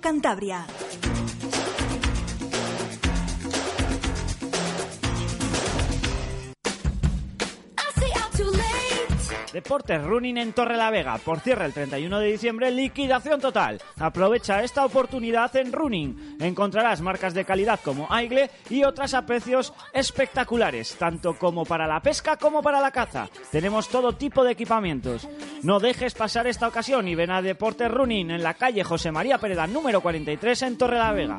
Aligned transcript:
Cantabria. 0.00 0.64
Deportes 9.60 10.02
Running 10.02 10.38
en 10.38 10.54
Torre 10.54 10.78
la 10.78 10.90
Vega. 10.90 11.18
Por 11.18 11.40
cierre 11.40 11.66
el 11.66 11.74
31 11.74 12.18
de 12.18 12.28
diciembre, 12.28 12.70
liquidación 12.70 13.42
total. 13.42 13.78
Aprovecha 13.98 14.62
esta 14.62 14.86
oportunidad 14.86 15.54
en 15.54 15.70
Running. 15.70 16.38
Encontrarás 16.40 17.02
marcas 17.02 17.34
de 17.34 17.44
calidad 17.44 17.78
como 17.84 18.06
Aigle 18.10 18.50
y 18.70 18.84
otras 18.84 19.12
a 19.12 19.26
precios 19.26 19.74
espectaculares, 19.92 20.96
tanto 20.96 21.34
como 21.34 21.66
para 21.66 21.86
la 21.86 22.00
pesca 22.00 22.38
como 22.38 22.62
para 22.62 22.80
la 22.80 22.90
caza. 22.90 23.28
Tenemos 23.52 23.90
todo 23.90 24.14
tipo 24.14 24.44
de 24.44 24.52
equipamientos. 24.52 25.28
No 25.62 25.78
dejes 25.78 26.14
pasar 26.14 26.46
esta 26.46 26.66
ocasión 26.66 27.06
y 27.06 27.14
ven 27.14 27.30
a 27.30 27.42
Deportes 27.42 27.90
Running 27.90 28.30
en 28.30 28.42
la 28.42 28.54
calle 28.54 28.82
José 28.82 29.12
María 29.12 29.36
Pereda 29.36 29.66
número 29.66 30.00
43 30.00 30.62
en 30.62 30.78
Torre 30.78 30.96
la 30.96 31.12
Vega. 31.12 31.36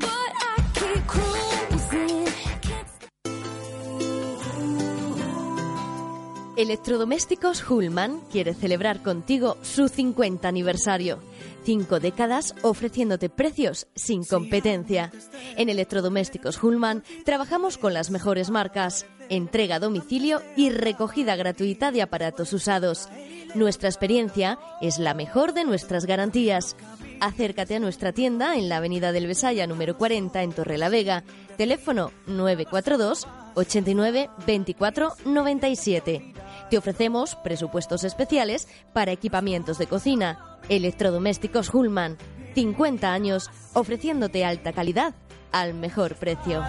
Electrodomésticos 6.62 7.68
Hullman 7.68 8.22
quiere 8.32 8.54
celebrar 8.54 9.02
contigo 9.02 9.58
su 9.64 9.88
50 9.88 10.48
aniversario. 10.48 11.18
Cinco 11.64 12.00
décadas 12.00 12.54
ofreciéndote 12.62 13.30
precios 13.30 13.88
sin 13.96 14.24
competencia. 14.24 15.12
En 15.58 15.70
Electrodomésticos 15.70 16.62
Hullman 16.62 17.04
trabajamos 17.26 17.80
con 17.80 17.96
las 17.96 18.12
mejores 18.12 18.52
marcas, 18.52 19.08
entrega 19.30 19.78
a 19.78 19.80
domicilio 19.80 20.44
y 20.56 20.70
recogida 20.70 21.36
gratuita 21.36 21.92
de 21.92 22.04
aparatos 22.04 22.54
usados. 22.54 23.10
Nuestra 23.56 23.90
experiencia 23.90 24.60
es 24.82 25.00
la 25.00 25.16
mejor 25.16 25.54
de 25.54 25.66
nuestras 25.66 26.06
garantías. 26.06 26.76
Acércate 27.22 27.78
a 27.78 27.80
nuestra 27.80 28.12
tienda 28.12 28.56
en 28.56 28.70
la 28.70 28.78
Avenida 28.78 29.12
del 29.12 29.26
Besaya 29.26 29.66
número 29.66 29.98
40 29.98 30.44
en 30.44 30.54
Torrelavega. 30.54 31.24
Teléfono 31.58 32.12
942 32.28 33.26
89 33.56 34.30
24 34.46 35.14
97. 35.26 36.34
Te 36.70 36.78
ofrecemos 36.78 37.36
presupuestos 37.36 38.04
especiales 38.04 38.68
para 38.94 39.12
equipamientos 39.12 39.78
de 39.78 39.88
cocina. 39.88 40.60
Electrodomésticos 40.70 41.74
Hullman. 41.74 42.18
50 42.56 43.12
años 43.12 43.50
ofreciéndote 43.74 44.46
alta 44.46 44.74
calidad 44.74 45.14
al 45.52 45.74
mejor 45.74 46.16
precio. 46.16 46.64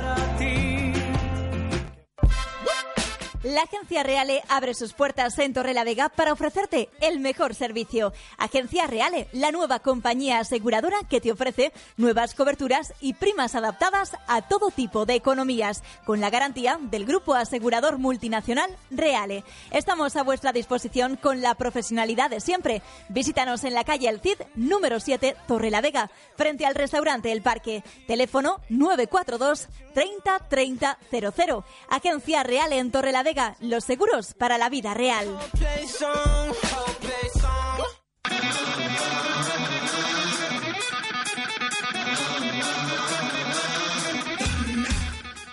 La 3.43 3.63
Agencia 3.63 4.05
Reale 4.05 4.41
abre 4.49 4.73
sus 4.73 4.93
puertas 4.93 5.37
en 5.41 5.53
Torrelavega 5.53 6.09
para 6.11 6.33
ofrecerte 6.33 6.89
el 7.01 7.19
mejor 7.19 7.57
servicio. 7.57 8.13
Agencia 8.39 8.87
Reale, 8.87 9.27
la 9.33 9.51
nueva 9.51 9.81
compañía 9.81 10.39
aseguradora 10.39 10.99
que 11.11 11.21
te 11.21 11.33
ofrece 11.33 11.73
nuevas 11.97 12.37
coberturas 12.37 12.95
y 13.01 13.15
primas 13.15 13.57
adaptadas 13.57 14.13
a 14.29 14.43
todo 14.43 14.71
tipo 14.71 15.07
de 15.07 15.17
economías, 15.17 15.83
con 16.05 16.21
la 16.21 16.31
garantía 16.31 16.79
del 16.81 17.05
grupo 17.05 17.35
asegurador 17.35 17.99
multinacional 17.99 18.71
Reale. 18.93 19.43
Estamos 19.73 20.15
a 20.15 20.23
vuestra 20.23 20.53
disposición 20.53 21.17
con 21.17 21.41
la 21.41 21.57
profesionalidad 21.57 22.31
de 22.31 22.39
siempre. 22.39 22.81
Visítanos 23.09 23.65
en 23.65 23.75
la 23.75 23.83
calle 23.83 24.09
El 24.09 24.21
Cid, 24.21 24.39
número 24.55 25.01
7, 25.01 25.35
Torrelavega, 25.49 26.13
frente 26.37 26.65
al 26.65 26.77
restaurante 26.77 27.33
El 27.33 27.43
Parque. 27.43 27.83
Teléfono 28.07 28.61
942 28.69 29.67
30 29.95 30.39
30 30.49 30.99
00. 31.11 31.65
Agencia 31.89 32.45
Reale 32.45 32.79
en 32.79 32.93
Torrelavega 32.93 33.32
los 33.61 33.85
seguros 33.85 34.35
para 34.35 34.59
la 34.59 34.69
vida 34.69 34.95
real. 34.95 35.27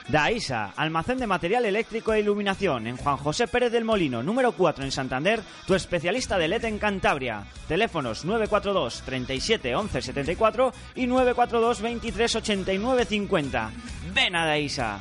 Daisa, 0.10 0.74
almacén 0.76 1.20
de 1.20 1.28
material 1.28 1.66
eléctrico 1.66 2.14
e 2.14 2.20
iluminación 2.20 2.88
en 2.88 2.98
Juan 2.98 3.18
José 3.18 3.48
Pérez 3.48 3.72
del 3.72 3.86
Molino, 3.86 4.24
número 4.24 4.54
4 4.54 4.84
en 4.84 4.92
Santander, 4.92 5.40
tu 5.68 5.76
especialista 5.76 6.40
de 6.40 6.48
LED 6.48 6.66
en 6.66 6.80
Cantabria. 6.80 7.46
Teléfonos 7.68 8.26
942 8.26 9.04
37 9.06 9.76
11 9.76 10.02
74 10.02 10.74
y 10.96 11.06
942 11.06 11.82
23 11.82 12.36
89 12.36 13.06
50. 13.06 13.72
Ven 14.12 14.36
a 14.36 14.46
Daisa. 14.48 15.00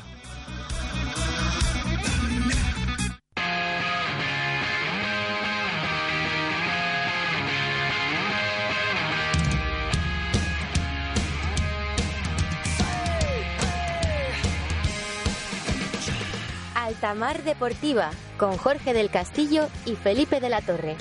Altamar 16.89 17.43
Deportiva 17.43 18.11
con 18.39 18.57
Jorge 18.57 18.95
del 18.95 19.11
Castillo 19.11 19.69
y 19.85 19.95
Felipe 19.95 20.41
de 20.41 20.49
la 20.49 20.63
Torre. 20.63 20.97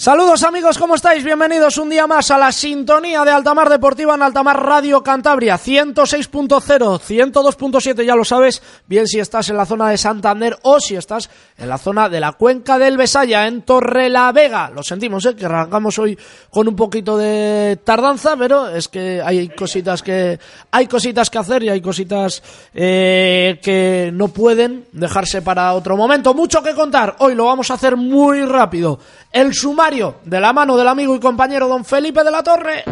Saludos 0.00 0.44
amigos, 0.44 0.78
¿cómo 0.78 0.94
estáis? 0.94 1.22
Bienvenidos 1.22 1.76
un 1.76 1.90
día 1.90 2.06
más 2.06 2.30
a 2.30 2.38
la 2.38 2.52
sintonía 2.52 3.22
de 3.22 3.32
Altamar 3.32 3.68
Deportiva 3.68 4.14
en 4.14 4.22
Altamar 4.22 4.64
Radio 4.64 5.02
Cantabria, 5.02 5.58
106.0, 5.58 6.58
102.7, 6.98 8.02
ya 8.02 8.16
lo 8.16 8.24
sabes, 8.24 8.62
bien 8.86 9.06
si 9.06 9.20
estás 9.20 9.50
en 9.50 9.58
la 9.58 9.66
zona 9.66 9.90
de 9.90 9.98
Santander 9.98 10.56
o 10.62 10.80
si 10.80 10.96
estás 10.96 11.28
en 11.58 11.68
la 11.68 11.76
zona 11.76 12.08
de 12.08 12.18
la 12.18 12.32
cuenca 12.32 12.78
del 12.78 12.96
Besaya, 12.96 13.46
en 13.46 13.60
Torrelavega. 13.60 14.70
Lo 14.70 14.82
sentimos, 14.82 15.26
¿eh? 15.26 15.36
que 15.36 15.44
arrancamos 15.44 15.98
hoy 15.98 16.18
con 16.48 16.66
un 16.66 16.76
poquito 16.76 17.18
de 17.18 17.78
tardanza, 17.84 18.38
pero 18.38 18.70
es 18.70 18.88
que 18.88 19.20
hay 19.22 19.50
cositas 19.50 20.02
que 20.02 20.40
hay 20.70 20.86
cositas 20.86 21.28
que 21.28 21.38
hacer 21.38 21.62
y 21.64 21.68
hay 21.68 21.82
cositas 21.82 22.42
eh, 22.72 23.60
que 23.62 24.10
no 24.14 24.28
pueden 24.28 24.86
dejarse 24.92 25.42
para 25.42 25.74
otro 25.74 25.94
momento. 25.94 26.32
Mucho 26.32 26.62
que 26.62 26.72
contar, 26.72 27.16
hoy 27.18 27.34
lo 27.34 27.44
vamos 27.44 27.70
a 27.70 27.74
hacer 27.74 27.98
muy 27.98 28.46
rápido. 28.46 28.98
El 29.30 29.52
sumario 29.52 29.89
de 29.90 30.40
la 30.40 30.52
mano 30.52 30.76
del 30.76 30.86
amigo 30.86 31.16
y 31.16 31.18
compañero 31.18 31.66
don 31.66 31.84
Felipe 31.84 32.22
de 32.22 32.30
la 32.30 32.44
Torre. 32.44 32.84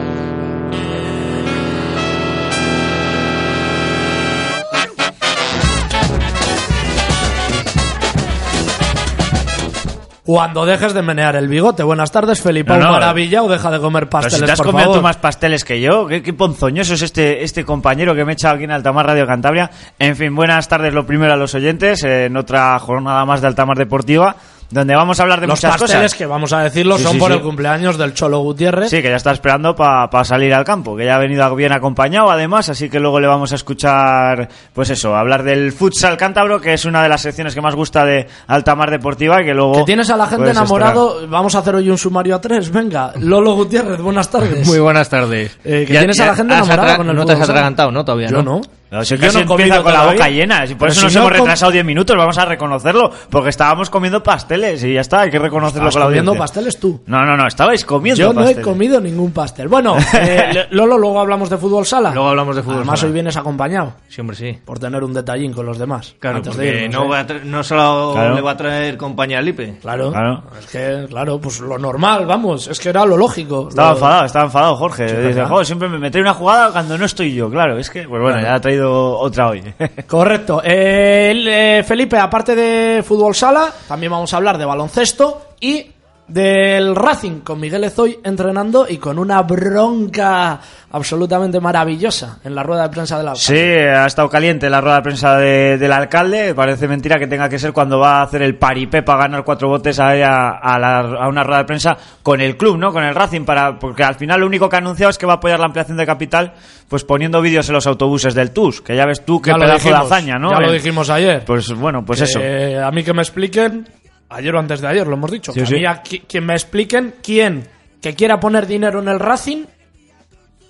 Cuando 10.24 10.66
dejes 10.66 10.92
de 10.92 11.00
menear 11.00 11.36
el 11.36 11.46
bigote. 11.48 11.82
Buenas 11.84 12.10
tardes, 12.10 12.42
Felipe. 12.42 12.72
No, 12.72 12.80
no. 12.80 12.92
maravilla 12.92 13.42
o 13.44 13.48
deja 13.48 13.70
de 13.70 13.78
comer 13.78 14.08
Pero 14.08 14.10
pasteles, 14.10 14.40
si 14.40 14.44
te 14.44 14.52
has 14.52 14.58
por 14.58 14.66
comido 14.66 14.86
favor. 14.86 14.98
tú 14.98 15.02
más 15.02 15.16
pasteles 15.16 15.64
que 15.64 15.80
yo, 15.80 16.06
qué, 16.06 16.20
qué 16.22 16.34
ponzoñoso 16.34 16.94
es 16.94 17.02
este, 17.02 17.44
este 17.44 17.64
compañero 17.64 18.14
que 18.14 18.24
me 18.26 18.32
he 18.32 18.34
echado 18.34 18.56
aquí 18.56 18.64
en 18.64 18.72
Altamar 18.72 19.06
Radio 19.06 19.24
Cantabria. 19.26 19.70
En 19.98 20.16
fin, 20.16 20.34
buenas 20.34 20.68
tardes 20.68 20.92
lo 20.92 21.06
primero 21.06 21.32
a 21.32 21.36
los 21.36 21.54
oyentes, 21.54 22.02
eh, 22.04 22.26
en 22.26 22.36
otra 22.36 22.78
jornada 22.78 23.24
más 23.24 23.40
de 23.40 23.46
Altamar 23.46 23.78
Deportiva. 23.78 24.36
Donde 24.70 24.94
vamos 24.94 25.18
a 25.18 25.22
hablar 25.22 25.40
de 25.40 25.46
Los 25.46 25.58
muchas 25.58 25.72
pasteles 25.78 26.12
cosas. 26.12 26.14
que 26.18 26.26
vamos 26.26 26.52
a 26.52 26.60
decirlo 26.60 26.98
Sí, 26.98 27.04
son 27.04 27.12
sí, 27.14 27.18
por 27.18 27.30
sí. 27.30 27.36
el 27.38 27.42
cumpleaños 27.42 27.96
del 27.96 28.12
Cholo 28.14 28.40
Gutiérrez. 28.40 28.90
Sí, 28.90 29.00
que 29.00 29.08
ya 29.08 29.16
está 29.16 29.30
esperando 29.32 29.74
para 29.74 30.24
salir 30.24 30.52
al 30.52 30.64
campo, 30.64 30.96
que 30.96 31.04
ya 31.06 31.16
ha 31.16 31.18
venido 31.18 31.54
bien 31.54 31.72
acompañado 31.72 32.30
además, 32.30 32.68
así 32.68 32.90
que 32.90 33.00
luego 33.00 33.18
le 33.20 33.26
vamos 33.26 33.52
a 33.52 33.54
escuchar, 33.54 34.48
pues 34.74 34.90
eso, 34.90 35.16
hablar 35.16 35.42
del 35.42 35.72
futsal 35.72 36.16
cántabro, 36.16 36.60
que 36.60 36.74
es 36.74 36.84
una 36.84 37.02
de 37.02 37.08
las 37.08 37.22
secciones 37.22 37.54
que 37.54 37.60
más 37.60 37.74
gusta 37.74 38.04
de 38.04 38.26
Altamar 38.46 38.90
Deportiva 38.90 39.40
y 39.42 39.46
que 39.46 39.54
luego... 39.54 39.72
Que 39.72 39.84
tienes 39.84 40.10
a 40.10 40.16
la 40.16 40.26
gente 40.26 40.50
enamorado. 40.50 41.26
Vamos 41.28 41.54
a 41.54 41.60
hacer 41.60 41.74
hoy 41.74 41.88
un 41.88 41.98
sumario 41.98 42.34
a 42.36 42.40
tres. 42.40 42.70
Venga, 42.70 43.12
Lolo 43.20 43.54
Gutiérrez, 43.54 44.00
buenas 44.00 44.30
tardes. 44.30 44.66
Muy 44.66 44.78
buenas 44.80 45.08
tardes. 45.08 45.56
Eh, 45.64 45.84
que 45.86 45.96
tienes 45.98 46.20
a 46.20 46.26
la 46.26 46.34
gente 46.34 46.54
enamorada 46.54 46.96
con 46.96 47.08
el 47.08 47.16
No 47.16 47.24
te 47.24 47.32
has 47.32 47.40
atragantado, 47.40 47.90
¿no? 47.90 48.04
Todavía, 48.04 48.28
Yo 48.28 48.42
¿no? 48.42 48.56
no. 48.56 48.60
No, 48.90 49.04
si 49.04 49.16
Yo 49.16 49.20
casi 49.20 49.44
no 49.44 49.50
empieza 49.52 49.82
con 49.82 49.92
la 49.92 50.06
boca 50.06 50.28
llena, 50.28 50.64
y 50.64 50.68
por 50.68 50.78
Pero 50.78 50.92
eso 50.92 51.00
si 51.00 51.06
nos 51.06 51.14
no 51.14 51.20
hemos 51.20 51.32
retrasado 51.32 51.72
10 51.72 51.84
minutos, 51.84 52.16
vamos 52.16 52.38
a 52.38 52.44
reconocerlo, 52.46 53.10
porque 53.30 53.50
estábamos 53.50 53.90
comiendo 53.90 54.22
pasteles 54.22 54.82
y 54.84 54.94
ya 54.94 55.00
está, 55.02 55.20
hay 55.22 55.30
que 55.30 55.38
reconocerlo 55.38 55.90
con 55.90 56.00
la 56.00 56.06
comiendo 56.06 56.30
audiencia. 56.30 56.42
pasteles 56.44 56.80
tú. 56.80 57.02
No, 57.06 57.24
no, 57.24 57.36
no, 57.36 57.46
estabais 57.46 57.84
comiendo 57.84 58.18
Yo 58.18 58.32
no 58.32 58.46
he 58.48 58.60
comido 58.60 59.00
ningún 59.00 59.32
pastel. 59.32 59.68
Bueno, 59.68 59.96
eh, 60.14 60.66
Lolo, 60.70 60.96
luego 60.96 61.20
hablamos 61.20 61.50
de 61.50 61.58
fútbol 61.58 61.84
sala. 61.84 62.12
Luego 62.12 62.28
hablamos 62.30 62.56
de 62.56 62.62
fútbol 62.62 62.76
Además, 62.78 63.00
sala. 63.00 63.08
hoy 63.08 63.14
vienes 63.14 63.36
acompañado 63.36 63.92
Sí, 64.08 64.20
hombre, 64.20 64.36
sí. 64.36 64.58
por 64.64 64.78
tener 64.78 65.04
un 65.04 65.12
detallín 65.12 65.52
con 65.52 65.66
los 65.66 65.78
demás. 65.78 66.14
Claro, 66.18 66.38
antes 66.38 66.56
de 66.56 66.84
irnos, 66.84 67.06
no, 67.08 67.14
¿eh? 67.14 67.18
a 67.18 67.26
no 67.44 67.62
solo 67.62 68.12
Claro. 68.14 68.34
le 68.34 68.40
va 68.40 68.52
a 68.52 68.56
traer 68.56 68.96
compañía 68.96 69.38
a 69.38 69.42
Lipe. 69.42 69.78
Claro, 69.82 70.10
Claro. 70.12 70.44
Es 70.58 70.66
que, 70.66 71.06
claro, 71.08 71.38
pues 71.40 71.60
lo 71.60 71.78
normal, 71.78 72.24
vamos. 72.26 72.68
Es 72.68 72.80
que 72.80 72.88
era 72.88 73.04
lo 73.04 73.16
lógico. 73.16 73.68
Estaba 73.68 73.88
Lo- 73.90 73.94
enfadado, 73.96 74.24
estaba 74.24 74.44
enfadado 74.46 74.76
Jorge. 74.76 75.04
Dice, 75.04 75.16
¿verdad? 75.16 75.48
joder, 75.48 75.66
siempre 75.66 75.88
me 75.88 76.10
trae 76.10 76.22
una 76.22 76.34
jugada 76.34 76.70
cuando 76.72 76.96
no 76.96 77.04
estoy 77.04 77.34
yo, 77.34 77.50
claro. 77.50 77.76
Es 77.78 77.90
que, 77.90 78.08
pues 78.08 78.22
bueno, 78.22 78.40
ya 78.40 78.54
ha 78.54 78.60
traído 78.60 78.77
otra 78.80 79.48
hoy. 79.48 79.62
Correcto. 80.06 80.62
Eh, 80.64 81.30
el, 81.30 81.48
eh, 81.48 81.84
Felipe, 81.86 82.18
aparte 82.18 82.54
de 82.54 83.02
fútbol 83.02 83.34
sala, 83.34 83.72
también 83.86 84.12
vamos 84.12 84.32
a 84.32 84.36
hablar 84.36 84.58
de 84.58 84.64
baloncesto 84.64 85.48
y 85.60 85.86
del 86.28 86.94
Racing 86.94 87.40
con 87.40 87.58
Miguel 87.58 87.84
Ezoy 87.84 88.18
entrenando 88.22 88.86
y 88.88 88.98
con 88.98 89.18
una 89.18 89.42
bronca 89.42 90.60
absolutamente 90.90 91.60
maravillosa 91.60 92.38
en 92.44 92.54
la 92.54 92.62
rueda 92.62 92.82
de 92.84 92.88
prensa 92.90 93.18
de 93.18 93.24
la 93.24 93.34
Sí, 93.34 93.54
ha 93.56 94.06
estado 94.06 94.28
caliente 94.28 94.68
la 94.70 94.80
rueda 94.80 94.96
de 94.96 95.02
prensa 95.02 95.36
de- 95.38 95.78
del 95.78 95.92
alcalde. 95.92 96.54
Parece 96.54 96.86
mentira 96.86 97.18
que 97.18 97.26
tenga 97.26 97.48
que 97.48 97.58
ser 97.58 97.72
cuando 97.72 97.98
va 97.98 98.20
a 98.20 98.22
hacer 98.22 98.42
el 98.42 98.56
paripé 98.56 99.02
para 99.02 99.20
ganar 99.24 99.42
cuatro 99.44 99.68
botes 99.68 99.98
a, 100.00 100.08
a, 100.10 100.58
a 100.58 100.78
la- 100.78 100.98
a 101.00 101.28
una 101.28 101.42
rueda 101.44 101.58
de 101.60 101.64
prensa 101.64 101.96
con 102.22 102.40
el 102.40 102.56
club, 102.56 102.76
¿no? 102.78 102.92
Con 102.92 103.04
el 103.04 103.14
Racing, 103.14 103.44
para, 103.44 103.78
porque 103.78 104.04
al 104.04 104.14
final 104.16 104.40
lo 104.40 104.46
único 104.46 104.68
que 104.68 104.76
ha 104.76 104.80
anunciado 104.80 105.10
es 105.10 105.18
que 105.18 105.26
va 105.26 105.34
a 105.34 105.36
apoyar 105.36 105.58
la 105.58 105.66
ampliación 105.66 105.96
de 105.96 106.06
capital, 106.06 106.52
pues 106.88 107.04
poniendo 107.04 107.40
vídeos 107.40 107.68
en 107.68 107.74
los 107.74 107.86
autobuses 107.86 108.34
del 108.34 108.50
TUS, 108.52 108.80
que 108.82 108.94
ya 108.96 109.06
ves 109.06 109.24
tú 109.24 109.40
qué 109.40 109.50
Ya 109.50 109.56
pedazo 109.56 109.88
de 109.88 109.94
hazaña, 109.94 110.38
¿no? 110.38 110.50
Ya 110.52 110.60
lo 110.60 110.70
Eh, 110.70 110.74
dijimos 110.74 111.08
ayer. 111.10 111.44
Pues 111.46 111.72
bueno, 111.72 112.04
pues 112.04 112.20
eso. 112.20 112.38
Eh, 112.42 112.78
a 112.82 112.90
mí 112.90 113.02
que 113.02 113.12
me 113.14 113.22
expliquen, 113.22 113.88
ayer 114.30 114.54
o 114.54 114.58
antes 114.58 114.80
de 114.80 114.88
ayer 114.88 115.06
lo 115.06 115.14
hemos 115.14 115.30
dicho, 115.30 115.52
Sí, 115.52 115.60
que 115.60 115.66
sí. 115.66 115.74
a 115.74 115.78
mí 115.78 115.86
a 115.86 116.02
qui- 116.02 116.22
quien 116.26 116.44
me 116.46 116.54
expliquen 116.54 117.14
quién 117.22 117.66
que 118.00 118.14
quiera 118.14 118.38
poner 118.40 118.66
dinero 118.66 119.00
en 119.00 119.08
el 119.08 119.18
Racing 119.18 119.64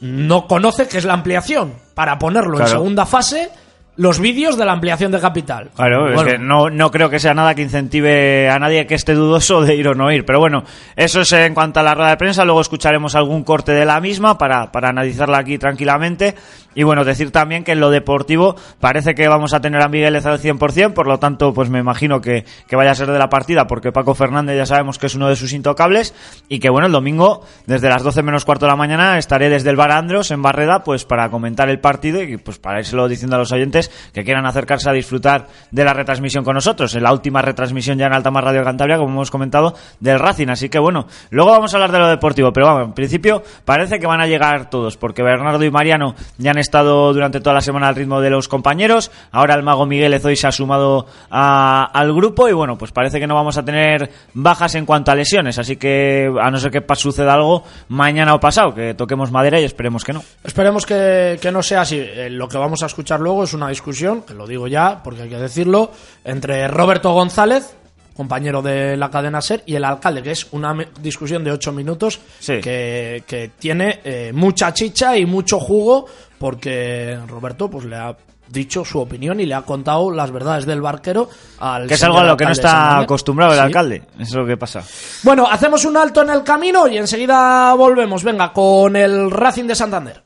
no 0.00 0.46
conoce 0.46 0.86
qué 0.88 0.98
es 0.98 1.04
la 1.04 1.14
ampliación 1.14 1.74
para 1.94 2.18
ponerlo 2.18 2.60
en 2.60 2.66
segunda 2.68 3.04
fase 3.04 3.50
los 3.98 4.20
vídeos 4.20 4.56
de 4.56 4.64
la 4.64 4.72
ampliación 4.72 5.10
de 5.10 5.18
capital. 5.18 5.70
Claro, 5.74 6.04
Bueno, 6.04 6.20
es 6.20 6.26
que 6.32 6.38
no, 6.38 6.70
no 6.70 6.90
creo 6.92 7.10
que 7.10 7.18
sea 7.18 7.34
nada 7.34 7.56
que 7.56 7.62
incentive 7.62 8.48
a 8.48 8.56
nadie 8.60 8.86
que 8.86 8.94
esté 8.94 9.12
dudoso 9.12 9.60
de 9.60 9.74
ir 9.74 9.88
o 9.88 9.94
no 9.94 10.12
ir. 10.12 10.24
Pero 10.24 10.38
bueno, 10.38 10.62
eso 10.94 11.22
es 11.22 11.32
en 11.32 11.52
cuanto 11.52 11.80
a 11.80 11.82
la 11.82 11.94
rueda 11.94 12.10
de 12.10 12.16
prensa. 12.16 12.44
Luego 12.44 12.60
escucharemos 12.60 13.16
algún 13.16 13.42
corte 13.42 13.72
de 13.72 13.84
la 13.84 14.00
misma 14.00 14.38
para, 14.38 14.70
para 14.70 14.90
analizarla 14.90 15.38
aquí 15.38 15.58
tranquilamente. 15.58 16.36
Y 16.76 16.84
bueno, 16.84 17.04
decir 17.04 17.32
también 17.32 17.64
que 17.64 17.72
en 17.72 17.80
lo 17.80 17.90
deportivo 17.90 18.54
parece 18.78 19.16
que 19.16 19.26
vamos 19.26 19.52
a 19.52 19.60
tener 19.60 19.82
a 19.82 19.88
Miguel 19.88 20.14
al 20.14 20.22
100%, 20.22 20.92
por 20.92 21.08
lo 21.08 21.18
tanto, 21.18 21.52
pues 21.52 21.68
me 21.68 21.80
imagino 21.80 22.20
que, 22.20 22.44
que 22.68 22.76
vaya 22.76 22.92
a 22.92 22.94
ser 22.94 23.10
de 23.10 23.18
la 23.18 23.28
partida, 23.28 23.66
porque 23.66 23.90
Paco 23.90 24.14
Fernández 24.14 24.56
ya 24.56 24.66
sabemos 24.66 24.96
que 24.98 25.06
es 25.06 25.16
uno 25.16 25.28
de 25.28 25.34
sus 25.34 25.52
intocables. 25.52 26.14
Y 26.48 26.60
que 26.60 26.70
bueno, 26.70 26.86
el 26.86 26.92
domingo, 26.92 27.44
desde 27.66 27.88
las 27.88 28.04
12 28.04 28.22
menos 28.22 28.44
cuarto 28.44 28.66
de 28.66 28.70
la 28.70 28.76
mañana, 28.76 29.18
estaré 29.18 29.48
desde 29.48 29.70
el 29.70 29.76
Bar 29.76 29.90
Andros 29.90 30.30
en 30.30 30.40
Barreda, 30.40 30.84
pues 30.84 31.04
para 31.04 31.30
comentar 31.30 31.68
el 31.68 31.80
partido 31.80 32.22
y 32.22 32.36
pues 32.36 32.60
para 32.60 32.78
írselo 32.78 33.08
diciendo 33.08 33.34
a 33.34 33.40
los 33.40 33.50
oyentes 33.50 33.87
que 34.12 34.24
quieran 34.24 34.46
acercarse 34.46 34.88
a 34.88 34.92
disfrutar 34.92 35.46
de 35.70 35.84
la 35.84 35.92
retransmisión 35.94 36.44
con 36.44 36.54
nosotros, 36.54 36.94
en 36.94 37.02
la 37.02 37.12
última 37.12 37.42
retransmisión 37.42 37.98
ya 37.98 38.06
en 38.06 38.12
Altamar 38.12 38.44
Radio 38.44 38.64
Cantabria, 38.64 38.96
como 38.98 39.10
hemos 39.10 39.30
comentado, 39.30 39.74
del 40.00 40.18
Racing. 40.18 40.48
Así 40.48 40.68
que 40.68 40.78
bueno, 40.78 41.06
luego 41.30 41.50
vamos 41.50 41.72
a 41.72 41.76
hablar 41.76 41.92
de 41.92 41.98
lo 41.98 42.08
deportivo, 42.08 42.52
pero 42.52 42.66
vamos, 42.66 42.84
en 42.88 42.92
principio 42.92 43.42
parece 43.64 43.98
que 43.98 44.06
van 44.06 44.20
a 44.20 44.26
llegar 44.26 44.70
todos, 44.70 44.96
porque 44.96 45.22
Bernardo 45.22 45.64
y 45.64 45.70
Mariano 45.70 46.14
ya 46.38 46.50
han 46.52 46.58
estado 46.58 47.12
durante 47.12 47.40
toda 47.40 47.54
la 47.54 47.60
semana 47.60 47.88
al 47.88 47.94
ritmo 47.96 48.20
de 48.20 48.30
los 48.30 48.48
compañeros, 48.48 49.10
ahora 49.32 49.54
el 49.54 49.62
mago 49.62 49.86
Miguel 49.86 50.14
Ezoy 50.14 50.36
se 50.36 50.46
ha 50.46 50.52
sumado 50.52 51.06
a- 51.30 51.84
al 51.92 52.12
grupo 52.14 52.48
y 52.48 52.52
bueno, 52.52 52.76
pues 52.78 52.92
parece 52.92 53.20
que 53.20 53.26
no 53.26 53.34
vamos 53.34 53.56
a 53.58 53.64
tener 53.64 54.10
bajas 54.34 54.74
en 54.74 54.86
cuanto 54.86 55.10
a 55.10 55.14
lesiones, 55.14 55.58
así 55.58 55.76
que 55.76 56.30
a 56.40 56.50
no 56.50 56.58
ser 56.58 56.70
que 56.70 56.82
suceda 56.96 57.34
algo 57.34 57.62
mañana 57.88 58.34
o 58.34 58.40
pasado, 58.40 58.74
que 58.74 58.94
toquemos 58.94 59.30
madera 59.30 59.60
y 59.60 59.64
esperemos 59.64 60.04
que 60.04 60.12
no. 60.12 60.22
Esperemos 60.42 60.84
que, 60.84 61.38
que 61.40 61.52
no 61.52 61.62
sea 61.62 61.82
así. 61.82 61.96
Eh, 61.98 62.28
lo 62.30 62.48
que 62.48 62.58
vamos 62.58 62.82
a 62.82 62.86
escuchar 62.86 63.20
luego 63.20 63.44
es 63.44 63.54
una 63.54 63.68
que 63.82 64.34
lo 64.34 64.46
digo 64.46 64.66
ya, 64.68 65.02
porque 65.02 65.22
hay 65.22 65.28
que 65.28 65.36
decirlo, 65.38 65.90
entre 66.24 66.66
Roberto 66.68 67.12
González, 67.12 67.74
compañero 68.16 68.62
de 68.62 68.96
la 68.96 69.10
cadena 69.10 69.40
SER, 69.40 69.62
y 69.66 69.76
el 69.76 69.84
alcalde, 69.84 70.22
que 70.22 70.32
es 70.32 70.48
una 70.52 70.74
discusión 71.00 71.44
de 71.44 71.52
ocho 71.52 71.72
minutos 71.72 72.20
Sí. 72.40 72.60
que, 72.60 73.22
que 73.26 73.52
tiene 73.58 74.00
eh, 74.04 74.32
mucha 74.34 74.72
chicha 74.74 75.16
y 75.16 75.24
mucho 75.24 75.60
jugo, 75.60 76.06
porque 76.38 77.18
Roberto 77.28 77.68
pues 77.70 77.84
le 77.84 77.96
ha 77.96 78.16
dicho 78.48 78.82
su 78.84 78.98
opinión 78.98 79.38
y 79.40 79.46
le 79.46 79.54
ha 79.54 79.60
contado 79.62 80.10
las 80.10 80.30
verdades 80.30 80.64
del 80.64 80.80
barquero 80.80 81.28
al 81.60 81.86
Que 81.86 81.94
es 81.94 82.02
algo 82.02 82.18
a 82.18 82.24
lo 82.24 82.34
que 82.36 82.46
no 82.46 82.52
está 82.52 82.98
acostumbrado 82.98 83.52
el 83.52 83.58
Sí. 83.58 83.64
alcalde, 83.66 84.02
es 84.18 84.32
lo 84.34 84.46
que 84.46 84.56
pasa. 84.56 84.82
Bueno, 85.22 85.46
hacemos 85.48 85.84
un 85.84 85.96
alto 85.98 86.22
en 86.22 86.30
el 86.30 86.42
camino 86.42 86.88
y 86.88 86.96
enseguida 86.96 87.74
volvemos. 87.74 88.24
Venga, 88.24 88.52
con 88.52 88.96
el 88.96 89.30
Racing 89.30 89.66
de 89.66 89.74
Santander. 89.74 90.24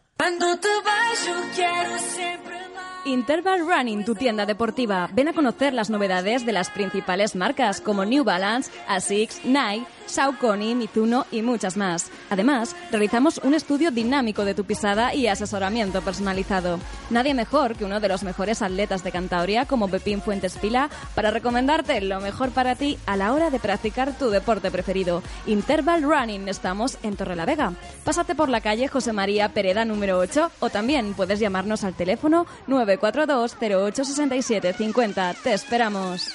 Interval 3.04 3.66
Running, 3.66 4.04
tu 4.04 4.14
tienda 4.14 4.46
deportiva. 4.46 5.08
Ven 5.12 5.28
a 5.28 5.32
conocer 5.32 5.74
las 5.74 5.90
novedades 5.90 6.46
de 6.46 6.52
las 6.52 6.70
principales 6.70 7.34
marcas 7.34 7.80
como 7.80 8.04
New 8.04 8.22
Balance, 8.22 8.70
Asics, 8.86 9.44
Nike, 9.44 9.86
Saucony, 10.06 10.74
Mizuno 10.74 11.26
y 11.30 11.42
muchas 11.42 11.76
más. 11.76 12.10
Además, 12.30 12.76
realizamos 12.90 13.38
un 13.38 13.54
estudio 13.54 13.90
dinámico 13.90 14.44
de 14.44 14.54
tu 14.54 14.64
pisada 14.64 15.14
y 15.14 15.26
asesoramiento 15.26 16.02
personalizado. 16.02 16.78
Nadie 17.10 17.34
mejor 17.34 17.76
que 17.76 17.84
uno 17.84 18.00
de 18.00 18.08
los 18.08 18.22
mejores 18.22 18.62
atletas 18.62 19.04
de 19.04 19.12
Cantabria 19.12 19.66
como 19.66 19.88
Pepín 19.88 20.22
Fuentes 20.22 20.56
Pila 20.56 20.90
para 21.14 21.30
recomendarte 21.30 22.00
lo 22.00 22.20
mejor 22.20 22.50
para 22.50 22.74
ti 22.74 22.98
a 23.06 23.16
la 23.16 23.32
hora 23.32 23.50
de 23.50 23.60
practicar 23.60 24.16
tu 24.16 24.30
deporte 24.30 24.70
preferido. 24.70 25.22
Interval 25.46 26.02
Running, 26.02 26.48
estamos 26.48 26.98
en 27.02 27.16
Torrelavega. 27.16 27.74
Pásate 28.04 28.34
por 28.34 28.48
la 28.48 28.60
calle 28.60 28.88
José 28.88 29.12
María 29.12 29.48
Pereda 29.50 29.84
número 29.84 30.18
8 30.18 30.50
o 30.60 30.70
también 30.70 31.14
puedes 31.14 31.40
llamarnos 31.40 31.84
al 31.84 31.94
teléfono 31.94 32.46
942 32.66 33.56
08 33.60 34.04
67 34.04 34.72
50. 34.72 35.34
Te 35.42 35.54
esperamos. 35.54 36.28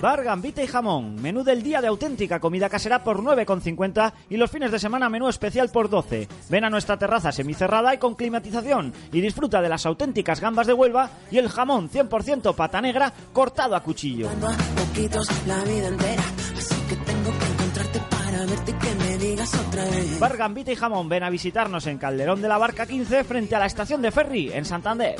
Bar, 0.00 0.22
gambita 0.22 0.62
y 0.62 0.66
jamón. 0.66 1.16
Menú 1.20 1.42
del 1.42 1.62
día 1.62 1.80
de 1.80 1.88
auténtica 1.88 2.38
comida 2.38 2.68
casera 2.68 3.02
por 3.02 3.20
9,50 3.20 4.12
y 4.30 4.36
los 4.36 4.50
fines 4.50 4.70
de 4.70 4.78
semana 4.78 5.08
menú 5.08 5.28
especial 5.28 5.70
por 5.70 5.90
12. 5.90 6.28
Ven 6.48 6.64
a 6.64 6.70
nuestra 6.70 6.96
terraza 6.96 7.32
semicerrada 7.32 7.94
y 7.94 7.98
con 7.98 8.14
climatización 8.14 8.92
y 9.12 9.20
disfruta 9.20 9.60
de 9.60 9.68
las 9.68 9.86
auténticas 9.86 10.40
gambas 10.40 10.68
de 10.68 10.72
Huelva 10.74 11.10
y 11.30 11.38
el 11.38 11.48
jamón 11.48 11.90
100% 11.90 12.54
pata 12.54 12.80
negra 12.80 13.12
cortado 13.32 13.74
a 13.74 13.82
cuchillo. 13.82 14.28
Bar, 20.20 20.36
gambita 20.36 20.72
y 20.72 20.76
jamón. 20.76 21.08
Ven 21.08 21.24
a 21.24 21.30
visitarnos 21.30 21.86
en 21.86 21.98
Calderón 21.98 22.40
de 22.40 22.48
la 22.48 22.58
Barca 22.58 22.86
15 22.86 23.24
frente 23.24 23.56
a 23.56 23.58
la 23.58 23.66
estación 23.66 24.00
de 24.00 24.12
ferry 24.12 24.52
en 24.52 24.64
Santander. 24.64 25.16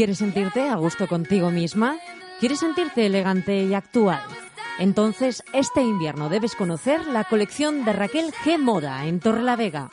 ¿Quieres 0.00 0.16
sentirte 0.16 0.66
a 0.66 0.76
gusto 0.76 1.06
contigo 1.06 1.50
misma? 1.50 1.98
¿Quieres 2.38 2.60
sentirte 2.60 3.04
elegante 3.04 3.64
y 3.64 3.74
actual? 3.74 4.22
Entonces, 4.78 5.44
este 5.52 5.82
invierno 5.82 6.30
debes 6.30 6.56
conocer 6.56 7.06
la 7.06 7.24
colección 7.24 7.84
de 7.84 7.92
Raquel 7.92 8.32
G 8.32 8.56
Moda 8.56 9.04
en 9.04 9.20
Torrelavega. 9.20 9.90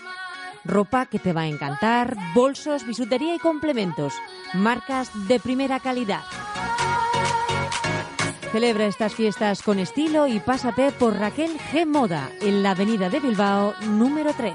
Ropa 0.64 1.08
que 1.08 1.20
te 1.20 1.34
va 1.34 1.42
a 1.42 1.48
encantar, 1.48 2.16
bolsos, 2.34 2.88
bisutería 2.88 3.36
y 3.36 3.40
complementos, 3.40 4.14
marcas 4.54 5.12
de 5.28 5.42
primera 5.42 5.82
calidad. 5.82 6.24
Celebra 8.54 8.86
estas 8.86 9.14
fiestas 9.14 9.62
con 9.62 9.78
estilo 9.78 10.26
y 10.26 10.40
pásate 10.40 10.94
por 10.94 11.18
Raquel 11.18 11.52
G 11.74 11.86
Moda 11.86 12.30
en 12.40 12.64
la 12.64 12.72
Avenida 12.72 13.10
de 13.10 13.20
Bilbao 13.20 13.74
número 13.88 14.32
3. 14.34 14.54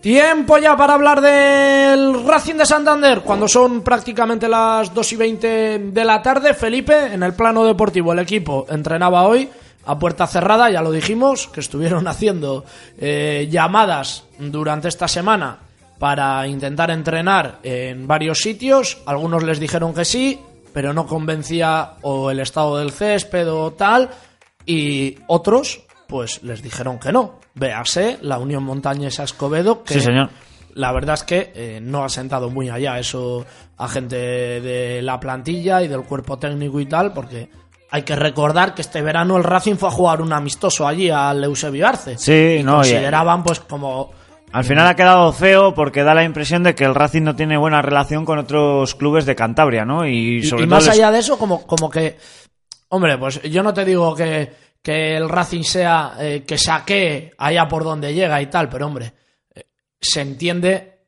Tiempo 0.00 0.56
ya 0.56 0.78
para 0.78 0.94
hablar 0.94 1.20
del 1.20 2.26
Racing 2.26 2.54
de 2.54 2.64
Santander, 2.64 3.20
cuando 3.20 3.46
son 3.46 3.82
prácticamente 3.82 4.48
las 4.48 4.94
2 4.94 5.12
y 5.12 5.16
20 5.16 5.78
de 5.92 6.04
la 6.06 6.22
tarde. 6.22 6.54
Felipe, 6.54 7.12
en 7.12 7.22
el 7.22 7.34
plano 7.34 7.66
deportivo, 7.66 8.14
el 8.14 8.20
equipo 8.20 8.64
entrenaba 8.70 9.26
hoy 9.26 9.50
a 9.84 9.98
puerta 9.98 10.26
cerrada, 10.26 10.70
ya 10.70 10.80
lo 10.80 10.90
dijimos, 10.90 11.48
que 11.48 11.60
estuvieron 11.60 12.08
haciendo 12.08 12.64
eh, 12.98 13.46
llamadas 13.50 14.24
durante 14.38 14.88
esta 14.88 15.06
semana 15.06 15.58
para 15.98 16.46
intentar 16.46 16.90
entrenar 16.90 17.58
en 17.62 18.06
varios 18.06 18.38
sitios. 18.38 19.02
Algunos 19.04 19.42
les 19.42 19.60
dijeron 19.60 19.92
que 19.92 20.06
sí, 20.06 20.40
pero 20.72 20.94
no 20.94 21.06
convencía 21.06 21.96
o 22.00 22.30
el 22.30 22.40
estado 22.40 22.78
del 22.78 22.92
césped 22.92 23.52
o 23.52 23.72
tal. 23.72 24.08
Y 24.64 25.18
otros, 25.26 25.82
pues 26.08 26.42
les 26.42 26.62
dijeron 26.62 26.98
que 26.98 27.12
no. 27.12 27.39
Véase 27.54 28.18
la 28.22 28.38
Unión 28.38 28.62
Montañesa 28.62 29.24
Escobedo, 29.24 29.82
que 29.82 29.94
Sí, 29.94 30.00
señor. 30.00 30.30
la 30.74 30.92
verdad 30.92 31.14
es 31.14 31.24
que 31.24 31.52
eh, 31.54 31.80
no 31.82 32.04
ha 32.04 32.08
sentado 32.08 32.48
muy 32.50 32.68
allá 32.70 32.98
eso 32.98 33.44
a 33.76 33.88
gente 33.88 34.16
de 34.16 35.00
la 35.02 35.18
plantilla 35.18 35.82
y 35.82 35.88
del 35.88 36.02
cuerpo 36.02 36.38
técnico 36.38 36.80
y 36.80 36.86
tal, 36.86 37.12
porque 37.12 37.50
hay 37.90 38.02
que 38.02 38.14
recordar 38.14 38.74
que 38.74 38.82
este 38.82 39.02
verano 39.02 39.36
el 39.36 39.42
Racing 39.44 39.74
fue 39.76 39.88
a 39.88 39.92
jugar 39.92 40.22
un 40.22 40.32
amistoso 40.32 40.86
allí 40.86 41.10
al 41.10 41.42
Eusebio 41.42 41.88
Arce. 41.88 42.16
Sí, 42.18 42.58
y 42.60 42.62
no, 42.62 42.74
y- 42.74 42.76
consideraban 42.76 43.42
pues 43.42 43.58
como 43.60 44.12
Al 44.52 44.64
final 44.64 44.86
ha 44.86 44.94
quedado 44.96 45.32
feo 45.32 45.74
porque 45.74 46.02
da 46.04 46.14
la 46.14 46.24
impresión 46.24 46.62
de 46.62 46.74
que 46.74 46.84
el 46.84 46.94
Racing 46.94 47.22
no 47.22 47.34
tiene 47.36 47.56
buena 47.56 47.82
relación 47.82 48.24
con 48.24 48.38
otros 48.38 48.94
clubes 48.94 49.24
de 49.26 49.34
Cantabria, 49.36 49.84
¿no? 49.84 50.06
Y, 50.06 50.38
y, 50.38 50.42
sobre 50.44 50.64
y 50.64 50.66
todo 50.66 50.76
más 50.76 50.86
les- 50.86 50.94
allá 50.94 51.10
de 51.10 51.18
eso 51.20 51.36
como 51.38 51.66
como 51.66 51.88
que 51.90 52.16
hombre 52.88 53.16
pues 53.18 53.40
yo 53.42 53.62
no 53.62 53.72
te 53.74 53.84
digo 53.84 54.14
que, 54.14 54.52
que 54.82 55.16
el 55.16 55.28
Racing 55.28 55.62
sea 55.62 56.14
eh, 56.18 56.44
que 56.46 56.58
saque 56.58 57.32
allá 57.38 57.68
por 57.68 57.84
donde 57.84 58.14
llega 58.14 58.40
y 58.40 58.46
tal 58.46 58.68
pero 58.68 58.86
hombre 58.86 59.12
eh, 59.54 59.64
se 60.00 60.20
entiende 60.22 60.98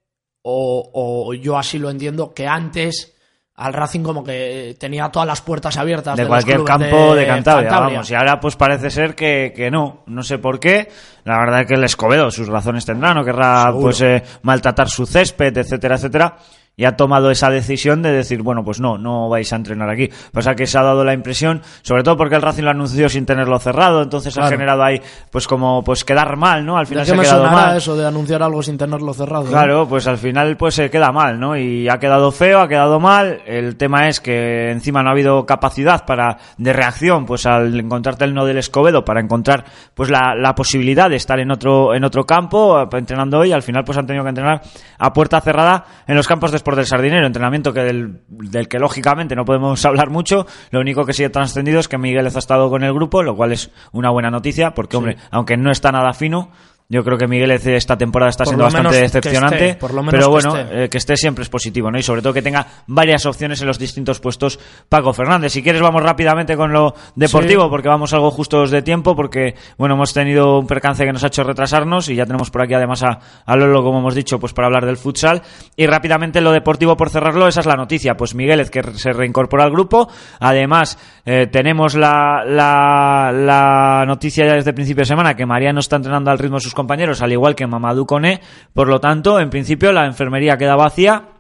o, 0.43 0.91
o 0.93 1.35
yo 1.35 1.57
así 1.57 1.79
lo 1.79 1.91
entiendo 1.91 2.35
que 2.35 2.47
antes 2.47 3.13
al 3.55 3.73
Racing 3.73 4.03
como 4.03 4.25
que 4.25 4.77
tenía 4.79 5.09
todas 5.11 5.27
las 5.27 5.43
puertas 5.43 5.77
abiertas 5.77 6.17
de 6.17 6.27
cualquier 6.27 6.65
campo 6.65 7.15
de, 7.15 7.27
Cantabria, 7.27 7.71
vamos. 7.71 8.11
Y 8.11 8.15
ahora 8.15 8.41
pues 8.41 8.57
parece 8.57 8.91
ser 8.91 9.15
que, 9.15 9.53
que 9.55 9.71
no, 9.71 10.03
no 10.07 10.23
sé 10.23 10.39
por 10.39 10.59
qué. 10.59 10.89
La 11.25 11.39
verdad 11.39 11.61
es 11.61 11.67
que 11.67 11.75
el 11.75 11.85
Escobedo 11.85 12.31
sus 12.31 12.49
razones 12.49 12.85
tendrá, 12.85 13.15
no 13.15 13.25
querrá 13.25 13.65
Seguro. 13.67 13.83
pues 13.83 14.01
eh, 14.01 14.23
maltratar 14.43 14.89
su 14.89 15.07
césped, 15.07 15.57
etcétera, 15.57 15.97
etcétera. 15.97 16.37
Y 16.83 16.85
ha 16.85 16.97
tomado 16.97 17.31
esa 17.31 17.49
decisión 17.49 18.03
de 18.03 18.11
decir, 18.11 18.43
bueno, 18.43 18.65
pues 18.65 18.81
no, 18.81 18.99
no 18.99 19.29
vais 19.29 19.53
a 19.53 19.55
entrenar 19.55 19.89
aquí. 19.89 20.09
Pasa 20.33 20.57
que 20.57 20.67
se 20.67 20.77
ha 20.77 20.83
dado 20.83 21.05
la 21.05 21.15
impresión, 21.15 21.63
sobre 21.83 22.03
todo 22.03 22.17
porque 22.17 22.35
el 22.35 22.43
Racing 22.43 22.65
lo 22.65 22.71
anunció 22.71 23.09
sin 23.09 23.25
tenerlo 23.25 23.57
cerrado, 23.61 24.03
entonces 24.03 24.37
ha 24.37 24.49
generado 24.49 24.83
ahí, 24.83 25.01
pues 25.31 25.47
como, 25.47 25.85
pues 25.85 26.05
quedar 26.05 26.37
mal, 26.37 26.67
¿no? 26.67 26.77
Al 26.77 26.87
¿De 26.87 26.89
final 26.89 27.05
qué 27.05 27.11
se 27.13 27.17
ha 27.17 27.21
quedado 27.21 27.45
mal. 27.53 27.77
eso 27.77 27.95
de 27.95 28.05
anunciar 28.05 28.43
algo 28.43 28.65
sin 28.65 28.77
tenerlo 28.77 29.15
cerrado? 29.15 29.45
eh? 29.45 29.51
Claro, 29.51 29.87
pues 29.87 30.09
al 30.09 30.19
final 30.19 30.57
pues 30.57 30.75
se 30.75 30.91
queda 30.91 31.13
mal, 31.13 31.39
¿no? 31.39 31.57
Y 31.57 31.89
ha 31.89 31.99
quedado 31.99 32.33
feo, 32.33 32.59
ha 32.59 32.67
quedado 32.67 32.99
mal. 32.99 33.43
El 33.47 33.77
tema 33.77 34.09
es 34.09 34.19
que 34.21 34.73
encima 34.73 35.05
no 35.05 35.11
ha 35.11 35.13
habido 35.13 35.47
capacidad 35.47 36.05
para 36.05 36.39
de 36.59 36.73
reacción, 36.73 37.27
pues 37.27 37.47
al 37.47 37.79
encontrarte 37.79 38.25
el 38.25 38.35
no 38.35 38.45
del 38.45 38.59
Escobedo 38.59 39.05
para 39.05 39.21
encontrar 39.21 39.67
pues 39.95 40.11
la, 40.11 40.35
la 40.37 40.57
posibilidad 40.57 41.09
de 41.09 41.15
estar 41.15 41.39
en 41.39 41.53
otro 41.53 41.95
en 41.95 42.03
otro 42.03 42.25
campo 42.25 42.81
eh, 42.83 42.89
entrenando 42.93 43.39
hoy. 43.39 43.53
Al 43.53 43.63
final 43.63 43.85
pues 43.85 43.97
han 43.99 44.07
tenido 44.09 44.25
que 44.25 44.31
entrenar 44.31 44.63
a 44.99 45.13
puerta 45.13 45.41
cerrada 45.41 45.85
en 46.09 46.17
los 46.17 46.27
campos 46.27 46.51
de 46.51 46.57
Del 46.77 46.87
Sardinero, 46.87 47.27
entrenamiento 47.27 47.73
que 47.73 47.81
del, 47.81 48.21
del 48.29 48.69
que 48.69 48.79
lógicamente 48.79 49.35
no 49.35 49.45
podemos 49.45 49.85
hablar 49.85 50.11
mucho. 50.11 50.47
Lo 50.71 50.81
único 50.81 51.05
que 51.05 51.13
sí 51.13 51.25
ha 51.25 51.33
trascendido 51.33 51.81
es 51.81 51.89
que 51.89 51.99
Miguel 51.99 52.27
ha 52.27 52.39
estado 52.39 52.71
con 52.71 52.83
el 52.83 52.93
grupo, 52.93 53.23
lo 53.23 53.37
cual 53.37 53.53
es 53.53 53.71
una 53.93 54.11
buena 54.11 54.31
noticia, 54.31 54.75
porque 54.75 54.97
hombre, 54.97 55.17
aunque 55.31 55.57
no 55.57 55.71
está 55.71 55.93
nada 55.93 56.13
fino. 56.13 56.51
Yo 56.89 57.03
creo 57.03 57.17
que 57.17 57.27
Miguel 57.27 57.51
esta 57.53 57.97
temporada 57.97 58.29
está 58.29 58.45
Por 58.45 58.51
siendo 58.51 58.65
bastante 58.65 59.01
decepcionante. 59.01 59.69
esté, 59.69 59.79
por 59.81 59.95
lo 59.95 60.03
menos 60.03 60.13
pero 60.13 60.25
que 60.27 60.31
bueno, 60.31 60.57
esté. 60.59 60.85
eh, 60.85 60.89
que 60.91 60.99
esté 60.99 61.17
siempre 61.17 61.43
es 61.43 61.49
positivo, 61.49 61.91
¿no? 61.91 61.99
Y 61.99 62.03
sobre 62.03 62.21
todo 62.21 62.35
que 62.35 62.43
tenga 62.43 62.67
varias 62.87 63.25
opciones 63.25 63.61
en 63.63 63.67
los 63.69 63.79
distintos 63.79 64.21
puestos 64.21 64.59
Paco 64.91 65.13
Fernández. 65.15 65.53
Si 65.53 65.63
quieres 65.63 65.81
vamos 65.81 66.03
rápidamente 66.03 66.55
con 66.57 66.73
lo 66.73 66.95
deportivo, 67.15 67.63
Sí. 67.65 67.69
porque 67.71 67.89
vamos 67.89 68.13
algo 68.13 68.31
justos 68.31 68.71
de 68.71 68.83
tiempo, 68.83 69.17
porque 69.17 69.55
bueno, 69.79 69.95
hemos 69.95 70.13
tenido 70.13 70.59
un 70.59 70.67
percance 70.67 71.05
que 71.07 71.13
nos 71.13 71.25
ha 71.25 71.29
hecho 71.29 71.45
retrasarnos 71.45 72.09
y 72.11 72.15
ya 72.15 72.27
tenemos 72.27 72.51
por 72.51 72.63
aquí 72.63 72.75
además 72.75 73.03
a, 73.05 73.19
a 73.47 73.57
Lolo, 73.57 73.83
como 73.83 74.01
hemos 74.01 74.15
dicho, 74.15 74.39
pues 74.39 74.53
para 74.53 74.67
hablar 74.67 74.85
del 74.85 74.99
futsal. 74.99 75.41
Y 75.77 75.87
rápidamente 75.87 76.41
lo 76.43 76.53
deportivo 76.53 76.97
por 76.97 77.09
cerrarlo, 77.09 77.49
esa 77.49 77.61
es 77.61 77.67
la 77.67 77.77
noticia. 77.77 78.17
Pues 78.17 78.35
Miguel 78.35 78.61
que 78.71 78.83
se 78.95 79.13
reincorpora 79.13 79.65
al 79.65 79.71
grupo. 79.71 80.09
Además, 80.41 80.99
eh, 81.25 81.47
tenemos 81.51 81.95
la, 81.95 82.45
la, 82.47 83.33
la 83.33 84.05
noticia 84.07 84.47
ya 84.47 84.55
desde 84.55 84.73
principio 84.73 85.03
de 85.03 85.07
semana 85.07 85.35
que 85.35 85.47
Mariano 85.47 85.81
está 85.81 85.97
entrenando 85.97 86.31
al 86.31 86.39
ritmo 86.39 86.57
de 86.57 86.61
sus 86.63 86.72
compañeros, 86.75 87.23
al 87.23 87.33
igual 87.33 87.55
que 87.55 87.67
Mamadou 87.67 88.07
Koné. 88.07 88.41
Por 88.75 88.89
lo 88.89 89.01
tanto, 89.01 89.41
en 89.41 89.51
principio 89.51 89.93
la 89.93 90.07
enfermería 90.07 90.57
queda 90.57 90.77
vacía. 90.77 91.32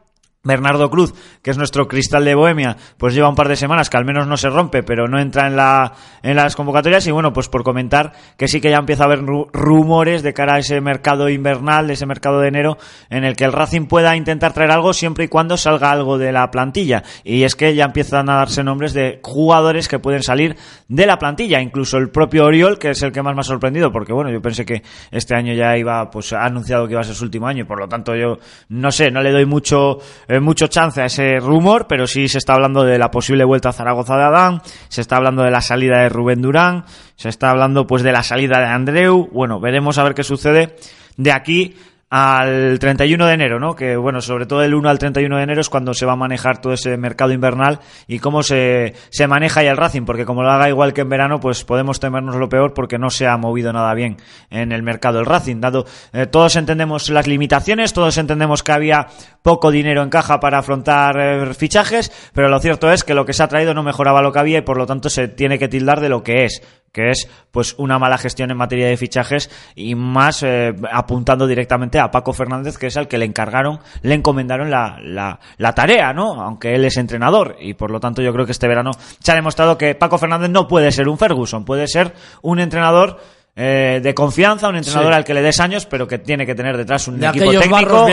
Bernardo 0.44 0.90
Cruz, 0.90 1.14
que 1.40 1.52
es 1.52 1.58
nuestro 1.58 1.87
cristal 1.87 2.25
de 2.25 2.34
Bohemia, 2.34 2.76
pues 2.99 3.14
lleva 3.14 3.28
un 3.28 3.37
par 3.37 3.49
de 3.49 3.54
semanas 3.54 3.88
que 3.88 3.96
al 3.96 4.04
menos 4.04 4.26
no 4.26 4.37
se 4.37 4.50
rompe, 4.50 4.82
pero 4.82 5.06
no 5.06 5.20
entra 5.20 5.46
en 5.46 5.54
la 5.54 5.92
en 6.25 6.34
las 6.37 6.56
convocatorias 6.56 7.06
y 7.06 7.12
bueno, 7.12 7.32
pues 7.32 7.49
por 7.49 7.62
comentar 7.62 8.12
que 8.37 8.49
sí 8.49 8.61
que 8.61 8.70
ya 8.70 8.78
empieza 8.78 9.04
a 9.04 9.06
haber 9.06 9.20
ru- 9.20 9.49
rumores 9.52 10.22
de 10.25 10.34
cara 10.34 10.54
a 10.54 10.58
ese 10.58 10.80
mercado 10.80 11.28
invernal, 11.28 11.90
ese 11.90 12.06
mercado 12.06 12.40
de 12.40 12.49
enero 12.49 12.76
en 13.08 13.22
el 13.25 13.37
que 13.37 13.44
el 13.44 13.52
Racing 13.52 13.87
pueda 13.87 14.16
intentar 14.16 14.52
traer 14.52 14.72
algo 14.72 14.92
siempre 14.92 15.25
y 15.25 15.28
cuando 15.28 15.56
salga 15.56 15.90
algo 15.92 16.18
de 16.18 16.32
la 16.32 16.50
plantilla. 16.50 17.04
Y 17.22 17.44
es 17.44 17.54
que 17.54 17.75
ya 17.75 17.84
empiezan 17.84 18.28
a 18.28 18.37
darse 18.37 18.64
nombres 18.64 18.94
de 18.94 19.20
jugadores 19.22 19.87
que 19.88 19.99
pueden 20.00 20.22
salir 20.25 20.56
de 20.88 21.06
la 21.06 21.18
plantilla, 21.18 21.61
incluso 21.61 21.99
el 21.99 22.11
propio 22.11 22.46
Oriol, 22.46 22.78
que 22.80 22.90
es 22.90 23.02
el 23.02 23.12
que 23.12 23.22
más 23.22 23.34
me 23.34 23.40
ha 23.40 23.44
sorprendido 23.44 23.92
porque 23.92 24.12
bueno, 24.12 24.30
yo 24.30 24.42
pensé 24.42 24.64
que 24.66 24.82
este 25.12 25.37
año 25.37 25.54
ya 25.54 25.76
iba 25.76 26.11
pues 26.11 26.32
ha 26.32 26.44
anunciado 26.44 26.87
que 26.87 26.92
iba 26.94 27.00
a 27.00 27.04
ser 27.04 27.14
su 27.14 27.25
último 27.25 27.46
año 27.46 27.62
y 27.62 27.66
por 27.66 27.78
lo 27.78 27.88
tanto 27.88 28.16
yo 28.16 28.38
no 28.68 28.90
sé, 28.90 29.11
no 29.12 29.22
le 29.22 29.30
doy 29.30 29.46
mucho 29.46 29.99
eh, 30.32 30.40
mucho 30.40 30.66
chance 30.66 31.02
a 31.02 31.04
ese 31.04 31.38
rumor, 31.40 31.86
pero 31.86 32.06
sí 32.06 32.26
se 32.26 32.38
está 32.38 32.54
hablando 32.54 32.84
de 32.84 32.98
la 32.98 33.10
posible 33.10 33.44
vuelta 33.44 33.68
a 33.68 33.72
Zaragoza 33.72 34.16
de 34.16 34.22
Adán, 34.22 34.62
se 34.88 35.02
está 35.02 35.16
hablando 35.16 35.42
de 35.42 35.50
la 35.50 35.60
salida 35.60 36.00
de 36.00 36.08
Rubén 36.08 36.40
Durán, 36.40 36.84
se 37.16 37.28
está 37.28 37.50
hablando 37.50 37.86
pues 37.86 38.02
de 38.02 38.12
la 38.12 38.22
salida 38.22 38.58
de 38.58 38.64
Andreu, 38.64 39.28
bueno, 39.30 39.60
veremos 39.60 39.98
a 39.98 40.04
ver 40.04 40.14
qué 40.14 40.24
sucede 40.24 40.76
de 41.18 41.32
aquí 41.32 41.76
al 42.14 42.78
31 42.78 43.26
de 43.26 43.33
enero, 43.33 43.59
¿no? 43.59 43.75
Que 43.75 43.97
bueno, 43.97 44.21
sobre 44.21 44.45
todo 44.45 44.62
el 44.62 44.75
1 44.75 44.87
al 44.87 44.99
31 44.99 45.35
de 45.35 45.42
enero 45.45 45.62
es 45.62 45.71
cuando 45.71 45.95
se 45.95 46.04
va 46.04 46.12
a 46.12 46.16
manejar 46.16 46.61
todo 46.61 46.75
ese 46.75 46.99
mercado 46.99 47.33
invernal 47.33 47.81
y 48.07 48.19
cómo 48.19 48.42
se, 48.42 48.92
se 49.09 49.26
maneja 49.26 49.62
ya 49.62 49.71
el 49.71 49.78
Racing, 49.78 50.02
porque 50.02 50.26
como 50.26 50.42
lo 50.42 50.50
haga 50.50 50.69
igual 50.69 50.92
que 50.92 51.00
en 51.00 51.09
verano, 51.09 51.40
pues 51.40 51.64
podemos 51.64 52.00
temernos 52.00 52.37
lo 52.37 52.50
peor 52.50 52.75
porque 52.75 52.99
no 52.99 53.09
se 53.09 53.26
ha 53.26 53.38
movido 53.38 53.73
nada 53.73 53.95
bien 53.95 54.19
en 54.50 54.73
el 54.73 54.83
mercado 54.83 55.21
el 55.21 55.25
Racing, 55.25 55.62
dado 55.62 55.87
eh, 56.12 56.26
todos 56.26 56.57
entendemos 56.57 57.09
las 57.09 57.26
limitaciones, 57.26 57.95
todos 57.95 58.19
entendemos 58.19 58.62
que 58.62 58.73
había 58.73 59.07
poco 59.40 59.71
dinero 59.71 60.02
en 60.02 60.11
caja 60.11 60.38
para 60.38 60.59
afrontar 60.59 61.19
eh, 61.19 61.54
fichajes, 61.54 62.12
pero 62.35 62.50
lo 62.50 62.61
cierto 62.61 62.92
es 62.92 63.04
que 63.04 63.14
lo 63.14 63.25
que 63.25 63.33
se 63.33 63.42
ha 63.42 63.49
traído 63.49 63.73
no 63.73 63.83
mejoraba 63.83 64.21
lo 64.21 64.33
que 64.33 64.38
había 64.38 64.59
y 64.59 64.62
por 64.62 64.76
lo 64.76 64.85
tanto 64.85 65.09
se 65.09 65.28
tiene 65.28 65.59
que 65.59 65.69
tildar 65.69 66.00
de 66.00 66.11
lo 66.11 66.23
que 66.23 66.45
es 66.45 66.61
que 66.92 67.11
es 67.11 67.28
pues 67.50 67.75
una 67.78 67.99
mala 67.99 68.18
gestión 68.18 68.50
en 68.50 68.56
materia 68.56 68.87
de 68.87 68.96
fichajes 68.96 69.50
y 69.75 69.94
más 69.94 70.42
eh, 70.42 70.75
apuntando 70.92 71.46
directamente 71.46 71.99
a 71.99 72.11
Paco 72.11 72.32
Fernández, 72.32 72.76
que 72.76 72.88
es 72.88 72.96
al 72.96 73.08
que 73.08 73.18
le 73.18 73.25
encargaron, 73.25 73.80
le 74.02 74.14
encomendaron 74.14 74.70
la, 74.70 74.99
la, 75.02 75.40
la 75.56 75.75
tarea, 75.75 76.12
¿no? 76.12 76.42
Aunque 76.42 76.75
él 76.75 76.84
es 76.84 76.99
entrenador 76.99 77.56
y 77.61 77.75
por 77.75 77.90
lo 77.90 77.99
tanto 77.99 78.22
yo 78.22 78.32
creo 78.32 78.44
que 78.44 78.52
este 78.52 78.68
verano 78.68 78.92
se 79.20 79.32
ha 79.32 79.34
demostrado 79.34 79.78
que 79.78 79.94
Paco 79.94 80.18
Fernández 80.18 80.50
no 80.50 80.68
puede 80.68 80.92
ser 80.92 81.08
un 81.08 81.18
Ferguson, 81.18 81.64
puede 81.64 81.88
ser 81.88 82.14
un 82.42 82.61
entrenador 82.61 83.18
eh, 83.54 84.00
de 84.02 84.14
confianza, 84.14 84.68
un 84.68 84.76
entrenador 84.76 85.12
Sí. 85.12 85.16
al 85.16 85.25
que 85.25 85.35
le 85.35 85.42
des 85.42 85.61
años, 85.61 85.85
pero 85.87 86.09
que 86.09 86.18
tiene 86.18 86.47
que 86.47 86.54
tener 86.54 86.76
detrás 86.76 87.06
un 87.09 87.21
De 87.21 87.26
equipo 87.26 87.50
técnico, 87.50 88.06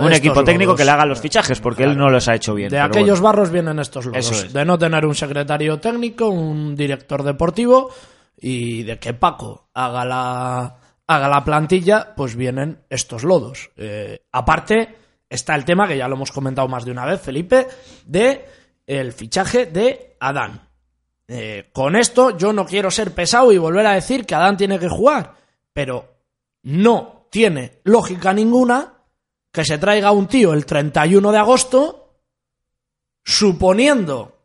un 0.00 0.12
equipo 0.12 0.42
técnico 0.42 0.74
que 0.74 0.84
le 0.84 0.90
haga 0.90 1.06
los 1.06 1.20
fichajes, 1.20 1.60
porque 1.60 1.84
él 1.84 1.96
no 1.96 2.10
los 2.10 2.26
ha 2.28 2.34
hecho 2.34 2.54
bien. 2.54 2.70
De 2.70 2.80
aquellos 2.80 3.20
bueno. 3.20 3.36
barros 3.36 3.50
vienen 3.50 3.78
estos 3.78 4.08
es. 4.12 4.52
De 4.52 4.64
no 4.64 4.76
tener 4.78 5.06
un 5.06 5.14
secretario 5.14 5.78
técnico, 5.78 6.28
un 6.28 6.74
director 6.74 7.22
deportivo 7.22 7.90
y 8.40 8.82
de 8.82 8.98
que 8.98 9.14
Paco 9.14 9.68
haga 9.74 10.04
la, 10.04 10.76
haga 11.06 11.28
la 11.28 11.44
plantilla, 11.44 12.12
pues 12.16 12.34
vienen 12.34 12.80
estos 12.90 13.22
lodos. 13.22 13.70
Eh, 13.76 14.22
aparte, 14.32 14.96
está 15.30 15.54
el 15.54 15.64
tema 15.64 15.86
que 15.86 15.96
ya 15.96 16.08
lo 16.08 16.16
hemos 16.16 16.32
comentado 16.32 16.66
más 16.66 16.84
de 16.84 16.90
una 16.90 17.06
vez, 17.06 17.20
Felipe, 17.20 17.68
de 18.06 18.44
el 18.86 19.12
fichaje 19.12 19.66
de 19.66 20.16
Adán. 20.20 20.63
Eh, 21.26 21.70
con 21.72 21.96
esto 21.96 22.36
yo 22.36 22.52
no 22.52 22.66
quiero 22.66 22.90
ser 22.90 23.14
pesado 23.14 23.52
y 23.52 23.58
volver 23.58 23.86
a 23.86 23.94
decir 23.94 24.26
que 24.26 24.34
Adán 24.34 24.56
tiene 24.56 24.78
que 24.78 24.88
jugar, 24.88 25.34
pero 25.72 26.06
no 26.62 27.26
tiene 27.30 27.80
lógica 27.84 28.32
ninguna 28.32 28.92
que 29.50 29.64
se 29.64 29.78
traiga 29.78 30.10
un 30.10 30.26
tío 30.26 30.52
el 30.52 30.66
31 30.66 31.32
de 31.32 31.38
agosto 31.38 32.10
suponiendo 33.24 34.36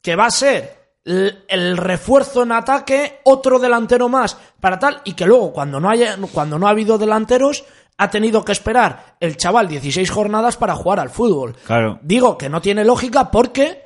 que 0.00 0.16
va 0.16 0.26
a 0.26 0.30
ser 0.30 0.96
el, 1.04 1.44
el 1.48 1.76
refuerzo 1.76 2.44
en 2.44 2.52
ataque, 2.52 3.20
otro 3.24 3.58
delantero 3.58 4.08
más 4.08 4.36
para 4.60 4.78
tal, 4.78 5.00
y 5.04 5.12
que 5.12 5.26
luego 5.26 5.52
cuando 5.52 5.80
no, 5.80 5.90
haya, 5.90 6.16
cuando 6.32 6.58
no 6.58 6.66
ha 6.66 6.70
habido 6.70 6.96
delanteros 6.96 7.64
ha 7.98 8.10
tenido 8.10 8.44
que 8.44 8.52
esperar 8.52 9.16
el 9.20 9.36
chaval 9.36 9.68
16 9.68 10.10
jornadas 10.10 10.56
para 10.56 10.74
jugar 10.74 10.98
al 10.98 11.10
fútbol. 11.10 11.56
Claro. 11.66 11.98
Digo 12.02 12.38
que 12.38 12.48
no 12.48 12.60
tiene 12.60 12.84
lógica 12.84 13.30
porque 13.30 13.81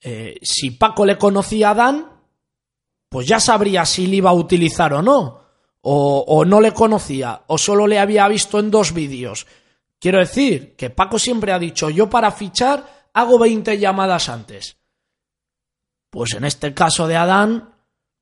eh, 0.00 0.38
si 0.42 0.72
Paco 0.72 1.04
le 1.04 1.18
conocía 1.18 1.70
a 1.70 1.74
Dan, 1.74 2.08
pues 3.08 3.26
ya 3.26 3.40
sabría 3.40 3.84
si 3.84 4.06
le 4.06 4.16
iba 4.16 4.30
a 4.30 4.34
utilizar 4.34 4.94
o 4.94 5.02
no. 5.02 5.40
O, 5.82 6.24
o 6.26 6.44
no 6.44 6.60
le 6.60 6.72
conocía, 6.72 7.42
o 7.46 7.56
solo 7.56 7.86
le 7.86 7.98
había 7.98 8.28
visto 8.28 8.58
en 8.58 8.70
dos 8.70 8.92
vídeos. 8.92 9.46
Quiero 9.98 10.18
decir 10.18 10.76
que 10.76 10.90
Paco 10.90 11.18
siempre 11.18 11.52
ha 11.52 11.58
dicho, 11.58 11.88
yo 11.88 12.10
para 12.10 12.30
fichar 12.32 13.08
hago 13.14 13.38
20 13.38 13.78
llamadas 13.78 14.28
antes. 14.28 14.76
Pues 16.10 16.34
en 16.34 16.44
este 16.44 16.74
caso 16.74 17.06
de 17.06 17.16
Adán, 17.16 17.69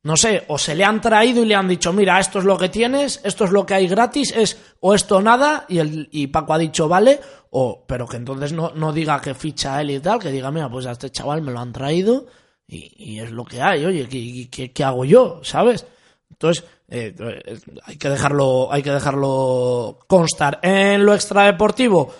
no 0.09 0.17
sé, 0.17 0.43
o 0.49 0.57
se 0.57 0.75
le 0.75 0.85
han 0.85 1.03
traído 1.03 1.43
y 1.43 1.45
le 1.45 1.55
han 1.55 1.69
dicho, 1.69 1.93
mira, 1.93 2.19
esto 2.19 2.38
es 2.38 2.47
lo 2.47 2.57
que 2.57 2.71
tienes, 2.71 3.21
esto 3.25 3.45
es 3.45 3.50
lo 3.50 3.67
que 3.67 3.75
hay 3.75 3.87
gratis, 3.87 4.33
es 4.35 4.59
o 4.81 4.95
esto 4.95 5.21
nada, 5.21 5.67
y, 5.69 5.81
el, 5.81 6.09
y 6.11 6.29
Paco 6.29 6.55
ha 6.55 6.59
dicho, 6.59 6.88
vale, 6.88 7.21
o, 7.50 7.85
pero 7.87 8.09
que 8.09 8.17
entonces 8.17 8.55
no, 8.55 8.73
no 8.75 8.91
diga 8.91 9.21
que 9.21 9.35
ficha 9.35 9.79
él 9.83 9.91
y 9.91 10.00
tal, 10.00 10.19
que 10.19 10.31
diga, 10.31 10.50
mira, 10.50 10.71
pues 10.71 10.87
a 10.87 10.93
este 10.93 11.11
chaval 11.11 11.43
me 11.43 11.53
lo 11.53 11.61
han 11.61 11.75
traído 11.75 12.25
y, 12.67 12.91
y 12.97 13.21
es 13.21 13.31
lo 13.31 13.45
que 13.45 13.61
hay, 13.61 13.85
oye, 13.85 14.09
¿qué, 14.09 14.49
qué, 14.50 14.73
qué 14.73 14.83
hago 14.83 15.05
yo? 15.05 15.41
¿Sabes? 15.43 15.85
Entonces, 16.31 16.65
eh, 16.88 17.15
eh, 17.19 17.61
hay 17.85 17.99
que 17.99 18.09
dejarlo, 18.09 18.73
hay 18.73 18.83
que 18.83 18.93
dejarlo 18.93 19.99
constar. 20.07 20.59
En 20.62 21.05
lo 21.05 21.12
extradeportivo, 21.12 22.15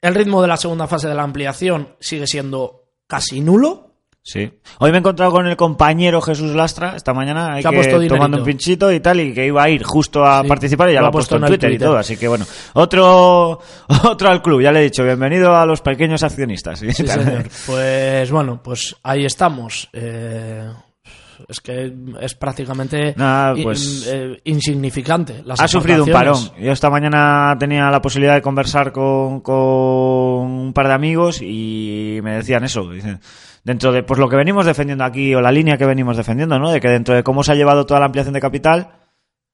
el 0.00 0.14
ritmo 0.14 0.40
de 0.40 0.48
la 0.48 0.56
segunda 0.56 0.86
fase 0.86 1.06
de 1.06 1.14
la 1.14 1.24
ampliación 1.24 1.96
sigue 2.00 2.26
siendo 2.26 2.92
casi 3.06 3.42
nulo. 3.42 3.85
Sí. 4.28 4.50
Hoy 4.80 4.90
me 4.90 4.96
he 4.96 4.98
encontrado 4.98 5.30
con 5.30 5.46
el 5.46 5.56
compañero 5.56 6.20
Jesús 6.20 6.52
Lastra 6.56 6.96
esta 6.96 7.14
mañana 7.14 7.54
hay 7.54 7.62
Se 7.62 7.68
ha 7.68 7.70
que, 7.70 7.76
puesto 7.76 7.92
dinerito. 7.92 8.14
tomando 8.16 8.38
un 8.38 8.44
pinchito 8.44 8.90
y 8.92 8.98
tal 8.98 9.20
y 9.20 9.32
que 9.32 9.46
iba 9.46 9.62
a 9.62 9.70
ir 9.70 9.84
justo 9.84 10.26
a 10.26 10.42
Sí, 10.42 10.48
participar 10.48 10.90
y 10.90 10.94
ya 10.94 10.98
lo 10.98 11.04
lo 11.04 11.08
ha 11.10 11.12
puesto, 11.12 11.36
en 11.36 11.44
Twitter, 11.44 11.70
y 11.72 11.78
todo. 11.78 11.96
Así 11.96 12.16
que 12.16 12.26
bueno, 12.26 12.44
otro 12.74 13.60
otro 14.02 14.28
al 14.28 14.42
club, 14.42 14.60
ya 14.62 14.72
le 14.72 14.80
he 14.80 14.82
dicho, 14.82 15.04
bienvenido 15.04 15.54
a 15.56 15.64
los 15.64 15.80
pequeños 15.80 16.24
accionistas. 16.24 16.80
Sí, 16.80 16.90
señor. 16.92 17.44
Pues 17.66 18.28
bueno, 18.32 18.60
pues 18.64 18.96
ahí 19.04 19.24
estamos. 19.24 19.88
Eh, 19.92 20.72
es 21.48 21.60
que 21.60 21.92
es 22.20 22.34
prácticamente 22.34 23.14
Nada, 23.16 23.56
in- 23.56 23.62
pues- 23.62 24.08
eh, 24.10 24.40
insignificante. 24.42 25.42
Las 25.44 25.60
ha 25.60 25.68
sufrido 25.68 26.02
un 26.02 26.10
parón. 26.10 26.50
Yo 26.58 26.72
esta 26.72 26.90
mañana 26.90 27.54
tenía 27.60 27.88
la 27.92 28.02
posibilidad 28.02 28.34
de 28.34 28.42
conversar 28.42 28.90
con, 28.90 29.40
con 29.40 29.54
un 29.54 30.72
par 30.74 30.88
de 30.88 30.94
amigos 30.94 31.40
y 31.42 32.18
me 32.24 32.32
decían 32.32 32.64
eso. 32.64 32.90
Dicen, 32.90 33.20
dentro 33.66 33.90
de 33.90 34.04
pues 34.04 34.20
lo 34.20 34.28
que 34.28 34.36
venimos 34.36 34.64
defendiendo 34.64 35.02
aquí 35.02 35.34
o 35.34 35.40
la 35.40 35.50
línea 35.50 35.76
que 35.76 35.86
venimos 35.86 36.16
defendiendo, 36.16 36.56
¿no? 36.56 36.70
De 36.70 36.80
que 36.80 36.86
dentro 36.86 37.16
de 37.16 37.24
cómo 37.24 37.42
se 37.42 37.50
ha 37.50 37.56
llevado 37.56 37.84
toda 37.84 37.98
la 37.98 38.06
ampliación 38.06 38.32
de 38.32 38.40
capital, 38.40 38.92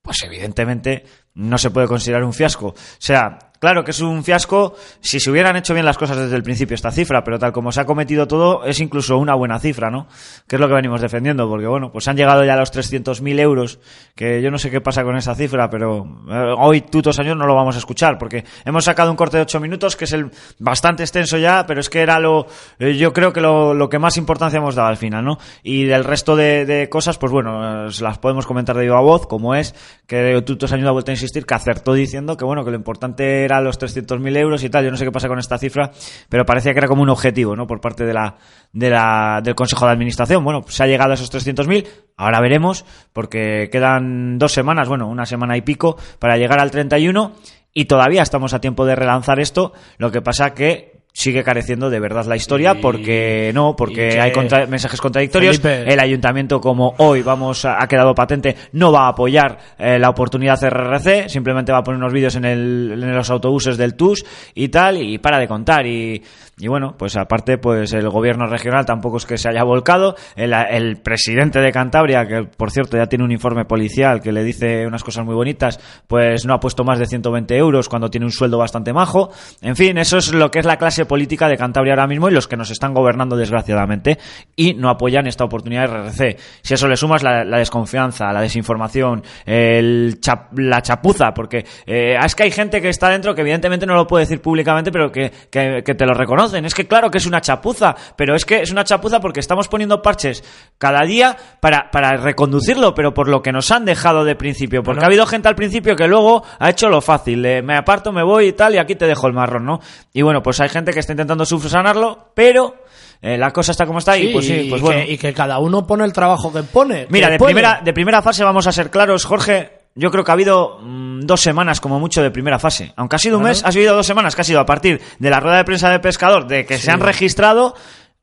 pues 0.03 0.23
evidentemente 0.23 1.07
no 1.33 1.57
se 1.57 1.71
puede 1.71 1.87
considerar 1.87 2.23
un 2.23 2.35
fiasco. 2.35 2.67
O 2.67 2.75
sea, 2.99 3.39
claro 3.63 3.85
que 3.85 3.93
es 3.93 4.01
un 4.01 4.25
fiasco 4.25 4.75
si 4.99 5.21
se 5.21 5.31
hubieran 5.31 5.55
hecho 5.55 5.73
bien 5.73 5.87
las 5.87 5.97
cosas 5.97 6.17
desde 6.17 6.35
el 6.35 6.43
principio 6.43 6.75
esta 6.75 6.91
cifra, 6.91 7.23
pero 7.23 7.39
tal 7.39 7.53
como 7.53 7.71
se 7.71 7.81
ha 7.81 7.85
cometido 7.85 8.27
todo 8.27 8.65
es 8.65 8.81
incluso 8.81 9.19
una 9.19 9.37
buena 9.37 9.61
cifra, 9.61 9.89
¿no? 9.89 10.09
Que 10.49 10.57
es 10.57 10.61
lo 10.61 10.67
que 10.67 10.75
venimos 10.75 11.01
defendiendo, 11.01 11.49
porque 11.49 11.69
bueno, 11.69 11.93
pues 11.93 12.09
han 12.09 12.17
llegado 12.17 12.45
ya 12.45 12.55
a 12.55 12.57
los 12.57 12.73
300.000 12.73 13.39
euros, 13.39 13.79
que 14.17 14.43
yo 14.43 14.51
no 14.51 14.59
sé 14.59 14.69
qué 14.69 14.81
pasa 14.81 15.05
con 15.05 15.17
esa 15.17 15.37
cifra, 15.37 15.71
pero 15.71 16.05
eh, 16.29 16.55
hoy 16.59 16.81
tutos 16.81 17.21
años 17.21 17.37
no 17.37 17.47
lo 17.47 17.55
vamos 17.55 17.77
a 17.77 17.79
escuchar, 17.79 18.19
porque 18.19 18.45
hemos 18.65 18.85
sacado 18.85 19.13
un 19.13 19.17
corte 19.17 19.37
de 19.37 19.45
8 19.45 19.61
minutos, 19.61 19.95
que 19.95 20.07
es 20.07 20.13
el 20.13 20.33
bastante 20.59 21.05
extenso 21.05 21.39
ya, 21.39 21.65
pero 21.65 21.81
es 21.81 21.89
que 21.89 22.01
era 22.01 22.19
lo, 22.19 22.49
eh, 22.81 22.97
yo 22.97 23.13
creo 23.13 23.33
que 23.33 23.41
lo, 23.41 23.75
lo 23.75 23.89
que 23.89 24.01
más 24.01 24.17
importancia 24.17 24.59
hemos 24.59 24.75
dado 24.75 24.89
al 24.89 24.97
final, 24.97 25.25
¿no? 25.25 25.39
Y 25.63 25.85
del 25.85 26.03
resto 26.03 26.35
de, 26.35 26.67
de 26.67 26.89
cosas, 26.89 27.17
pues 27.17 27.31
bueno, 27.31 27.87
eh, 27.87 27.91
las 28.01 28.19
podemos 28.19 28.45
comentar 28.45 28.75
de 28.77 28.83
viva 28.83 29.01
voz, 29.01 29.29
como 29.29 29.55
es 29.55 29.73
que 30.09 30.43
tutos 30.45 30.73
años 30.73 30.89
ha 30.89 30.93
vuelto 30.93 31.13
a 31.13 31.15
insistir 31.15 31.47
que 31.47 31.55
acertó 31.55 31.95
diciendo 31.95 32.37
que 32.37 32.45
bueno, 32.45 32.65
que 32.65 32.73
lo 32.73 32.77
importante 32.77 33.45
era 33.45 33.52
los 33.61 33.79
300.000 33.79 34.37
euros 34.37 34.65
y 34.65 34.71
tal, 34.71 34.85
yo 34.85 34.91
no 34.91 34.97
sé 34.97 35.05
qué 35.05 35.13
pasa 35.13 35.29
con 35.29 35.39
esta 35.39 35.59
cifra, 35.59 35.91
pero 36.29 36.45
parecía 36.45 36.73
que 36.73 36.79
era 36.79 36.89
como 36.89 37.03
un 37.03 37.11
objetivo, 37.11 37.57
¿no? 37.57 37.67
Por 37.67 37.81
parte 37.81 38.05
de 38.05 38.15
la, 38.15 38.37
de 38.73 38.91
la, 38.91 39.41
del 39.43 39.55
Consejo 39.55 39.87
de 39.87 39.93
Administración. 39.93 40.45
Bueno, 40.45 40.63
se 40.69 40.83
ha 40.83 40.87
llegado 40.87 41.11
a 41.11 41.15
esos 41.15 41.33
300.000, 41.33 41.87
ahora 42.17 42.41
veremos, 42.41 42.85
porque 43.13 43.69
quedan 43.71 44.39
dos 44.39 44.53
semanas, 44.53 44.89
bueno, 44.89 45.09
una 45.09 45.27
semana 45.27 45.57
y 45.57 45.63
pico 45.63 45.97
para 46.19 46.37
llegar 46.37 46.61
al 46.61 46.71
31 46.71 47.33
y 47.75 47.87
todavía 47.87 48.23
estamos 48.23 48.55
a 48.55 48.61
tiempo 48.61 48.85
de 48.85 48.95
relanzar 48.95 49.41
esto, 49.41 49.73
lo 49.99 50.11
que 50.11 50.21
pasa 50.21 50.55
que 50.55 50.92
sigue 51.15 51.45
careciendo 51.45 51.91
de 51.91 52.01
verdad 52.01 52.25
la 52.25 52.37
historia 52.37 52.75
porque 52.81 53.51
no, 53.55 53.77
porque 53.77 54.19
hay 54.21 54.33
contra- 54.33 54.67
mensajes 54.67 55.01
contradictorios. 55.01 55.59
Felipe. 55.61 55.93
El 55.93 56.01
ayuntamiento, 56.01 56.61
como 56.61 56.95
hoy 56.99 57.23
vamos 57.23 57.65
ha 57.65 57.87
quedado 57.87 58.15
patente, 58.15 58.57
no 58.73 58.91
va 58.93 59.07
a 59.07 59.09
apoyar 59.09 59.59
eh, 59.79 59.99
la 59.99 60.09
oportunidad 60.09 60.59
RRC, 60.63 61.29
simplemente 61.29 61.71
va 61.71 61.79
a 61.79 61.83
poner 61.85 61.99
unos 61.99 62.13
vídeos 62.13 62.35
en, 62.37 62.45
el, 62.47 62.91
en 62.95 63.15
los 63.15 63.29
autobuses 63.31 63.77
del 63.77 63.95
TUS 63.95 64.25
y 64.55 64.69
tal, 64.69 65.03
y 65.03 65.19
para 65.19 65.39
de 65.39 65.47
contar. 65.49 65.87
Y, 65.87 66.23
y 66.63 66.69
bueno, 66.69 66.95
pues 66.97 67.17
aparte, 67.17 67.59
pues 67.59 67.93
el 67.93 68.09
gobierno 68.09 68.47
regional 68.47 68.87
tampoco 68.87 69.17
es 69.17 69.27
que 69.27 69.37
se 69.37 69.49
haya 69.49 69.65
volcado. 69.65 70.15
El, 70.37 70.97
presidente 71.03 71.59
de 71.59 71.73
Cantabria, 71.73 72.25
que 72.25 72.45
por 72.45 72.71
cierto 72.71 72.97
ya 72.97 73.07
tiene 73.07 73.25
un 73.25 73.33
informe 73.33 73.65
policial 73.65 74.21
que 74.21 74.31
le 74.31 74.45
dice 74.45 74.87
unas 74.87 75.03
cosas 75.03 75.25
muy 75.25 75.35
bonitas, 75.35 75.81
pues 76.07 76.47
no 76.47 76.55
ha 76.55 76.61
puesto 76.61 76.85
más 76.85 77.01
de 77.01 77.07
120 77.07 77.57
euros 77.57 77.89
cuando 77.89 78.11
tiene 78.11 78.27
un 78.27 78.31
sueldo 78.33 78.59
bastante 78.59 78.93
majo. 78.93 79.31
En 79.61 79.75
fin, 79.75 79.99
eso 79.99 80.19
es 80.19 80.33
lo 80.33 80.53
que 80.53 80.61
es 80.61 80.65
la 80.65 80.77
clase 80.77 81.05
política 81.05 81.49
de 81.49 81.57
Cantabria 81.57 81.95
ahora 81.95 82.07
mismo 82.07 82.29
y 82.29 82.33
los 82.33 82.47
que 82.47 82.57
nos 82.57 82.71
están 82.71 82.95
gobernando 82.95 83.35
desgraciadamente 83.37 84.19
y 84.55 84.75
no 84.75 84.89
apoyan 84.89 85.27
esta 85.27 85.43
oportunidad 85.45 85.83
de 85.83 85.87
RRC. 85.89 86.37
Si 86.63 86.75
a 86.75 86.77
eso 86.77 86.87
le 86.87 86.97
sumas 86.97 87.25
la, 87.25 87.45
desconfianza, 87.59 88.33
la 88.33 88.41
desinformación, 88.41 89.25
el 89.47 90.21
chap- 90.21 90.57
la 90.57 90.81
chapuza, 90.81 91.35
porque 91.35 91.65
eh, 91.87 92.17
es 92.25 92.35
que 92.37 92.45
hay 92.45 92.53
gente 92.53 92.81
que 92.81 92.89
está 92.89 93.09
dentro 93.09 93.35
que 93.35 93.41
evidentemente 93.41 93.85
no 93.85 93.95
lo 93.95 94.07
puede 94.07 94.27
decir 94.27 94.41
públicamente, 94.41 94.93
pero 94.93 95.11
que, 95.11 95.33
que- 95.51 95.83
que 95.85 95.95
te 95.97 96.07
lo 96.07 96.15
Es 96.53 96.75
que 96.75 96.87
claro 96.87 97.11
que 97.11 97.19
es 97.19 97.27
una 97.27 97.41
chapuza, 97.41 97.95
pero 98.17 98.35
es 98.35 98.45
que 98.45 98.61
es 98.63 98.71
una 98.71 98.85
chapuza 98.85 99.21
porque 99.21 99.41
estamos 99.41 99.69
poniendo 99.69 100.03
parches 100.03 100.45
cada 100.79 101.01
día 101.07 101.37
para, 101.61 101.91
para 101.91 102.17
reconducirlo, 102.17 102.95
pero 102.95 103.15
por 103.15 103.29
lo 103.29 103.43
que 103.43 103.53
nos 103.53 103.71
han 103.71 103.85
dejado 103.85 104.25
de 104.25 104.35
principio. 104.37 104.83
Porque 104.83 104.97
Bueno. 104.99 105.05
ha 105.05 105.07
habido 105.07 105.27
gente 105.27 105.49
al 105.49 105.55
principio 105.55 105.97
que 105.97 106.07
luego 106.07 106.43
ha 106.59 106.71
hecho 106.71 106.89
lo 106.89 107.01
fácil, 107.01 107.41
me 107.63 107.77
aparto, 107.77 108.13
me 108.13 108.23
voy 108.23 108.49
y 108.49 108.53
tal, 108.53 108.75
y 108.75 108.79
aquí 108.79 108.95
te 108.95 109.07
dejo 109.07 109.27
el 109.27 109.33
marrón, 109.33 109.65
¿no? 109.65 109.81
Y 110.13 110.23
bueno, 110.23 110.43
pues 110.43 110.61
hay 110.61 110.69
gente 110.69 110.93
que 110.93 111.01
está 111.01 111.13
intentando 111.13 111.45
subsanarlo, 111.45 112.33
pero 112.35 112.75
eh, 113.21 113.39
la 113.39 113.51
cosa 113.53 113.73
está 113.73 113.87
como 113.87 113.99
está 114.01 114.17
y 114.19 114.27
Sí, 114.27 114.33
pues 114.33 114.47
sí, 114.47 114.55
y 114.55 114.69
pues 114.71 114.81
que- 114.81 114.87
bueno. 114.87 115.03
y 115.09 115.17
que 115.19 115.33
cada 115.33 115.59
uno 115.59 115.87
pone 115.87 116.05
el 116.05 116.13
trabajo 116.13 116.53
que 116.53 116.63
pone. 116.63 117.07
Mira, 117.11 117.29
que 117.29 117.33
de 117.35 117.39
primera, 117.39 117.81
de 117.85 117.93
primera 117.93 118.23
fase 118.23 118.43
vamos 118.45 118.67
a 118.67 118.73
ser 118.73 118.91
claros, 118.91 119.25
Jorge. 119.25 119.82
Yo 119.95 120.11
creo 120.11 120.25
que 120.25 120.31
ha 120.31 120.35
habido 120.35 120.79
mm, 120.81 121.21
dos 121.21 121.41
semanas 121.41 121.81
como 121.81 122.01
mucho 122.01 122.23
de 122.23 122.31
primera 122.31 122.59
fase. 122.59 122.93
Aunque 122.97 123.17
ha 123.17 123.19
sido 123.19 123.39
un 123.39 123.45
mes, 123.45 123.63
ha 123.65 123.73
sido 123.73 123.95
dos 123.95 124.07
semanas 124.07 124.35
que 124.35 124.41
ha 124.41 124.45
sido 124.45 124.61
a 124.61 124.67
partir 124.67 125.01
de 125.19 125.31
la 125.31 125.41
rueda 125.41 125.59
de 125.59 125.65
prensa 125.65 125.91
de 125.91 126.01
pescador, 126.01 126.47
de 126.47 126.65
que 126.65 126.79
se 126.79 126.91
han 126.91 127.01
registrado, 127.01 127.75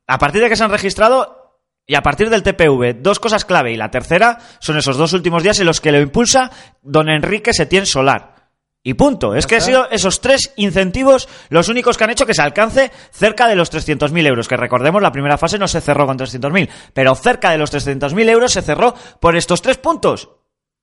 a 0.06 0.18
partir 0.18 0.42
de 0.42 0.48
que 0.48 0.56
se 0.56 0.64
han 0.64 0.70
registrado 0.70 1.40
y 1.86 1.94
a 1.94 2.02
partir 2.02 2.30
del 2.30 2.42
TPV. 2.42 3.02
Dos 3.02 3.20
cosas 3.20 3.44
clave. 3.44 3.72
Y 3.72 3.76
la 3.76 3.90
tercera 3.90 4.38
son 4.58 4.78
esos 4.78 4.96
dos 4.96 5.12
últimos 5.12 5.42
días 5.42 5.58
en 5.60 5.66
los 5.66 5.80
que 5.80 5.92
lo 5.92 6.00
impulsa 6.00 6.50
don 6.82 7.08
Enrique 7.08 7.52
Setién 7.52 7.86
Solar. 7.86 8.34
Y 8.82 8.94
punto. 8.94 9.34
Es 9.34 9.46
que 9.46 9.56
han 9.56 9.60
sido 9.60 9.90
esos 9.90 10.20
tres 10.22 10.52
incentivos 10.56 11.28
los 11.50 11.68
únicos 11.68 11.98
que 11.98 12.04
han 12.04 12.10
hecho 12.10 12.24
que 12.24 12.32
se 12.32 12.40
alcance 12.40 12.90
cerca 13.12 13.46
de 13.46 13.54
los 13.54 13.70
300.000 13.70 14.26
euros. 14.26 14.48
Que 14.48 14.56
recordemos, 14.56 15.02
la 15.02 15.12
primera 15.12 15.36
fase 15.36 15.58
no 15.58 15.68
se 15.68 15.82
cerró 15.82 16.06
con 16.06 16.18
300.000, 16.18 16.68
pero 16.94 17.14
cerca 17.14 17.50
de 17.50 17.58
los 17.58 17.72
300.000 17.72 18.28
euros 18.30 18.52
se 18.52 18.62
cerró 18.62 18.94
por 19.20 19.36
estos 19.36 19.60
tres 19.60 19.76
puntos. 19.76 20.30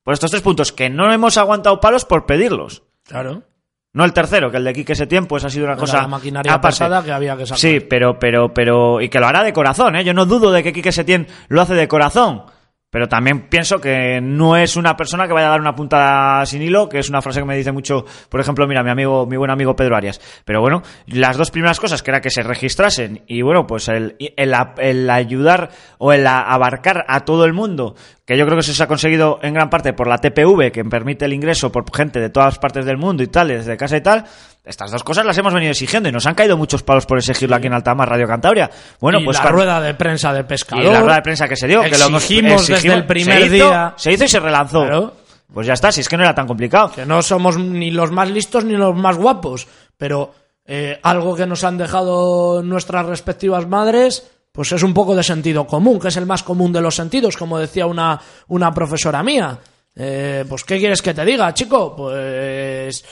Por 0.08 0.13
estos 0.13 0.32
tres 0.32 0.41
puntos 0.41 0.72
que 0.72 0.89
no 0.89 1.12
hemos 1.12 1.36
aguantado 1.36 1.82
palos 1.82 2.06
por 2.06 2.26
pedirlos. 2.26 2.82
Claro. 3.04 3.43
No 3.91 4.06
el 4.06 4.13
tercero, 4.13 4.50
que 4.50 4.56
el 4.56 4.63
de 4.63 4.72
Quique 4.72 4.96
Setién, 4.96 5.26
pues 5.26 5.43
ha 5.43 5.50
sido 5.50 5.65
una 5.65 5.74
Era 5.74 5.82
cosa. 5.82 5.98
la 6.04 6.08
maquinaria 6.08 6.54
aparte. 6.54 6.76
pesada 6.76 7.04
que 7.04 7.12
había 7.12 7.36
que 7.36 7.46
sacar. 7.46 7.60
Sí, 7.60 7.82
pero, 7.82 8.17
pero, 8.17 8.54
pero. 8.54 9.02
Y 9.02 9.10
que 9.10 9.20
lo 9.20 9.28
hará 9.28 9.43
de 9.43 9.52
corazón, 9.52 9.98
¿eh? 9.98 10.06
Yo 10.06 10.13
no 10.13 10.26
dudo 10.26 10.54
de 10.54 10.63
que 10.63 10.72
Quique 10.72 10.93
Setién 10.93 11.28
lo 11.50 11.60
hace 11.62 11.74
de 11.74 11.89
corazón. 11.89 12.43
Pero 12.89 13.10
también 13.10 13.50
pienso 13.50 13.82
que 13.82 14.21
no 14.21 14.56
es 14.56 14.78
una 14.78 14.95
persona 14.95 15.28
que 15.28 15.34
vaya 15.34 15.47
a 15.47 15.52
dar 15.52 15.60
una 15.60 15.76
puntada 15.76 16.45
sin 16.45 16.62
hilo, 16.62 16.88
que 16.88 17.00
es 17.00 17.10
una 17.10 17.21
frase 17.21 17.41
que 17.41 17.45
me 17.45 17.58
dice 17.58 17.73
mucho, 17.73 18.06
por 18.30 18.39
ejemplo, 18.39 18.65
mira, 18.65 18.82
mi 18.82 18.89
amigo, 18.89 19.26
mi 19.26 19.36
buen 19.36 19.52
amigo 19.52 19.76
Pedro 19.76 19.97
Arias. 19.97 20.21
Pero 20.45 20.62
bueno, 20.62 20.84
las 21.06 21.36
dos 21.36 21.52
primeras 21.52 21.82
cosas, 21.82 22.02
que 22.02 22.12
era 22.12 22.21
que 22.21 22.30
se 22.30 22.43
registrasen, 22.43 23.23
y 23.28 23.41
bueno, 23.41 23.67
pues 23.67 23.89
el, 23.89 24.15
el, 24.38 24.54
el 24.78 25.10
ayudar 25.10 25.69
o 25.97 26.13
el 26.13 26.26
abarcar 26.26 27.04
a 27.10 27.26
todo 27.26 27.43
el 27.43 27.52
mundo, 27.52 27.95
que 28.26 28.38
yo 28.38 28.45
creo 28.45 28.58
que 28.58 28.62
eso 28.62 28.73
se 28.73 28.84
ha 28.84 28.88
conseguido 28.88 29.39
en 29.41 29.54
gran 29.54 29.69
parte 29.69 29.91
por 29.91 30.08
la 30.08 30.19
TPV, 30.19 30.71
que 30.71 30.86
permite 30.86 31.26
el 31.26 31.34
ingreso 31.34 31.71
por 31.71 31.86
gente 31.93 32.21
de 32.21 32.30
todas 32.30 32.58
partes 32.58 32.86
del 32.86 32.97
mundo 32.97 33.21
y 33.21 33.28
tal, 33.28 33.50
desde 33.50 33.76
casa 33.76 33.97
y 33.97 34.02
tal. 34.02 34.23
Estas 34.67 34.91
dos 34.91 35.03
cosas 35.03 35.25
las 35.25 35.38
hemos 35.38 35.53
venido 35.53 35.71
exigiendo 35.71 36.10
y 36.10 36.12
nos 36.12 36.25
han 36.25 36.36
caído 36.36 36.58
muchos 36.58 36.84
palos 36.84 37.06
por 37.06 37.17
exigirlo 37.17 37.56
aquí 37.56 37.67
en 37.67 37.73
Altamar, 37.73 38.10
Radio 38.10 38.27
Cantabria. 38.27 38.69
Bueno, 38.99 39.19
y 39.21 39.23
pues 39.25 39.38
la 39.38 39.43
cuando- 39.43 39.58
rueda 39.62 39.82
de 39.82 39.93
prensa 39.93 40.34
de 40.34 40.43
pescador. 40.43 40.84
y 40.86 40.89
la 40.89 40.99
rueda 40.99 41.15
de 41.15 41.21
prensa 41.21 41.47
que 41.47 41.56
se 41.56 41.67
dio, 41.67 41.82
que 41.84 41.97
lo 41.97 42.06
hemos 42.06 42.23
Exigimos 42.23 42.67
desde 42.67 42.93
el 42.93 43.06
primer 43.06 43.39
se 43.39 43.45
hizo, 43.45 43.53
día. 43.53 43.93
Se 43.95 44.12
hizo 44.12 44.25
y 44.25 44.27
se 44.27 44.39
relanzó. 44.41 44.82
Claro. 44.82 45.13
Pues 45.53 45.65
ya 45.65 45.73
está, 45.73 45.93
si 45.93 46.01
es 46.01 46.10
que 46.10 46.17
no 46.17 46.23
era 46.23 46.36
tan 46.36 46.45
complicado. 46.47 46.91
Que 46.91 47.06
no 47.06 47.21
somos 47.21 47.58
ni 47.58 47.91
los 47.91 48.12
más 48.12 48.30
listos 48.30 48.65
ni 48.65 48.73
los 48.73 48.93
más 48.93 49.15
guapos, 49.15 49.65
pero 49.95 50.34
eh, 50.65 50.99
algo 51.01 51.34
que 51.36 51.45
nos 51.45 51.63
han 51.63 51.77
dejado 51.77 52.62
nuestras 52.62 53.06
respectivas 53.06 53.65
madres, 53.69 54.30
pues 54.51 54.73
es 54.73 54.84
un 54.84 54.93
poco 54.93 55.15
de 55.15 55.23
sentido 55.23 55.65
común, 55.65 55.97
que 55.97 56.10
es 56.10 56.17
el 56.17 56.25
más 56.25 56.43
común 56.43 56.73
de 56.73 56.82
los 56.82 56.95
sentidos, 56.95 57.38
como 57.38 57.58
decía 57.58 57.86
una, 57.86 58.19
una 58.49 58.73
profesora 58.73 59.23
mía. 59.23 59.58
Eh, 59.95 60.43
pues, 60.49 60.65
¿qué 60.65 60.77
quieres 60.77 61.01
que 61.01 61.13
te 61.13 61.23
diga, 61.23 61.53
chico? 61.53 61.95
Pues. 61.95 63.06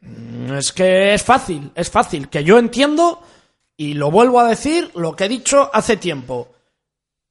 Mm, 0.00 0.52
Es 0.54 0.72
que 0.72 1.14
es 1.14 1.22
fácil, 1.22 1.70
es 1.74 1.90
fácil. 1.90 2.28
Que 2.28 2.44
yo 2.44 2.58
entiendo, 2.58 3.22
y 3.76 3.94
lo 3.94 4.10
vuelvo 4.10 4.40
a 4.40 4.48
decir, 4.48 4.90
lo 4.94 5.14
que 5.16 5.24
he 5.24 5.28
dicho 5.28 5.70
hace 5.72 5.96
tiempo. 5.96 6.48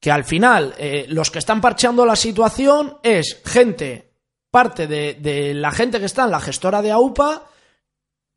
que 0.02 0.10
al 0.10 0.24
final 0.24 0.74
eh, 0.78 1.04
los 1.10 1.30
que 1.30 1.38
están 1.38 1.60
parcheando 1.60 2.06
la 2.06 2.16
situación 2.16 2.96
es 3.02 3.42
gente, 3.44 4.12
parte 4.50 4.86
de, 4.86 5.12
de 5.20 5.52
la 5.52 5.72
gente 5.72 6.00
que 6.00 6.06
está 6.06 6.24
en 6.24 6.30
la 6.30 6.40
gestora 6.40 6.80
de 6.80 6.90
AUPA, 6.90 7.42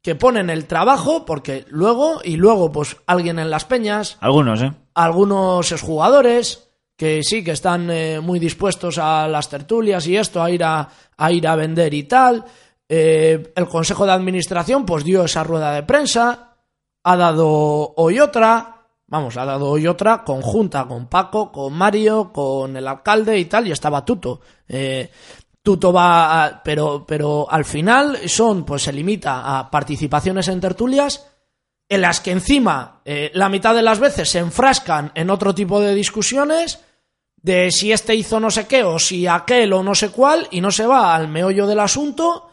que 0.02 0.16
ponen 0.16 0.50
el 0.50 0.66
trabajo, 0.66 1.24
porque 1.26 1.64
luego, 1.70 2.20
y 2.22 2.36
luego 2.36 2.70
pues 2.70 2.98
alguien 3.08 3.40
en 3.40 3.50
las 3.50 3.64
peñas, 3.64 4.18
Algunos, 4.20 4.62
¿eh? 4.62 4.74
algunos 4.94 5.72
exjugadores 5.72 6.68
que 6.98 7.22
sí 7.24 7.46
que 7.46 7.52
están 7.52 7.90
eh, 7.90 8.20
muy 8.20 8.40
dispuestos 8.40 8.98
a 8.98 9.30
las 9.30 9.48
tertulias 9.50 10.06
y 10.06 10.18
esto, 10.18 10.44
a 10.44 10.52
ir 10.52 10.66
a, 10.66 10.90
a 11.16 11.32
ir 11.32 11.48
a 11.48 11.56
vender 11.56 11.94
y 11.94 12.04
tal. 12.04 12.44
Eh, 12.96 13.54
el 13.56 13.68
Consejo 13.68 14.06
de 14.06 14.12
Administración 14.12 14.86
pues 14.86 15.04
dio 15.04 15.26
esa 15.26 15.44
rueda 15.44 15.74
de 15.74 15.82
prensa, 15.82 16.58
ha 17.04 17.18
dado 17.18 17.96
hoy 17.98 18.20
otra, 18.20 18.86
vamos, 19.08 19.36
ha 19.36 19.46
dado 19.46 19.72
hoy 19.72 19.88
otra 19.88 20.24
conjunta 20.24 20.86
con 20.86 21.08
Paco, 21.08 21.52
con 21.52 21.74
Mario, 21.74 22.32
con 22.32 22.78
el 22.78 22.88
alcalde 22.88 23.40
y 23.40 23.46
tal, 23.46 23.68
y 23.68 23.72
estaba 23.72 24.06
Tuto. 24.06 24.42
Eh, 24.68 25.10
Tuto 25.64 25.92
va, 25.92 26.62
pero, 26.64 27.04
pero 27.04 27.48
al 27.50 27.66
final 27.66 28.30
son, 28.30 28.64
pues 28.64 28.84
se 28.84 28.94
limita 28.94 29.58
a 29.58 29.72
participaciones 29.72 30.48
en 30.50 30.62
tertulias 30.62 31.26
en 31.90 32.00
las 32.00 32.20
que 32.20 32.30
encima 32.30 33.02
eh, 33.06 33.32
la 33.34 33.50
mitad 33.50 33.74
de 33.74 33.82
las 33.82 33.98
veces 33.98 34.30
se 34.30 34.38
enfrascan 34.38 35.12
en 35.16 35.32
otro 35.32 35.56
tipo 35.56 35.80
de 35.80 35.96
discusiones 35.96 36.80
de 37.38 37.72
si 37.72 37.92
este 37.92 38.14
hizo 38.14 38.40
no 38.40 38.52
sé 38.52 38.68
qué 38.68 38.84
o 38.84 39.00
si 39.00 39.26
aquel 39.26 39.74
o 39.74 39.82
no 39.82 39.96
sé 39.96 40.10
cuál 40.10 40.48
y 40.52 40.62
no 40.62 40.70
se 40.70 40.86
va 40.86 41.16
al 41.16 41.28
meollo 41.28 41.66
del 41.66 41.80
asunto 41.80 42.52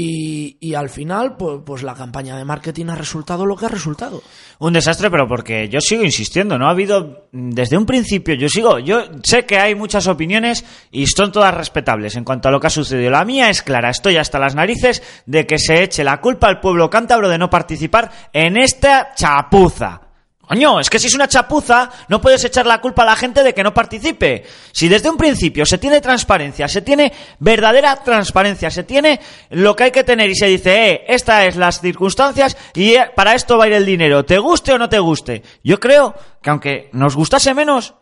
y, 0.00 0.56
y 0.60 0.74
al 0.74 0.90
final 0.90 1.36
pues, 1.36 1.58
pues 1.66 1.82
la 1.82 1.92
campaña 1.92 2.36
de 2.36 2.44
marketing 2.44 2.86
ha 2.86 2.94
resultado 2.94 3.44
lo 3.44 3.56
que 3.56 3.66
ha 3.66 3.68
resultado. 3.68 4.22
Un 4.60 4.72
desastre, 4.72 5.10
pero 5.10 5.26
porque 5.26 5.68
yo 5.68 5.80
sigo 5.80 6.04
insistiendo, 6.04 6.56
no 6.56 6.68
ha 6.68 6.70
habido 6.70 7.26
desde 7.32 7.76
un 7.76 7.84
principio, 7.84 8.36
yo 8.36 8.48
sigo, 8.48 8.78
yo 8.78 9.00
sé 9.24 9.44
que 9.44 9.58
hay 9.58 9.74
muchas 9.74 10.06
opiniones 10.06 10.64
y 10.92 11.04
son 11.08 11.32
todas 11.32 11.52
respetables 11.52 12.14
en 12.14 12.22
cuanto 12.22 12.48
a 12.48 12.52
lo 12.52 12.60
que 12.60 12.68
ha 12.68 12.70
sucedido. 12.70 13.10
La 13.10 13.24
mía 13.24 13.50
es 13.50 13.60
clara, 13.62 13.90
estoy 13.90 14.18
hasta 14.18 14.38
las 14.38 14.54
narices 14.54 15.02
de 15.26 15.48
que 15.48 15.58
se 15.58 15.82
eche 15.82 16.04
la 16.04 16.20
culpa 16.20 16.46
al 16.46 16.60
pueblo 16.60 16.88
cántabro 16.88 17.28
de 17.28 17.38
no 17.38 17.50
participar 17.50 18.12
en 18.32 18.56
esta 18.56 19.14
chapuza. 19.16 20.07
Coño, 20.48 20.80
es 20.80 20.88
que 20.88 20.98
si 20.98 21.08
es 21.08 21.14
una 21.14 21.28
chapuza, 21.28 21.90
no 22.08 22.22
puedes 22.22 22.42
echar 22.42 22.64
la 22.64 22.80
culpa 22.80 23.02
a 23.02 23.06
la 23.06 23.16
gente 23.16 23.42
de 23.42 23.52
que 23.52 23.62
no 23.62 23.74
participe. 23.74 24.46
Si 24.72 24.88
desde 24.88 25.10
un 25.10 25.18
principio 25.18 25.66
se 25.66 25.76
tiene 25.76 26.00
transparencia, 26.00 26.66
se 26.68 26.80
tiene 26.80 27.12
verdadera 27.38 27.96
transparencia, 27.96 28.70
se 28.70 28.82
tiene 28.82 29.20
lo 29.50 29.76
que 29.76 29.84
hay 29.84 29.90
que 29.90 30.04
tener 30.04 30.30
y 30.30 30.34
se 30.34 30.46
dice, 30.46 30.92
eh, 30.92 31.04
estas 31.08 31.44
es 31.44 31.56
las 31.56 31.82
circunstancias 31.82 32.56
y 32.72 32.94
eh, 32.94 33.10
para 33.14 33.34
esto 33.34 33.58
va 33.58 33.64
a 33.64 33.68
ir 33.68 33.74
el 33.74 33.84
dinero, 33.84 34.24
te 34.24 34.38
guste 34.38 34.72
o 34.72 34.78
no 34.78 34.88
te 34.88 34.98
guste. 34.98 35.42
Yo 35.62 35.78
creo 35.78 36.14
que 36.40 36.48
aunque 36.48 36.88
nos 36.94 37.14
gustase 37.14 37.52
menos, 37.52 37.94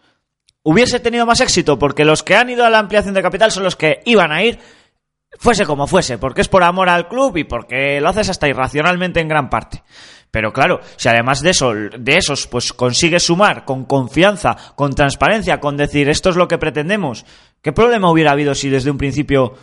hubiese 0.63 1.01
tenido 1.01 1.27
más 1.27 1.41
éxito 1.41 1.81
porque 1.81 2.05
los 2.05 2.23
que 2.23 2.37
han 2.37 2.49
ido 2.49 2.65
a 2.65 2.71
la 2.71 2.79
ampliación 2.79 3.15
de 3.15 3.23
capital 3.23 3.51
son 3.51 3.65
los 3.65 3.75
que 3.75 4.03
iban 4.05 4.31
a 4.31 4.45
ir 4.45 4.61
fuese 5.39 5.67
como 5.67 5.89
fuese, 5.89 6.17
porque 6.17 6.43
es 6.43 6.49
por 6.49 6.63
amor 6.63 6.89
al 6.89 7.09
club 7.09 7.37
y 7.39 7.45
porque 7.45 8.01
lo 8.01 8.09
haces 8.09 8.29
hasta 8.29 8.47
irracionalmente 8.47 9.19
en 9.21 9.27
gran 9.27 9.51
parte. 9.51 9.83
Pero 10.31 10.53
claro, 10.53 10.81
si 10.97 11.09
además 11.09 11.41
de 11.41 11.51
eso, 11.51 11.73
de 11.75 12.17
esos, 12.17 12.47
pues 12.47 12.73
consigues 12.73 13.25
sumar 13.25 13.65
con 13.65 13.85
confianza, 13.85 14.57
con 14.75 14.95
transparencia, 14.95 15.61
con 15.61 15.77
decir 15.77 16.09
esto 16.09 16.31
es 16.31 16.37
lo 16.37 16.49
que 16.49 16.59
pretendemos, 16.59 17.25
¿qué 17.63 17.73
problema 17.73 18.11
hubiera 18.11 18.33
habido 18.33 18.55
si 18.55 18.69
desde 18.69 18.91
un 18.91 18.99
principio 18.99 19.55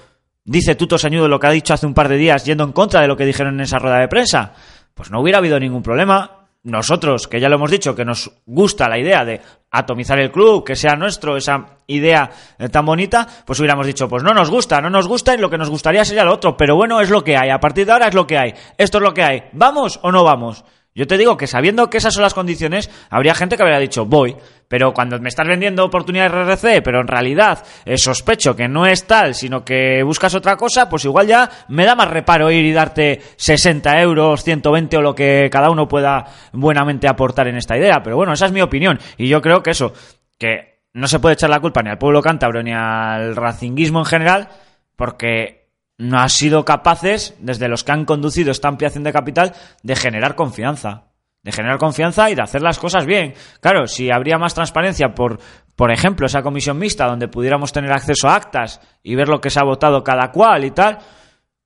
dice 0.44 0.76
Tuto 0.76 0.98
Sañudo 0.98 1.28
lo 1.28 1.40
que 1.40 1.48
ha 1.48 1.52
dicho 1.52 1.74
hace 1.74 1.86
un 1.86 1.94
par 1.94 2.10
de 2.10 2.18
días 2.18 2.46
yendo 2.46 2.64
en 2.64 2.72
contra 2.72 3.02
de 3.02 3.08
lo 3.08 3.18
que 3.18 3.26
dijeron 3.26 3.56
en 3.56 3.62
esa 3.62 3.80
rueda 3.80 4.00
de 4.00 4.08
prensa? 4.08 4.54
Pues 4.94 5.12
no 5.12 5.22
hubiera 5.22 5.40
habido 5.40 5.60
ningún 5.60 5.84
problema. 5.84 6.48
Nosotros, 6.64 7.28
que 7.28 7.42
ya 7.42 7.50
lo 7.50 7.56
hemos 7.56 7.72
dicho, 7.72 7.94
que 7.94 8.06
nos 8.06 8.32
gusta 8.46 8.88
la 8.88 8.98
idea 8.98 9.26
de 9.26 9.42
atomizar 9.74 10.20
el 10.20 10.32
club, 10.32 10.64
que 10.64 10.76
sea 10.76 10.96
nuestro, 10.96 11.36
esa 11.36 11.80
idea 11.88 12.30
eh, 12.60 12.70
tan 12.70 12.86
bonita, 12.86 13.28
pues 13.44 13.60
hubiéramos 13.60 13.88
dicho, 13.88 14.08
pues 14.08 14.24
no 14.24 14.32
nos 14.32 14.50
gusta, 14.50 14.80
no 14.80 14.90
nos 14.90 15.08
gusta 15.08 15.34
y 15.34 15.40
lo 15.40 15.50
que 15.50 15.58
nos 15.58 15.70
gustaría 15.70 16.06
sería 16.06 16.24
lo 16.24 16.34
otro, 16.34 16.56
pero 16.56 16.76
bueno, 16.76 17.02
es 17.02 17.10
lo 17.10 17.24
que 17.24 17.36
hay, 17.36 17.50
a 17.50 17.60
partir 17.60 17.88
de 17.88 17.92
ahora 17.92 18.08
es 18.08 18.14
lo 18.14 18.28
que 18.28 18.38
hay, 18.38 18.54
esto 18.78 19.00
es 19.00 19.04
lo 19.04 19.14
que 19.14 19.24
hay, 19.24 19.44
¿vamos 19.52 20.00
o 20.04 20.12
no 20.12 20.24
vamos? 20.24 20.64
Yo 20.96 21.08
te 21.08 21.18
digo 21.18 21.38
que 21.38 21.48
sabiendo 21.48 21.90
que 21.90 21.98
esas 21.98 22.14
son 22.14 22.22
las 22.22 22.36
condiciones, 22.36 22.90
habría 23.10 23.34
gente 23.34 23.58
que 23.58 23.64
habría 23.64 23.80
dicho, 23.80 24.06
voy, 24.06 24.36
pero 24.68 24.94
cuando 24.94 25.20
me 25.20 25.30
estás 25.30 25.48
vendiendo 25.48 25.84
oportunidades 25.84 26.32
RRC, 26.32 26.82
pero 26.84 27.02
en 27.02 27.08
realidad 27.08 27.64
eh, 27.86 27.98
sospecho 27.98 28.56
que 28.56 28.68
no 28.68 28.86
es 28.86 29.08
tal, 29.08 29.34
sino 29.34 29.66
que 29.66 30.04
buscas 30.04 30.36
otra 30.36 30.56
cosa, 30.56 30.90
pues 30.90 31.06
igual 31.06 31.28
ya 31.28 31.50
me 31.68 31.86
da 31.86 31.96
más 31.96 32.10
reparo 32.10 32.52
ir 32.52 32.64
y 32.64 32.74
darte 32.74 33.22
60 33.38 34.02
euros, 34.02 34.44
120 34.44 34.98
o 34.98 35.02
lo 35.02 35.16
que 35.16 35.50
cada 35.52 35.72
uno 35.72 35.88
pueda 35.88 36.26
buenamente 36.52 37.08
aportar 37.08 37.48
en 37.48 37.58
esta 37.58 37.78
idea. 37.78 38.02
Pero 38.04 38.16
bueno, 38.16 38.34
esa 38.34 38.46
es 38.46 38.52
mi 38.52 38.62
opinión. 38.62 39.00
Y 39.18 39.28
yo 39.28 39.42
creo 39.42 39.64
que 39.64 39.72
eso, 39.72 39.94
que 40.38 40.82
no 40.94 41.08
se 41.08 41.20
puede 41.20 41.34
echar 41.34 41.50
la 41.50 41.60
culpa 41.60 41.82
ni 41.82 41.90
al 41.90 41.98
pueblo 41.98 42.22
cántabro 42.22 42.62
ni 42.62 42.72
al 42.72 43.36
racinguismo 43.36 44.00
en 44.00 44.06
general, 44.06 44.50
porque 44.96 45.63
no 45.98 46.20
han 46.20 46.30
sido 46.30 46.66
capaces, 46.66 47.36
desde 47.40 47.68
los 47.68 47.84
que 47.84 47.92
han 47.92 48.06
conducido 48.06 48.52
esta 48.52 48.68
ampliación 48.68 49.04
de 49.04 49.14
capital, 49.14 49.54
de 49.84 49.96
generar 49.96 50.36
confianza. 50.36 51.06
De 51.44 51.52
generar 51.52 51.78
confianza 51.78 52.30
y 52.30 52.36
de 52.36 52.42
hacer 52.42 52.62
las 52.62 52.80
cosas 52.80 53.06
bien. 53.06 53.34
Claro, 53.60 53.86
si 53.86 54.10
habría 54.12 54.38
más 54.38 54.54
transparencia 54.54 55.14
por, 55.14 55.40
por 55.76 55.92
ejemplo, 55.92 56.26
esa 56.26 56.42
comisión 56.42 56.78
mixta 56.80 57.06
donde 57.06 57.28
pudiéramos 57.28 57.74
tener 57.74 57.92
acceso 57.92 58.30
a 58.30 58.36
actas 58.36 58.80
y 59.04 59.16
ver 59.16 59.28
lo 59.28 59.42
que 59.42 59.50
se 59.50 59.60
ha 59.60 59.64
votado 59.66 60.04
cada 60.06 60.32
cual 60.32 60.64
y 60.64 60.72
tal, 60.72 61.00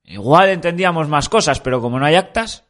igual 0.02 0.48
entendíamos 0.48 1.06
más 1.08 1.28
cosas, 1.28 1.60
pero 1.60 1.80
como 1.80 1.98
no 1.98 2.06
hay 2.06 2.16
actas, 2.16 2.64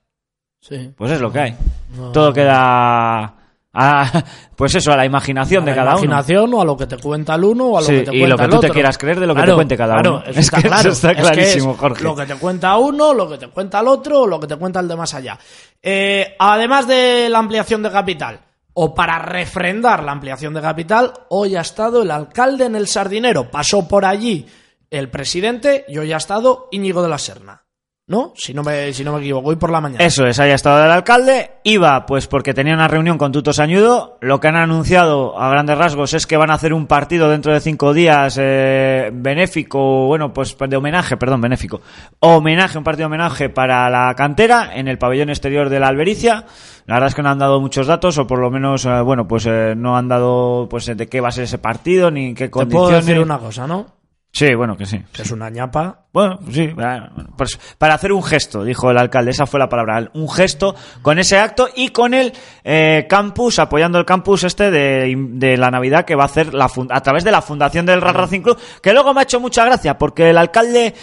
Sí. 0.60 0.92
pues 0.96 1.12
es 1.12 1.20
lo 1.20 1.32
que 1.32 1.40
hay. 1.40 1.56
No. 1.96 2.12
Todo 2.12 2.32
queda 2.32 3.36
a, 3.80 4.24
pues 4.56 4.74
eso, 4.74 4.92
a 4.92 4.96
la 4.96 5.04
imaginación 5.06 5.64
de 5.64 5.70
a 5.72 5.74
la 5.76 5.82
cada 5.82 5.96
uno. 5.96 6.04
imaginación 6.04 6.54
o 6.54 6.60
a 6.60 6.64
lo 6.64 6.76
que 6.76 6.86
te 6.86 6.96
cuenta 6.98 7.34
el 7.36 7.44
uno 7.44 7.66
o 7.66 7.78
a 7.78 7.80
lo 7.80 7.86
Sí, 7.86 7.92
que 7.98 8.02
te 8.10 8.16
y 8.16 8.18
cuenta 8.20 8.28
lo 8.28 8.36
que 8.36 8.44
el 8.44 8.50
tú 8.50 8.56
te 8.60 8.66
otro. 8.66 8.74
quieras 8.74 8.98
creer 8.98 9.20
de 9.20 9.26
lo 9.26 9.34
que 9.34 9.42
te 9.42 9.54
cuente 9.54 9.76
cada 9.76 9.94
claro, 9.94 10.10
uno. 10.16 10.24
Eso 10.26 10.30
Es 10.40 10.46
está 10.46 10.56
que 10.60 10.66
eso 10.66 10.74
claro. 10.74 10.90
está 10.90 11.10
Es 11.10 11.16
que 11.16 11.22
es 11.22 11.28
clarísimo, 11.30 11.74
Jorge. 11.74 12.02
Lo 12.04 12.16
que 12.16 12.26
te 12.26 12.34
cuenta 12.36 12.76
uno, 12.76 13.14
lo 13.14 13.28
que 13.28 13.38
te 13.38 13.48
cuenta 13.48 13.80
el 13.80 13.88
otro, 13.88 14.20
o 14.22 14.26
lo 14.26 14.40
que 14.40 14.46
te 14.46 14.56
cuenta 14.56 14.80
el 14.80 14.88
de 14.88 14.96
más 14.96 15.14
allá. 15.14 15.38
Eh, 15.82 16.34
además 16.38 16.86
de 16.88 17.28
la 17.30 17.38
ampliación 17.38 17.82
de 17.82 17.90
capital, 17.90 18.40
o 18.74 18.94
para 18.94 19.18
refrendar 19.18 20.02
la 20.04 20.12
ampliación 20.12 20.54
de 20.54 20.60
capital, 20.60 21.12
hoy 21.30 21.56
ha 21.56 21.60
estado 21.62 22.02
el 22.02 22.10
alcalde 22.10 22.66
en 22.66 22.76
el 22.76 22.86
Sardinero. 22.88 23.50
Pasó 23.50 23.86
por 23.88 24.04
allí 24.04 24.46
el 24.90 25.10
presidente 25.10 25.84
y 25.88 25.98
hoy 25.98 26.12
ha 26.12 26.16
estado 26.18 26.68
Íñigo 26.70 27.02
de 27.02 27.08
la 27.08 27.18
Serna. 27.18 27.62
¿No? 28.08 28.32
Si 28.34 28.54
no 28.54 28.62
me, 28.62 28.90
si 28.94 29.04
no 29.04 29.12
me 29.12 29.18
equivoco, 29.20 29.50
hoy 29.50 29.56
por 29.56 29.70
la 29.70 29.82
mañana. 29.82 30.02
Eso 30.02 30.24
es, 30.26 30.40
haya 30.40 30.54
estado 30.54 30.82
el 30.82 30.90
alcalde. 30.90 31.50
Iba, 31.62 32.06
pues 32.06 32.26
porque 32.26 32.54
tenía 32.54 32.72
una 32.72 32.88
reunión 32.88 33.18
con 33.18 33.32
Tuto 33.32 33.52
Sañudo. 33.52 34.16
Lo 34.22 34.40
que 34.40 34.48
han 34.48 34.56
anunciado 34.56 35.38
a 35.38 35.50
grandes 35.50 35.76
rasgos 35.76 36.14
es 36.14 36.26
que 36.26 36.38
van 36.38 36.50
a 36.50 36.54
hacer 36.54 36.72
un 36.72 36.86
partido 36.86 37.28
dentro 37.28 37.52
de 37.52 37.60
cinco 37.60 37.92
días 37.92 38.38
eh, 38.40 39.10
benéfico, 39.12 40.06
bueno, 40.06 40.32
pues 40.32 40.56
de 40.58 40.76
homenaje, 40.78 41.18
perdón, 41.18 41.42
benéfico. 41.42 41.82
Homenaje, 42.20 42.78
un 42.78 42.84
partido 42.84 43.10
de 43.10 43.14
homenaje 43.14 43.50
para 43.50 43.90
la 43.90 44.14
cantera 44.14 44.70
en 44.74 44.88
el 44.88 44.96
pabellón 44.96 45.28
exterior 45.28 45.68
de 45.68 45.78
la 45.78 45.88
Albericia. 45.88 46.46
La 46.86 46.94
verdad 46.94 47.08
es 47.08 47.14
que 47.14 47.22
no 47.22 47.28
han 47.28 47.38
dado 47.38 47.60
muchos 47.60 47.86
datos, 47.86 48.16
o 48.16 48.26
por 48.26 48.38
lo 48.38 48.50
menos, 48.50 48.86
eh, 48.86 49.02
bueno, 49.02 49.28
pues 49.28 49.44
eh, 49.44 49.74
no 49.76 49.98
han 49.98 50.08
dado 50.08 50.66
pues 50.70 50.86
de 50.86 51.06
qué 51.08 51.20
va 51.20 51.28
a 51.28 51.32
ser 51.32 51.44
ese 51.44 51.58
partido, 51.58 52.10
ni 52.10 52.32
qué 52.32 52.44
Te 52.44 52.50
puedo 52.50 52.68
condiciones. 52.70 53.04
decir 53.04 53.20
una 53.20 53.38
cosa, 53.38 53.66
¿no? 53.66 53.97
Sí, 54.30 54.54
bueno, 54.54 54.76
que 54.76 54.86
sí. 54.86 55.02
Es 55.18 55.30
una 55.30 55.50
ñapa. 55.50 56.06
Bueno, 56.12 56.38
sí, 56.50 56.68
bueno, 56.68 57.10
pues 57.36 57.58
para 57.78 57.94
hacer 57.94 58.12
un 58.12 58.22
gesto, 58.22 58.62
dijo 58.62 58.90
el 58.90 58.98
alcalde, 58.98 59.30
esa 59.30 59.46
fue 59.46 59.58
la 59.58 59.68
palabra, 59.68 60.10
un 60.14 60.28
gesto 60.28 60.74
con 61.02 61.18
ese 61.18 61.38
acto 61.38 61.68
y 61.74 61.88
con 61.88 62.14
el 62.14 62.32
eh, 62.62 63.06
campus, 63.08 63.58
apoyando 63.58 63.98
el 63.98 64.04
campus 64.04 64.44
este 64.44 64.70
de, 64.70 65.14
de 65.16 65.56
la 65.56 65.70
Navidad 65.70 66.04
que 66.04 66.14
va 66.14 66.24
a 66.24 66.26
hacer 66.26 66.54
la 66.54 66.70
a 66.90 67.00
través 67.02 67.24
de 67.24 67.30
la 67.30 67.42
fundación 67.42 67.86
del 67.86 68.00
Real 68.00 68.14
Racing 68.14 68.42
Club, 68.42 68.58
que 68.82 68.92
luego 68.92 69.12
me 69.14 69.20
ha 69.20 69.22
hecho 69.24 69.40
mucha 69.40 69.64
gracia 69.64 69.98
porque 69.98 70.30
el 70.30 70.38
alcalde 70.38 70.94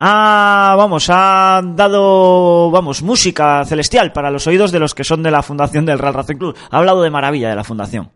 ha, 0.00 0.74
vamos, 0.76 1.08
ha 1.10 1.62
dado, 1.64 2.70
vamos, 2.70 3.02
música 3.02 3.64
celestial 3.64 4.12
para 4.12 4.30
los 4.30 4.46
oídos 4.46 4.72
de 4.72 4.80
los 4.80 4.94
que 4.94 5.04
son 5.04 5.22
de 5.22 5.30
la 5.30 5.42
fundación 5.42 5.86
del 5.86 5.98
Real 5.98 6.14
Racing 6.14 6.36
Club. 6.36 6.56
Ha 6.70 6.78
hablado 6.78 7.02
de 7.02 7.10
maravilla 7.10 7.48
de 7.48 7.56
la 7.56 7.64
fundación. 7.64 8.10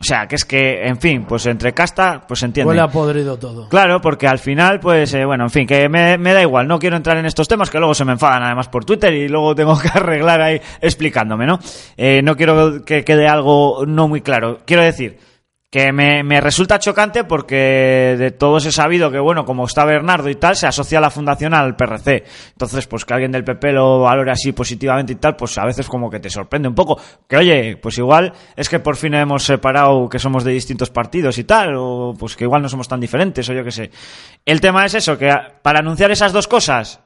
O 0.00 0.04
sea, 0.04 0.28
que 0.28 0.36
es 0.36 0.44
que, 0.44 0.86
en 0.86 0.96
fin, 1.00 1.24
pues 1.24 1.44
entre 1.46 1.74
casta, 1.74 2.24
pues 2.26 2.40
entiende. 2.44 2.68
Huele 2.68 2.82
a 2.82 2.88
podrido 2.88 3.36
todo. 3.36 3.68
Claro, 3.68 4.00
porque 4.00 4.28
al 4.28 4.38
final, 4.38 4.78
pues, 4.78 5.12
eh, 5.14 5.24
bueno, 5.24 5.44
en 5.44 5.50
fin, 5.50 5.66
que 5.66 5.88
me, 5.88 6.16
me 6.16 6.32
da 6.32 6.40
igual, 6.40 6.68
no 6.68 6.78
quiero 6.78 6.96
entrar 6.96 7.16
en 7.16 7.26
estos 7.26 7.48
temas 7.48 7.68
que 7.68 7.78
luego 7.78 7.94
se 7.94 8.04
me 8.04 8.12
enfadan 8.12 8.44
además 8.44 8.68
por 8.68 8.84
Twitter 8.84 9.12
y 9.12 9.28
luego 9.28 9.56
tengo 9.56 9.76
que 9.76 9.88
arreglar 9.92 10.40
ahí 10.40 10.60
explicándome, 10.80 11.46
¿no? 11.46 11.58
Eh, 11.96 12.22
no 12.22 12.36
quiero 12.36 12.84
que 12.84 13.02
quede 13.04 13.26
algo 13.26 13.84
no 13.86 14.06
muy 14.06 14.20
claro. 14.20 14.60
Quiero 14.64 14.84
decir 14.84 15.18
que 15.70 15.92
me, 15.92 16.22
me 16.22 16.40
resulta 16.40 16.78
chocante 16.78 17.24
porque 17.24 18.16
de 18.18 18.30
todos 18.30 18.64
he 18.64 18.72
sabido 18.72 19.10
que, 19.10 19.18
bueno, 19.18 19.44
como 19.44 19.66
está 19.66 19.84
Bernardo 19.84 20.30
y 20.30 20.34
tal, 20.34 20.56
se 20.56 20.66
asocia 20.66 20.98
la 20.98 21.10
fundación 21.10 21.52
al 21.52 21.76
PRC. 21.76 22.24
Entonces, 22.52 22.86
pues 22.86 23.04
que 23.04 23.12
alguien 23.12 23.32
del 23.32 23.44
PP 23.44 23.72
lo 23.72 24.00
valore 24.00 24.30
así 24.30 24.52
positivamente 24.52 25.12
y 25.12 25.16
tal, 25.16 25.36
pues 25.36 25.58
a 25.58 25.66
veces 25.66 25.86
como 25.86 26.08
que 26.08 26.20
te 26.20 26.30
sorprende 26.30 26.68
un 26.68 26.74
poco. 26.74 26.98
Que 27.28 27.36
oye, 27.36 27.76
pues 27.76 27.98
igual 27.98 28.32
es 28.56 28.68
que 28.68 28.78
por 28.78 28.96
fin 28.96 29.12
hemos 29.14 29.42
separado 29.44 30.08
que 30.08 30.18
somos 30.18 30.42
de 30.42 30.52
distintos 30.52 30.88
partidos 30.88 31.36
y 31.36 31.44
tal, 31.44 31.74
o 31.76 32.14
pues 32.18 32.34
que 32.34 32.44
igual 32.44 32.62
no 32.62 32.70
somos 32.70 32.88
tan 32.88 33.00
diferentes, 33.00 33.46
o 33.50 33.52
yo 33.52 33.62
qué 33.62 33.72
sé. 33.72 33.90
El 34.46 34.62
tema 34.62 34.86
es 34.86 34.94
eso, 34.94 35.18
que 35.18 35.30
para 35.60 35.80
anunciar 35.80 36.10
esas 36.10 36.32
dos 36.32 36.48
cosas, 36.48 37.00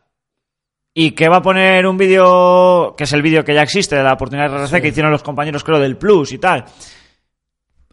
y 0.94 1.12
que 1.12 1.28
va 1.28 1.38
a 1.38 1.42
poner 1.42 1.86
un 1.86 1.96
vídeo, 1.96 2.94
que 2.96 3.04
es 3.04 3.12
el 3.12 3.22
vídeo 3.22 3.44
que 3.44 3.54
ya 3.54 3.62
existe 3.62 3.96
de 3.96 4.04
la 4.04 4.12
oportunidad 4.12 4.50
de 4.50 4.58
RRC 4.58 4.82
que 4.82 4.88
hicieron 4.88 5.10
los 5.10 5.22
compañeros, 5.22 5.64
creo, 5.64 5.80
del 5.80 5.96
Plus 5.96 6.32
y 6.32 6.38
tal. 6.38 6.66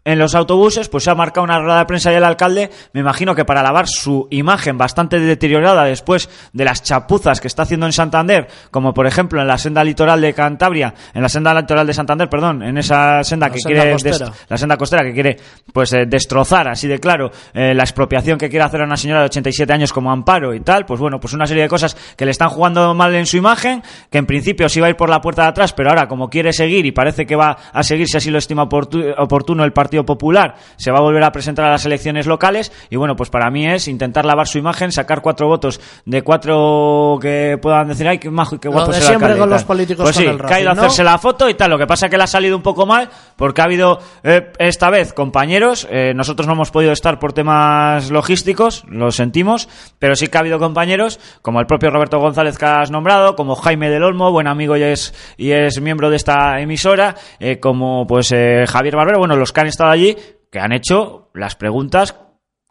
En 0.04 0.18
los 0.18 0.34
autobuses, 0.34 0.88
pues 0.88 1.04
se 1.04 1.10
ha 1.10 1.14
marcado 1.14 1.44
una 1.44 1.58
rueda 1.58 1.78
de 1.80 1.84
prensa 1.86 2.12
y 2.12 2.14
el 2.16 2.24
alcalde, 2.24 2.70
me 2.92 3.00
imagino 3.00 3.34
que 3.34 3.44
para 3.44 3.62
lavar 3.62 3.86
su 3.86 4.26
imagen 4.30 4.78
bastante 4.78 5.18
deteriorada 5.20 5.84
después 5.84 6.28
de 6.52 6.64
las 6.64 6.82
chapuzas 6.82 7.40
que 7.40 7.48
está 7.48 7.62
haciendo 7.64 7.86
en 7.86 7.92
Santander, 7.92 8.48
como 8.70 8.94
por 8.94 9.06
ejemplo 9.06 9.40
en 9.40 9.46
la 9.46 9.58
senda 9.58 9.84
litoral 9.84 10.20
de 10.20 10.32
Cantabria, 10.32 10.94
en 11.12 11.22
la 11.22 11.28
senda 11.28 11.52
litoral 11.54 11.86
de 11.86 11.94
Santander, 11.94 12.28
perdón, 12.28 12.62
en 12.62 12.78
esa 12.78 13.22
senda 13.24 13.48
La 13.48 13.52
que 13.52 13.60
senda 13.60 13.80
quiere 13.82 13.92
costera. 13.92 14.32
la 14.48 14.56
senda 14.58 14.76
costera 14.76 15.02
que 15.04 15.12
quiere 15.12 15.36
pues 15.72 15.92
eh, 15.92 16.04
destrozar 16.06 16.68
así 16.68 16.88
de 16.88 16.98
claro 16.98 17.30
eh, 17.52 17.74
la 17.74 17.82
expropiación 17.82 18.38
que 18.38 18.48
quiere 18.48 18.64
hacer 18.64 18.80
a 18.80 18.84
una 18.84 18.96
señora 18.96 19.20
de 19.20 19.26
87 19.26 19.72
años 19.72 19.92
como 19.92 20.10
Amparo 20.10 20.54
y 20.54 20.60
tal, 20.60 20.86
pues 20.86 20.98
bueno, 20.98 21.20
pues 21.20 21.34
una 21.34 21.46
serie 21.46 21.64
de 21.64 21.68
cosas 21.68 21.96
que 22.16 22.24
le 22.24 22.30
están 22.30 22.48
jugando 22.48 22.94
mal 22.94 23.14
en 23.14 23.26
su 23.26 23.36
imagen, 23.36 23.82
que 24.10 24.18
en 24.18 24.26
principio 24.26 24.68
se 24.68 24.78
iba 24.78 24.86
a 24.86 24.90
ir 24.90 24.96
por 24.96 25.10
la 25.10 25.20
puerta 25.20 25.42
de 25.42 25.48
atrás, 25.48 25.72
pero 25.74 25.90
ahora 25.90 26.08
como 26.08 26.30
quiere 26.30 26.52
seguir 26.52 26.86
y 26.86 26.92
parece 26.92 27.26
que 27.26 27.36
va 27.36 27.56
a 27.72 27.82
seguir 27.82 28.06
si 28.08 28.16
así 28.16 28.30
lo 28.30 28.38
estima 28.38 28.64
oportu- 28.66 29.14
oportuno 29.18 29.62
el 29.64 29.72
Partido 29.72 29.89
Popular, 29.90 30.54
se 30.76 30.90
va 30.90 30.98
a 30.98 31.02
volver 31.02 31.22
a 31.24 31.32
presentar 31.32 31.66
a 31.66 31.70
las 31.70 31.84
elecciones 31.84 32.26
locales 32.26 32.72
y 32.90 32.96
bueno, 32.96 33.16
pues 33.16 33.30
para 33.30 33.50
mí 33.50 33.66
es 33.66 33.88
intentar 33.88 34.24
lavar 34.24 34.46
su 34.46 34.58
imagen, 34.58 34.92
sacar 34.92 35.20
cuatro 35.22 35.48
votos 35.48 35.80
de 36.04 36.22
cuatro 36.22 37.18
que 37.20 37.58
puedan 37.60 37.88
decir, 37.88 38.06
ay, 38.08 38.18
qué 38.18 38.30
majo 38.30 38.56
y 38.56 38.58
qué 38.58 38.68
Lo 38.68 38.72
guapo 38.74 38.92
de 38.92 38.98
es 38.98 39.02
el 39.04 39.08
siempre 39.08 39.26
alcalde", 39.26 39.40
con 39.40 39.50
los 39.50 39.64
políticos 39.64 40.04
Pues 40.04 40.16
con 40.16 40.24
sí, 40.24 40.30
el 40.30 40.38
que 40.38 40.54
ha 40.54 40.60
ido 40.60 40.70
a 40.70 40.72
hacerse 40.72 41.02
la 41.04 41.18
foto 41.18 41.48
y 41.48 41.54
tal. 41.54 41.70
Lo 41.70 41.78
que 41.78 41.86
pasa 41.86 42.06
es 42.06 42.10
que 42.10 42.16
le 42.16 42.24
ha 42.24 42.26
salido 42.26 42.56
un 42.56 42.62
poco 42.62 42.86
mal 42.86 43.08
porque 43.36 43.60
ha 43.60 43.64
habido 43.64 43.98
eh, 44.22 44.52
esta 44.58 44.90
vez 44.90 45.12
compañeros. 45.12 45.86
eh, 45.90 46.12
nosotros 46.14 46.46
no 46.46 46.52
hemos 46.52 46.70
podido 46.70 46.92
estar 46.92 47.18
por 47.18 47.32
temas 47.32 48.10
logísticos, 48.10 48.84
lo 48.88 49.10
sentimos, 49.10 49.68
pero 49.98 50.14
sí 50.16 50.26
que 50.28 50.36
ha 50.36 50.40
habido 50.40 50.58
compañeros 50.58 51.18
como 51.42 51.60
el 51.60 51.66
propio 51.66 51.90
Roberto 51.90 52.18
González 52.18 52.58
que 52.58 52.66
has 52.66 52.90
nombrado, 52.90 53.36
como 53.36 53.54
Jaime 53.54 53.88
del 53.88 54.02
Olmo, 54.02 54.30
buen 54.30 54.46
amigo 54.46 54.76
y 54.76 54.82
es, 54.82 55.14
y 55.36 55.52
es 55.52 55.80
miembro 55.80 56.10
de 56.10 56.16
esta 56.16 56.60
emisora, 56.60 57.16
eh, 57.38 57.58
como 57.58 58.06
pues 58.06 58.28
Javier 58.30 58.96
Barbero, 58.96 59.18
bueno, 59.18 59.36
los 59.36 59.52
que 59.52 59.60
han 59.60 59.66
estado 59.66 59.79
allí, 59.88 60.16
que 60.50 60.58
han 60.60 60.72
hecho 60.72 61.30
las 61.34 61.54
preguntas 61.56 62.16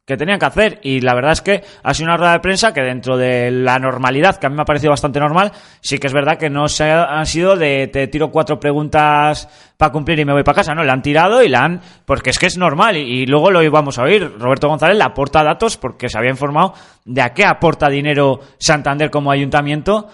que 0.05 0.17
tenían 0.17 0.39
que 0.39 0.45
hacer. 0.47 0.79
Y 0.81 1.01
la 1.01 1.13
verdad 1.13 1.33
es 1.33 1.41
que 1.41 1.63
ha 1.83 1.93
sido 1.93 2.07
una 2.07 2.17
rueda 2.17 2.33
de 2.33 2.39
prensa 2.39 2.73
que 2.73 2.81
dentro 2.81 3.15
de 3.15 3.51
la 3.51 3.77
normalidad 3.77 4.37
que 4.37 4.47
a 4.47 4.49
mí 4.49 4.55
me 4.55 4.63
ha 4.63 4.65
parecido 4.65 4.89
bastante 4.89 5.19
normal 5.19 5.51
sí 5.81 5.99
que 5.99 6.07
es 6.07 6.13
verdad 6.13 6.39
que 6.39 6.49
no 6.49 6.67
se 6.67 6.85
ha- 6.89 7.19
han 7.19 7.27
sido 7.27 7.55
de 7.55 7.85
te 7.93 8.07
tiro 8.07 8.31
cuatro 8.31 8.59
preguntas 8.59 9.47
para 9.77 9.91
cumplir 9.91 10.17
y 10.19 10.25
me 10.25 10.33
voy 10.33 10.41
para 10.41 10.55
casa 10.55 10.73
no 10.73 10.83
la 10.83 10.93
han 10.93 11.03
tirado 11.03 11.43
y 11.43 11.47
la 11.47 11.63
han 11.63 11.81
porque 12.05 12.31
es 12.31 12.39
que 12.39 12.47
es 12.47 12.57
normal. 12.57 12.97
Y, 12.97 13.01
y 13.21 13.25
luego 13.27 13.51
lo 13.51 13.61
íbamos 13.61 13.99
a 13.99 14.03
oír. 14.03 14.33
Roberto 14.39 14.67
González 14.67 14.97
le 14.97 15.03
aporta 15.03 15.43
datos 15.43 15.77
porque 15.77 16.09
se 16.09 16.17
había 16.17 16.31
informado 16.31 16.73
de 17.05 17.21
a 17.21 17.31
qué 17.35 17.45
aporta 17.45 17.87
dinero 17.87 18.39
Santander 18.57 19.11
como 19.11 19.29
ayuntamiento 19.29 20.07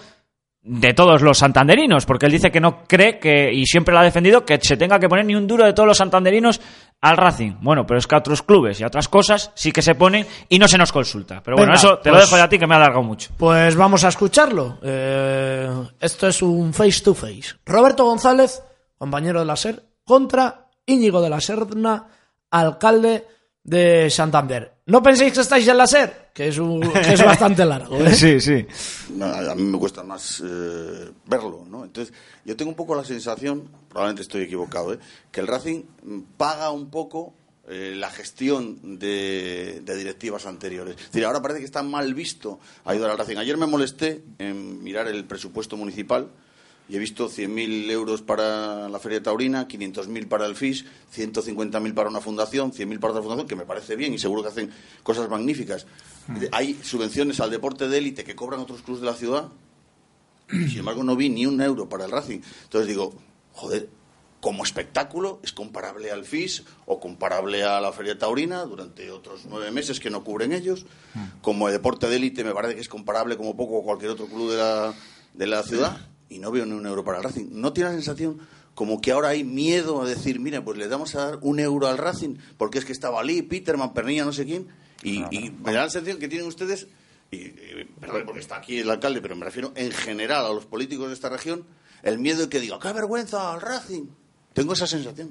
de 0.68 0.94
todos 0.94 1.22
los 1.22 1.38
santanderinos, 1.38 2.06
porque 2.06 2.26
él 2.26 2.32
dice 2.32 2.50
que 2.50 2.60
no 2.60 2.82
cree 2.88 3.20
que, 3.20 3.52
y 3.52 3.64
siempre 3.66 3.94
lo 3.94 4.00
ha 4.00 4.02
defendido, 4.02 4.44
que 4.44 4.58
se 4.60 4.76
tenga 4.76 4.98
que 4.98 5.08
poner 5.08 5.24
ni 5.24 5.36
un 5.36 5.46
duro 5.46 5.64
de 5.64 5.72
todos 5.72 5.86
los 5.86 5.96
santanderinos 5.96 6.60
al 7.08 7.16
Racing. 7.16 7.54
Bueno, 7.60 7.86
pero 7.86 7.98
es 7.98 8.06
que 8.06 8.14
a 8.14 8.18
otros 8.18 8.42
clubes 8.42 8.80
y 8.80 8.84
a 8.84 8.86
otras 8.88 9.08
cosas 9.08 9.50
sí 9.54 9.72
que 9.72 9.82
se 9.82 9.94
ponen 9.94 10.26
y 10.48 10.58
no 10.58 10.68
se 10.68 10.78
nos 10.78 10.92
consulta. 10.92 11.42
Pero 11.42 11.56
bueno, 11.56 11.72
Venga, 11.72 11.78
eso 11.78 11.98
te 11.98 12.10
lo 12.10 12.16
pues- 12.16 12.26
dejo 12.26 12.36
ya 12.36 12.44
a 12.44 12.48
ti 12.48 12.58
que 12.58 12.66
me 12.66 12.74
ha 12.74 12.78
alargado 12.78 13.02
mucho. 13.02 13.30
Pues 13.36 13.74
vamos 13.76 14.04
a 14.04 14.08
escucharlo. 14.08 14.78
Eh, 14.82 15.70
esto 16.00 16.26
es 16.28 16.42
un 16.42 16.72
face 16.72 17.00
to 17.02 17.14
face. 17.14 17.54
Roberto 17.64 18.04
González, 18.04 18.62
compañero 18.98 19.40
de 19.40 19.46
la 19.46 19.56
SER, 19.56 19.82
contra 20.04 20.66
Íñigo 20.86 21.20
de 21.20 21.30
la 21.30 21.40
Serna, 21.40 22.06
alcalde 22.50 23.26
de 23.64 24.08
Santander. 24.10 24.72
No 24.86 25.02
penséis 25.02 25.32
que 25.32 25.40
estáis 25.40 25.66
en 25.66 25.76
la 25.76 25.86
SER, 25.88 26.30
que 26.32 26.46
es, 26.48 26.58
un- 26.58 26.80
que 26.80 27.14
es 27.14 27.24
bastante 27.24 27.64
largo. 27.64 27.96
¿eh? 27.96 28.10
Sí, 28.14 28.40
sí. 28.40 28.64
No, 29.14 29.26
a 29.26 29.54
mí 29.56 29.64
me 29.64 29.78
cuesta 29.78 30.04
más 30.04 30.40
eh, 30.46 31.10
verlo, 31.26 31.64
¿no? 31.68 31.84
Entonces, 31.84 32.14
yo 32.44 32.56
tengo 32.56 32.70
un 32.70 32.76
poco 32.76 32.94
la 32.94 33.02
sensación, 33.02 33.68
probablemente 33.96 34.20
estoy 34.20 34.42
equivocado, 34.42 34.92
¿eh? 34.92 34.98
que 35.32 35.40
el 35.40 35.46
Racing 35.46 35.84
mm, 36.02 36.20
paga 36.36 36.70
un 36.70 36.90
poco 36.90 37.32
eh, 37.66 37.94
la 37.96 38.10
gestión 38.10 38.98
de, 38.98 39.80
de 39.82 39.96
directivas 39.96 40.44
anteriores. 40.44 40.96
Es 40.96 41.06
decir, 41.06 41.24
ahora 41.24 41.40
parece 41.40 41.60
que 41.60 41.64
está 41.64 41.82
mal 41.82 42.12
visto 42.12 42.60
ayudar 42.84 43.10
al 43.10 43.16
Racing. 43.16 43.38
Ayer 43.38 43.56
me 43.56 43.64
molesté 43.64 44.22
en 44.38 44.84
mirar 44.84 45.08
el 45.08 45.24
presupuesto 45.24 45.78
municipal 45.78 46.28
y 46.90 46.96
he 46.96 46.98
visto 46.98 47.30
100.000 47.30 47.90
euros 47.90 48.20
para 48.20 48.90
la 48.90 48.98
Feria 48.98 49.22
Taurina, 49.22 49.66
500.000 49.66 50.28
para 50.28 50.44
el 50.44 50.56
FIS, 50.56 50.84
150.000 51.16 51.94
para 51.94 52.10
una 52.10 52.20
fundación, 52.20 52.72
100.000 52.72 53.00
para 53.00 53.12
otra 53.12 53.22
fundación, 53.22 53.48
que 53.48 53.56
me 53.56 53.64
parece 53.64 53.96
bien 53.96 54.12
y 54.12 54.18
seguro 54.18 54.42
que 54.42 54.48
hacen 54.48 54.70
cosas 55.02 55.30
magníficas. 55.30 55.86
Hay 56.52 56.78
subvenciones 56.82 57.40
al 57.40 57.50
deporte 57.50 57.88
de 57.88 57.96
élite 57.96 58.24
que 58.24 58.36
cobran 58.36 58.60
otros 58.60 58.82
clubes 58.82 59.00
de 59.00 59.06
la 59.06 59.14
ciudad 59.14 59.48
y, 60.50 60.68
sin 60.68 60.80
embargo, 60.80 61.02
no 61.02 61.16
vi 61.16 61.28
ni 61.28 61.46
un 61.46 61.60
euro 61.60 61.88
para 61.88 62.04
el 62.04 62.10
Racing. 62.10 62.40
Entonces 62.64 62.88
digo, 62.88 63.14
joder, 63.56 63.88
como 64.40 64.62
espectáculo 64.62 65.40
es 65.42 65.52
comparable 65.52 66.12
al 66.12 66.24
FIS 66.24 66.62
o 66.84 67.00
comparable 67.00 67.64
a 67.64 67.80
la 67.80 67.90
Feria 67.92 68.18
Taurina 68.18 68.62
durante 68.64 69.10
otros 69.10 69.46
nueve 69.48 69.70
meses 69.72 69.98
que 69.98 70.10
no 70.10 70.22
cubren 70.22 70.52
ellos. 70.52 70.86
Como 71.40 71.68
deporte 71.68 72.08
de 72.08 72.16
élite 72.16 72.44
me 72.44 72.52
parece 72.52 72.74
que 72.74 72.80
es 72.82 72.88
comparable 72.88 73.36
como 73.36 73.56
poco 73.56 73.80
a 73.80 73.82
cualquier 73.82 74.12
otro 74.12 74.26
club 74.26 74.50
de 74.52 74.58
la, 74.58 74.94
de 75.34 75.46
la 75.46 75.62
ciudad 75.62 75.98
y 76.28 76.38
no 76.38 76.52
veo 76.52 76.66
ni 76.66 76.72
un 76.72 76.86
euro 76.86 77.02
para 77.02 77.18
el 77.18 77.24
Racing. 77.24 77.46
¿No 77.50 77.72
tiene 77.72 77.90
la 77.90 77.96
sensación 77.96 78.38
como 78.74 79.00
que 79.00 79.10
ahora 79.10 79.30
hay 79.30 79.42
miedo 79.42 80.02
a 80.02 80.06
decir, 80.06 80.38
mira, 80.38 80.62
pues 80.62 80.76
le 80.76 80.86
damos 80.86 81.14
a 81.14 81.24
dar 81.24 81.38
un 81.40 81.58
euro 81.58 81.88
al 81.88 81.96
Racing 81.96 82.36
porque 82.58 82.78
es 82.78 82.84
que 82.84 82.92
estaba 82.92 83.24
Lee, 83.24 83.42
Peterman, 83.42 83.94
Pernilla, 83.94 84.26
no 84.26 84.34
sé 84.34 84.44
quién? 84.44 84.68
Y, 85.02 85.24
y 85.34 85.50
me 85.50 85.72
da 85.72 85.84
la 85.84 85.90
sensación 85.90 86.18
que 86.18 86.28
tienen 86.28 86.46
ustedes 86.46 86.86
y, 87.30 87.36
y, 87.36 87.88
perdón, 87.98 88.22
porque 88.26 88.40
está 88.40 88.56
aquí 88.56 88.78
el 88.78 88.90
alcalde, 88.90 89.20
pero 89.20 89.34
me 89.34 89.44
refiero 89.44 89.72
en 89.74 89.90
general 89.90 90.44
a 90.44 90.52
los 90.52 90.66
políticos 90.66 91.08
de 91.08 91.14
esta 91.14 91.28
región, 91.28 91.64
el 92.02 92.18
miedo 92.18 92.42
de 92.42 92.48
que 92.48 92.60
diga, 92.60 92.78
qué 92.80 92.92
vergüenza 92.92 93.52
al 93.52 93.60
Racing. 93.60 94.06
Tengo 94.52 94.72
esa 94.72 94.86
sensación. 94.86 95.30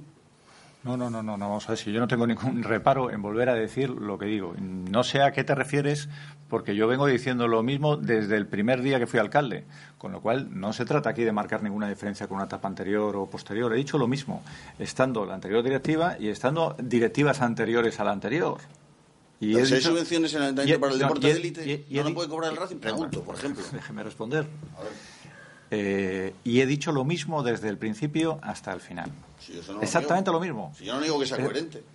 No, 0.84 0.96
no, 0.96 1.10
no, 1.10 1.24
no, 1.24 1.36
no, 1.36 1.50
vamos 1.50 1.66
a 1.66 1.70
ver 1.70 1.80
si 1.80 1.92
yo 1.92 2.00
no 2.00 2.08
tengo 2.08 2.28
ningún 2.28 2.62
reparo 2.62 3.10
en 3.10 3.20
volver 3.20 3.50
a 3.50 3.56
decir 3.56 3.90
lo 3.90 4.20
que 4.20 4.28
digo. 4.28 4.54
No 4.60 5.04
sé 5.04 5.20
a 5.24 5.32
qué 5.32 5.44
te 5.44 5.56
refieres, 5.56 6.08
porque 6.48 6.76
yo 6.76 6.88
vengo 6.88 7.08
diciendo 7.08 7.48
lo 7.48 7.64
mismo 7.64 7.98
desde 7.98 8.38
el 8.38 8.46
primer 8.46 8.84
día 8.84 9.00
que 9.00 9.08
fui 9.08 9.20
alcalde, 9.20 9.64
con 9.98 10.12
lo 10.12 10.22
cual 10.22 10.48
no 10.60 10.74
se 10.74 10.86
trata 10.86 11.10
aquí 11.10 11.24
de 11.24 11.32
marcar 11.32 11.64
ninguna 11.64 11.90
diferencia 11.90 12.28
con 12.28 12.36
una 12.38 12.46
etapa 12.46 12.68
anterior 12.68 13.16
o 13.16 13.26
posterior. 13.26 13.74
He 13.74 13.78
dicho 13.78 13.98
lo 13.98 14.08
mismo, 14.08 14.44
estando 14.78 15.26
la 15.26 15.34
anterior 15.34 15.64
directiva 15.64 16.18
y 16.20 16.28
estando 16.28 16.76
directivas 16.80 17.42
anteriores 17.42 18.00
a 18.00 18.04
la 18.04 18.12
anterior. 18.12 18.60
Y 19.40 19.56
Pero 19.56 19.66
hay 19.76 19.82
subvenciones 19.82 20.34
en 20.36 20.44
el 20.44 20.54
para 20.54 20.68
el 20.94 21.00
no, 21.00 21.06
deporte 21.08 21.28
de 21.28 21.34
élite, 21.34 21.86
he 21.90 21.98
¿no 22.04 22.10
di- 22.10 22.14
puede 22.14 22.30
cobrar 22.30 22.52
el 22.52 22.58
Racing? 22.58 22.78
Pregunto, 22.78 23.24
por 23.24 23.34
ejemplo. 23.36 23.64
Déjeme 23.72 24.04
responder. 24.04 24.46
Eh, 25.72 26.34
y 26.44 26.62
he 26.62 26.66
dicho 26.66 26.92
lo 26.92 27.06
mismo 27.06 27.44
desde 27.44 27.70
el 27.70 27.78
principio 27.78 28.40
hasta 28.42 28.72
el 28.74 28.82
final. 28.82 29.12
Si 29.40 29.54
no 29.72 29.82
Exactamente 29.82 30.32
lo 30.32 30.40
mismo. 30.40 30.74
Si 30.78 30.86
yo 30.86 30.96
no 30.96 31.02
digo 31.02 31.20
que 31.20 31.26
sea 31.26 31.38
coherente. 31.38 31.84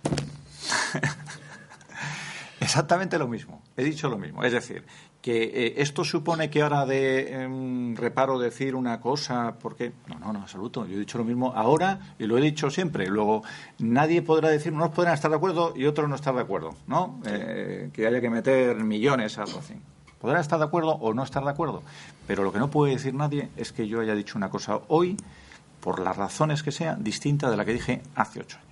Exactamente 2.59 3.17
lo 3.17 3.27
mismo. 3.27 3.61
He 3.75 3.83
dicho 3.83 4.07
lo 4.07 4.17
mismo. 4.17 4.43
Es 4.43 4.53
decir, 4.53 4.83
que 5.21 5.43
eh, 5.43 5.73
esto 5.77 6.03
supone 6.03 6.49
que 6.49 6.61
ahora 6.61 6.85
de 6.85 7.33
em, 7.33 7.95
reparo 7.95 8.37
decir 8.39 8.75
una 8.75 8.99
cosa, 8.99 9.55
porque 9.59 9.93
no, 10.07 10.19
no, 10.19 10.33
no, 10.33 10.41
absoluto. 10.41 10.85
Yo 10.85 10.95
he 10.95 10.99
dicho 10.99 11.17
lo 11.17 11.23
mismo 11.23 11.53
ahora 11.55 12.15
y 12.19 12.25
lo 12.25 12.37
he 12.37 12.41
dicho 12.41 12.69
siempre. 12.69 13.07
Luego 13.07 13.43
nadie 13.79 14.21
podrá 14.21 14.49
decir, 14.49 14.73
unos 14.73 14.91
podrán 14.91 15.15
estar 15.15 15.31
de 15.31 15.37
acuerdo 15.37 15.73
y 15.75 15.85
otros 15.85 16.07
no 16.07 16.15
estar 16.15 16.35
de 16.35 16.41
acuerdo, 16.41 16.75
¿no? 16.87 17.19
Eh, 17.25 17.89
que 17.93 18.05
haya 18.05 18.21
que 18.21 18.29
meter 18.29 18.75
millones 18.83 19.37
algo 19.37 19.59
así. 19.59 19.75
Podrán 20.21 20.41
estar 20.41 20.59
de 20.59 20.65
acuerdo 20.65 20.91
o 20.91 21.13
no 21.13 21.23
estar 21.23 21.43
de 21.43 21.49
acuerdo, 21.49 21.81
pero 22.27 22.43
lo 22.43 22.53
que 22.53 22.59
no 22.59 22.69
puede 22.69 22.93
decir 22.93 23.13
nadie 23.13 23.49
es 23.57 23.71
que 23.71 23.87
yo 23.87 23.99
haya 24.01 24.13
dicho 24.13 24.37
una 24.37 24.49
cosa 24.49 24.79
hoy, 24.87 25.17
por 25.79 25.99
las 25.99 26.15
razones 26.15 26.61
que 26.61 26.71
sea, 26.71 26.95
distinta 26.95 27.49
de 27.49 27.57
la 27.57 27.65
que 27.65 27.73
dije 27.73 28.03
hace 28.15 28.39
ocho 28.41 28.57
años. 28.57 28.67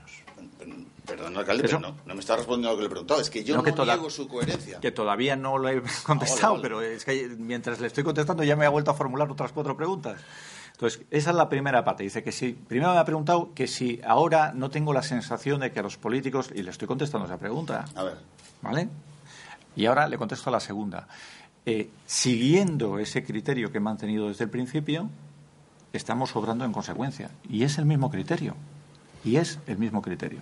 Perdón, 1.05 1.35
alcalde, 1.38 1.63
pero 1.63 1.79
no, 1.79 1.95
no 2.05 2.13
me 2.13 2.19
está 2.19 2.35
respondiendo 2.35 2.69
a 2.69 2.71
lo 2.73 2.77
que 2.77 2.81
le 2.83 2.85
he 2.85 2.89
preguntado. 2.91 3.19
Es 3.19 3.31
que 3.31 3.43
yo 3.43 3.55
No, 3.55 3.63
no, 3.63 3.73
que 3.75 3.83
niego 3.83 4.09
su 4.12 4.27
coherencia. 4.27 4.79
Que 4.79 4.91
todavía 4.91 5.35
no 5.35 5.57
lo 5.57 5.67
he 5.69 5.81
contestado, 6.03 6.53
vale. 6.53 6.62
pero 6.62 6.81
es 6.83 7.03
que 7.03 7.35
mientras 7.39 7.79
le 7.79 7.88
estoy 7.88 8.03
contestando 8.03 8.43
ya 8.43 8.55
me 8.55 8.67
ha 8.67 8.69
vuelto 8.69 8.91
a 8.91 8.93
formular 8.93 9.29
otras 9.31 9.51
cuatro 9.51 9.75
preguntas. 9.75 10.21
Entonces, 10.73 11.01
esa 11.09 11.31
es 11.31 11.35
la 11.35 11.49
primera 11.49 11.83
parte. 11.83 12.03
Dice 12.03 12.23
que 12.23 12.31
si, 12.31 12.53
primero 12.53 12.93
me 12.93 12.99
ha 12.99 13.05
preguntado 13.05 13.53
que 13.55 13.65
si 13.67 13.99
ahora 14.05 14.51
no 14.53 14.69
tengo 14.69 14.93
la 14.93 15.01
sensación 15.01 15.62
de 15.62 15.71
que 15.71 15.79
a 15.79 15.83
los 15.83 15.97
políticos, 15.97 16.51
y 16.53 16.62
le 16.62 16.69
estoy 16.69 16.88
contestando 16.88 17.25
esa 17.25 17.38
pregunta, 17.38 17.85
A 17.95 18.03
ver. 18.03 18.17
¿vale? 18.62 18.88
Y 19.75 19.88
ahora 19.88 20.07
le 20.07 20.17
contesto 20.17 20.49
a 20.49 20.53
la 20.53 20.59
segunda. 20.59 21.07
Eh, 21.65 21.89
siguiendo 22.05 22.99
ese 22.99 23.23
criterio 23.23 23.71
que 23.71 23.77
he 23.77 23.81
mantenido 23.81 24.27
desde 24.27 24.45
el 24.45 24.49
principio, 24.49 25.09
estamos 25.93 26.35
obrando 26.35 26.65
en 26.65 26.71
consecuencia. 26.71 27.29
Y 27.49 27.63
es 27.63 27.77
el 27.77 27.85
mismo 27.85 28.09
criterio. 28.09 28.55
Y 29.23 29.35
es 29.35 29.59
el 29.67 29.77
mismo 29.77 30.01
criterio. 30.01 30.41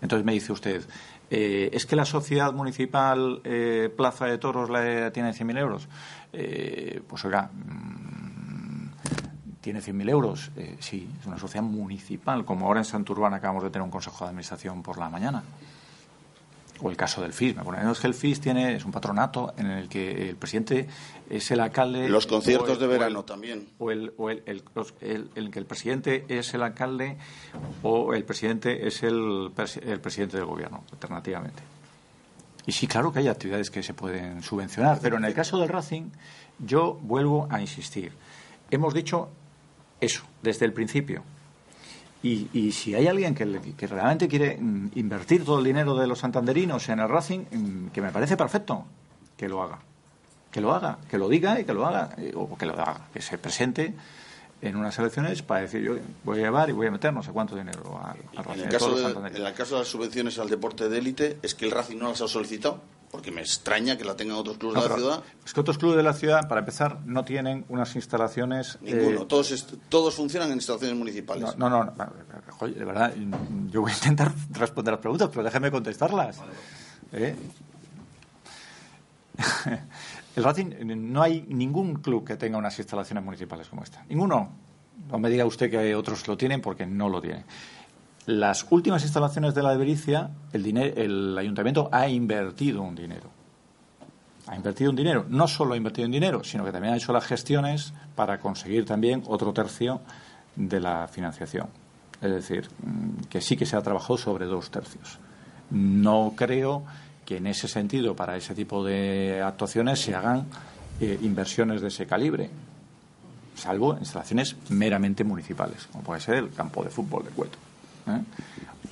Entonces 0.00 0.26
me 0.26 0.32
dice 0.32 0.52
usted, 0.52 0.84
eh, 1.30 1.70
¿es 1.72 1.86
que 1.86 1.96
la 1.96 2.04
sociedad 2.04 2.52
municipal 2.52 3.40
eh, 3.44 3.88
Plaza 3.96 4.26
de 4.26 4.36
Toros 4.36 4.68
la, 4.68 5.12
tiene 5.12 5.30
100.000 5.30 5.58
euros? 5.58 5.88
Eh, 6.32 7.00
pues 7.06 7.24
oiga, 7.24 7.50
mm, 7.52 8.88
¿tiene 9.60 9.80
100.000 9.80 10.10
euros? 10.10 10.50
Eh, 10.56 10.76
sí, 10.80 11.08
es 11.20 11.26
una 11.26 11.38
sociedad 11.38 11.64
municipal, 11.64 12.44
como 12.44 12.66
ahora 12.66 12.80
en 12.80 12.84
Santurbán 12.84 13.32
acabamos 13.32 13.62
de 13.62 13.70
tener 13.70 13.84
un 13.84 13.92
consejo 13.92 14.24
de 14.24 14.30
administración 14.30 14.82
por 14.82 14.98
la 14.98 15.08
mañana. 15.08 15.44
O 16.82 16.90
el 16.90 16.96
caso 16.96 17.22
del 17.22 17.32
FIS. 17.32 17.56
Me 17.56 17.62
ponen, 17.62 17.84
no, 17.84 17.92
es 17.92 18.00
que 18.00 18.06
el 18.08 18.14
FIS 18.14 18.40
tiene, 18.40 18.74
es 18.74 18.84
un 18.84 18.90
patronato 18.92 19.54
en 19.56 19.66
el 19.70 19.88
que 19.88 20.28
el 20.28 20.36
presidente 20.36 20.88
es 21.30 21.50
el 21.50 21.60
alcalde. 21.60 22.08
Los 22.08 22.26
conciertos 22.26 22.70
el- 22.70 22.78
de 22.78 22.84
o 22.86 22.92
el- 22.92 22.98
verano 22.98 23.24
también. 23.24 23.68
O 23.78 23.90
el, 23.90 24.12
o 24.16 24.30
el, 24.30 24.42
el- 24.46 24.62
los- 24.74 24.94
el- 25.00 25.30
el 25.34 25.50
que 25.50 25.58
el 25.60 25.66
presidente 25.66 26.24
es 26.28 26.52
el 26.54 26.62
alcalde 26.62 27.16
o 27.82 28.14
el 28.14 28.24
presidente 28.24 28.86
es 28.86 29.02
el, 29.02 29.50
el 29.82 30.00
presidente 30.00 30.36
del 30.36 30.46
gobierno, 30.46 30.84
alternativamente. 30.92 31.62
Y 32.66 32.72
sí, 32.72 32.86
claro 32.86 33.12
que 33.12 33.18
hay 33.20 33.28
actividades 33.28 33.70
que 33.70 33.82
se 33.82 33.94
pueden 33.94 34.42
subvencionar, 34.42 34.98
pero 35.02 35.16
en 35.16 35.24
el 35.24 35.34
caso 35.34 35.58
del 35.58 35.68
Racing, 35.68 36.10
yo 36.58 36.94
vuelvo 37.02 37.48
a 37.50 37.60
insistir. 37.60 38.12
Hemos 38.70 38.94
dicho 38.94 39.28
eso 40.00 40.24
desde 40.42 40.64
el 40.66 40.72
principio. 40.72 41.22
Y, 42.22 42.48
y 42.52 42.72
si 42.72 42.94
hay 42.94 43.08
alguien 43.08 43.34
que, 43.34 43.74
que 43.76 43.86
realmente 43.86 44.28
quiere 44.28 44.56
mm, 44.56 44.90
invertir 44.94 45.44
todo 45.44 45.58
el 45.58 45.64
dinero 45.64 45.96
de 45.96 46.06
los 46.06 46.20
santanderinos 46.20 46.88
en 46.88 47.00
el 47.00 47.08
Racing, 47.08 47.40
mm, 47.50 47.86
que 47.88 48.00
me 48.00 48.10
parece 48.10 48.36
perfecto, 48.36 48.84
que 49.36 49.48
lo 49.48 49.62
haga. 49.62 49.78
Que 50.50 50.60
lo 50.60 50.72
haga, 50.72 50.98
que 51.10 51.18
lo 51.18 51.28
diga 51.28 51.58
y 51.58 51.64
que 51.64 51.74
lo 51.74 51.86
haga, 51.86 52.10
eh, 52.18 52.32
o 52.36 52.56
que 52.56 52.66
lo 52.66 52.74
haga, 52.74 53.08
que 53.12 53.20
se 53.20 53.38
presente 53.38 53.94
en 54.60 54.76
unas 54.76 54.96
elecciones 54.98 55.42
para 55.42 55.62
decir 55.62 55.82
yo 55.82 55.96
voy 56.22 56.38
a 56.38 56.42
llevar 56.42 56.70
y 56.70 56.72
voy 56.72 56.86
a 56.86 56.90
meter 56.92 57.12
no 57.12 57.22
sé 57.22 57.32
cuánto 57.32 57.56
dinero 57.56 58.00
al, 58.00 58.16
al 58.36 58.44
Racing. 58.44 58.62
El, 58.62 58.68
caso 58.68 58.94
de, 58.94 59.28
en 59.28 59.46
el 59.46 59.54
caso 59.54 59.74
de 59.74 59.80
las 59.80 59.88
subvenciones 59.88 60.38
al 60.38 60.48
deporte 60.48 60.88
de 60.88 60.98
élite, 60.98 61.38
es 61.42 61.56
que 61.56 61.64
el 61.64 61.72
Racing 61.72 61.98
no 61.98 62.10
las 62.10 62.20
ha 62.20 62.28
solicitado, 62.28 62.80
porque 63.12 63.30
me 63.30 63.42
extraña 63.42 63.98
que 63.98 64.04
la 64.04 64.16
tengan 64.16 64.38
otros 64.38 64.56
clubes 64.56 64.76
No, 64.76 64.82
de 64.82 64.88
la 64.88 64.96
ciudad. 64.96 65.22
Es 65.44 65.52
que 65.52 65.60
otros 65.60 65.76
clubes 65.76 65.98
de 65.98 66.02
la 66.02 66.14
ciudad, 66.14 66.48
para 66.48 66.60
empezar, 66.60 67.00
no 67.04 67.26
tienen 67.26 67.66
unas 67.68 67.94
instalaciones. 67.94 68.78
Ninguno. 68.80 69.20
eh, 69.22 69.26
todos, 69.28 69.66
todos 69.90 70.14
funcionan 70.14 70.48
en 70.48 70.54
instalaciones 70.54 70.96
municipales. 70.96 71.56
no, 71.58 71.68
no, 71.68 71.84
no, 71.84 71.92
de 72.66 72.84
verdad, 72.84 73.12
yo 73.70 73.82
voy 73.82 73.92
a 73.92 73.94
intentar 73.94 74.32
responder 74.52 74.92
las 74.92 75.00
preguntas, 75.00 75.28
pero 75.30 75.42
déjeme 75.42 75.70
contestarlas. 75.70 76.40
¿Eh? 77.12 77.36
El 80.36 80.44
Racing, 80.44 80.70
no 81.12 81.22
hay 81.22 81.42
ningún 81.48 81.96
club 81.96 82.26
que 82.26 82.36
tenga 82.36 82.56
unas 82.56 82.78
instalaciones 82.78 83.22
municipales 83.22 83.68
como 83.68 83.82
esta. 83.84 84.02
Ninguno. 84.08 84.50
No 85.10 85.18
me 85.18 85.28
diga 85.28 85.44
usted 85.44 85.70
que 85.70 85.94
otros 85.94 86.26
lo 86.26 86.38
tienen 86.38 86.62
porque 86.62 86.86
no 86.86 87.10
lo 87.10 87.20
tienen. 87.20 87.44
Las 88.26 88.64
últimas 88.70 89.02
instalaciones 89.02 89.54
de 89.54 89.62
la 89.62 89.74
Ibericia, 89.74 90.30
el, 90.52 90.76
el 90.76 91.36
ayuntamiento 91.36 91.88
ha 91.90 92.08
invertido 92.08 92.82
un 92.82 92.94
dinero. 92.94 93.28
Ha 94.46 94.54
invertido 94.54 94.90
un 94.90 94.96
dinero. 94.96 95.26
No 95.28 95.48
solo 95.48 95.74
ha 95.74 95.76
invertido 95.76 96.06
un 96.06 96.12
dinero, 96.12 96.44
sino 96.44 96.64
que 96.64 96.70
también 96.70 96.94
ha 96.94 96.96
hecho 96.96 97.12
las 97.12 97.26
gestiones 97.26 97.92
para 98.14 98.38
conseguir 98.38 98.84
también 98.84 99.24
otro 99.26 99.52
tercio 99.52 100.00
de 100.54 100.78
la 100.78 101.08
financiación. 101.08 101.66
Es 102.20 102.30
decir, 102.30 102.68
mm, 102.82 103.24
que 103.28 103.40
sí 103.40 103.56
que 103.56 103.66
se 103.66 103.76
ha 103.76 103.82
trabajado 103.82 104.16
sobre 104.16 104.46
dos 104.46 104.70
tercios. 104.70 105.18
No 105.70 106.34
creo 106.36 106.84
que 107.24 107.38
en 107.38 107.48
ese 107.48 107.66
sentido, 107.66 108.14
para 108.14 108.36
ese 108.36 108.54
tipo 108.54 108.84
de 108.84 109.42
actuaciones, 109.42 110.00
se 110.00 110.14
hagan 110.14 110.46
eh, 111.00 111.18
inversiones 111.22 111.80
de 111.80 111.88
ese 111.88 112.06
calibre, 112.06 112.50
salvo 113.56 113.96
instalaciones 113.98 114.54
meramente 114.68 115.24
municipales, 115.24 115.88
como 115.90 116.04
puede 116.04 116.20
ser 116.20 116.36
el 116.36 116.50
campo 116.50 116.84
de 116.84 116.90
fútbol 116.90 117.24
de 117.24 117.30
Cueto. 117.30 117.58
¿Eh? 118.08 118.20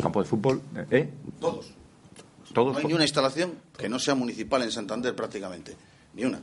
Campo 0.00 0.22
de 0.22 0.28
fútbol, 0.28 0.62
¿eh? 0.90 1.10
Todos. 1.40 1.72
Todos. 2.52 2.72
No 2.72 2.78
hay 2.80 2.86
ni 2.86 2.94
una 2.94 3.04
instalación 3.04 3.52
que 3.76 3.88
no 3.88 3.98
sea 3.98 4.14
municipal 4.14 4.62
en 4.62 4.72
Santander 4.72 5.14
prácticamente. 5.14 5.76
Ni 6.14 6.24
una. 6.24 6.40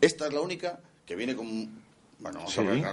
Esta 0.00 0.26
es 0.26 0.32
la 0.32 0.40
única 0.40 0.78
que 1.06 1.16
viene 1.16 1.34
con... 1.34 1.46
Bueno, 2.18 2.38
vamos 2.40 2.52
Sí. 2.52 2.60
a 2.60 2.64
ver, 2.64 2.84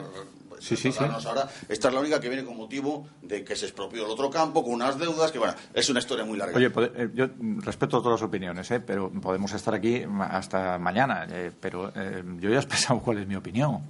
Sí, 0.60 0.76
sí, 0.76 0.92
ahora. 1.00 1.48
Esta 1.70 1.88
es 1.88 1.94
la 1.94 2.02
única 2.02 2.20
que 2.20 2.28
viene 2.28 2.44
con 2.44 2.58
motivo 2.58 3.08
de 3.22 3.46
que 3.46 3.56
se 3.56 3.66
expropió 3.66 4.04
el 4.04 4.12
otro 4.12 4.30
campo 4.30 4.62
con 4.62 4.74
unas 4.74 5.00
deudas 5.00 5.32
que, 5.32 5.40
bueno, 5.40 5.54
es 5.74 5.90
una 5.90 6.00
historia 6.00 6.26
muy 6.26 6.38
larga. 6.38 6.58
Oye, 6.58 6.70
eh, 6.96 7.10
yo 7.14 7.28
respeto 7.62 8.02
todas 8.02 8.20
las 8.20 8.28
opiniones, 8.28 8.70
¿eh? 8.72 8.82
pero 8.82 9.10
podemos 9.10 9.54
estar 9.54 9.74
aquí 9.74 10.04
hasta 10.20 10.78
mañana. 10.78 11.26
eh, 11.30 11.52
pero 11.58 11.94
eh, 11.96 12.24
yo 12.40 12.50
ya 12.50 12.58
he 12.58 12.60
expresado 12.60 13.00
cuál 13.00 13.20
es 13.20 13.28
mi 13.28 13.36
opinión. 13.36 13.84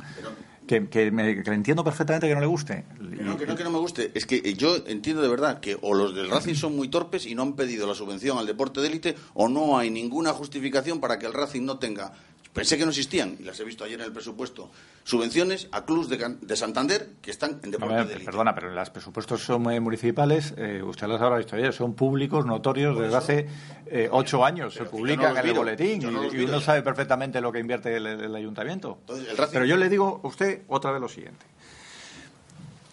Que, 0.69 0.87
que 0.87 1.09
me, 1.09 1.41
que 1.41 1.49
entiendo 1.49 1.83
perfectamente 1.83 2.27
que 2.27 2.35
no 2.35 2.41
le 2.41 2.45
guste. 2.45 2.85
No, 2.99 3.39
que 3.39 3.47
no, 3.47 3.55
que 3.55 3.63
no 3.63 3.71
me 3.71 3.79
guste. 3.79 4.11
Es 4.13 4.27
que 4.27 4.35
eh, 4.35 4.53
yo 4.53 4.75
entiendo 4.85 5.19
de 5.19 5.27
verdad 5.27 5.59
que 5.61 5.75
o 5.81 5.95
los 5.95 6.13
del 6.13 6.29
Racing 6.29 6.53
son 6.53 6.75
muy 6.75 6.89
torpes 6.89 7.25
y 7.25 7.33
no 7.33 7.41
han 7.41 7.53
pedido 7.53 7.87
la 7.87 7.95
subvención 7.95 8.37
al 8.37 8.45
deporte 8.45 8.79
de 8.79 8.85
élite 8.85 9.15
o 9.33 9.49
no 9.49 9.79
hay 9.79 9.89
ninguna 9.89 10.31
justificación 10.31 10.99
para 10.99 11.17
que 11.17 11.25
el 11.25 11.33
Racing 11.33 11.65
no 11.65 11.79
tenga. 11.79 12.13
Pensé 12.59 12.77
que 12.77 12.83
no 12.83 12.89
existían, 12.89 13.37
y 13.39 13.43
las 13.43 13.59
he 13.59 13.63
visto 13.63 13.83
ayer 13.83 13.99
en 13.99 14.05
el 14.05 14.11
presupuesto, 14.11 14.69
subvenciones 15.03 15.67
a 15.71 15.85
clubes 15.85 16.09
de, 16.41 16.55
Santander 16.55 17.09
que 17.21 17.31
están 17.31 17.59
en 17.63 17.71
No, 17.71 17.77
deporte 17.77 17.95
me- 17.95 18.03
de 18.05 18.11
élite. 18.13 18.25
perdona, 18.25 18.53
pero 18.53 18.69
los 18.69 18.89
presupuestos 18.89 19.41
son 19.43 19.61
municipales, 19.61 20.53
eh, 20.57 20.81
usted 20.83 21.07
las 21.07 21.21
habrá 21.21 21.37
visto 21.37 21.55
ayer, 21.55 21.71
son 21.73 21.93
públicos, 21.93 22.45
notorios, 22.45 22.99
desde 22.99 23.15
hace 23.15 23.47
eh, 23.87 24.09
ocho 24.11 24.43
años. 24.43 24.73
Se 24.73 24.83
publican 24.85 25.33
los 25.33 25.39
en 25.43 25.49
el 25.49 25.53
boletín 25.55 26.11
no 26.11 26.25
y- 26.31 26.43
uno 26.43 26.59
sabe 26.59 26.81
perfectamente 26.81 27.39
lo 27.41 27.51
que 27.51 27.59
invierte 27.59 27.95
el, 27.95 28.05
el 28.05 28.35
ayuntamiento. 28.35 28.97
Entonces, 29.01 29.29
el 29.29 29.37
Racing- 29.37 29.53
Pero 29.53 29.65
yo 29.65 29.77
le 29.77 29.89
digo 29.89 30.19
a 30.23 30.27
usted 30.27 30.61
otra 30.67 30.91
vez 30.91 30.99
lo 31.01 31.07
siguiente. 31.07 31.45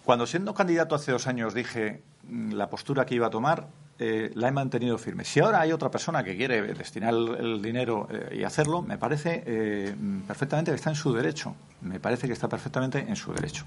Cuando 0.04 0.26
siendo 0.26 0.54
candidato 0.54 0.94
hace 0.94 1.12
dos 1.12 1.26
años 1.26 1.52
dije 1.54 2.02
mm, 2.28 2.52
la 2.52 2.70
postura 2.70 3.04
que 3.04 3.14
iba 3.16 3.26
a 3.26 3.30
tomar, 3.30 3.66
eh, 3.98 4.30
la 4.34 4.48
he 4.48 4.52
mantenido 4.52 4.98
firme. 4.98 5.24
Si 5.24 5.40
ahora 5.40 5.60
hay 5.60 5.72
otra 5.72 5.90
persona 5.90 6.22
que 6.22 6.36
quiere 6.36 6.60
destinar 6.74 7.14
el, 7.14 7.34
el 7.34 7.62
dinero 7.62 8.08
eh, 8.10 8.36
y 8.40 8.44
hacerlo, 8.44 8.82
me 8.82 8.98
parece 8.98 9.42
eh, 9.46 9.94
perfectamente 10.26 10.70
que 10.70 10.76
está 10.76 10.90
en 10.90 10.96
su 10.96 11.12
derecho. 11.12 11.54
Me 11.80 11.98
parece 11.98 12.26
que 12.26 12.34
está 12.34 12.48
perfectamente 12.48 12.98
en 12.98 13.16
su 13.16 13.32
derecho. 13.32 13.64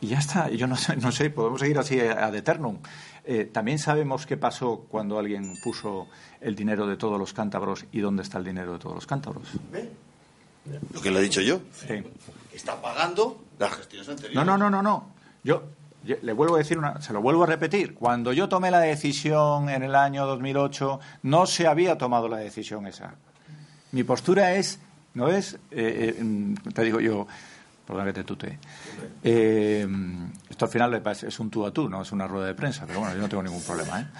Y 0.00 0.06
ya 0.06 0.18
está, 0.18 0.48
yo 0.48 0.68
no 0.68 0.76
sé, 0.76 0.96
no 0.96 1.10
sé 1.10 1.30
podemos 1.30 1.60
seguir 1.60 1.78
así 1.78 1.98
ad 1.98 2.34
eternum. 2.34 2.78
También 3.52 3.78
sabemos 3.78 4.24
qué 4.24 4.38
pasó 4.38 4.86
cuando 4.88 5.18
alguien 5.18 5.54
puso 5.62 6.06
el 6.40 6.54
dinero 6.54 6.86
de 6.86 6.96
todos 6.96 7.18
los 7.18 7.34
cántabros 7.34 7.84
y 7.92 7.98
dónde 8.00 8.22
está 8.22 8.38
el 8.38 8.44
dinero 8.44 8.72
de 8.74 8.78
todos 8.78 8.94
los 8.94 9.06
cántabros. 9.06 9.48
Lo 10.94 11.00
que 11.00 11.10
le 11.10 11.18
he 11.18 11.22
dicho 11.22 11.40
yo. 11.40 11.60
Sí. 11.72 12.02
Está 12.54 12.80
pagando 12.80 13.42
las 13.58 13.74
gestiones 13.74 14.08
anteriores. 14.08 14.36
No, 14.36 14.44
no, 14.44 14.56
no, 14.56 14.70
no, 14.70 14.82
no. 14.82 15.12
Yo 15.44 15.62
le 16.04 16.32
vuelvo 16.32 16.54
a 16.54 16.58
decir 16.58 16.78
una, 16.78 17.00
se 17.00 17.12
lo 17.12 17.20
vuelvo 17.20 17.44
a 17.44 17.46
repetir. 17.46 17.94
Cuando 17.94 18.32
yo 18.32 18.48
tomé 18.48 18.70
la 18.70 18.80
decisión 18.80 19.68
en 19.68 19.82
el 19.82 19.94
año 19.94 20.26
2008, 20.26 21.00
no 21.22 21.46
se 21.46 21.66
había 21.66 21.98
tomado 21.98 22.28
la 22.28 22.38
decisión 22.38 22.86
esa. 22.86 23.14
Mi 23.92 24.04
postura 24.04 24.54
es, 24.54 24.80
¿no 25.14 25.28
es? 25.28 25.54
Eh, 25.70 26.16
eh, 26.20 26.54
te 26.72 26.82
digo 26.82 27.00
yo, 27.00 27.26
perdón 27.86 28.06
que 28.06 28.12
te 28.12 28.24
tutee. 28.24 28.58
Eh, 29.22 29.86
esto 30.48 30.64
al 30.66 30.70
final 30.70 31.02
es 31.22 31.40
un 31.40 31.50
tú 31.50 31.66
a 31.66 31.72
tú, 31.72 31.88
no 31.88 32.02
es 32.02 32.12
una 32.12 32.26
rueda 32.26 32.46
de 32.46 32.54
prensa, 32.54 32.84
pero 32.86 33.00
bueno, 33.00 33.14
yo 33.14 33.22
no 33.22 33.28
tengo 33.28 33.42
ningún 33.42 33.62
problema. 33.62 34.10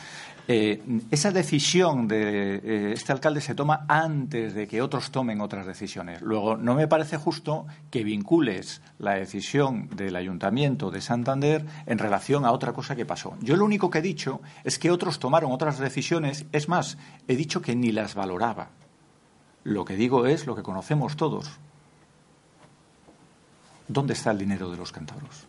¿Eh? 0.49 0.82
Esa 1.11 1.30
decisión 1.30 2.09
de 2.09 2.57
eh, 2.57 2.92
este 2.92 3.12
alcalde 3.12 3.40
se 3.40 3.55
toma 3.55 3.84
antes 3.86 4.55
de 4.55 4.66
que 4.66 4.82
otros 4.82 5.11
tomen 5.11 5.40
otras 5.40 5.66
decisiones. 5.66 6.22
Luego, 6.22 6.57
no 6.57 6.74
me 6.74 6.88
parece 6.88 7.18
justo 7.18 7.66
que 7.90 8.03
vincules 8.03 8.80
la 8.99 9.14
decisión 9.14 9.88
del 9.94 10.16
Ayuntamiento 10.16 10.90
de 10.90 11.01
Santander 11.01 11.64
en 11.86 11.99
relación 11.99 12.44
a 12.44 12.53
otra 12.53 12.72
cosa 12.72 12.96
que 12.96 13.07
pasó. 13.07 13.36
Yo 13.40 13.57
lo 13.57 13.64
único 13.64 13.90
que 13.90 13.99
he 13.99 14.03
dicho 14.03 14.40
es 14.64 14.78
que 14.78 14.90
otros 14.90 15.18
tomaron 15.18 15.53
otras 15.53 15.78
decisiones. 15.78 16.46
Es 16.53 16.68
más, 16.68 16.96
he 17.28 17.36
dicho 17.36 17.62
que 17.62 17.76
ni 17.76 17.92
las 17.92 18.14
valoraba. 18.14 18.70
Lo 19.64 19.84
que 19.84 19.96
digo 19.96 20.26
es 20.26 20.46
lo 20.46 20.57
que 20.57 20.62
conocemos 20.62 21.16
todos. 21.16 21.51
¿Dónde 23.86 24.14
está 24.14 24.30
el 24.30 24.38
dinero 24.38 24.70
de 24.70 24.76
los 24.76 24.92
cántabros? 24.92 25.46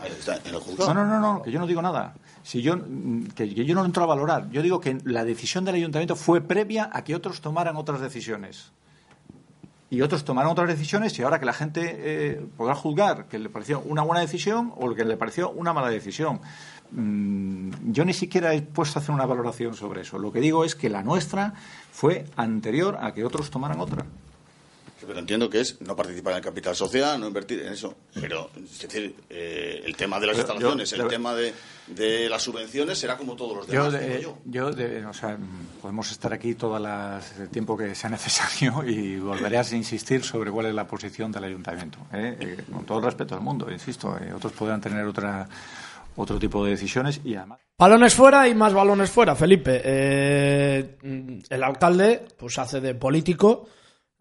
Ahí 0.00 0.12
está, 0.12 0.36
en 0.36 0.54
el 0.54 0.60
juzgado. 0.60 0.94
No, 0.94 1.04
no, 1.04 1.18
no, 1.18 1.34
no, 1.34 1.42
que 1.42 1.50
yo 1.50 1.58
no 1.58 1.66
digo 1.66 1.82
nada. 1.82 2.14
Si 2.42 2.60
yo, 2.62 2.76
que, 3.36 3.54
que 3.54 3.64
yo 3.64 3.74
no 3.74 3.84
entro 3.84 4.02
a 4.02 4.06
valorar. 4.06 4.50
Yo 4.50 4.62
digo 4.62 4.80
que 4.80 4.98
la 5.04 5.24
decisión 5.24 5.64
del 5.64 5.76
ayuntamiento 5.76 6.16
fue 6.16 6.40
previa 6.40 6.90
a 6.92 7.04
que 7.04 7.14
otros 7.14 7.40
tomaran 7.40 7.76
otras 7.76 8.00
decisiones. 8.00 8.72
Y 9.90 10.00
otros 10.00 10.24
tomaron 10.24 10.50
otras 10.52 10.68
decisiones 10.68 11.18
y 11.18 11.22
ahora 11.22 11.38
que 11.38 11.44
la 11.44 11.52
gente 11.52 11.80
eh, 11.98 12.46
podrá 12.56 12.74
juzgar 12.74 13.26
que 13.26 13.38
le 13.38 13.50
pareció 13.50 13.80
una 13.80 14.00
buena 14.02 14.20
decisión 14.22 14.72
o 14.76 14.94
que 14.94 15.04
le 15.04 15.16
pareció 15.18 15.50
una 15.50 15.72
mala 15.74 15.88
decisión. 15.90 16.40
Mm, 16.92 17.92
yo 17.92 18.04
ni 18.04 18.14
siquiera 18.14 18.54
he 18.54 18.62
puesto 18.62 18.98
a 18.98 19.02
hacer 19.02 19.14
una 19.14 19.26
valoración 19.26 19.74
sobre 19.74 20.00
eso. 20.00 20.18
Lo 20.18 20.32
que 20.32 20.40
digo 20.40 20.64
es 20.64 20.74
que 20.74 20.88
la 20.88 21.02
nuestra 21.02 21.54
fue 21.92 22.24
anterior 22.36 22.98
a 23.00 23.12
que 23.12 23.24
otros 23.24 23.50
tomaran 23.50 23.80
otra. 23.80 24.04
Pero 25.06 25.18
entiendo 25.18 25.50
que 25.50 25.60
es 25.60 25.80
no 25.80 25.96
participar 25.96 26.32
en 26.34 26.36
el 26.38 26.44
capital 26.44 26.76
social, 26.76 27.20
no 27.20 27.26
invertir 27.26 27.60
en 27.60 27.72
eso. 27.72 27.94
Pero, 28.14 28.50
es 28.56 28.78
decir, 28.82 29.16
eh, 29.28 29.82
el 29.84 29.96
tema 29.96 30.20
de 30.20 30.28
las 30.28 30.36
yo- 30.36 30.42
instalaciones, 30.42 30.92
el 30.92 31.08
tema 31.08 31.34
de, 31.34 31.52
de 31.86 32.28
las 32.28 32.42
subvenciones 32.42 32.98
será 32.98 33.16
como 33.16 33.34
todos 33.34 33.56
los 33.56 33.66
Yo, 33.66 33.90
demás. 33.90 34.00
de- 34.00 34.18
digo 34.18 34.38
yo 34.44 34.70
yo. 34.70 34.72
de- 34.72 35.04
o 35.06 35.12
sea, 35.12 35.36
podemos 35.80 36.10
estar 36.10 36.32
aquí 36.32 36.54
todo 36.54 36.76
el 36.76 37.48
tiempo 37.50 37.76
que 37.76 37.94
sea 37.94 38.08
necesario 38.10 38.82
y 38.86 39.18
volveré 39.18 39.58
a 39.58 39.64
insistir 39.72 40.22
sobre 40.24 40.50
cuál 40.50 40.66
es 40.66 40.74
la 40.74 40.86
posición 40.86 41.32
del 41.32 41.44
ayuntamiento. 41.44 41.98
¿eh? 42.12 42.36
Eh, 42.40 42.64
con 42.72 42.84
todo 42.84 42.98
el 42.98 43.04
respeto 43.04 43.34
al 43.34 43.40
mundo, 43.40 43.70
insisto. 43.70 44.16
eh, 44.18 44.32
otros 44.32 44.52
podrán 44.52 44.80
tener 44.80 45.04
otra 45.04 45.48
otro 46.14 46.38
tipo 46.38 46.62
de 46.64 46.72
decisiones 46.72 47.20
y 47.24 47.34
además. 47.34 47.58
Balones 47.78 48.14
fuera 48.14 48.46
y 48.46 48.54
más 48.54 48.74
balones 48.74 49.10
fuera, 49.10 49.34
Felipe. 49.34 49.80
Eh, 49.82 50.98
el 51.48 51.62
alcalde 51.64 52.26
pues 52.36 52.58
hace 52.58 52.80
de 52.80 52.94
político 52.94 53.66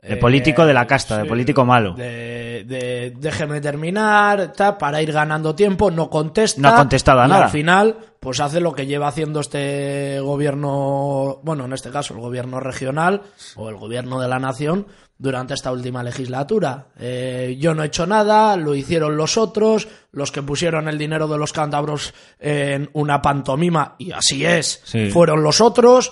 De 0.02 0.18
político 0.18 0.66
de 0.66 0.74
la 0.74 0.88
casta, 0.88 1.20
de 1.22 1.26
político 1.26 1.64
malo. 1.64 1.94
De, 1.94 2.64
de- 2.68 3.14
déjeme 3.18 3.62
terminar, 3.62 4.52
tal, 4.52 4.78
para 4.78 5.00
ir 5.02 5.12
ganando 5.12 5.54
tiempo, 5.54 5.92
no 5.92 6.10
contesta. 6.10 6.60
No 6.60 6.70
ha 6.70 6.76
contestado 6.76 7.22
a 7.22 7.26
y 7.28 7.30
nada. 7.30 7.46
Al 7.46 7.52
final, 7.52 7.96
pues 8.20 8.40
hace 8.40 8.60
lo 8.60 8.74
que 8.74 8.88
lleva 8.88 9.08
haciendo 9.10 9.40
este 9.42 10.20
gobierno, 10.22 11.40
bueno, 11.44 11.66
en 11.66 11.74
este 11.74 11.92
caso 11.92 12.16
el 12.16 12.20
gobierno 12.20 12.60
regional 12.60 13.22
o 13.56 13.70
el 13.70 13.76
gobierno 13.76 14.20
de 14.20 14.28
la 14.28 14.40
nación 14.40 14.88
durante 15.20 15.54
esta 15.54 15.72
última 15.72 16.02
legislatura. 16.02 16.88
Eh, 17.00 17.58
yo 17.60 17.76
no 17.76 17.84
he 17.84 17.88
hecho 17.88 18.08
nada, 18.08 18.58
lo 18.58 18.74
hicieron 18.74 19.16
los 19.18 19.38
otros, 19.38 19.88
los 20.12 20.32
que 20.32 20.42
pusieron 20.42 20.88
el 20.88 20.98
dinero 20.98 21.28
de 21.28 21.38
los 21.38 21.54
cántabros 21.54 22.16
en 22.40 22.90
una 22.94 23.22
pantomima, 23.22 23.96
y 24.00 24.12
así 24.14 24.44
es, 24.46 24.82
Sí. 24.84 25.12
fueron 25.12 25.44
los 25.44 25.62
otros. 25.62 26.12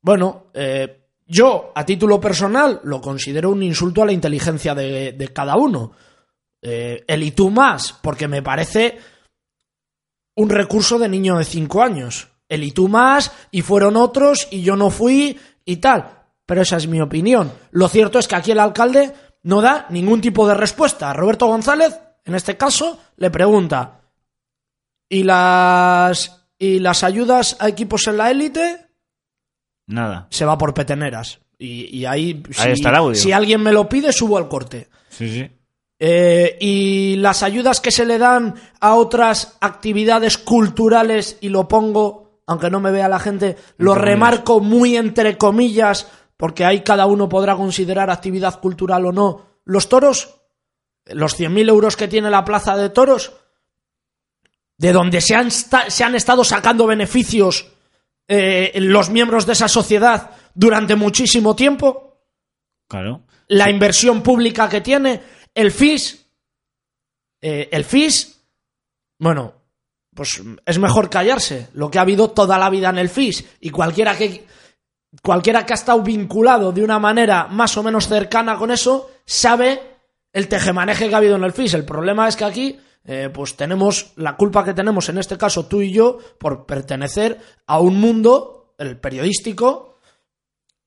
Bueno, 0.00 0.46
eh, 0.54 1.02
yo, 1.26 1.72
a 1.74 1.84
título 1.84 2.20
personal, 2.20 2.80
lo 2.84 3.00
considero 3.00 3.50
un 3.50 3.62
insulto 3.62 4.02
a 4.02 4.06
la 4.06 4.12
inteligencia 4.12 4.74
de, 4.74 5.30
cada 5.34 5.56
uno. 5.56 5.92
Eh, 6.62 7.04
el 7.06 7.22
y 7.24 7.34
más, 7.50 7.92
porque 8.00 8.28
me 8.28 8.42
parece 8.42 8.98
un 10.36 10.48
recurso 10.48 10.98
de 10.98 11.08
niño 11.08 11.38
de 11.38 11.44
5 11.44 11.82
años. 11.82 12.28
El 12.48 12.62
y 12.62 12.72
más, 12.88 13.32
y 13.50 13.62
fueron 13.62 13.96
otros, 13.96 14.46
y 14.52 14.62
yo 14.62 14.76
no 14.76 14.90
fui, 14.90 15.36
y 15.64 15.76
tal. 15.78 16.26
Pero 16.46 16.62
esa 16.62 16.76
es 16.76 16.86
mi 16.86 17.00
opinión. 17.00 17.52
Lo 17.72 17.88
cierto 17.88 18.20
es 18.20 18.28
que 18.28 18.36
aquí 18.36 18.52
el 18.52 18.60
alcalde 18.60 19.12
no 19.42 19.60
da 19.60 19.86
ningún 19.90 20.20
tipo 20.20 20.46
de 20.46 20.54
respuesta. 20.54 21.12
Roberto 21.12 21.48
González, 21.48 21.98
en 22.24 22.36
este 22.36 22.56
caso, 22.56 23.00
le 23.16 23.30
pregunta: 23.30 24.00
¿y 25.08 25.24
las, 25.24 26.46
y 26.56 26.78
las 26.78 27.02
ayudas 27.02 27.56
a 27.58 27.68
equipos 27.68 28.06
en 28.06 28.16
la 28.16 28.30
élite? 28.30 28.85
Nada. 29.86 30.26
se 30.30 30.44
va 30.44 30.58
por 30.58 30.74
peteneras. 30.74 31.40
Y, 31.58 31.96
y 31.96 32.06
ahí, 32.06 32.42
si, 32.50 32.68
está 32.68 32.90
el 32.90 32.94
audio. 32.96 33.14
si 33.14 33.32
alguien 33.32 33.62
me 33.62 33.72
lo 33.72 33.88
pide, 33.88 34.12
subo 34.12 34.36
al 34.36 34.48
corte. 34.48 34.88
Sí, 35.08 35.28
sí. 35.28 35.50
Eh, 35.98 36.58
y 36.60 37.16
las 37.16 37.42
ayudas 37.42 37.80
que 37.80 37.90
se 37.90 38.04
le 38.04 38.18
dan 38.18 38.54
a 38.80 38.94
otras 38.94 39.56
actividades 39.60 40.36
culturales, 40.36 41.38
y 41.40 41.48
lo 41.48 41.68
pongo, 41.68 42.40
aunque 42.46 42.70
no 42.70 42.80
me 42.80 42.90
vea 42.90 43.08
la 43.08 43.18
gente, 43.18 43.56
lo 43.78 43.94
remarco 43.94 44.60
muy 44.60 44.96
entre 44.96 45.38
comillas, 45.38 46.10
porque 46.36 46.64
ahí 46.64 46.82
cada 46.82 47.06
uno 47.06 47.28
podrá 47.28 47.56
considerar 47.56 48.10
actividad 48.10 48.60
cultural 48.60 49.06
o 49.06 49.12
no. 49.12 49.46
Los 49.64 49.88
toros, 49.88 50.40
los 51.06 51.38
100.000 51.38 51.68
euros 51.70 51.96
que 51.96 52.08
tiene 52.08 52.28
la 52.28 52.44
plaza 52.44 52.76
de 52.76 52.90
toros, 52.90 53.32
de 54.76 54.92
donde 54.92 55.22
se 55.22 55.34
han, 55.34 55.50
se 55.50 56.04
han 56.04 56.14
estado 56.14 56.44
sacando 56.44 56.86
beneficios 56.86 57.72
eh, 58.28 58.72
los 58.76 59.10
miembros 59.10 59.46
de 59.46 59.52
esa 59.52 59.68
sociedad 59.68 60.30
durante 60.54 60.96
muchísimo 60.96 61.54
tiempo, 61.54 62.18
Claro. 62.88 63.22
la 63.48 63.70
inversión 63.70 64.22
pública 64.22 64.68
que 64.68 64.80
tiene, 64.80 65.22
el 65.54 65.70
FIS, 65.70 66.26
eh, 67.40 67.68
el 67.72 67.84
FIS, 67.84 68.42
bueno, 69.18 69.54
pues 70.14 70.42
es 70.64 70.78
mejor 70.78 71.10
callarse, 71.10 71.68
lo 71.74 71.90
que 71.90 71.98
ha 71.98 72.02
habido 72.02 72.30
toda 72.30 72.58
la 72.58 72.70
vida 72.70 72.88
en 72.90 72.98
el 72.98 73.08
FIS 73.08 73.44
y 73.60 73.70
cualquiera 73.70 74.16
que 74.16 74.46
cualquiera 75.22 75.64
que 75.64 75.72
ha 75.72 75.76
estado 75.76 76.02
vinculado 76.02 76.72
de 76.72 76.82
una 76.82 76.98
manera 76.98 77.46
más 77.46 77.76
o 77.76 77.82
menos 77.82 78.08
cercana 78.08 78.56
con 78.56 78.70
eso 78.70 79.10
sabe 79.24 79.80
el 80.32 80.48
tejemaneje 80.48 81.08
que 81.08 81.14
ha 81.14 81.18
habido 81.18 81.36
en 81.36 81.44
el 81.44 81.52
FIS. 81.52 81.74
El 81.74 81.84
problema 81.84 82.28
es 82.28 82.36
que 82.36 82.44
aquí 82.44 82.78
eh, 83.06 83.30
pues 83.32 83.56
tenemos 83.56 84.12
la 84.16 84.36
culpa 84.36 84.64
que 84.64 84.74
tenemos 84.74 85.08
en 85.08 85.18
este 85.18 85.38
caso 85.38 85.66
tú 85.66 85.80
y 85.82 85.92
yo 85.92 86.18
por 86.38 86.66
pertenecer 86.66 87.38
a 87.66 87.78
un 87.80 88.00
mundo, 88.00 88.74
el 88.78 88.96
periodístico, 88.98 89.98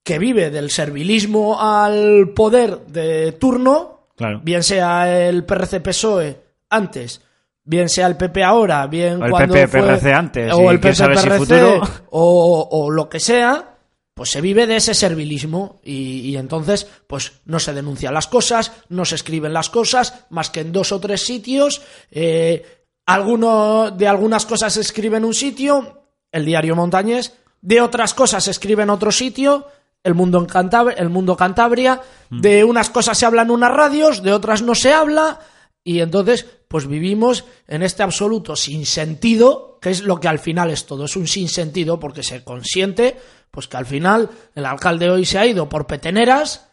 que 0.04 0.20
vive 0.20 0.50
del 0.50 0.70
servilismo 0.72 1.60
al 1.62 2.30
poder 2.36 2.80
de 2.88 3.32
turno, 3.34 4.08
Claro. 4.16 4.42
bien 4.44 4.64
sea 4.64 5.28
el 5.30 5.46
PRC 5.46 5.80
PSOE 5.82 6.28
E 6.30 6.42
antes, 6.70 7.22
bien 7.64 7.88
sea 7.90 8.08
el 8.08 8.18
PP 8.18 8.44
ahora, 8.44 8.86
bien 8.88 9.22
O 9.22 9.26
el 9.26 9.32
cuando 9.32 9.54
PP 9.54 9.68
fue- 9.68 9.82
PRC 9.82 10.14
antes, 10.14 10.54
o 10.54 10.72
el 10.72 10.80
PP 10.80 10.96
si 10.96 11.30
futuro. 11.30 11.82
o, 12.10 12.68
o 12.72 12.90
lo 12.92 13.08
que 13.08 13.20
sea, 13.20 13.78
pues 14.20 14.32
se 14.32 14.42
vive 14.42 14.68
de 14.68 14.76
ese 14.76 14.94
servilismo 14.94 15.80
y, 15.82 16.20
y 16.30 16.36
entonces 16.36 16.86
pues 17.08 17.32
no 17.46 17.58
se 17.58 17.74
denuncian 17.74 18.14
las 18.14 18.28
cosas, 18.28 18.74
no 18.90 19.06
se 19.06 19.16
escriben 19.16 19.54
las 19.54 19.70
cosas, 19.70 20.26
más 20.30 20.50
que 20.50 20.60
en 20.60 20.74
dos 20.74 20.92
o 20.92 21.00
tres 21.00 21.26
sitios. 21.26 21.82
eh, 22.12 22.84
alguno 23.06 23.92
de 23.92 24.10
algunas 24.10 24.46
cosas 24.46 24.74
se 24.74 24.82
escribe 24.82 25.16
en 25.16 25.24
un 25.24 25.34
sitio, 25.34 26.04
el 26.34 26.44
diario 26.44 26.76
Montañés, 26.76 27.32
de 27.62 27.80
otras 27.80 28.14
cosas 28.14 28.44
se 28.44 28.52
escribe 28.52 28.84
en 28.84 28.90
otro 28.90 29.10
sitio, 29.14 29.68
el 30.04 30.16
mundo 30.16 30.38
en 30.40 30.48
Cantabria, 30.48 30.98
el 30.98 31.08
mundo 31.08 31.38
Cantabria, 31.38 32.02
de 32.30 32.66
unas 32.66 32.90
cosas 32.90 33.18
se 33.18 33.26
habla 33.26 33.44
en 33.44 33.52
unas 33.52 33.72
radios, 33.72 34.22
de 34.22 34.34
otras 34.34 34.62
no 34.62 34.76
se 34.76 34.92
habla, 34.92 35.40
y 35.82 36.02
entonces 36.02 36.46
pues 36.70 36.88
vivimos 36.88 37.46
en 37.68 37.82
este 37.82 38.04
absoluto 38.04 38.56
sinsentido, 38.56 39.80
que 39.82 39.90
es 39.90 40.04
lo 40.04 40.20
que 40.20 40.28
al 40.28 40.40
final 40.40 40.70
es 40.70 40.86
todo, 40.86 41.06
es 41.06 41.16
un 41.18 41.28
sinsentido 41.28 42.00
porque 42.00 42.24
se 42.24 42.44
consiente 42.44 43.18
pues 43.52 43.68
que 43.68 43.76
al 43.76 43.88
final 43.88 44.30
el 44.54 44.66
alcalde 44.66 45.10
hoy 45.10 45.26
se 45.26 45.40
ha 45.40 45.48
ido 45.48 45.68
por 45.68 45.88
peteneras, 45.88 46.70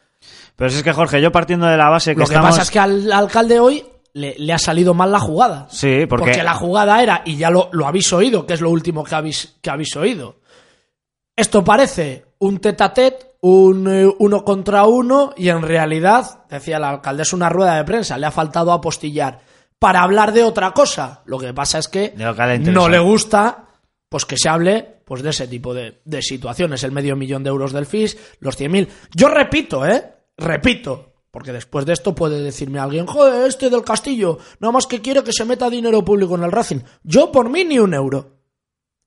Pero 0.55 0.71
si 0.71 0.77
es 0.77 0.83
que, 0.83 0.93
Jorge, 0.93 1.23
yo 1.23 1.33
partiendo 1.33 1.67
de 1.67 1.79
la 1.79 1.89
base 1.89 2.13
que 2.13 2.21
lo 2.21 2.27
que 2.27 2.35
estamos... 2.35 2.51
pasa 2.51 2.63
es 2.63 2.71
que 2.71 2.79
al 2.79 3.11
alcalde 3.11 3.59
hoy 3.59 3.85
le, 4.13 4.35
le 4.39 4.53
ha 4.53 4.59
salido 4.59 4.93
mal 4.93 5.11
la 5.11 5.19
jugada. 5.19 5.67
Sí, 5.71 6.05
porque... 6.07 6.27
Porque 6.27 6.43
la 6.43 6.55
jugada 6.55 7.03
era, 7.03 7.23
y 7.25 7.37
ya 7.37 7.51
lo, 7.51 7.71
lo 7.73 7.87
habéis 7.87 8.13
oído, 8.13 8.47
que 8.47 8.53
es 8.53 8.61
lo 8.61 8.71
último 8.71 9.03
que 9.03 9.15
habéis, 9.15 9.57
que 9.63 9.71
habéis 9.71 9.97
oído. 9.97 10.37
Esto 11.35 11.65
parece 11.65 12.27
un 12.39 12.59
tete 12.59 12.85
a 12.85 12.93
tete, 12.93 13.37
un 13.41 13.89
eh, 13.89 14.15
uno 14.19 14.45
contra 14.45 14.85
uno, 14.85 15.33
y 15.39 15.49
en 15.49 15.63
realidad, 15.63 16.45
decía 16.51 16.77
el 16.77 16.85
alcalde, 16.85 17.23
es 17.23 17.33
una 17.33 17.49
rueda 17.49 17.77
de 17.77 17.85
prensa, 17.85 18.19
le 18.19 18.27
ha 18.27 18.31
faltado 18.31 18.73
apostillar 18.73 19.41
para 19.79 20.03
hablar 20.03 20.33
de 20.33 20.43
otra 20.43 20.73
cosa. 20.73 21.23
Lo 21.27 21.39
que 21.39 21.53
pasa 21.53 21.79
es 21.79 21.89
que 21.89 22.15
le 22.17 22.59
no 22.59 22.89
le 22.89 22.99
gusta 22.99 23.67
pues 24.09 24.25
que 24.25 24.37
se 24.37 24.49
hable 24.49 25.03
pues 25.05 25.23
de 25.23 25.31
ese 25.31 25.47
tipo 25.47 25.73
de, 25.75 26.01
de 26.05 26.23
situaciones, 26.23 26.83
el 26.83 26.93
medio 26.93 27.17
millón 27.17 27.45
de 27.45 27.51
euros 27.51 27.73
del 27.73 27.87
FIS, 27.87 28.17
los 28.41 28.59
100.000. 28.59 28.89
Yo 29.15 29.29
repito, 29.29 29.87
¿eh? 29.87 30.15
Repito, 30.37 31.15
porque 31.31 31.53
después 31.53 31.87
de 31.87 31.93
esto 31.93 32.15
puede 32.15 32.43
decirme 32.43 32.79
alguien, 32.79 33.07
joder, 33.07 33.47
este 33.47 33.71
del 33.71 33.85
Castillo, 33.85 34.39
nada 34.59 34.73
más 34.73 34.87
que 34.87 35.01
quiere 35.01 35.23
que 35.23 35.33
se 35.33 35.45
meta 35.45 35.71
dinero 35.71 36.05
público 36.05 36.35
en 36.35 36.43
el 36.43 36.51
Racing. 36.51 36.81
Yo 37.05 37.31
por 37.31 37.51
mí 37.51 37.65
ni 37.65 37.79
un 37.79 37.95
euro. 37.95 38.39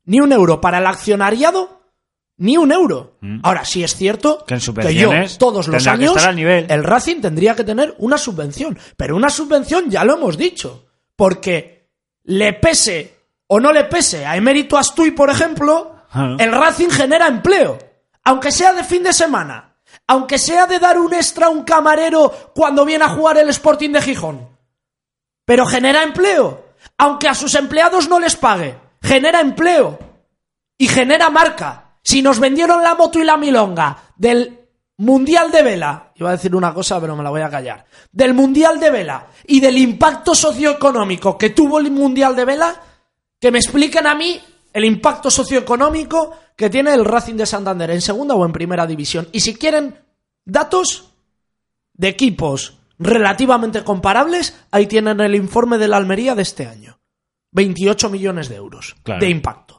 Ni 0.05 0.19
un 0.19 0.31
euro. 0.31 0.61
Para 0.61 0.77
el 0.77 0.87
accionariado, 0.87 1.78
ni 2.39 2.57
un 2.57 2.71
euro. 2.71 3.17
Ahora, 3.43 3.63
sí 3.63 3.83
es 3.83 3.95
cierto 3.95 4.43
Mm. 4.47 4.73
Que 4.87 4.95
yo 4.95 5.11
todos 5.37 5.67
los 5.67 5.85
años 5.87 6.35
nivel. 6.35 6.65
el 6.69 6.83
Racing 6.83 7.21
tendría 7.21 7.55
que 7.55 7.63
tener 7.63 7.95
una 7.99 8.17
subvención. 8.17 8.77
Pero 8.97 9.15
una 9.15 9.29
subvención 9.29 9.89
ya 9.89 10.03
lo 10.03 10.15
hemos 10.15 10.37
dicho. 10.37 10.85
Porque 11.15 11.87
le 12.23 12.53
pese 12.53 13.13
o 13.47 13.59
no 13.59 13.71
le 13.71 13.83
pese 13.85 14.25
a 14.25 14.35
Emérito 14.35 14.77
Astuy, 14.77 15.11
por 15.11 15.29
ejemplo, 15.29 15.95
Ah. 16.11 16.35
el 16.39 16.51
Racing 16.51 16.89
genera 16.89 17.27
empleo. 17.27 17.77
Aunque 18.23 18.51
sea 18.51 18.73
de 18.73 18.83
fin 18.83 19.03
de 19.03 19.13
semana. 19.13 19.75
Aunque 20.07 20.37
sea 20.37 20.65
de 20.65 20.79
dar 20.79 20.97
un 20.99 21.13
extra 21.13 21.47
a 21.47 21.49
un 21.49 21.63
camarero 21.63 22.51
cuando 22.55 22.85
viene 22.85 23.03
a 23.05 23.09
jugar 23.09 23.37
el 23.37 23.49
Sporting 23.49 23.91
de 23.91 24.01
Gijón. 24.01 24.47
Pero 25.45 25.65
genera 25.65 26.03
empleo. 26.03 26.65
Aunque 26.97 27.27
a 27.27 27.33
sus 27.35 27.53
empleados 27.55 28.07
no 28.07 28.19
les 28.19 28.35
pague. 28.35 28.75
Genera 29.01 29.39
empleo. 29.41 29.97
Y 30.77 30.87
genera 30.87 31.29
marca. 31.29 31.88
Si 32.09 32.23
nos 32.23 32.39
vendieron 32.39 32.81
la 32.81 32.95
moto 32.95 33.19
y 33.19 33.23
la 33.23 33.37
milonga 33.37 33.95
del 34.15 34.61
Mundial 34.97 35.51
de 35.51 35.61
Vela, 35.61 36.11
iba 36.15 36.29
a 36.29 36.31
decir 36.31 36.55
una 36.55 36.73
cosa 36.73 36.99
pero 36.99 37.15
me 37.15 37.21
la 37.21 37.29
voy 37.29 37.41
a 37.41 37.51
callar, 37.51 37.85
del 38.11 38.33
Mundial 38.33 38.79
de 38.79 38.89
Vela 38.89 39.27
y 39.45 39.59
del 39.59 39.77
impacto 39.77 40.33
socioeconómico 40.33 41.37
que 41.37 41.51
tuvo 41.51 41.77
el 41.77 41.91
Mundial 41.91 42.35
de 42.35 42.45
Vela, 42.45 42.81
que 43.39 43.51
me 43.51 43.59
expliquen 43.59 44.07
a 44.07 44.15
mí 44.15 44.41
el 44.73 44.85
impacto 44.85 45.29
socioeconómico 45.29 46.35
que 46.55 46.71
tiene 46.71 46.95
el 46.95 47.05
Racing 47.05 47.35
de 47.35 47.45
Santander 47.45 47.91
en 47.91 48.01
segunda 48.01 48.33
o 48.33 48.43
en 48.43 48.53
primera 48.53 48.87
división. 48.87 49.27
Y 49.31 49.41
si 49.41 49.53
quieren 49.53 49.95
datos 50.43 51.11
de 51.93 52.07
equipos 52.07 52.79
relativamente 52.97 53.83
comparables, 53.83 54.57
ahí 54.71 54.87
tienen 54.87 55.19
el 55.19 55.35
informe 55.35 55.77
de 55.77 55.87
la 55.87 55.97
Almería 55.97 56.33
de 56.33 56.41
este 56.41 56.65
año. 56.65 56.99
28 57.51 58.09
millones 58.09 58.49
de 58.49 58.55
euros 58.55 58.95
Claro. 59.03 59.21
de 59.21 59.29
impacto. 59.29 59.78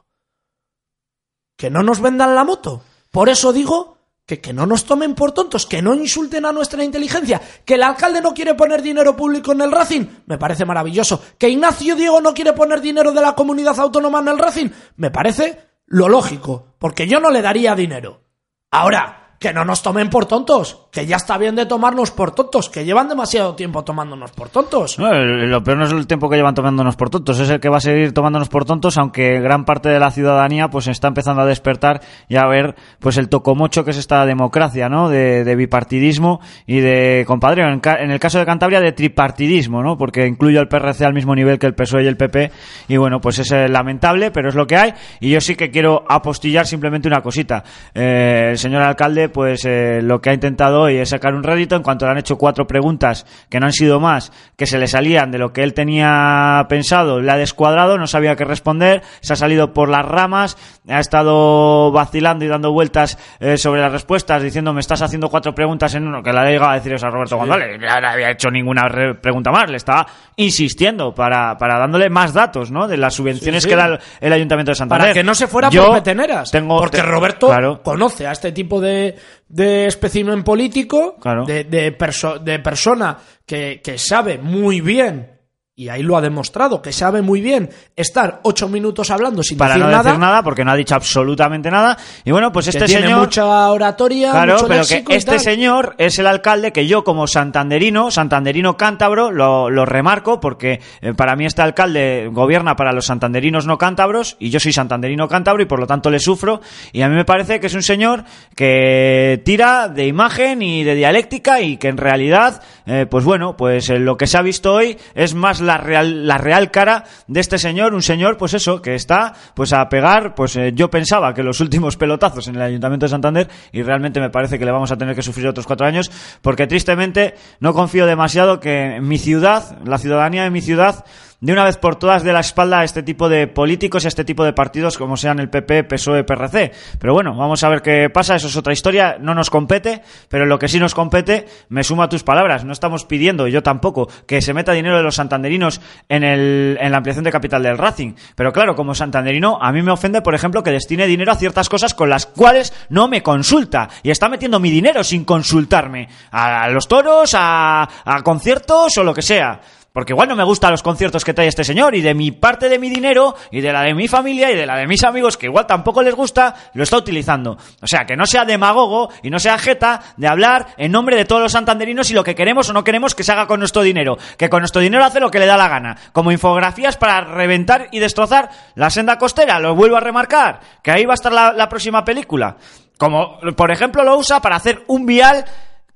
Que 1.61 1.69
no 1.69 1.83
nos 1.83 2.01
vendan 2.01 2.35
la 2.35 2.43
moto. 2.43 2.83
Por 3.11 3.29
eso 3.29 3.53
digo 3.53 3.99
que, 4.25 4.41
que 4.41 4.55
no 4.55 4.65
nos 4.65 4.87
tomen 4.87 5.15
por 5.15 5.33
tontos, 5.33 5.67
que 5.67 5.83
no 5.83 5.95
insulten 5.95 6.47
a 6.47 6.53
nuestra 6.53 6.83
inteligencia, 6.83 7.39
que 7.67 7.75
el 7.75 7.83
alcalde 7.83 8.23
no 8.23 8.33
quiere 8.33 8.55
poner 8.55 8.81
dinero 8.81 9.15
público 9.15 9.53
en 9.53 9.61
el 9.61 9.71
Racing, 9.71 10.07
me 10.25 10.39
parece 10.39 10.65
maravilloso, 10.65 11.23
que 11.37 11.51
Ignacio 11.51 11.97
Diego 11.97 12.19
no 12.23 12.33
quiere 12.33 12.55
poner 12.55 12.81
dinero 12.81 13.13
de 13.13 13.21
la 13.21 13.35
comunidad 13.35 13.79
autónoma 13.79 14.21
en 14.21 14.29
el 14.29 14.39
Racing, 14.39 14.71
me 14.97 15.11
parece 15.11 15.61
lo 15.85 16.09
lógico, 16.09 16.69
porque 16.79 17.07
yo 17.07 17.21
no 17.21 17.31
le 17.31 17.43
daría 17.43 17.75
dinero. 17.75 18.23
Ahora, 18.71 19.20
que 19.41 19.55
no 19.55 19.65
nos 19.65 19.83
tomen 19.83 20.11
por 20.11 20.27
tontos, 20.27 20.83
que 20.93 21.07
ya 21.07 21.17
está 21.17 21.39
bien 21.39 21.57
de 21.57 21.65
tomarnos 21.65 22.11
por 22.11 22.33
tontos, 22.33 22.69
que 22.69 22.85
llevan 22.85 23.09
demasiado 23.09 23.55
tiempo 23.55 23.83
tomándonos 23.83 24.33
por 24.33 24.51
tontos. 24.51 24.99
No, 24.99 25.11
lo 25.15 25.65
peor 25.65 25.79
no 25.79 25.87
es 25.87 25.93
el 25.93 26.07
tiempo 26.07 26.29
que 26.29 26.37
llevan 26.37 26.55
tomándonos 26.55 26.95
por 26.95 27.09
tontos, 27.09 27.41
es 27.41 27.49
el 27.49 27.59
que 27.59 27.71
va 27.71 27.79
a 27.79 27.81
seguir 27.81 28.13
tomándonos 28.13 28.51
por 28.51 28.67
tontos, 28.67 28.99
aunque 28.99 29.41
gran 29.41 29.65
parte 29.65 29.89
de 29.89 29.99
la 29.99 30.11
ciudadanía 30.11 30.69
pues 30.69 30.89
está 30.89 31.09
empezando 31.09 31.41
a 31.41 31.47
despertar 31.47 32.03
y 32.29 32.37
a 32.37 32.47
ver 32.47 32.75
pues 32.99 33.17
el 33.17 33.31
tocomocho 33.31 33.83
que 33.83 33.93
es 33.93 33.97
esta 33.97 34.27
democracia, 34.27 34.91
¿no? 34.91 35.09
De, 35.09 35.57
bipartidismo 35.57 36.41
y 36.67 36.81
de, 36.81 37.25
compadre, 37.27 37.63
en, 37.63 38.11
el 38.11 38.21
caso 38.21 38.39
de 38.39 38.45
Cantabria, 38.45 38.81
de 38.81 38.93
tripartidismo, 38.93 39.83
¿no? 39.83 39.97
Porque 39.97 40.27
incluye 40.27 40.59
al 40.59 40.69
PRC 40.69 41.07
al 41.07 41.15
mismo 41.15 41.35
nivel 41.35 41.59
que 41.59 41.67
el 41.67 41.75
PSOE 41.75 42.05
y 42.05 42.09
el 42.09 42.19
PP 42.19 42.51
y 42.89 42.99
bueno, 42.99 43.23
pues 43.23 43.39
es 43.39 43.51
eh, 43.53 43.69
lamentable, 43.69 44.33
pero 44.33 44.51
es 44.51 44.55
lo 44.55 44.67
que 44.67 44.77
hay 44.77 44.93
y 45.19 45.31
yo 45.31 45.41
sí 45.41 45.55
que 45.55 45.71
quiero 45.71 46.05
apostillar 46.07 46.67
simplemente 46.67 47.09
una 47.09 47.23
cosita. 47.23 47.65
Eh, 47.95 48.49
el 48.51 48.59
señor 48.59 48.83
alcalde 48.83 49.30
pues 49.31 49.65
eh, 49.65 50.01
lo 50.03 50.21
que 50.21 50.31
ha 50.31 50.35
intentado 50.35 50.83
hoy 50.83 50.97
es 50.99 51.09
sacar 51.11 51.35
un 51.35 51.43
rédito 51.43 51.77
en 51.77 51.83
cuanto 51.83 52.05
le 52.07 52.13
han 52.13 52.19
hecho 52.19 52.37
cuatro 52.37 52.67
preguntas 52.67 53.27
que 53.49 53.59
no 53.61 53.67
han 53.67 53.73
sido 53.73 54.01
más, 54.01 54.33
que 54.57 54.67
se 54.67 54.79
le 54.79 54.87
salían 54.87 55.31
de 55.31 55.39
lo 55.39 55.53
que 55.53 55.63
él 55.63 55.75
tenía 55.75 56.67
pensado, 56.69 57.21
le 57.21 57.31
ha 57.31 57.37
descuadrado, 57.37 57.99
no 57.99 58.07
sabía 58.07 58.37
qué 58.37 58.45
responder, 58.45 59.03
se 59.21 59.33
ha 59.33 59.37
salido 59.37 59.73
por 59.73 59.89
las 59.89 60.05
ramas, 60.05 60.57
ha 60.89 61.01
estado 61.01 61.93
vacilando 61.93 62.45
y 62.45 62.49
dando 62.49 62.73
vueltas 62.73 63.19
eh, 63.41 63.57
sobre 63.57 63.81
las 63.81 63.93
respuestas, 63.93 64.43
diciendo 64.43 64.73
me 64.73 64.81
estás 64.81 65.03
haciendo 65.03 65.29
cuatro 65.29 65.55
preguntas 65.55 65.95
en 65.95 66.07
uno, 66.07 66.23
que 66.23 66.33
le 66.33 66.39
ha 66.39 66.45
llegado 66.45 66.71
a 66.71 66.75
decir 66.75 66.93
eso 66.93 67.07
a 67.07 67.11
Roberto 67.11 67.37
González, 67.37 67.79
no 67.81 68.01
le 68.01 68.07
había 68.07 68.31
hecho 68.31 68.51
ninguna 68.51 68.89
re- 68.89 69.15
pregunta 69.15 69.51
más, 69.51 69.71
le 69.71 69.77
estaba 69.77 70.07
insistiendo 70.37 71.15
para, 71.15 71.57
para 71.59 71.79
dándole 71.79 72.09
más 72.11 72.33
datos, 72.33 72.71
¿no? 72.71 72.89
De 72.89 72.97
las 72.97 73.15
subvenciones 73.15 73.63
Sí, 73.63 73.69
sí. 73.69 73.71
que 73.71 73.77
da 73.77 73.87
el, 73.87 73.99
el 74.21 74.33
Ayuntamiento 74.33 74.71
de 74.71 74.75
Santander. 74.77 75.09
Para 75.09 75.15
que 75.15 75.23
no 75.23 75.35
se 75.35 75.47
fuera 75.47 75.69
Yo 75.71 75.87
por 75.87 75.97
peteneras. 75.97 76.51
Tengo, 76.51 76.79
porque 76.79 76.97
te- 76.99 77.03
Roberto 77.03 77.49
Claro. 77.49 77.83
conoce 77.83 78.27
a 78.27 78.33
este 78.33 78.53
tipo 78.53 78.81
de, 78.81 79.17
de 79.49 79.87
espécimen 79.87 80.43
político, 80.45 81.17
Claro. 81.21 81.45
de, 81.45 81.65
de, 81.65 81.93
perso- 81.97 82.39
de 82.39 82.59
persona 82.61 83.19
que, 83.47 83.81
que 83.83 83.99
sabe 83.99 84.39
muy 84.39 84.81
bien, 84.81 85.40
y 85.81 85.89
ahí 85.89 86.03
lo 86.03 86.15
ha 86.15 86.21
demostrado, 86.21 86.83
que 86.83 86.93
sabe 86.93 87.23
muy 87.23 87.41
bien 87.41 87.71
estar 87.97 88.41
ocho 88.43 88.69
minutos 88.69 89.11
hablando 89.11 89.43
sin 89.43 89.57
para 89.57 89.77
decir 89.77 89.87
no 89.87 89.91
nada, 89.91 90.03
decir 90.03 90.19
nada, 90.19 90.43
porque 90.43 90.63
no 90.63 90.73
ha 90.73 90.77
dicho 90.77 90.95
absolutamente 90.95 91.71
nada. 91.71 91.97
Y 92.23 92.33
bueno, 92.33 92.53
pues 92.53 92.67
que 92.67 92.73
este 92.73 92.85
tiene 92.85 93.05
señor. 93.07 93.21
mucha 93.21 93.71
oratoria, 93.71 94.31
Claro, 94.31 94.57
mucho 94.57 94.69
pero 94.69 94.85
que 94.85 95.17
este 95.17 95.39
señor 95.39 95.95
es 95.97 96.19
el 96.19 96.27
alcalde 96.27 96.75
que 96.75 96.87
yo 96.87 97.03
como 97.03 97.27
santanderino, 97.27 98.11
santanderino 98.11 98.77
cántabro, 98.77 99.31
lo, 99.31 99.71
lo 99.71 99.87
remarco 99.87 100.39
porque 100.39 100.83
eh, 101.01 101.15
para 101.15 101.35
mí 101.35 101.47
este 101.47 101.63
alcalde 101.63 102.29
gobierna 102.31 102.77
para 102.77 102.93
los 102.93 103.07
santanderinos 103.07 103.65
no 103.65 103.79
cántabros 103.79 104.37
y 104.39 104.51
yo 104.51 104.61
soy 104.61 104.75
santanderino 104.75 105.29
cántabro 105.29 105.63
y 105.63 105.67
por 105.67 105.81
lo 105.81 105.87
tanto 105.87 106.11
le 106.11 106.19
sufro 106.19 106.61
y 106.93 107.01
a 107.01 107.09
mí 107.09 107.15
me 107.15 107.25
parece 107.25 107.59
que 107.59 107.69
es 107.69 107.75
un 107.75 107.83
señor 107.83 108.25
que 108.55 109.41
tira 109.47 109.89
de 109.89 110.07
imagen 110.07 110.61
y 110.61 110.85
de 110.85 110.95
dialéctica 110.95 111.63
y 111.63 111.79
que 111.79 111.89
en 111.89 111.97
realidad, 111.97 112.63
eh, 112.85 113.07
pues 113.11 113.25
bueno, 113.25 113.57
pues 113.57 113.89
eh, 113.89 113.99
lo 113.99 114.19
que 114.19 114.27
se 114.27 114.37
ha 114.37 114.43
visto 114.43 114.75
hoy 114.75 114.99
es 115.15 115.35
más 115.35 115.63
la 115.70 115.70
real, 115.79 116.27
la 116.27 116.39
real 116.39 116.71
cara 116.71 117.05
de 117.27 117.41
este 117.41 117.59
señor, 117.59 117.95
un 117.95 118.03
señor 118.03 118.37
pues 118.37 118.55
eso, 118.55 118.81
que 118.81 118.95
está 118.95 119.35
pues 119.55 119.73
a 119.73 119.89
pegar, 119.89 120.35
pues 120.35 120.57
eh, 120.57 120.73
yo 120.75 120.91
pensaba 120.91 121.35
que 121.35 121.43
los 121.43 121.61
últimos 121.61 121.97
pelotazos 121.97 122.49
en 122.49 122.57
el 122.57 122.63
Ayuntamiento 122.63 123.07
de 123.07 123.11
Santander 123.11 123.49
y 123.73 123.83
realmente 123.83 124.21
me 124.21 124.31
parece 124.31 124.59
que 124.59 124.65
le 124.65 124.73
vamos 124.73 124.91
a 124.93 124.97
tener 124.97 125.15
que 125.15 125.23
sufrir 125.23 125.49
otros 125.49 125.67
cuatro 125.67 125.87
años 125.87 126.11
porque 126.43 126.67
tristemente 126.67 127.35
no 127.61 127.75
confío 127.75 128.07
demasiado 128.07 128.61
que 128.61 129.01
mi 129.01 129.19
ciudad, 129.19 129.79
la 129.85 129.99
ciudadanía 129.99 130.45
de 130.45 130.51
mi 130.51 130.61
ciudad, 130.61 131.05
de 131.41 131.53
una 131.53 131.65
vez 131.65 131.79
por 131.79 131.97
todas 131.97 132.23
de 132.23 132.33
la 132.33 132.41
espalda 132.41 132.81
a 132.81 132.85
este 132.85 133.03
tipo 133.03 133.29
de 133.29 133.47
políticos 133.47 134.05
y 134.05 134.07
a 134.07 134.09
este 134.09 134.25
tipo 134.25 134.45
de 134.45 134.53
partidos 134.53 134.99
como 134.99 135.17
sean 135.17 135.39
el 135.39 135.49
PP, 135.49 135.85
PSOE, 135.85 136.25
PRC. 136.25 136.73
Pero 136.99 137.15
bueno, 137.15 137.35
vamos 137.35 137.65
a 137.65 137.69
ver 137.69 137.83
qué 137.83 138.11
pasa, 138.11 138.37
eso 138.37 138.49
es 138.49 138.57
otra 138.57 138.73
historia, 138.73 139.17
no 139.19 139.35
nos 139.35 139.49
compete, 139.49 140.03
pero 140.29 140.45
lo 140.45 140.59
que 140.59 140.69
sí 140.69 140.79
nos 140.79 140.95
compete, 140.95 141.47
me 141.69 141.83
sumo 141.83 142.03
a 142.03 142.09
tus 142.09 142.23
palabras, 142.23 142.65
no 142.65 142.73
estamos 142.73 143.05
pidiendo, 143.05 143.49
yo 143.49 143.63
tampoco, 143.63 144.09
que 144.27 144.43
se 144.43 144.53
meta 144.53 144.73
dinero 144.73 144.97
de 144.97 145.03
los 145.03 145.15
santanderinos 145.15 145.81
en, 146.09 146.25
el, 146.25 146.79
en 146.81 146.91
la 146.91 146.99
ampliación 146.99 147.25
de 147.25 147.33
capital 147.33 147.63
del 147.63 147.79
Racing. 147.79 148.15
Pero 148.35 148.53
claro, 148.53 148.75
como 148.75 148.95
santanderino, 148.95 149.59
a 149.61 149.73
mí 149.73 149.83
me 149.83 149.93
ofende, 149.93 150.21
por 150.21 150.35
ejemplo, 150.35 150.63
que 150.63 150.71
destine 150.71 151.07
dinero 151.07 151.33
a 151.33 151.37
ciertas 151.37 151.69
cosas 151.69 151.95
con 151.95 152.11
las 152.11 152.27
cuales 152.27 152.73
no 152.91 153.09
me 153.09 153.23
consulta 153.23 153.89
y 154.03 154.11
está 154.11 154.29
metiendo 154.29 154.61
mi 154.61 154.71
dinero 154.71 155.03
sin 155.03 155.25
consultarme 155.25 156.09
a 156.31 156.69
los 156.69 156.87
toros, 156.87 157.35
a, 157.35 157.89
a 158.05 158.23
conciertos 158.23 158.99
o 158.99 159.05
lo 159.05 159.15
que 159.15 159.23
sea. 159.23 159.61
Porque 159.93 160.13
igual 160.13 160.29
no 160.29 160.37
me 160.37 160.45
gustan 160.45 160.71
los 160.71 160.85
conciertos 160.85 161.25
que 161.25 161.35
trae 161.35 161.49
este 161.49 161.65
señor 161.65 161.97
y 161.97 162.01
de 162.01 162.15
mi 162.15 162.31
parte 162.31 162.69
de 162.69 162.79
mi 162.79 162.89
dinero 162.89 163.35
y 163.51 163.61
de 163.61 163.73
la 163.73 163.83
de 163.83 163.93
mi 163.93 164.07
familia 164.07 164.53
y 164.53 164.57
de 164.57 164.65
la 164.65 164.77
de 164.77 164.87
mis 164.87 165.03
amigos 165.03 165.37
que 165.37 165.47
igual 165.47 165.67
tampoco 165.67 166.03
les 166.03 166.15
gusta, 166.15 166.55
lo 166.75 166.85
está 166.85 166.97
utilizando. 166.97 167.59
O 167.83 167.87
sea, 167.89 168.05
que 168.05 168.17
no 168.17 168.25
sea 168.25 168.45
demagogo 168.45 169.11
y 169.23 169.31
no 169.31 169.41
sea 169.41 169.59
jeta 169.59 170.01
de 170.17 170.29
hablar 170.29 170.69
en 170.77 170.93
nombre 170.93 171.17
de 171.17 171.25
todos 171.25 171.43
los 171.43 171.53
santanderinos 171.53 172.09
y 172.11 172.15
lo 172.15 172.23
que 172.23 172.37
queremos 172.37 172.69
o 172.69 172.73
no 172.73 172.85
queremos 172.85 173.17
que 173.17 173.25
se 173.25 173.33
haga 173.33 173.49
con 173.49 173.59
nuestro 173.59 173.83
dinero. 173.83 174.17
Que 174.37 174.49
con 174.49 174.61
nuestro 174.61 174.81
dinero 174.81 175.05
hace 175.05 175.19
lo 175.19 175.31
que 175.31 175.41
le 175.41 175.47
da 175.47 175.57
la 175.57 175.69
gana. 175.69 175.97
Como 176.13 176.31
infografías 176.31 176.97
para 176.97 177.23
reventar 177.23 177.89
y 177.91 177.99
destrozar 177.99 178.49
la 178.77 178.91
senda 178.91 179.19
costera. 179.19 179.59
Lo 179.59 179.75
vuelvo 179.75 179.97
a 179.97 180.01
remarcar. 180.01 180.61
Que 180.85 180.93
ahí 180.93 181.05
va 181.05 181.15
a 181.15 181.15
estar 181.15 181.33
la, 181.33 181.53
la 181.53 181.69
próxima 181.69 182.05
película. 182.05 182.57
Como, 182.97 183.41
por 183.57 183.73
ejemplo, 183.73 184.05
lo 184.05 184.17
usa 184.17 184.41
para 184.41 184.57
hacer 184.57 184.85
un 184.87 185.07
vial 185.07 185.45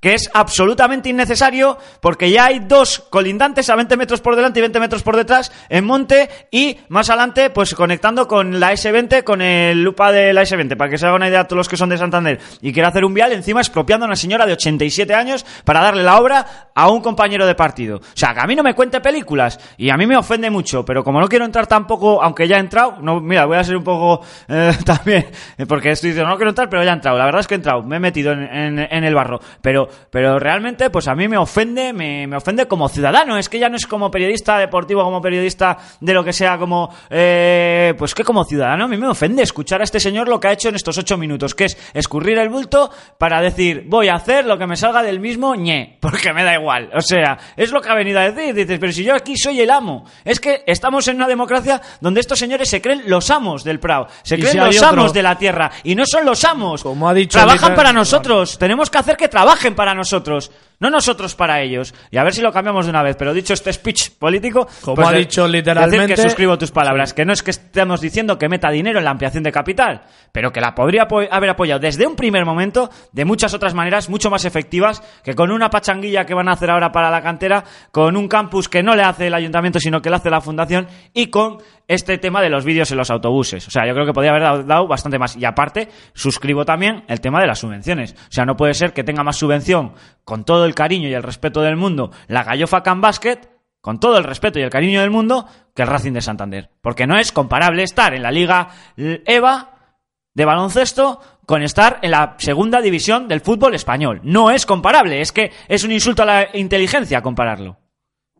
que 0.05 0.13
es 0.13 0.29
absolutamente 0.35 1.09
innecesario 1.09 1.79
porque 1.99 2.29
ya 2.29 2.45
hay 2.45 2.59
dos 2.59 2.99
colindantes 3.09 3.71
a 3.71 3.75
20 3.75 3.97
metros 3.97 4.21
por 4.21 4.35
delante 4.35 4.59
y 4.59 4.61
20 4.61 4.79
metros 4.79 5.01
por 5.01 5.15
detrás 5.15 5.51
en 5.67 5.83
monte 5.83 6.29
y 6.51 6.77
más 6.89 7.09
adelante 7.09 7.49
pues 7.49 7.73
conectando 7.73 8.27
con 8.27 8.59
la 8.59 8.71
S20 8.73 9.23
con 9.23 9.41
el 9.41 9.81
lupa 9.81 10.11
de 10.11 10.31
la 10.31 10.43
S20 10.43 10.77
para 10.77 10.91
que 10.91 10.99
se 10.99 11.07
haga 11.07 11.15
una 11.15 11.27
idea 11.27 11.39
a 11.39 11.47
todos 11.47 11.57
los 11.57 11.67
que 11.67 11.75
son 11.75 11.89
de 11.89 11.97
Santander 11.97 12.39
y 12.61 12.71
quiere 12.71 12.87
hacer 12.87 13.03
un 13.03 13.15
vial 13.15 13.31
encima 13.31 13.61
expropiando 13.61 14.05
a 14.05 14.09
una 14.09 14.15
señora 14.15 14.45
de 14.45 14.53
87 14.53 15.11
años 15.15 15.43
para 15.63 15.81
darle 15.81 16.03
la 16.03 16.19
obra 16.19 16.69
a 16.75 16.87
un 16.91 17.01
compañero 17.01 17.47
de 17.47 17.55
partido. 17.55 17.97
O 17.97 18.01
sea, 18.13 18.35
que 18.35 18.41
a 18.41 18.45
mí 18.45 18.55
no 18.55 18.61
me 18.61 18.75
cuente 18.75 19.01
películas 19.01 19.59
y 19.75 19.89
a 19.89 19.97
mí 19.97 20.05
me 20.05 20.17
ofende 20.17 20.51
mucho, 20.51 20.85
pero 20.85 21.03
como 21.03 21.19
no 21.19 21.27
quiero 21.27 21.45
entrar 21.45 21.65
tampoco, 21.65 22.21
aunque 22.21 22.47
ya 22.47 22.57
he 22.57 22.59
entrado, 22.59 22.97
no, 23.01 23.19
mira, 23.21 23.45
voy 23.45 23.57
a 23.57 23.63
ser 23.63 23.75
un 23.75 23.83
poco 23.83 24.23
eh, 24.49 24.71
también, 24.85 25.25
eh, 25.57 25.65
porque 25.65 25.89
estoy 25.89 26.11
diciendo 26.11 26.29
no 26.29 26.35
quiero 26.37 26.49
entrar, 26.51 26.69
pero 26.69 26.83
ya 26.83 26.91
he 26.91 26.93
entrado. 26.93 27.17
La 27.17 27.25
verdad 27.25 27.41
es 27.41 27.47
que 27.47 27.55
he 27.55 27.57
entrado, 27.57 27.81
me 27.81 27.95
he 27.95 27.99
metido 27.99 28.33
en, 28.33 28.43
en- 28.43 28.79
en 28.79 29.03
el 29.03 29.15
barro, 29.15 29.39
pero, 29.63 29.89
pero 30.09 30.39
realmente 30.39 30.89
pues 30.89 31.07
a 31.07 31.15
mí 31.15 31.27
me 31.27 31.37
ofende, 31.37 31.93
me, 31.93 32.27
me 32.27 32.37
ofende 32.37 32.67
como 32.67 32.89
ciudadano, 32.89 33.37
es 33.37 33.49
que 33.49 33.59
ya 33.59 33.69
no 33.69 33.75
es 33.75 33.87
como 33.87 34.11
periodista 34.11 34.57
deportivo, 34.57 35.03
como 35.03 35.21
periodista 35.21 35.77
de 35.99 36.13
lo 36.13 36.23
que 36.23 36.33
sea, 36.33 36.57
como, 36.57 36.93
eh, 37.09 37.93
pues 37.97 38.13
que 38.13 38.23
como 38.23 38.43
ciudadano 38.43 38.85
a 38.85 38.87
mí 38.87 38.97
me 38.97 39.07
ofende 39.07 39.43
escuchar 39.43 39.81
a 39.81 39.83
este 39.83 39.99
señor 39.99 40.27
lo 40.27 40.39
que 40.39 40.47
ha 40.47 40.53
hecho 40.53 40.69
en 40.69 40.75
estos 40.75 40.97
ocho 40.97 41.17
minutos, 41.17 41.55
que 41.55 41.65
es 41.65 41.77
escurrir 41.93 42.37
el 42.37 42.49
bulto 42.49 42.91
para 43.17 43.41
decir 43.41 43.85
voy 43.87 44.09
a 44.09 44.15
hacer 44.15 44.45
lo 44.45 44.57
que 44.57 44.67
me 44.67 44.75
salga 44.75 45.03
del 45.03 45.19
mismo 45.19 45.55
ñe, 45.55 45.97
porque 46.01 46.33
me 46.33 46.43
da 46.43 46.53
igual. 46.53 46.89
O 46.93 47.01
sea, 47.01 47.37
es 47.55 47.71
lo 47.71 47.81
que 47.81 47.89
ha 47.89 47.95
venido 47.95 48.19
a 48.19 48.31
decir. 48.31 48.53
Dices, 48.53 48.79
pero 48.79 48.91
si 48.91 49.03
yo 49.03 49.13
aquí 49.13 49.37
soy 49.37 49.61
el 49.61 49.69
amo. 49.69 50.05
Es 50.23 50.39
que 50.39 50.63
estamos 50.65 51.07
en 51.07 51.17
una 51.17 51.27
democracia 51.27 51.81
donde 52.01 52.19
estos 52.19 52.39
señores 52.39 52.69
se 52.69 52.81
creen 52.81 53.03
los 53.07 53.29
amos 53.29 53.63
del 53.63 53.79
Prado, 53.79 54.07
se 54.23 54.37
creen 54.37 54.51
si 54.51 54.57
los 54.57 54.81
amos 54.81 55.13
de 55.13 55.23
la 55.23 55.37
tierra 55.37 55.71
y 55.83 55.95
no 55.95 56.05
son 56.05 56.25
los 56.25 56.43
amos. 56.43 56.83
Como 56.83 57.07
ha 57.09 57.13
dicho 57.13 57.37
Trabajan 57.37 57.75
para 57.75 57.93
nosotros. 57.93 58.57
Tenemos 58.57 58.89
que 58.89 58.97
hacer 58.97 59.17
que 59.17 59.27
trabajen 59.27 59.74
para 59.75 59.93
nosotros. 59.93 60.51
No 60.79 60.89
nosotros 60.89 61.35
para 61.35 61.61
ellos. 61.61 61.93
Y 62.11 62.17
a 62.17 62.23
ver 62.23 62.33
si 62.33 62.41
lo 62.41 62.51
cambiamos 62.51 62.85
de 62.85 62.89
una 62.91 63.01
vez. 63.03 63.15
Pero 63.17 63.33
dicho 63.33 63.53
este 63.53 63.71
speech 63.71 64.11
político, 64.19 64.67
Como 64.81 64.95
pues 64.95 65.07
ha 65.07 65.11
de- 65.11 65.17
dicho 65.19 65.43
decir 65.43 65.55
literalmente- 65.57 66.15
que 66.15 66.21
suscribo 66.21 66.57
tus 66.57 66.71
palabras. 66.71 67.13
Que 67.13 67.25
no 67.25 67.33
es 67.33 67.41
que 67.43 67.51
estemos 67.51 68.01
diciendo 68.01 68.37
que 68.37 68.49
meta 68.49 68.69
dinero 68.69 68.99
en 68.99 69.05
la 69.05 69.11
ampliación 69.11 69.43
de 69.43 69.51
capital, 69.51 70.01
pero 70.31 70.51
que 70.51 70.59
la 70.61 70.75
podría 70.75 71.07
haber 71.31 71.49
apoyado 71.49 71.79
desde 71.79 72.05
un 72.05 72.15
primer 72.15 72.45
momento 72.45 72.89
de 73.11 73.25
muchas 73.25 73.53
otras 73.53 73.73
maneras 73.73 74.09
mucho 74.09 74.29
más 74.29 74.45
efectivas 74.45 75.01
que 75.23 75.33
con 75.33 75.51
una 75.51 75.69
pachanguilla 75.69 76.25
que 76.25 76.33
van 76.33 76.49
a 76.49 76.53
hacer 76.53 76.69
ahora 76.69 76.91
para 76.91 77.09
la 77.09 77.21
cantera, 77.21 77.63
con 77.91 78.17
un 78.17 78.27
campus 78.27 78.67
que 78.69 78.83
no 78.83 78.95
le 78.95 79.03
hace 79.03 79.27
el 79.27 79.33
ayuntamiento, 79.33 79.79
sino 79.79 80.01
que 80.01 80.09
le 80.09 80.17
hace 80.17 80.29
la 80.29 80.41
fundación 80.41 80.87
y 81.13 81.27
con 81.27 81.57
este 81.87 82.17
tema 82.17 82.41
de 82.41 82.49
los 82.49 82.65
vídeos 82.65 82.89
en 82.91 82.97
los 82.97 83.11
autobuses. 83.11 83.67
O 83.67 83.71
sea, 83.71 83.85
yo 83.87 83.93
creo 83.93 84.07
que 84.07 84.13
podría 84.13 84.31
haber 84.31 84.41
dado, 84.43 84.63
dado 84.63 84.87
bastante 84.87 85.19
más. 85.19 85.35
Y 85.37 85.45
aparte, 85.45 85.87
suscribo 86.13 86.65
también 86.65 87.03
el 87.07 87.21
tema 87.21 87.39
de 87.39 87.45
las 87.47 87.59
subvenciones. 87.59 88.13
O 88.13 88.31
sea, 88.31 88.43
no 88.43 88.55
puede 88.57 88.73
ser 88.73 88.91
que 88.91 89.03
tenga 89.03 89.23
más 89.23 89.37
subvención, 89.37 89.93
con 90.23 90.43
todo 90.43 90.64
el 90.65 90.75
cariño 90.75 91.07
y 91.07 91.13
el 91.13 91.23
respeto 91.23 91.61
del 91.61 91.75
mundo, 91.75 92.11
la 92.27 92.43
Gallofa 92.43 92.83
Can 92.83 93.01
Basket, 93.01 93.39
con 93.81 93.99
todo 93.99 94.17
el 94.17 94.23
respeto 94.23 94.59
y 94.59 94.63
el 94.63 94.69
cariño 94.69 95.01
del 95.01 95.11
mundo, 95.11 95.47
que 95.75 95.83
el 95.83 95.87
Racing 95.87 96.13
de 96.13 96.21
Santander. 96.21 96.71
Porque 96.81 97.05
no 97.05 97.17
es 97.17 97.31
comparable 97.31 97.83
estar 97.83 98.13
en 98.13 98.23
la 98.23 98.31
Liga 98.31 98.69
EVA 98.97 99.75
de 100.33 100.45
baloncesto 100.45 101.21
con 101.45 101.61
estar 101.61 101.99
en 102.01 102.11
la 102.11 102.35
segunda 102.37 102.81
división 102.81 103.27
del 103.27 103.41
fútbol 103.41 103.75
español. 103.75 104.21
No 104.23 104.51
es 104.51 104.65
comparable, 104.65 105.21
es 105.21 105.31
que 105.31 105.51
es 105.67 105.83
un 105.83 105.91
insulto 105.91 106.23
a 106.23 106.25
la 106.25 106.47
inteligencia 106.53 107.21
compararlo. 107.21 107.77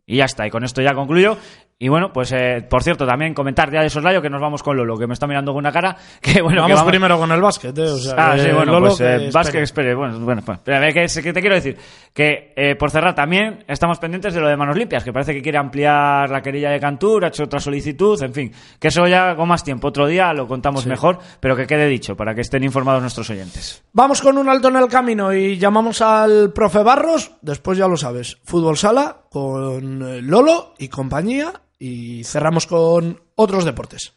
Y 0.05 0.17
ya 0.17 0.25
está, 0.25 0.45
y 0.45 0.51
con 0.51 0.63
esto 0.63 0.81
ya 0.81 0.93
concluyo. 0.93 1.37
Y 1.77 1.89
bueno, 1.89 2.13
pues 2.13 2.31
eh, 2.31 2.65
por 2.69 2.83
cierto, 2.83 3.05
también 3.05 3.33
comentar 3.33 3.69
ya 3.69 3.81
de 3.81 3.89
soslayo 3.89 4.21
que 4.21 4.29
nos 4.29 4.39
vamos 4.39 4.63
con 4.63 4.77
Lolo, 4.77 4.97
que 4.97 5.07
me 5.07 5.13
está 5.13 5.27
mirando 5.27 5.51
con 5.51 5.59
una 5.59 5.73
cara 5.73 5.97
que 6.21 6.41
bueno. 6.41 6.61
vamos, 6.61 6.81
que 6.81 6.87
primero 6.89 7.17
con 7.19 7.29
el 7.33 7.41
básquet, 7.41 7.77
eh, 7.77 7.81
o 7.81 7.97
sea, 7.97 8.13
Ah, 8.17 8.37
sí, 8.37 8.49
bueno, 8.49 8.71
Lolo 8.71 8.87
pues 8.87 9.01
eh, 9.01 9.29
básquet 9.33 9.61
espere. 9.63 9.93
Bueno, 9.93 10.17
bueno, 10.21 10.41
pues, 10.45 10.59
pero, 10.63 10.77
a 10.77 10.79
ver, 10.79 10.93
que, 10.93 11.05
que 11.21 11.33
te 11.33 11.41
quiero 11.41 11.55
decir 11.55 11.77
que 12.13 12.53
eh, 12.55 12.75
por 12.75 12.91
cerrar 12.91 13.13
también 13.13 13.65
estamos 13.67 13.99
pendientes 13.99 14.33
de 14.33 14.39
lo 14.39 14.47
de 14.47 14.55
manos 14.55 14.77
limpias, 14.77 15.03
que 15.03 15.11
parece 15.11 15.33
que 15.33 15.41
quiere 15.41 15.57
ampliar 15.57 16.29
la 16.29 16.41
querella 16.41 16.69
de 16.69 16.79
Cantur, 16.79 17.25
ha 17.25 17.27
hecho 17.27 17.43
otra 17.43 17.59
solicitud, 17.59 18.23
en 18.23 18.33
fin, 18.33 18.53
que 18.79 18.87
eso 18.87 19.05
ya 19.05 19.35
con 19.35 19.49
más 19.49 19.61
tiempo, 19.65 19.89
otro 19.89 20.07
día 20.07 20.31
lo 20.33 20.47
contamos 20.47 20.83
Sí. 20.83 20.89
mejor, 20.89 21.19
pero 21.41 21.57
que 21.57 21.67
quede 21.67 21.87
dicho 21.89 22.15
para 22.15 22.33
que 22.33 22.39
estén 22.39 22.63
informados 22.63 23.01
nuestros 23.01 23.29
oyentes. 23.29 23.83
Vamos 23.91 24.21
con 24.21 24.37
un 24.37 24.47
alto 24.47 24.69
en 24.69 24.77
el 24.77 24.87
camino 24.87 25.33
y 25.33 25.57
llamamos 25.57 26.01
al 26.01 26.53
profe 26.53 26.83
Barros. 26.83 27.31
Después 27.41 27.77
ya 27.77 27.89
lo 27.89 27.97
sabes, 27.97 28.37
fútbol 28.45 28.77
sala 28.77 29.17
con 29.29 30.01
eh, 30.07 30.21
Lolo 30.21 30.73
y 30.77 30.87
compañía. 30.87 31.51
Y 31.79 32.23
cerramos 32.23 32.67
con 32.67 33.21
otros 33.35 33.65
deportes. 33.65 34.13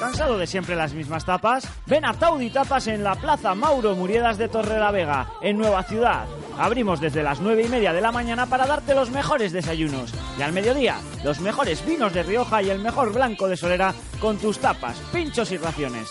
¿Cansado 0.00 0.38
de 0.38 0.46
siempre 0.46 0.74
las 0.74 0.94
mismas 0.94 1.24
tapas? 1.24 1.68
Ven 1.86 2.04
a 2.04 2.14
Taudi 2.14 2.50
Tapas 2.50 2.86
en 2.86 3.04
la 3.04 3.14
Plaza 3.14 3.54
Mauro 3.54 3.94
Muriedas 3.94 4.38
de 4.38 4.48
Torrelavega, 4.48 5.32
en 5.42 5.58
Nueva 5.58 5.82
Ciudad. 5.82 6.26
Abrimos 6.58 7.00
desde 7.00 7.22
las 7.22 7.40
nueve 7.40 7.64
y 7.64 7.68
media 7.68 7.92
de 7.92 8.00
la 8.00 8.10
mañana 8.10 8.46
para 8.46 8.66
darte 8.66 8.94
los 8.94 9.10
mejores 9.10 9.52
desayunos. 9.52 10.12
Y 10.38 10.42
al 10.42 10.52
mediodía, 10.52 10.96
los 11.24 11.40
mejores 11.40 11.84
vinos 11.84 12.14
de 12.14 12.22
Rioja 12.22 12.62
y 12.62 12.70
el 12.70 12.80
mejor 12.80 13.12
blanco 13.12 13.48
de 13.48 13.56
Solera 13.56 13.94
con 14.20 14.38
tus 14.38 14.58
tapas, 14.58 14.96
pinchos 15.12 15.52
y 15.52 15.56
raciones. 15.56 16.08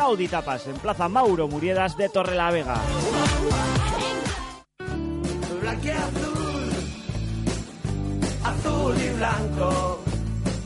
Taudi 0.00 0.28
Tapas 0.28 0.66
en 0.66 0.78
Plaza 0.78 1.10
Mauro 1.10 1.46
Muriedas 1.46 1.94
de 1.94 2.08
Torrelavega. 2.08 2.80
azul 8.42 8.94
y 8.98 9.08
blanco. 9.10 10.02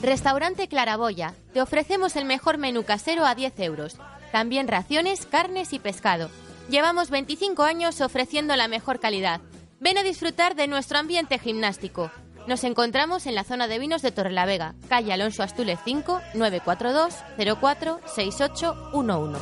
Restaurante 0.02 0.68
Claraboya. 0.68 1.34
Te 1.52 1.60
ofrecemos 1.60 2.14
el 2.14 2.26
mejor 2.26 2.58
menú 2.58 2.84
casero 2.84 3.26
a 3.26 3.34
10 3.34 3.58
euros. 3.58 3.96
También 4.30 4.68
raciones, 4.68 5.26
carnes 5.26 5.72
y 5.72 5.80
pescado. 5.80 6.30
Llevamos 6.70 7.10
25 7.10 7.64
años 7.64 8.00
ofreciendo 8.00 8.54
la 8.54 8.68
mejor 8.68 9.00
calidad. 9.00 9.40
Ven 9.80 9.98
a 9.98 10.04
disfrutar 10.04 10.54
de 10.54 10.68
nuestro 10.68 10.98
ambiente 10.98 11.40
gimnástico. 11.40 12.12
Nos 12.46 12.62
encontramos 12.64 13.26
en 13.26 13.34
la 13.34 13.42
zona 13.42 13.68
de 13.68 13.78
vinos 13.78 14.02
de 14.02 14.12
Torrelavega, 14.12 14.74
calle 14.88 15.14
Alonso 15.14 15.42
Astule 15.42 15.78
5, 15.82 16.20
942 16.34 17.14
04 17.58 18.00
6811. 18.06 19.40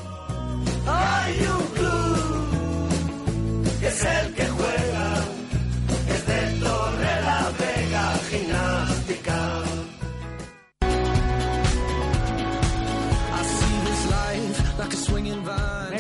Hay 0.87 1.41
un 1.41 1.67
club 1.75 2.43
que 3.81 3.89
es 3.89 4.05
el 4.05 4.35
que 4.35 4.47
juega, 4.47 4.92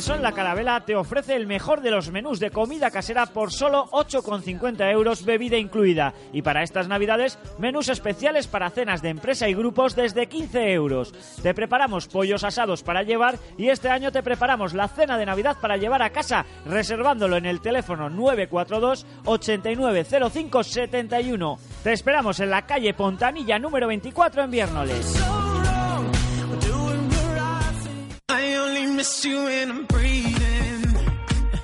Mesón 0.03 0.21
La 0.21 0.33
Carabela 0.33 0.85
te 0.85 0.97
ofrece 0.97 1.37
el 1.37 1.47
mejor 1.47 1.81
de 1.81 1.93
los 1.93 2.11
menús 2.11 2.41
de 2.41 2.51
comida 2.51 2.91
casera 2.91 3.27
por 3.27 3.53
solo 3.53 3.87
8,50 3.93 4.91
euros, 4.91 5.25
bebida 5.25 5.57
incluida. 5.59 6.13
Y 6.33 6.43
para 6.43 6.65
estas 6.65 6.89
navidades, 6.89 7.39
menús 7.61 7.89
especiales 7.89 8.49
para 8.49 8.71
cenas 8.71 9.01
de 9.01 9.11
empresa 9.11 9.49
y 9.49 9.55
grupos 9.55 9.95
desde 9.95 10.27
15 10.27 10.73
euros. 10.73 11.15
Te 11.41 11.55
preparamos 11.55 12.09
pollos 12.09 12.43
asados 12.43 12.83
para 12.83 13.05
llevar 13.05 13.39
y 13.57 13.69
este 13.69 13.91
año 13.91 14.11
te 14.11 14.25
preparamos 14.25 14.75
la 14.75 14.89
cena 14.89 15.17
de 15.17 15.27
Navidad 15.27 15.59
para 15.61 15.77
llevar 15.77 16.03
a 16.03 16.11
casa, 16.11 16.47
reservándolo 16.67 17.37
en 17.37 17.47
el 17.47 17.61
teléfono 17.61 18.11
942 18.11 19.07
8905 19.25 20.65
71. 20.65 21.59
Te 21.85 21.93
esperamos 21.93 22.41
en 22.41 22.51
la 22.51 22.63
calle 22.63 22.93
Pontanilla 22.93 23.61
número 23.61 23.87
24 23.87 24.43
en 24.43 24.51
Viernoles. 24.51 25.52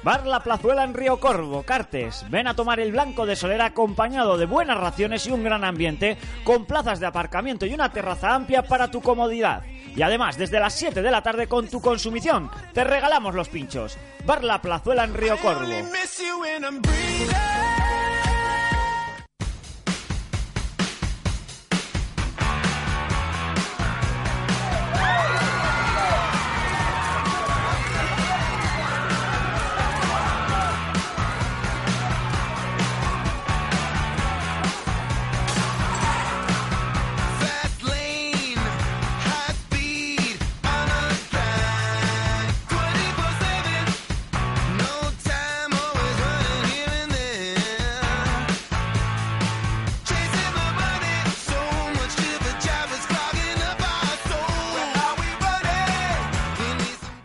Bar 0.03 0.27
La 0.27 0.41
Plazuela 0.41 0.85
en 0.85 0.95
Río 0.95 1.21
Corvo, 1.21 1.63
Cartes. 1.65 2.25
Ven 2.31 2.47
a 2.47 2.55
tomar 2.55 2.81
el 2.81 2.93
blanco 2.93 3.27
de 3.27 3.37
Solera 3.37 3.67
acompañado 3.67 4.39
de 4.39 4.47
buenas 4.47 4.79
raciones 4.79 5.27
y 5.27 5.31
un 5.31 5.45
gran 5.45 5.65
ambiente, 5.65 6.17
con 6.45 6.65
plazas 6.65 7.01
de 7.01 7.07
aparcamiento 7.07 7.67
y 7.67 7.75
una 7.75 7.93
terraza 7.93 8.35
amplia 8.35 8.63
para 8.63 8.91
tu 8.91 9.03
comodidad. 9.03 9.65
Y 9.95 10.03
además, 10.03 10.39
desde 10.39 10.61
las 10.61 10.75
7 10.75 11.03
de 11.03 11.11
la 11.11 11.23
tarde 11.23 11.47
con 11.47 11.69
tu 11.69 11.81
consumición, 11.81 12.51
te 12.73 12.85
regalamos 12.85 13.35
los 13.35 13.49
pinchos. 13.49 13.99
Bar 14.25 14.45
La 14.45 14.63
Plazuela 14.63 15.05
en 15.05 15.15
Río 15.15 15.37
Corvo. 15.39 15.67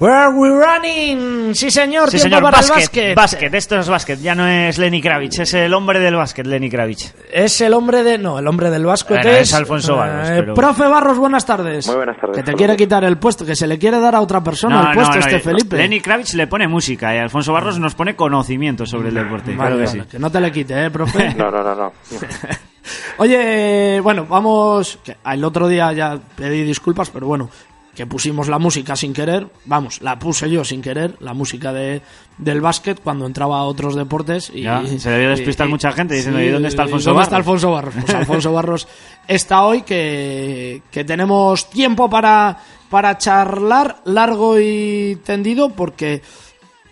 Where 0.04 0.18
are 0.18 0.34
we 0.36 0.50
running? 0.50 1.56
Sí, 1.56 1.72
señor, 1.72 2.12
Sí, 2.12 2.18
tiempo 2.18 2.36
señor, 2.36 2.44
para 2.44 2.58
básquet, 2.58 2.76
el 2.76 2.82
básquet. 2.82 3.16
básquet. 3.16 3.54
Esto 3.54 3.80
es 3.80 3.88
básquet, 3.88 4.20
ya 4.20 4.36
no 4.36 4.46
es 4.46 4.78
Lenny 4.78 5.02
Kravitz, 5.02 5.40
es 5.40 5.54
el 5.54 5.74
hombre 5.74 6.02
del 6.02 6.18
básquet, 6.18 6.46
Lenny 6.46 6.70
Kravitz. 6.70 7.14
Es 7.32 7.62
el 7.62 7.74
hombre 7.74 8.04
de. 8.04 8.18
No, 8.18 8.38
el 8.38 8.46
hombre 8.46 8.70
del 8.70 8.86
básquet 8.86 9.24
Bueno, 9.24 9.30
es. 9.38 9.44
es 9.48 9.54
Alfonso 9.54 9.96
Barros, 9.96 10.28
eh, 10.28 10.34
pero- 10.42 10.56
Profe 10.56 10.84
Barros, 10.90 11.18
buenas 11.18 11.46
tardes. 11.46 11.88
Muy 11.88 11.96
buenas 11.96 12.20
tardes. 12.20 12.36
Que 12.36 12.44
te 12.44 12.54
quiere 12.54 12.76
quitar 12.76 13.06
el 13.06 13.18
puesto, 13.18 13.46
que 13.46 13.56
se 13.56 13.66
le 13.66 13.80
quiere 13.80 13.98
dar 14.02 14.14
a 14.16 14.20
otra 14.20 14.44
persona 14.44 14.90
el 14.90 14.94
puesto, 14.94 15.20
este 15.20 15.38
eh, 15.38 15.40
Felipe. 15.40 15.78
Lenny 15.78 16.02
Kravitz 16.02 16.34
le 16.34 16.48
pone 16.48 16.68
música 16.68 17.16
y 17.16 17.20
Alfonso 17.20 17.54
Barros 17.54 17.80
nos 17.80 17.96
pone 17.96 18.14
conocimiento 18.18 18.86
sobre 18.86 19.08
el 19.08 19.16
deporte. 19.16 19.56
Vale, 19.56 19.58
claro 19.58 19.78
que 19.78 19.86
vale, 19.86 20.02
sí. 20.04 20.08
que 20.12 20.20
no 20.20 20.30
te 20.30 20.42
le 20.42 20.52
quite, 20.52 20.86
¿eh, 20.86 20.92
profe? 20.92 21.34
No, 21.38 21.50
no, 21.50 21.64
no, 21.64 21.76
no. 21.76 21.94
Oye, 23.20 24.02
bueno, 24.02 24.26
vamos. 24.28 25.00
que 25.04 25.16
El 25.26 25.44
otro 25.46 25.68
día 25.70 25.94
ya 25.94 26.18
pedí 26.36 26.64
disculpas, 26.64 27.10
pero 27.10 27.28
bueno, 27.28 27.50
que 27.96 28.08
pusimos 28.08 28.48
la 28.48 28.60
música 28.60 28.96
sin 28.96 29.14
querer. 29.14 29.48
Vamos, 29.66 30.02
la 30.02 30.18
puse 30.18 30.50
yo 30.50 30.64
sin 30.64 30.82
querer, 30.82 31.16
la 31.20 31.34
música 31.34 31.72
de, 31.72 32.02
del 32.38 32.62
básquet 32.62 33.00
cuando 33.00 33.26
entraba 33.26 33.60
a 33.60 33.64
otros 33.64 33.96
deportes. 33.96 34.52
Y, 34.54 34.64
Ya, 34.64 34.84
se 34.86 35.10
debió 35.10 35.30
despistar 35.30 35.68
mucha 35.68 35.92
gente 35.92 36.16
diciendo, 36.16 36.42
¿y 36.42 36.50
dónde 36.50 36.70
está 36.70 36.84
Alfonso 36.84 37.12
¿dónde 37.12 37.18
Barros? 37.18 37.28
está 37.28 37.38
Alfonso 37.38 37.72
Barros? 37.72 37.94
Pues 38.00 38.16
Alfonso 38.16 38.54
Barros 38.54 38.88
está 39.28 39.64
hoy 39.64 39.84
que, 39.84 40.82
que 40.90 41.04
tenemos 41.04 41.70
tiempo 41.70 42.10
para, 42.10 42.58
para 42.90 43.18
charlar 43.18 44.02
largo 44.06 44.60
y 44.60 45.18
tendido 45.24 45.70
porque 45.70 46.22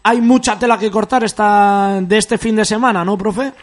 hay 0.03 0.21
mucha 0.21 0.57
tela 0.57 0.77
que 0.77 0.89
cortar 0.91 1.23
esta, 1.23 1.99
de 2.01 2.17
este 2.17 2.37
fin 2.37 2.55
de 2.55 2.65
semana, 2.65 3.05
¿no, 3.05 3.17
profe? 3.17 3.53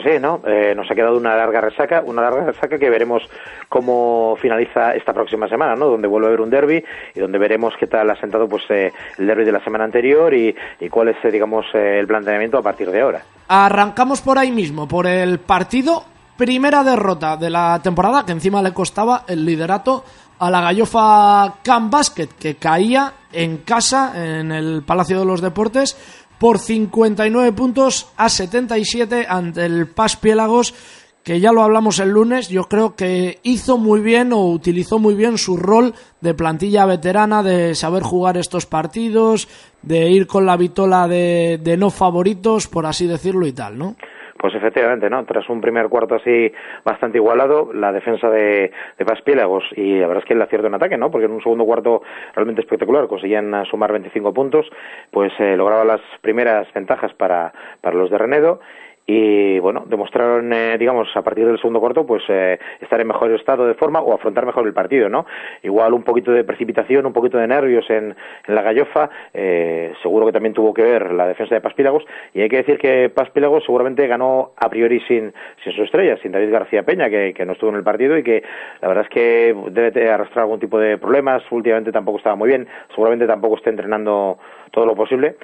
Sí, 0.00 0.18
¿no? 0.20 0.40
Eh, 0.46 0.74
nos 0.74 0.90
ha 0.90 0.94
quedado 0.94 1.16
una 1.16 1.36
larga 1.36 1.60
resaca, 1.60 2.02
una 2.04 2.22
larga 2.22 2.46
resaca 2.46 2.78
que 2.78 2.90
veremos 2.90 3.22
cómo 3.68 4.36
finaliza 4.40 4.94
esta 4.94 5.12
próxima 5.12 5.48
semana, 5.48 5.74
¿no? 5.74 5.86
Donde 5.86 6.08
vuelve 6.08 6.26
a 6.26 6.28
haber 6.28 6.40
un 6.40 6.50
derby 6.50 6.82
y 7.14 7.20
donde 7.20 7.38
veremos 7.38 7.74
qué 7.78 7.86
tal 7.86 8.10
ha 8.10 8.16
sentado 8.16 8.48
pues 8.48 8.62
eh, 8.70 8.92
el 9.18 9.26
derby 9.26 9.44
de 9.44 9.52
la 9.52 9.62
semana 9.62 9.84
anterior 9.84 10.32
y, 10.32 10.54
y 10.80 10.88
cuál 10.88 11.08
es, 11.08 11.16
eh, 11.24 11.30
digamos, 11.30 11.66
eh, 11.74 11.98
el 11.98 12.06
planteamiento 12.06 12.58
a 12.58 12.62
partir 12.62 12.90
de 12.90 13.00
ahora. 13.00 13.22
Arrancamos 13.48 14.20
por 14.22 14.38
ahí 14.38 14.50
mismo, 14.50 14.88
por 14.88 15.06
el 15.06 15.38
partido. 15.40 16.04
Primera 16.36 16.82
derrota 16.82 17.36
de 17.36 17.50
la 17.50 17.80
temporada, 17.82 18.24
que 18.24 18.32
encima 18.32 18.62
le 18.62 18.72
costaba 18.72 19.24
el 19.28 19.44
liderato 19.44 20.02
a 20.38 20.50
la 20.50 20.60
gallofa 20.60 21.54
Can 21.62 21.88
Basket, 21.88 22.28
que 22.38 22.56
caía 22.56 23.12
en 23.32 23.58
casa, 23.58 24.12
en 24.16 24.50
el 24.50 24.82
Palacio 24.82 25.20
de 25.20 25.24
los 25.24 25.40
Deportes, 25.40 25.96
por 26.42 26.58
59 26.58 27.52
puntos 27.52 28.08
a 28.16 28.28
77 28.28 29.26
ante 29.28 29.64
el 29.64 29.86
Paz 29.86 30.16
Piélagos, 30.16 30.74
que 31.22 31.38
ya 31.38 31.52
lo 31.52 31.62
hablamos 31.62 32.00
el 32.00 32.08
lunes, 32.08 32.48
yo 32.48 32.64
creo 32.64 32.96
que 32.96 33.38
hizo 33.44 33.78
muy 33.78 34.00
bien 34.00 34.32
o 34.32 34.48
utilizó 34.48 34.98
muy 34.98 35.14
bien 35.14 35.38
su 35.38 35.56
rol 35.56 35.94
de 36.20 36.34
plantilla 36.34 36.84
veterana, 36.84 37.44
de 37.44 37.76
saber 37.76 38.02
jugar 38.02 38.36
estos 38.38 38.66
partidos, 38.66 39.46
de 39.82 40.10
ir 40.10 40.26
con 40.26 40.44
la 40.44 40.56
vitola 40.56 41.06
de, 41.06 41.60
de 41.62 41.76
no 41.76 41.90
favoritos, 41.90 42.66
por 42.66 42.86
así 42.86 43.06
decirlo 43.06 43.46
y 43.46 43.52
tal, 43.52 43.78
¿no? 43.78 43.94
Pues 44.42 44.56
efectivamente, 44.56 45.08
¿no? 45.08 45.24
Tras 45.24 45.48
un 45.48 45.60
primer 45.60 45.88
cuarto 45.88 46.16
así 46.16 46.52
bastante 46.84 47.18
igualado, 47.18 47.72
la 47.72 47.92
defensa 47.92 48.28
de, 48.28 48.72
de 48.98 49.04
Paspiélagos 49.04 49.62
y 49.76 50.00
la 50.00 50.08
verdad 50.08 50.24
es 50.24 50.26
que 50.26 50.34
el 50.34 50.42
acierto 50.42 50.66
en 50.66 50.74
ataque, 50.74 50.98
¿no? 50.98 51.12
Porque 51.12 51.26
en 51.26 51.30
un 51.30 51.40
segundo 51.40 51.64
cuarto 51.64 52.02
realmente 52.34 52.60
espectacular, 52.60 53.06
conseguían 53.06 53.64
sumar 53.66 53.92
25 53.92 54.34
puntos, 54.34 54.68
pues 55.12 55.32
eh, 55.38 55.56
lograba 55.56 55.84
las 55.84 56.00
primeras 56.22 56.66
ventajas 56.74 57.14
para, 57.14 57.52
para 57.80 57.96
los 57.96 58.10
de 58.10 58.18
Renedo 58.18 58.58
y 59.06 59.58
bueno 59.58 59.84
demostraron 59.86 60.52
eh, 60.52 60.76
digamos 60.78 61.08
a 61.16 61.22
partir 61.22 61.46
del 61.46 61.58
segundo 61.58 61.80
cuarto 61.80 62.06
pues 62.06 62.22
eh, 62.28 62.58
estar 62.80 63.00
en 63.00 63.08
mejor 63.08 63.32
estado 63.32 63.66
de 63.66 63.74
forma 63.74 64.00
o 64.00 64.14
afrontar 64.14 64.46
mejor 64.46 64.66
el 64.66 64.72
partido 64.72 65.08
no 65.08 65.26
igual 65.62 65.92
un 65.92 66.04
poquito 66.04 66.30
de 66.30 66.44
precipitación 66.44 67.06
un 67.06 67.12
poquito 67.12 67.36
de 67.38 67.48
nervios 67.48 67.88
en, 67.90 68.14
en 68.46 68.54
la 68.54 68.62
gallofa 68.62 69.10
eh, 69.34 69.92
seguro 70.02 70.26
que 70.26 70.32
también 70.32 70.54
tuvo 70.54 70.72
que 70.72 70.82
ver 70.82 71.12
la 71.12 71.26
defensa 71.26 71.54
de 71.54 71.60
Paspílagos 71.60 72.04
y 72.32 72.42
hay 72.42 72.48
que 72.48 72.58
decir 72.58 72.78
que 72.78 73.10
Paspílagos 73.10 73.64
seguramente 73.64 74.06
ganó 74.06 74.52
a 74.56 74.68
priori 74.70 75.00
sin, 75.08 75.32
sin 75.64 75.72
su 75.72 75.82
estrella 75.82 76.16
sin 76.22 76.30
David 76.30 76.52
García 76.52 76.84
Peña 76.84 77.10
que, 77.10 77.34
que 77.34 77.44
no 77.44 77.52
estuvo 77.52 77.70
en 77.70 77.76
el 77.76 77.84
partido 77.84 78.16
y 78.16 78.22
que 78.22 78.44
la 78.80 78.88
verdad 78.88 79.04
es 79.04 79.10
que 79.10 79.56
debe 79.70 79.90
de 79.90 80.10
arrastrar 80.10 80.44
algún 80.44 80.60
tipo 80.60 80.78
de 80.78 80.96
problemas 80.96 81.42
últimamente 81.50 81.90
tampoco 81.90 82.18
estaba 82.18 82.36
muy 82.36 82.48
bien 82.48 82.68
seguramente 82.90 83.26
tampoco 83.26 83.56
esté 83.56 83.70
entrenando 83.70 84.38
todo 84.70 84.86
lo 84.86 84.94
posible 84.94 85.36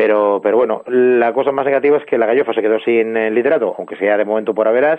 pero, 0.00 0.40
pero 0.42 0.56
bueno, 0.56 0.82
la 0.86 1.34
cosa 1.34 1.52
más 1.52 1.66
negativa 1.66 1.98
es 1.98 2.06
que 2.06 2.16
la 2.16 2.24
Gallofa 2.24 2.54
se 2.54 2.62
quedó 2.62 2.80
sin 2.80 3.14
el 3.18 3.34
liderato, 3.34 3.74
aunque 3.76 3.96
sea 3.96 4.16
de 4.16 4.24
momento 4.24 4.54
por 4.54 4.66
averas. 4.66 4.98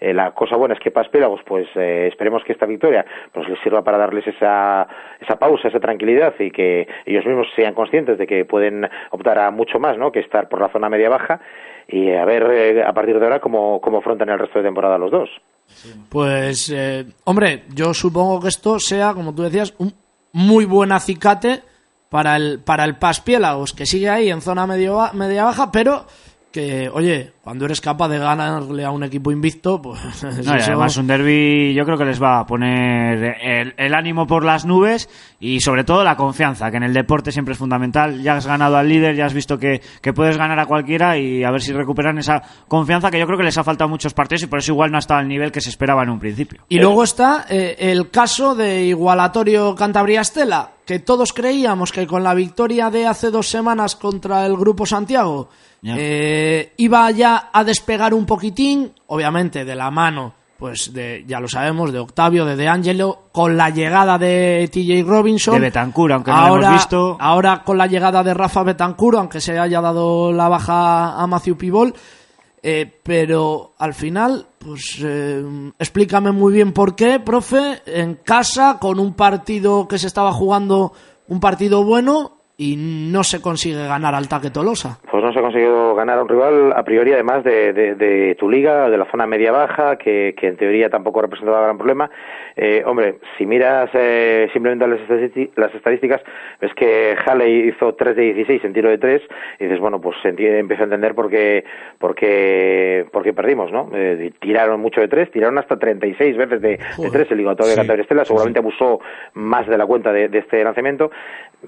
Eh, 0.00 0.12
la 0.12 0.32
cosa 0.32 0.56
buena 0.56 0.74
es 0.74 0.80
que 0.80 0.90
Paz 0.90 1.08
Pélagos, 1.08 1.40
pues 1.46 1.68
eh, 1.76 2.08
esperemos 2.10 2.42
que 2.42 2.54
esta 2.54 2.66
victoria 2.66 3.06
pues 3.32 3.48
les 3.48 3.60
sirva 3.60 3.84
para 3.84 3.96
darles 3.96 4.26
esa, 4.26 4.88
esa 5.20 5.36
pausa, 5.38 5.68
esa 5.68 5.78
tranquilidad 5.78 6.34
y 6.40 6.50
que 6.50 6.88
ellos 7.06 7.24
mismos 7.26 7.46
sean 7.54 7.74
conscientes 7.74 8.18
de 8.18 8.26
que 8.26 8.44
pueden 8.44 8.90
optar 9.12 9.38
a 9.38 9.52
mucho 9.52 9.78
más, 9.78 9.96
¿no? 9.96 10.10
Que 10.10 10.18
estar 10.18 10.48
por 10.48 10.60
la 10.60 10.72
zona 10.72 10.88
media-baja 10.88 11.40
y 11.86 12.10
a 12.10 12.24
ver 12.24 12.42
eh, 12.50 12.82
a 12.84 12.92
partir 12.92 13.20
de 13.20 13.26
ahora 13.26 13.38
cómo, 13.38 13.80
cómo 13.80 13.98
afrontan 13.98 14.30
el 14.30 14.38
resto 14.40 14.58
de 14.58 14.64
temporada 14.64 14.98
los 14.98 15.12
dos. 15.12 15.30
Pues, 16.08 16.72
eh, 16.74 17.04
hombre, 17.22 17.66
yo 17.72 17.94
supongo 17.94 18.40
que 18.40 18.48
esto 18.48 18.80
sea, 18.80 19.14
como 19.14 19.32
tú 19.32 19.42
decías, 19.42 19.76
un 19.78 19.92
muy 20.32 20.64
buen 20.64 20.90
acicate 20.90 21.69
para 22.10 22.36
el, 22.36 22.58
para 22.58 22.84
el 22.84 22.96
Paspiélagos, 22.96 23.72
que 23.72 23.86
sigue 23.86 24.10
ahí 24.10 24.30
en 24.30 24.42
zona 24.42 24.66
medio, 24.66 25.00
media 25.14 25.44
baja, 25.44 25.72
pero 25.72 26.06
que, 26.50 26.90
oye, 26.92 27.32
cuando 27.42 27.64
eres 27.64 27.80
capaz 27.80 28.08
de 28.08 28.18
ganarle 28.18 28.84
a 28.84 28.90
un 28.90 29.02
equipo 29.02 29.32
invicto, 29.32 29.80
pues... 29.80 29.98
No, 30.22 30.30
eso- 30.54 30.66
además 30.66 30.96
un 30.98 31.06
derby 31.06 31.72
yo 31.74 31.84
creo 31.86 31.96
que 31.96 32.04
les 32.04 32.22
va 32.22 32.40
a 32.40 32.46
poner 32.46 33.36
el, 33.42 33.74
el 33.78 33.94
ánimo 33.94 34.26
por 34.26 34.44
las 34.44 34.66
nubes 34.66 35.08
y 35.40 35.60
sobre 35.60 35.84
todo 35.84 36.04
la 36.04 36.16
confianza, 36.16 36.70
que 36.70 36.76
en 36.76 36.82
el 36.82 36.92
deporte 36.92 37.32
siempre 37.32 37.52
es 37.52 37.58
fundamental. 37.58 38.22
Ya 38.22 38.36
has 38.36 38.46
ganado 38.46 38.76
al 38.76 38.88
líder, 38.88 39.16
ya 39.16 39.24
has 39.26 39.32
visto 39.34 39.58
que, 39.58 39.80
que 40.02 40.12
puedes 40.12 40.36
ganar 40.36 40.58
a 40.58 40.66
cualquiera 40.66 41.16
y 41.16 41.42
a 41.42 41.50
ver 41.50 41.62
si 41.62 41.72
recuperan 41.72 42.18
esa 42.18 42.42
confianza 42.68 43.10
que 43.10 43.18
yo 43.18 43.26
creo 43.26 43.38
que 43.38 43.44
les 43.44 43.56
ha 43.56 43.64
faltado 43.64 43.88
muchos 43.88 44.12
partidos 44.12 44.42
y 44.42 44.46
por 44.46 44.58
eso 44.58 44.72
igual 44.72 44.90
no 44.90 44.98
ha 44.98 45.00
estado 45.00 45.20
al 45.20 45.28
nivel 45.28 45.50
que 45.50 45.62
se 45.62 45.70
esperaba 45.70 46.02
en 46.02 46.10
un 46.10 46.18
principio. 46.20 46.60
Y 46.68 46.78
luego 46.78 47.02
está 47.04 47.46
eh, 47.48 47.74
el 47.78 48.10
caso 48.10 48.54
de 48.54 48.84
Igualatorio 48.84 49.74
Cantabria-Estela, 49.74 50.72
que 50.84 50.98
todos 50.98 51.32
creíamos 51.32 51.90
que 51.92 52.06
con 52.06 52.22
la 52.22 52.34
victoria 52.34 52.90
de 52.90 53.06
hace 53.06 53.30
dos 53.30 53.48
semanas 53.48 53.96
contra 53.96 54.44
el 54.44 54.56
Grupo 54.56 54.84
Santiago 54.86 55.48
Ya. 55.82 55.94
eh, 55.98 56.72
iba 56.78 57.10
ya 57.12 57.29
a 57.36 57.64
despegar 57.64 58.14
un 58.14 58.26
poquitín, 58.26 58.92
obviamente 59.06 59.64
de 59.64 59.74
la 59.74 59.90
mano, 59.90 60.34
pues 60.60 60.92
de, 60.92 61.24
ya 61.26 61.40
lo 61.40 61.48
sabemos, 61.48 61.90
de 61.90 61.98
Octavio, 61.98 62.44
de 62.44 62.54
De 62.54 62.68
Angelo, 62.68 63.30
con 63.32 63.56
la 63.56 63.70
llegada 63.70 64.18
de 64.18 64.68
TJ 64.70 65.08
Robinson. 65.08 65.54
De 65.54 65.60
Betancur, 65.60 66.12
aunque 66.12 66.30
no 66.30 66.48
lo 66.48 66.56
hemos 66.56 66.72
visto. 66.74 67.16
Ahora 67.18 67.64
con 67.64 67.78
la 67.78 67.86
llegada 67.86 68.22
de 68.22 68.34
Rafa 68.34 68.62
Betancur, 68.62 69.16
aunque 69.16 69.40
se 69.40 69.58
haya 69.58 69.80
dado 69.80 70.32
la 70.32 70.48
baja 70.48 71.20
a 71.20 71.26
Matthew 71.26 71.56
Pibol. 71.56 71.94
Eh, 72.62 73.00
pero 73.02 73.72
al 73.78 73.94
final, 73.94 74.48
pues 74.58 74.98
eh, 75.02 75.42
explícame 75.78 76.30
muy 76.30 76.52
bien 76.52 76.72
por 76.72 76.94
qué, 76.94 77.18
profe, 77.18 77.80
en 77.86 78.16
casa, 78.16 78.76
con 78.78 79.00
un 79.00 79.14
partido 79.14 79.88
que 79.88 79.98
se 79.98 80.06
estaba 80.06 80.34
jugando, 80.34 80.92
un 81.26 81.40
partido 81.40 81.84
bueno, 81.84 82.39
y 82.62 82.76
no 82.76 83.24
se 83.24 83.40
consigue 83.40 83.86
ganar 83.88 84.14
al 84.14 84.28
Taque 84.28 84.50
Tolosa. 84.50 84.98
Pues 85.10 85.24
no 85.24 85.32
se 85.32 85.38
ha 85.38 85.42
conseguido 85.42 85.94
ganar 85.94 86.18
a 86.18 86.22
un 86.22 86.28
rival 86.28 86.72
a 86.76 86.82
priori, 86.84 87.10
además 87.14 87.42
de, 87.42 87.72
de, 87.72 87.94
de 87.94 88.34
tu 88.38 88.50
liga, 88.50 88.90
de 88.90 88.98
la 88.98 89.10
zona 89.10 89.26
media-baja, 89.26 89.96
que, 89.96 90.34
que 90.38 90.48
en 90.48 90.56
teoría 90.58 90.90
tampoco 90.90 91.22
representaba 91.22 91.62
gran 91.62 91.78
problema. 91.78 92.10
Eh, 92.56 92.82
hombre, 92.84 93.14
si 93.38 93.46
miras 93.46 93.88
eh, 93.94 94.50
simplemente 94.52 94.86
las, 94.86 95.00
estadísti- 95.08 95.50
las 95.56 95.74
estadísticas, 95.74 96.20
ves 96.60 96.74
que 96.74 97.16
Halley 97.24 97.68
hizo 97.70 97.94
3 97.94 98.14
de 98.14 98.22
16 98.34 98.64
en 98.64 98.72
tiro 98.74 98.90
de 98.90 98.98
3, 98.98 99.22
y 99.58 99.64
dices, 99.64 99.80
bueno, 99.80 99.98
pues 99.98 100.16
empiezo 100.24 100.82
a 100.82 100.84
entender 100.84 101.14
por 101.14 101.30
qué, 101.30 101.64
por 101.98 102.14
qué, 102.14 103.06
por 103.10 103.22
qué 103.22 103.32
perdimos, 103.32 103.72
¿no? 103.72 103.88
Eh, 103.94 104.32
tiraron 104.38 104.80
mucho 104.82 105.00
de 105.00 105.08
3, 105.08 105.30
tiraron 105.30 105.56
hasta 105.56 105.78
36 105.78 106.36
veces 106.36 106.60
de, 106.60 106.68
de 106.76 106.78
Joder. 106.96 107.12
3 107.12 107.30
el 107.30 107.38
ligatorio 107.38 107.70
de. 107.70 107.76
Cantabria 107.76 108.02
Estela, 108.02 108.24
seguramente 108.26 108.58
abusó 108.58 109.00
más 109.32 109.66
de 109.66 109.78
la 109.78 109.86
cuenta 109.86 110.12
de, 110.12 110.28
de 110.28 110.38
este 110.40 110.62
lanzamiento. 110.62 111.10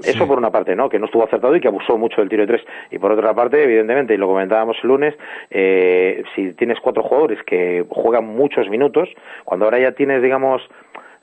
Eso 0.02 0.26
por 0.26 0.38
una 0.38 0.50
parte, 0.50 0.74
¿no? 0.74 0.81
Que 0.88 0.98
no 0.98 1.06
estuvo 1.06 1.24
acertado 1.24 1.54
y 1.56 1.60
que 1.60 1.68
abusó 1.68 1.96
mucho 1.96 2.20
del 2.20 2.28
tiro 2.28 2.42
de 2.42 2.58
tres. 2.58 2.66
Y 2.90 2.98
por 2.98 3.12
otra 3.12 3.34
parte, 3.34 3.62
evidentemente, 3.62 4.14
y 4.14 4.16
lo 4.16 4.26
comentábamos 4.28 4.76
el 4.82 4.88
lunes, 4.88 5.14
eh, 5.50 6.22
si 6.34 6.52
tienes 6.54 6.78
cuatro 6.80 7.02
jugadores 7.02 7.38
que 7.44 7.84
juegan 7.88 8.24
muchos 8.26 8.68
minutos, 8.68 9.08
cuando 9.44 9.64
ahora 9.64 9.78
ya 9.78 9.92
tienes, 9.92 10.22
digamos, 10.22 10.62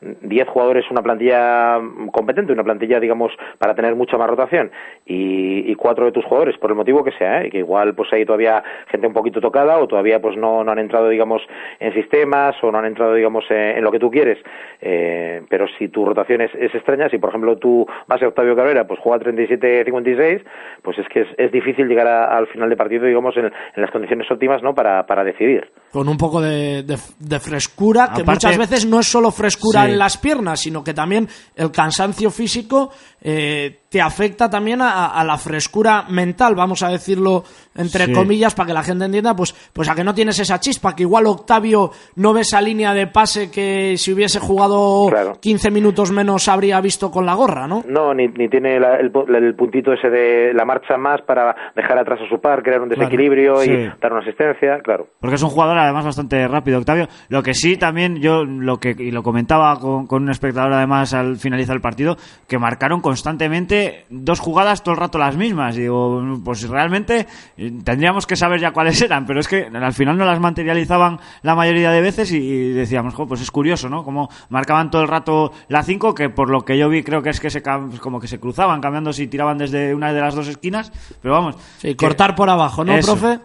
10 0.01 0.47
jugadores, 0.47 0.85
una 0.91 1.01
plantilla 1.01 1.77
competente, 2.11 2.53
una 2.53 2.63
plantilla, 2.63 2.99
digamos, 2.99 3.31
para 3.57 3.75
tener 3.75 3.95
mucha 3.95 4.17
más 4.17 4.29
rotación, 4.29 4.71
y, 5.05 5.69
y 5.71 5.75
cuatro 5.75 6.05
de 6.05 6.11
tus 6.11 6.23
jugadores, 6.25 6.57
por 6.57 6.69
el 6.71 6.75
motivo 6.77 7.03
que 7.03 7.11
sea, 7.13 7.41
¿eh? 7.41 7.47
y 7.47 7.49
que 7.51 7.57
igual 7.59 7.93
pues 7.95 8.11
hay 8.13 8.25
todavía 8.25 8.63
gente 8.89 9.07
un 9.07 9.13
poquito 9.13 9.41
tocada, 9.41 9.77
o 9.79 9.87
todavía 9.87 10.21
pues 10.21 10.37
no, 10.37 10.63
no 10.63 10.71
han 10.71 10.79
entrado, 10.79 11.09
digamos, 11.09 11.41
en 11.79 11.93
sistemas, 11.93 12.55
o 12.63 12.71
no 12.71 12.77
han 12.79 12.85
entrado, 12.85 13.13
digamos, 13.13 13.43
en, 13.49 13.77
en 13.77 13.83
lo 13.83 13.91
que 13.91 13.99
tú 13.99 14.09
quieres, 14.09 14.37
eh, 14.81 15.41
pero 15.49 15.65
si 15.77 15.89
tu 15.89 16.05
rotación 16.05 16.41
es, 16.41 16.51
es 16.55 16.73
extraña, 16.73 17.09
si 17.09 17.17
por 17.17 17.29
ejemplo 17.29 17.57
tu 17.57 17.85
base 18.07 18.25
Octavio 18.25 18.55
Cabrera 18.55 18.85
pues 18.87 18.99
juega 19.01 19.23
37-56, 19.25 20.43
pues 20.83 20.97
es 20.99 21.07
que 21.09 21.21
es, 21.21 21.27
es 21.37 21.51
difícil 21.51 21.87
llegar 21.87 22.07
a- 22.07 22.37
al 22.37 22.47
final 22.47 22.69
de 22.69 22.75
partido, 22.77 23.05
digamos, 23.05 23.35
en, 23.37 23.45
en 23.45 23.51
las 23.81 23.91
condiciones 23.91 24.29
óptimas, 24.31 24.61
¿no?, 24.63 24.73
para, 24.73 25.05
para 25.05 25.23
decidir. 25.23 25.69
Con 25.91 26.07
un 26.07 26.17
poco 26.17 26.41
de, 26.41 26.83
de- 26.83 26.97
de 27.19 27.39
frescura, 27.39 28.09
que 28.15 28.23
muchas 28.23 28.57
veces 28.57 28.85
no 28.85 28.99
es 28.99 29.07
solo 29.07 29.31
frescura 29.31 29.85
Sí. 29.85 29.88
En 29.89 29.99
las 29.99 30.17
piernas, 30.17 30.59
sino 30.59 30.83
que 30.83 30.93
también 30.93 31.27
el 31.55 31.71
cansancio 31.71 32.31
físico 32.31 32.91
eh, 33.21 33.81
te 33.89 34.01
afecta 34.01 34.49
también 34.49 34.81
a, 34.81 35.07
a 35.07 35.23
la 35.23 35.37
frescura 35.37 36.05
mental, 36.09 36.53
vamos 36.55 36.83
a 36.83 36.89
decirlo 36.89 37.43
entre 37.75 38.05
Sí. 38.05 38.13
comillas, 38.13 38.53
para 38.53 38.67
que 38.67 38.73
la 38.73 38.83
gente 38.83 39.05
entienda, 39.05 39.35
pues, 39.35 39.55
pues 39.73 39.89
a 39.89 39.95
que 39.95 40.03
no 40.03 40.13
tienes 40.13 40.37
esa 40.39 40.59
chispa, 40.59 40.95
que 40.95 41.03
igual 41.03 41.25
Octavio 41.27 41.91
no 42.15 42.33
ve 42.33 42.41
esa 42.41 42.61
línea 42.61 42.93
de 42.93 43.07
pase 43.07 43.49
que 43.49 43.95
si 43.97 44.13
hubiese 44.13 44.39
jugado 44.39 45.07
Claro. 45.09 45.37
15 45.39 45.71
minutos 45.71 46.11
menos 46.11 46.47
habría 46.47 46.79
visto 46.81 47.09
con 47.09 47.25
la 47.25 47.33
gorra, 47.33 47.67
¿no? 47.67 47.83
No, 47.87 48.13
ni, 48.13 48.27
ni 48.27 48.47
tiene 48.49 48.79
la- 48.79 48.97
el, 48.97 49.11
pu- 49.11 49.33
el 49.35 49.55
puntito 49.55 49.91
ese 49.93 50.09
de 50.09 50.53
la 50.53 50.65
marcha 50.65 50.97
más 50.97 51.21
para 51.21 51.55
dejar 51.75 51.97
atrás 51.97 52.19
a 52.23 52.29
su 52.29 52.39
par, 52.39 52.61
crear 52.61 52.81
un 52.81 52.89
desequilibrio 52.89 53.55
Claro. 53.55 53.71
y 53.73 53.91
dar 54.01 54.11
una 54.11 54.21
asistencia, 54.21 54.79
claro. 54.83 55.07
Porque 55.19 55.35
es 55.37 55.43
un 55.43 55.49
jugador 55.49 55.77
además 55.77 56.05
bastante 56.05 56.47
rápido, 56.47 56.77
Octavio. 56.79 57.07
Lo 57.29 57.41
que 57.41 57.53
sí 57.53 57.77
también 57.77 58.17
yo 58.17 58.43
lo 58.45 58.77
que 58.79 58.95
y 58.97 59.11
lo 59.11 59.23
comentaba 59.23 59.79
con, 59.79 60.05
con 60.05 60.23
un 60.23 60.29
espectador 60.29 60.73
además 60.73 61.13
al 61.13 61.37
finalizar 61.37 61.75
el 61.75 61.81
partido 61.81 62.17
que 62.47 62.59
marcaron 62.59 63.01
constantemente 63.01 63.78
dos 64.09 64.39
jugadas 64.39 64.83
todo 64.83 64.93
el 64.95 64.99
rato 64.99 65.17
las 65.17 65.35
mismas. 65.35 65.75
Y 65.77 65.81
digo, 65.81 66.21
pues 66.43 66.67
realmente 66.67 67.27
eh, 67.57 67.71
tendríamos 67.83 68.25
que 68.27 68.35
saber 68.35 68.59
ya 68.59 68.71
cuáles 68.71 69.01
eran, 69.01 69.25
pero 69.25 69.39
es 69.39 69.47
que 69.47 69.65
al 69.73 69.93
final 69.93 70.17
no 70.17 70.25
las 70.25 70.39
materializaban 70.39 71.19
la 71.41 71.55
mayoría 71.55 71.91
de 71.91 72.01
veces 72.01 72.31
y 72.31 72.69
decíamos, 72.71 73.13
"Jo, 73.13 73.27
pues 73.27 73.41
es 73.41 73.51
curioso, 73.51 73.89
¿no? 73.89 74.03
Como 74.03 74.29
marcaban 74.49 74.89
todo 74.91 75.01
el 75.01 75.07
rato 75.07 75.51
la 75.67 75.83
5 75.83 76.13
que 76.13 76.29
por 76.29 76.49
lo 76.49 76.61
que 76.65 76.77
yo 76.77 76.89
vi 76.89 77.03
creo 77.03 77.21
que 77.21 77.29
es 77.29 77.39
que 77.39 77.49
se 77.49 77.61
cam- 77.63 77.97
como 77.99 78.19
que 78.19 78.27
se 78.27 78.39
cruzaban 78.39 78.81
cambiando 78.81 79.13
si 79.13 79.27
tiraban 79.27 79.57
desde 79.57 79.93
una 79.95 80.13
de 80.13 80.21
las 80.21 80.35
dos 80.35 80.47
esquinas, 80.47 80.91
pero 81.21 81.33
vamos, 81.33 81.55
Sí, 81.77 81.89
que- 81.89 81.95
cortar 81.97 82.35
por 82.35 82.49
abajo, 82.49 82.83
¿no, 82.83 82.93
Eso. 82.95 83.15
profe? 83.17 83.39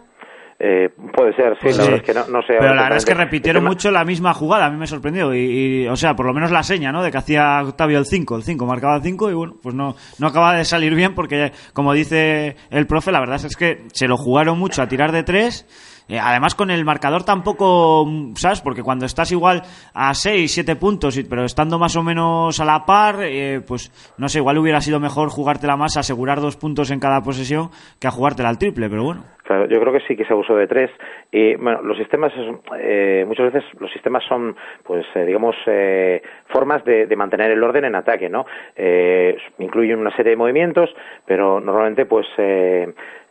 Eh, 0.57 0.89
puede 1.13 1.35
ser, 1.35 1.57
sí, 1.61 1.73
Sí. 1.73 1.77
la 1.79 1.83
verdad 1.83 1.99
es 1.99 2.03
que 2.03 2.13
no, 2.13 2.27
no 2.27 2.41
sé. 2.43 2.53
Pero 2.57 2.73
la 2.73 2.83
verdad 2.83 2.97
es 2.97 3.05
que 3.05 3.13
repitieron 3.13 3.63
mucho 3.65 3.91
la 3.91 4.05
misma 4.05 4.33
jugada, 4.33 4.67
a 4.67 4.69
mí 4.69 4.77
me 4.77 4.87
sorprendió. 4.87 5.33
Y, 5.33 5.39
y, 5.83 5.87
o 5.89 5.97
sea, 5.97 6.15
por 6.15 6.25
lo 6.25 6.33
menos 6.33 6.49
la 6.49 6.63
seña, 6.63 6.93
¿no? 6.93 7.03
De 7.03 7.11
que 7.11 7.17
hacía 7.17 7.61
Octavio 7.61 7.99
el 7.99 8.05
5, 8.05 8.37
el 8.37 8.43
5 8.43 8.65
marcaba 8.65 8.95
el 8.95 9.01
5 9.03 9.31
y 9.31 9.33
bueno, 9.33 9.57
pues 9.61 9.75
no, 9.75 9.95
no 10.17 10.27
acaba 10.27 10.55
de 10.55 10.63
salir 10.63 10.95
bien 10.95 11.13
porque, 11.13 11.51
como 11.73 11.91
dice 11.93 12.55
el 12.69 12.87
profe, 12.87 13.11
la 13.11 13.19
verdad 13.19 13.43
es 13.45 13.57
que 13.57 13.83
se 13.91 14.07
lo 14.07 14.15
jugaron 14.15 14.57
mucho 14.57 14.81
a 14.81 14.87
tirar 14.87 15.11
de 15.11 15.23
3. 15.23 15.94
Además 16.09 16.55
con 16.55 16.71
el 16.71 16.85
marcador 16.85 17.23
tampoco, 17.23 18.05
mm, 18.05 18.35
¿sabes? 18.35 18.61
Porque 18.61 18.83
cuando 18.83 19.05
estás 19.05 19.31
igual 19.31 19.61
a 19.93 20.13
6, 20.13 20.51
7 20.51 20.75
puntos, 20.75 21.19
pero 21.29 21.45
estando 21.45 21.79
más 21.79 21.95
o 21.95 22.03
menos 22.03 22.59
a 22.59 22.65
la 22.65 22.85
par, 22.85 23.17
eh, 23.21 23.61
pues 23.67 23.91
no 24.17 24.29
sé, 24.29 24.39
igual 24.39 24.57
hubiera 24.57 24.81
sido 24.81 24.99
mejor 24.99 25.29
jugártela 25.29 25.77
más, 25.77 25.97
asegurar 25.97 26.41
dos 26.41 26.57
puntos 26.57 26.91
en 26.91 26.99
cada 26.99 27.21
posesión, 27.21 27.69
que 27.99 28.07
a 28.07 28.11
jugártela 28.11 28.49
al 28.49 28.57
triple, 28.57 28.89
pero 28.89 29.03
bueno. 29.03 29.35
Claro, 29.45 29.67
yo 29.67 29.79
creo 29.79 29.93
que 29.93 29.99
sí 30.07 30.15
que 30.15 30.25
se 30.25 30.33
abusó 30.33 30.55
de 30.55 30.65
tres. 30.65 30.89
Y 31.31 31.55
bueno, 31.55 31.83
los 31.83 31.97
sistemas, 31.97 32.33
eh, 32.79 33.23
muchas 33.27 33.53
veces 33.53 33.63
los 33.79 33.91
sistemas 33.91 34.23
son, 34.27 34.55
pues, 34.83 35.05
eh, 35.13 35.23
digamos, 35.23 35.55
eh, 35.67 36.23
formas 36.47 36.83
de, 36.83 37.05
de 37.05 37.15
mantener 37.15 37.51
el 37.51 37.63
orden 37.63 37.85
en 37.85 37.93
ataque, 37.93 38.27
¿no? 38.27 38.47
Eh, 38.75 39.37
incluyen 39.59 39.99
una 39.99 40.15
serie 40.15 40.31
de 40.31 40.37
movimientos, 40.37 40.89
pero 41.27 41.59
normalmente, 41.59 42.07
pues, 42.07 42.25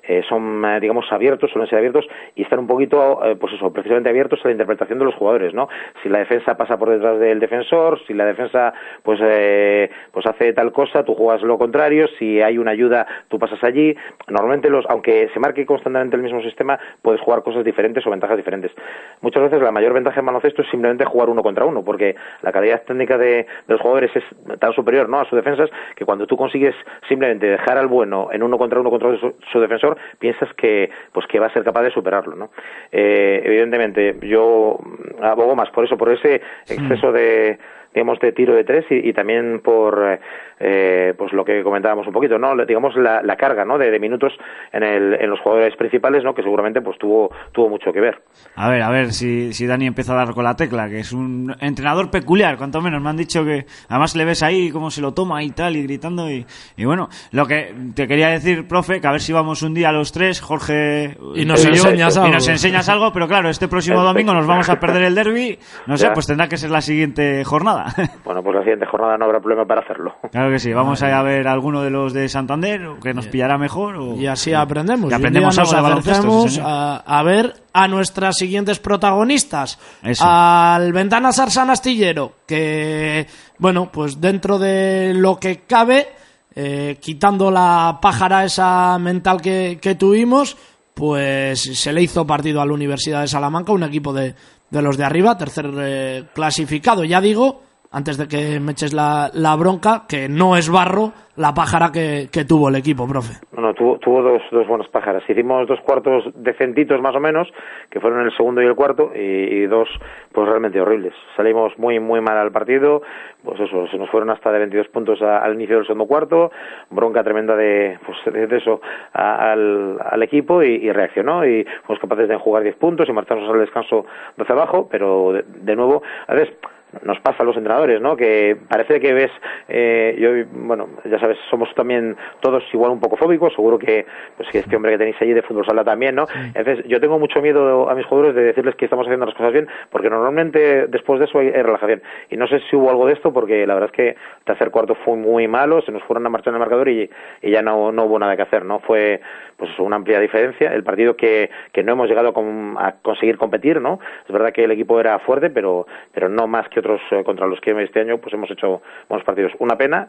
eh, 0.09 0.23
son, 0.29 0.65
eh, 0.65 0.81
digamos, 0.81 1.11
abiertos, 1.11 1.51
suelen 1.51 1.69
ser 1.69 1.79
abiertos 1.79 2.07
y 2.35 2.43
están 2.43 2.61
un 2.61 2.67
poquito, 2.67 3.25
eh, 3.25 3.37
pues 3.37 3.53
eso, 3.55 3.73
precisamente 3.73 4.09
abiertos 4.09 4.41
a 4.45 4.49
la 4.49 4.53
interpretación 4.53 4.99
de 4.99 5.05
los 5.05 5.15
jugadores, 5.15 5.55
¿no? 5.55 5.69
Si 6.03 6.09
la 6.09 6.19
defensa 6.19 6.57
pasa 6.57 6.79
por 6.79 6.91
detrás 6.91 7.19
del 7.19 7.41
defensor, 7.41 8.01
si 8.07 8.15
la 8.15 8.27
defensa, 8.27 8.75
pues, 9.03 9.21
eh, 9.23 9.91
pues 10.13 10.27
hace 10.27 10.53
tal 10.53 10.73
cosa, 10.73 11.05
tú 11.05 11.15
juegas 11.15 11.43
lo 11.43 11.59
contrario, 11.59 12.07
si 12.19 12.41
hay 12.41 12.59
una 12.59 12.73
ayuda, 12.73 13.07
tú 13.29 13.39
pasas 13.39 13.63
allí. 13.65 13.97
Normalmente, 14.29 14.69
los, 14.71 14.85
aunque 14.89 15.29
se 15.33 15.41
marque 15.41 15.67
constantemente 15.67 16.17
el 16.17 16.23
mismo 16.23 16.43
sistema, 16.43 16.79
puedes 17.03 17.21
jugar 17.21 17.43
cosas 17.43 17.65
diferentes 17.65 18.07
o 18.07 18.11
ventajas 18.11 18.37
diferentes. 18.37 18.73
Muchas 19.21 19.43
veces 19.45 19.63
la 19.63 19.73
mayor 19.73 19.93
ventaja 19.93 20.21
en 20.21 20.27
baloncesto 20.27 20.63
es 20.63 20.69
simplemente 20.71 21.05
jugar 21.05 21.29
uno 21.29 21.43
contra 21.43 21.65
uno, 21.65 21.85
porque 21.85 22.15
la 22.43 22.53
calidad 22.53 22.83
técnica 22.83 23.19
de, 23.19 23.47
los 23.69 23.81
jugadores 23.81 24.11
es 24.15 24.25
tan 24.59 24.73
superior, 24.73 25.09
¿no? 25.09 25.21
A 25.21 25.25
sus 25.25 25.37
defensas, 25.37 25.71
que 25.97 26.05
cuando 26.05 26.27
tú 26.27 26.37
consigues 26.37 26.75
simplemente 27.09 27.47
dejar 27.47 27.79
al 27.79 27.87
bueno 27.87 28.29
en 28.33 28.43
uno 28.43 28.59
contra 28.59 28.81
uno 28.81 28.91
contra 28.91 29.17
su 29.53 29.61
defensor, 29.61 29.94
piensas 30.19 30.53
que 30.55 30.91
pues 31.13 31.27
que 31.27 31.39
va 31.39 31.47
a 31.47 31.53
ser 31.53 31.65
capaz 31.65 31.83
de 31.83 31.91
superarlo, 31.91 32.37
¿no? 32.37 32.51
Eh, 32.93 33.43
evidentemente, 33.45 34.17
yo 34.23 34.79
abogo 35.23 35.55
más 35.55 35.71
por 35.71 35.85
eso, 35.85 35.97
por 35.97 36.11
ese 36.11 36.43
exceso 36.69 37.13
de 37.13 37.59
digamos 37.95 38.19
de 38.21 38.33
tiro 38.33 38.55
de 38.55 38.65
tres 38.65 38.85
y, 38.91 39.09
y 39.09 39.13
también 39.13 39.61
por 39.63 40.19
eh, 40.61 41.15
pues 41.17 41.33
lo 41.33 41.45
que 41.45 41.63
comentábamos 41.63 42.07
un 42.07 42.13
poquito 42.13 42.39
no 42.39 42.55
digamos 42.67 42.95
la, 42.97 43.23
la 43.23 43.37
carga 43.37 43.65
no 43.65 43.79
de, 43.79 43.91
de 43.91 43.99
minutos 43.99 44.33
en, 44.73 44.83
el, 44.83 45.15
en 45.21 45.31
los 45.31 45.41
jugadores 45.41 45.75
principales 45.77 46.23
no 46.25 46.35
que 46.35 46.43
seguramente 46.43 46.81
pues 46.81 46.99
tuvo 46.99 47.31
tuvo 47.53 47.69
mucho 47.69 47.93
que 47.93 48.01
ver 48.01 48.23
A 48.57 48.69
ver, 48.69 48.83
a 48.83 48.91
ver 48.91 49.13
si, 49.13 49.53
si 49.53 49.67
Dani 49.67 49.87
empieza 49.87 50.13
a 50.13 50.17
dar 50.25 50.35
con 50.35 50.45
la 50.45 50.57
tecla, 50.57 50.89
que 50.89 50.99
es 51.01 51.13
un 51.13 51.55
entrenador 51.61 52.11
peculiar, 52.11 52.57
cuanto 52.57 52.81
menos. 52.81 53.03
Me 53.03 53.11
han 53.11 53.17
dicho 53.17 53.45
que 53.45 53.65
además 53.89 54.15
le 54.17 54.25
ves 54.25 54.43
ahí 54.43 54.71
cómo 54.71 54.91
se 54.91 55.01
lo 55.01 55.13
toma 55.13 55.43
y 55.43 55.51
tal, 55.51 55.77
y 55.77 55.83
gritando. 55.83 56.31
Y, 56.31 56.47
y 56.77 56.85
bueno, 56.85 57.09
lo 57.33 57.47
que 57.47 57.75
te 57.95 58.07
quería 58.07 58.29
decir, 58.29 58.67
profe, 58.69 59.01
que 59.01 59.07
a 59.07 59.13
ver 59.13 59.21
si 59.21 59.33
vamos 59.33 59.63
un 59.63 59.75
día 59.75 59.93
los 59.93 60.13
tres, 60.13 60.41
Jorge 60.41 61.17
Y 61.35 61.45
nos 61.45 61.63
yo, 61.65 61.71
enseñas 61.71 62.17
y 62.17 62.21
algo. 62.21 62.33
nos 62.33 62.49
enseñas 62.49 62.89
algo, 62.89 63.13
pero 63.13 63.27
claro, 63.29 63.49
este 63.51 63.69
próximo 63.69 64.03
domingo 64.03 64.33
nos 64.33 64.47
vamos 64.47 64.69
a 64.69 64.79
perder 64.81 65.03
el 65.03 65.15
derby. 65.15 65.59
No 65.87 65.97
sé, 65.97 66.07
Ya. 66.07 66.13
pues 66.13 66.27
tendrá 66.27 66.49
que 66.49 66.57
ser 66.57 66.71
la 66.71 66.81
siguiente 66.81 67.45
jornada. 67.45 67.84
bueno 68.24 68.43
pues 68.43 68.55
la 68.57 68.62
siguiente 68.62 68.87
jornada 68.87 69.16
no 69.18 69.26
habrá 69.26 69.41
problema 69.41 69.64
para 69.66 69.82
hacerlo 69.82 70.14
Claro 70.30 70.51
que 70.51 70.59
sí, 70.59 70.72
vamos 70.72 71.03
a 71.03 71.09
ir 71.09 71.14
a 71.14 71.22
ver 71.22 71.47
alguno 71.49 71.82
de 71.82 71.91
los 71.91 72.12
de 72.12 72.28
Santander, 72.28 72.80
que 73.03 73.14
nos 73.14 73.26
pillará 73.26 73.59
mejor. 73.59 73.97
O... 73.97 74.14
Y 74.16 74.26
así 74.26 74.53
aprendemos. 74.53 75.11
Y 75.11 75.14
aprendemos 75.14 75.59
algo 75.59 75.72
de 75.72 75.80
baloncesto. 75.80 76.49
sí, 76.49 76.61
a, 76.62 77.03
a 77.07 77.22
ver 77.22 77.55
a 77.72 77.89
nuestras 77.89 78.37
siguientes 78.37 78.78
protagonistas. 78.78 79.78
Eso. 80.03 80.24
Al 80.26 80.93
Ventana 80.93 81.32
Sarsan 81.32 81.70
Astillero, 81.70 82.32
que, 82.47 83.26
bueno, 83.59 83.91
pues 83.93 84.20
dentro 84.20 84.59
de 84.59 85.12
lo 85.14 85.39
que 85.39 85.62
cabe, 85.62 86.09
eh, 86.55 86.99
quitando 87.01 87.51
la 87.51 87.99
pájara 88.01 88.45
esa 88.45 88.99
mental 88.99 89.41
que, 89.41 89.78
que 89.80 89.97
tuvimos, 89.97 90.57
pues 90.95 91.61
se 91.61 91.93
le 91.93 92.03
hizo 92.03 92.26
partido 92.26 92.61
a 92.61 92.66
la 92.66 92.72
Universidad 92.72 93.22
de 93.22 93.28
Salamanca, 93.28 93.72
un 93.72 93.82
equipo 93.82 94.12
de, 94.12 94.35
de 94.70 94.82
los 94.82 94.97
de 94.97 95.05
arriba, 95.05 95.37
tercer 95.37 95.70
eh, 95.76 96.24
clasificado. 96.32 97.05
Ya 97.05 97.20
digo, 97.20 97.64
antes 97.95 98.19
de 98.19 98.27
que 98.27 98.59
me 98.59 98.73
eches 98.73 98.93
la, 98.93 99.31
bronca, 99.57 100.03
que 100.09 100.29
no 100.29 100.57
es 100.57 100.69
barro 100.69 101.13
la 101.37 101.55
pájara 101.55 101.91
que, 101.93 102.29
tuvo 102.47 102.69
el 102.69 102.77
equipo, 102.77 103.07
profe. 103.09 103.35
No, 103.53 103.63
no, 103.63 103.75
tuvo, 103.75 103.99
tuvo 103.99 104.23
dos, 104.23 104.43
dos 104.51 104.67
buenas 104.67 104.89
pájaras. 104.89 105.23
Hicimos 105.29 105.67
dos 105.69 105.81
cuartos 105.81 106.25
decentitos 106.35 107.01
más 107.01 107.15
o 107.15 107.21
menos, 107.21 107.49
que 107.91 108.01
fueron 108.01 108.25
el 108.25 108.37
segundo 108.37 108.63
y 108.63 108.67
el 108.67 108.75
cuarto, 108.75 109.13
y, 109.15 109.67
dos 109.67 109.89
pues 110.33 110.49
realmente 110.49 110.81
horribles. 110.81 111.15
Salimos 111.37 111.77
muy, 111.79 111.99
muy 112.01 112.21
mal 112.21 112.37
al 112.37 112.51
partido, 112.53 113.03
pues 113.45 113.59
eso, 113.61 113.87
se 113.89 113.99
nos 113.99 114.11
fueron 114.11 114.31
hasta 114.31 114.51
de 114.53 114.59
22 114.59 114.89
puntos 114.89 115.23
a- 115.23 115.39
al 115.39 115.55
inicio 115.55 115.77
del 115.77 115.87
segundo 115.87 116.07
cuarto, 116.07 116.51
bronca 116.91 117.23
tremenda 117.23 117.55
de, 117.57 117.99
pues 118.05 118.19
de, 118.35 118.57
eso 118.57 118.81
al, 119.13 120.23
equipo 120.23 120.63
y, 120.63 120.91
reaccionó 120.93 121.45
y 121.47 121.65
fuimos 121.85 122.01
capaces 122.01 122.29
de 122.29 122.37
jugar 122.39 122.63
10 122.63 122.77
puntos 122.77 123.09
y 123.09 123.13
marcharnos 123.13 123.51
al 123.51 123.61
descanso 123.61 124.07
hacia 124.39 124.55
abajo, 124.55 124.89
pero 124.91 125.33
de, 125.33 125.45
de 125.47 125.77
nuevo, 125.77 126.03
a 126.27 126.35
veces 126.35 126.55
nos 127.03 127.19
pasa 127.21 127.43
a 127.43 127.47
los 127.47 127.57
entrenadores, 127.57 128.01
¿no? 128.01 128.17
Que 128.17 128.57
parece 128.69 129.01
que 129.01 129.13
ves, 129.13 129.31
eh, 129.69 130.17
yo, 130.19 130.31
bueno, 130.67 130.89
ya 131.05 131.19
sabes, 131.19 131.39
somos 131.51 131.73
también 131.75 132.17
todos 132.41 132.63
igual 132.73 132.93
un 132.93 133.01
poco 133.01 133.17
fóbicos, 133.17 133.53
seguro 133.55 133.79
que, 133.79 134.07
pues 134.37 134.49
que 134.51 134.59
este 134.59 134.77
hombre 134.77 134.93
que 134.93 134.99
tenéis 134.99 135.17
allí 135.21 135.33
de 135.33 135.43
fútbol 135.43 135.67
sala 135.67 135.85
también, 135.85 136.15
¿no? 136.15 136.27
Entonces, 136.55 136.85
yo 136.87 137.01
tengo 137.01 137.19
mucho 137.19 137.41
miedo 137.43 137.89
a 137.91 137.95
mis 137.95 138.07
jugadores 138.07 138.35
de 138.35 138.45
decirles 138.45 138.75
que 138.77 138.85
estamos 138.87 139.07
haciendo 139.07 139.27
las 139.27 139.35
cosas 139.35 139.53
bien, 139.53 139.69
porque 139.91 140.11
normalmente 140.11 140.87
después 140.87 141.19
de 141.19 141.27
eso 141.27 141.39
hay, 141.39 141.49
hay 141.49 141.63
relajación. 141.63 142.03
Y 142.31 142.37
no 142.37 142.47
sé 142.47 142.61
si 142.71 142.77
hubo 142.77 142.91
algo 142.91 143.07
de 143.07 143.15
esto, 143.15 143.33
porque 143.33 143.67
la 143.67 143.75
verdad 143.75 143.91
es 143.93 143.97
que 143.97 144.09
el 144.11 144.45
tercer 144.45 144.71
cuarto 144.71 144.95
fue 145.05 145.17
muy 145.17 145.49
malo, 145.49 145.81
se 145.83 145.93
nos 145.93 146.03
fueron 146.05 146.27
a 146.27 146.31
marchar 146.31 146.51
en 146.53 146.55
el 146.57 146.61
marcador 146.61 146.89
y, 146.89 147.11
y 147.43 147.51
ya 147.51 147.63
no, 147.63 147.93
no 147.93 148.05
hubo 148.05 148.19
nada 148.19 148.37
que 148.37 148.43
hacer, 148.43 148.65
¿no? 148.65 148.81
Fue, 148.81 149.21
pues 149.57 149.71
una 149.79 149.97
amplia 149.97 150.21
diferencia. 150.21 150.73
El 150.73 150.83
partido 150.85 151.17
que, 151.17 151.51
que 151.73 151.83
no 151.83 151.93
hemos 151.93 152.09
llegado 152.09 152.29
a, 152.29 152.33
con- 152.35 152.77
a 152.79 152.93
conseguir 153.03 153.39
competir, 153.39 153.81
¿no? 153.81 153.99
Es 154.27 154.33
verdad 154.33 154.53
que 154.53 154.65
el 154.65 154.71
equipo 154.71 154.99
era 155.01 155.19
fuerte, 155.21 155.51
pero, 155.51 155.87
pero 156.13 156.29
no 156.29 156.47
más 156.47 156.69
que 156.69 156.81
eh, 157.11 157.22
contra 157.24 157.47
los 157.47 157.61
que 157.61 157.70
este 157.82 158.01
año 158.01 158.18
pues 158.18 158.32
hemos 158.35 158.51
hecho 158.51 158.82
buenos 159.09 159.24
partidos. 159.24 159.53
Una 159.59 159.76
pena, 159.76 160.09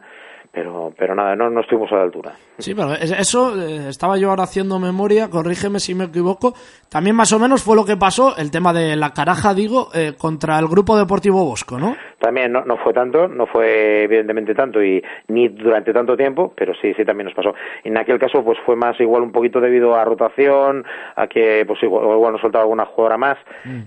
pero, 0.52 0.92
pero 0.96 1.14
nada, 1.14 1.34
no, 1.36 1.50
no 1.50 1.60
estuvimos 1.60 1.90
a 1.92 1.96
la 1.96 2.02
altura. 2.02 2.32
Sí, 2.58 2.74
pero 2.74 2.92
es- 2.94 3.10
eso 3.12 3.60
eh, 3.60 3.88
estaba 3.88 4.16
yo 4.16 4.30
ahora 4.30 4.44
haciendo 4.44 4.78
memoria, 4.78 5.28
corrígeme 5.28 5.80
si 5.80 5.94
me 5.94 6.04
equivoco. 6.04 6.54
También 6.88 7.16
más 7.16 7.32
o 7.32 7.38
menos 7.38 7.62
fue 7.62 7.76
lo 7.76 7.84
que 7.84 7.96
pasó, 7.96 8.36
el 8.36 8.50
tema 8.50 8.72
de 8.72 8.96
la 8.96 9.12
caraja, 9.12 9.54
digo, 9.54 9.88
eh, 9.94 10.14
contra 10.16 10.58
el 10.58 10.68
Grupo 10.68 10.96
Deportivo 10.96 11.44
Bosco, 11.44 11.78
¿no? 11.78 11.96
También 12.18 12.52
no, 12.52 12.64
no 12.64 12.76
fue 12.78 12.92
tanto, 12.92 13.28
no 13.28 13.46
fue 13.46 14.04
evidentemente 14.04 14.54
tanto 14.54 14.82
y 14.82 15.02
ni 15.28 15.48
durante 15.48 15.92
tanto 15.92 16.16
tiempo, 16.16 16.52
pero 16.56 16.72
sí, 16.80 16.94
sí 16.94 17.04
también 17.04 17.26
nos 17.26 17.34
pasó. 17.34 17.54
En 17.84 17.96
aquel 17.96 18.18
caso 18.18 18.42
pues 18.42 18.58
fue 18.64 18.74
más 18.74 18.98
igual 19.00 19.22
un 19.22 19.32
poquito 19.32 19.60
debido 19.60 19.94
a 19.94 20.04
rotación, 20.04 20.84
a 21.14 21.26
que 21.26 21.64
pues 21.66 21.82
igual, 21.82 22.04
igual 22.04 22.32
nos 22.32 22.40
soltaba 22.40 22.62
alguna 22.62 22.86
jugadora 22.86 23.18
más. 23.18 23.38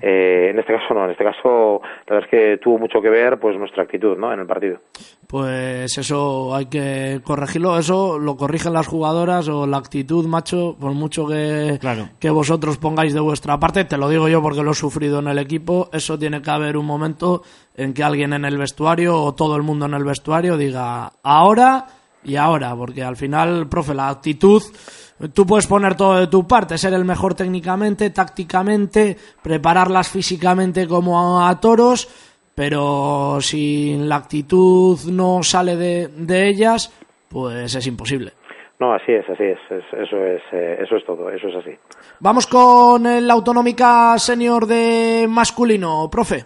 Eh, 0.01 0.49
en 0.51 0.59
este 0.59 0.73
caso 0.73 0.93
no, 0.93 1.05
en 1.05 1.11
este 1.11 1.23
caso 1.23 1.81
la 2.07 2.15
verdad 2.15 2.29
es 2.31 2.31
que 2.31 2.57
tuvo 2.57 2.77
mucho 2.77 3.01
que 3.01 3.09
ver 3.09 3.39
pues 3.39 3.57
nuestra 3.57 3.83
actitud, 3.83 4.17
¿no? 4.17 4.31
En 4.31 4.39
el 4.39 4.47
partido. 4.47 4.79
Pues 5.27 5.97
eso 5.97 6.55
hay 6.55 6.65
que 6.65 7.21
corregirlo, 7.23 7.77
eso 7.77 8.17
lo 8.17 8.35
corrigen 8.35 8.73
las 8.73 8.87
jugadoras 8.87 9.47
o 9.47 9.67
la 9.67 9.77
actitud, 9.77 10.25
macho, 10.25 10.75
por 10.79 10.93
mucho 10.93 11.27
que, 11.27 11.79
que 12.19 12.29
vosotros 12.29 12.77
pongáis 12.77 13.13
de 13.13 13.19
vuestra 13.19 13.59
parte, 13.59 13.85
te 13.85 13.97
lo 13.97 14.09
digo 14.09 14.27
yo 14.27 14.41
porque 14.41 14.63
lo 14.63 14.71
he 14.71 14.75
sufrido 14.75 15.19
en 15.19 15.27
el 15.27 15.37
equipo, 15.37 15.89
eso 15.93 16.17
tiene 16.17 16.41
que 16.41 16.49
haber 16.49 16.77
un 16.77 16.85
momento 16.85 17.43
en 17.79 17.93
que 17.93 18.03
alguien 18.03 18.33
en 18.33 18.45
el 18.45 18.57
vestuario 18.57 19.15
o 19.21 19.33
todo 19.33 19.55
el 19.55 19.63
mundo 19.63 19.85
en 19.85 19.93
el 19.93 20.03
vestuario 20.03 20.57
diga 20.57 21.11
ahora 21.23 21.85
y 22.23 22.35
ahora, 22.35 22.75
porque 22.75 23.01
al 23.03 23.15
final, 23.15 23.67
profe, 23.69 23.93
la 23.93 24.09
actitud, 24.09 24.61
tú 25.33 25.45
puedes 25.45 25.67
poner 25.67 25.95
todo 25.95 26.19
de 26.19 26.27
tu 26.27 26.45
parte, 26.47 26.77
ser 26.77 26.93
el 26.93 27.05
mejor 27.05 27.33
técnicamente, 27.33 28.09
tácticamente, 28.09 29.15
prepararlas 29.41 30.09
físicamente 30.09 30.85
como 30.87 31.41
a, 31.45 31.59
toros, 31.61 32.09
pero 32.53 33.37
si 33.39 33.95
la 33.97 34.17
actitud 34.17 34.99
no 35.09 35.41
sale 35.43 35.77
de, 35.77 36.07
de 36.09 36.49
ellas, 36.49 36.91
pues 37.29 37.73
es 37.73 37.87
imposible. 37.87 38.33
No, 38.79 38.93
así 38.93 39.11
es, 39.13 39.25
así 39.29 39.43
es, 39.43 39.59
es- 39.71 39.93
eso 40.07 40.17
es, 40.17 40.41
eh, 40.53 40.77
eso 40.83 40.95
es 40.97 41.05
todo, 41.05 41.29
eso 41.29 41.47
es 41.47 41.55
así. 41.55 41.71
Vamos 42.19 42.47
con 42.47 43.05
el 43.05 43.29
Autonómica 43.31 44.17
Senior 44.17 44.65
de 44.65 45.25
masculino, 45.29 46.09
profe. 46.09 46.45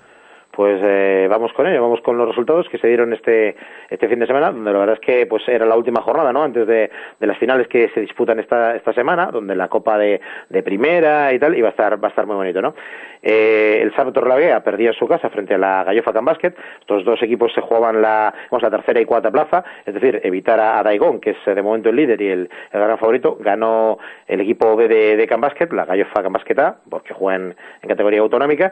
Pues 0.56 0.80
eh, 0.84 1.28
vamos 1.32 1.52
con 1.54 1.66
ello, 1.66 1.82
vamos 1.82 2.00
con 2.02 2.16
los 2.16 2.28
resultados 2.28 2.70
que 2.70 2.78
se 2.78 2.88
dieron 2.88 3.12
este 3.12 3.56
este 3.90 4.08
fin 4.08 4.20
de 4.20 4.28
semana, 4.28 4.52
donde 4.52 4.72
la 4.72 4.78
verdad 4.78 5.00
es 5.02 5.02
que 5.02 5.26
pues 5.26 5.42
era 5.48 5.66
la 5.66 5.76
última 5.76 6.04
jornada, 6.04 6.32
¿no? 6.32 6.44
Antes 6.44 6.68
de, 6.68 6.92
de 7.20 7.28
las 7.28 7.40
finales 7.40 7.68
que 7.68 7.90
se 7.90 8.02
disputan 8.02 8.40
esta 8.40 8.76
esta 8.76 8.94
semana, 8.94 9.32
donde 9.32 9.56
la 9.56 9.68
Copa 9.68 9.98
de, 9.98 10.22
de 10.50 10.62
Primera 10.62 11.34
y 11.34 11.40
tal, 11.40 11.58
y 11.58 11.62
va 11.62 11.70
a 11.70 11.72
estar 11.72 12.02
va 12.02 12.08
a 12.08 12.10
estar 12.10 12.28
muy 12.28 12.36
bonito, 12.36 12.62
¿no? 12.62 12.76
Eh, 13.24 13.80
el 13.82 13.92
sábado 13.96 14.14
Torrelavega 14.14 14.60
perdía 14.60 14.94
su 14.94 15.08
casa 15.08 15.30
frente 15.32 15.56
a 15.56 15.58
la 15.58 15.84
Gallofa 15.86 16.14
Can 16.14 16.26
Basket. 16.26 16.54
Estos 16.82 17.04
dos 17.04 17.24
equipos 17.24 17.52
se 17.54 17.62
jugaban 17.62 18.00
la, 18.00 18.32
vamos, 18.52 18.62
la 18.62 18.70
tercera 18.70 19.02
y 19.02 19.06
cuarta 19.06 19.32
plaza, 19.32 19.64
es 19.88 19.94
decir, 19.96 20.22
evitar 20.24 20.60
a, 20.60 20.78
a 20.78 20.84
Daigón, 20.84 21.20
que 21.20 21.32
es 21.32 21.38
eh, 21.48 21.56
de 21.56 21.64
momento 21.64 21.90
el 21.90 21.96
líder 21.96 22.22
y 22.22 22.28
el, 22.28 22.50
el 22.72 22.80
gran 22.80 23.00
favorito. 23.00 23.38
Ganó 23.40 23.98
el 24.28 24.42
equipo 24.42 24.76
B 24.76 24.88
de, 24.88 25.18
de 25.18 25.28
Can 25.28 25.42
Basket, 25.42 25.70
la 25.72 25.86
Gallofa 25.86 26.22
Can 26.22 26.34
Basket 26.34 26.60
A, 26.60 26.76
porque 26.88 27.16
juega 27.16 27.44
en 27.44 27.56
categoría 27.88 28.20
autonómica 28.20 28.72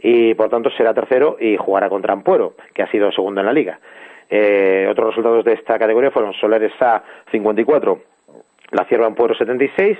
y 0.00 0.34
por 0.34 0.48
tanto 0.48 0.70
será 0.70 0.94
tercero 0.94 1.36
y 1.40 1.56
jugará 1.56 1.88
contra 1.88 2.12
Ampuero, 2.12 2.54
que 2.74 2.82
ha 2.82 2.90
sido 2.90 3.10
segundo 3.12 3.40
en 3.40 3.46
la 3.46 3.52
liga. 3.52 3.80
Eh, 4.30 4.86
otros 4.90 5.08
resultados 5.08 5.44
de 5.44 5.54
esta 5.54 5.78
categoría 5.78 6.10
fueron 6.10 6.34
Solares 6.34 6.72
A 6.80 7.02
54, 7.30 7.98
La 8.72 8.84
Cierva 8.84 9.06
Ampuero 9.06 9.34
76, 9.34 9.98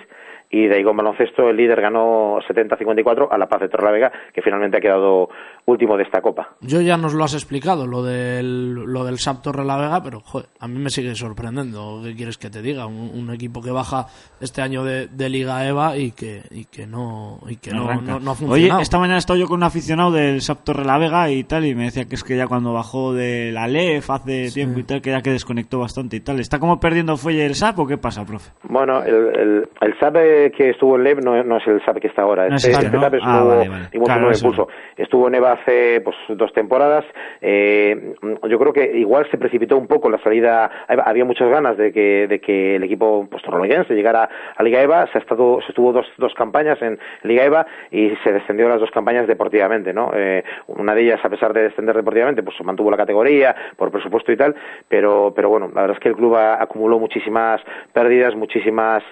y 0.51 0.67
de 0.67 0.81
Igón 0.81 0.97
Baloncesto 0.97 1.51
el 1.51 1.57
líder 1.57 1.81
ganó 1.81 2.39
70-54 2.49 3.29
a 3.31 3.37
La 3.39 3.49
Paz 3.49 3.61
de 3.61 3.69
Torrelavega, 3.69 4.11
que 4.33 4.41
finalmente 4.43 4.79
ha 4.79 4.81
quedado 4.81 5.29
último 5.67 5.97
de 5.99 6.05
esta 6.05 6.23
copa. 6.23 6.57
Yo 6.63 6.81
ya 6.81 6.97
nos 6.97 7.13
lo 7.13 7.25
has 7.25 7.35
explicado, 7.35 7.87
lo 7.87 8.03
del, 8.03 8.73
lo 8.73 9.05
del 9.05 9.19
SAP 9.19 9.43
Torre 9.43 9.65
la 9.65 9.77
Vega, 9.77 10.03
pero 10.03 10.21
joder, 10.21 10.49
a 10.59 10.67
mí 10.67 10.79
me 10.79 10.89
sigue 10.89 11.15
sorprendiendo. 11.15 12.01
¿Qué 12.03 12.15
quieres 12.17 12.39
que 12.39 12.49
te 12.49 12.63
diga? 12.63 12.87
Un, 12.87 13.11
un 13.15 13.31
equipo 13.35 13.61
que 13.63 13.71
baja 13.71 14.07
este 14.41 14.63
año 14.63 14.85
de, 14.85 15.09
de 15.09 15.29
Liga 15.29 15.67
EVA 15.67 15.97
y 15.99 16.13
que, 16.13 16.43
y 16.51 16.65
que 16.65 16.87
no 16.87 17.41
y 17.47 17.57
que 17.57 17.71
no, 17.73 18.01
no, 18.01 18.19
no 18.19 18.31
ha 18.31 18.35
Oye, 18.35 18.37
funcionado. 18.47 18.81
esta 18.81 18.99
mañana 18.99 19.19
estaba 19.19 19.39
yo 19.39 19.47
con 19.47 19.59
un 19.59 19.65
aficionado 19.65 20.13
del 20.13 20.41
SAP 20.41 20.65
Torre 20.65 20.85
la 20.87 20.97
Vega 20.99 21.31
y 21.31 21.45
tal, 21.45 21.67
y 21.67 21.75
me 21.75 21.85
decía 21.85 22.07
que 22.07 22.15
es 22.15 22.25
que 22.25 22.37
ya 22.39 22.47
cuando 22.47 22.73
bajó 22.73 23.13
de 23.13 23.53
la 23.53 23.67
LEF 23.69 24.09
hace 24.11 24.51
tiempo 24.51 24.81
y 24.81 24.85
tal, 24.85 25.03
que 25.03 25.11
ya 25.11 25.21
que 25.21 25.31
desconectó 25.33 25.79
bastante 25.79 26.17
y 26.17 26.21
tal. 26.21 26.41
¿Está 26.41 26.59
como 26.59 26.81
perdiendo 26.81 27.19
fuelle 27.19 27.45
el 27.45 27.55
SAP 27.55 27.79
o 27.81 27.87
qué 27.87 27.99
pasa, 27.99 28.25
profe? 28.25 28.51
Bueno, 28.63 29.03
el, 29.03 29.15
el, 29.37 29.69
el 29.83 29.99
SAP 30.01 30.17
que 30.57 30.71
estuvo 30.71 30.97
en 30.97 31.05
LEV 31.05 31.25
no, 31.25 31.43
no 31.43 31.57
es 31.59 31.67
el 31.67 31.85
SAP 31.85 31.99
que 31.99 32.09
está 32.09 32.23
ahora. 32.23 32.49
No 32.49 32.57
es 32.57 32.65
Este, 32.65 32.73
este, 32.73 32.87
este 32.87 32.97
¿no? 32.97 33.03
SAP 33.03 33.15
Ah, 33.15 33.17
estuvo, 33.17 33.49
vale, 33.49 33.69
vale. 33.69 33.89
digamos, 33.93 34.09
Claro, 34.09 34.33
impulso. 34.33 34.69
Estuvo 34.97 35.29
en 35.29 35.35
EVA 35.35 35.53
hace 35.53 36.01
pues, 36.01 36.17
dos 36.31 36.53
temporadas. 36.53 37.05
Eh, 37.41 38.15
yo 38.49 38.59
creo 38.59 38.73
que 38.73 38.99
igual 38.99 39.27
se 39.31 39.39
precipitó 39.39 39.77
un 39.77 39.87
poco 39.87 40.11
la 40.11 40.19
salida. 40.23 40.71
Había 40.89 41.25
muchas 41.25 41.49
ganas 41.49 41.77
de 41.77 41.93
que, 41.93 42.27
de 42.27 42.41
que 42.41 42.77
el 42.77 42.85
equipo 42.85 43.27
pues, 43.31 43.43
torreloyense 43.43 43.95
llegara 43.95 44.29
a 44.57 44.63
Liga 44.63 44.81
EVA. 44.83 45.07
Se, 45.13 45.19
ha 45.19 45.21
estado, 45.21 45.61
se 45.63 45.69
estuvo 45.69 45.93
dos, 45.93 46.07
dos 46.19 46.33
campañas 46.35 46.81
en 46.83 46.99
Liga 47.23 47.45
EVA 47.45 47.67
y 47.91 48.11
se 48.25 48.33
descendió 48.33 48.69
las 48.69 48.81
dos 48.81 48.91
campañas 48.91 49.27
deportivamente. 49.27 49.93
¿no? 49.93 50.11
Eh, 50.15 50.45
una 50.69 50.95
de 50.95 51.03
ellas, 51.03 51.21
a 51.25 51.29
pesar 51.29 51.53
de 51.53 51.63
descender 51.63 51.97
deportivamente, 51.97 52.43
pues 52.43 52.57
se 52.57 52.65
mantuvo 52.65 52.91
la 52.91 52.97
categoría 52.97 53.55
por 53.77 53.91
presupuesto 53.91 54.33
y 54.33 54.37
tal. 54.37 54.55
Pero, 54.89 55.33
pero 55.35 55.49
bueno, 55.49 55.71
la 55.75 55.83
verdad 55.83 55.97
es 55.97 56.03
que 56.03 56.09
el 56.09 56.17
club 56.17 56.37
acumuló 56.37 56.99
muchísimas 56.99 57.61
pérdidas, 57.93 58.35
muchísimas 58.35 59.03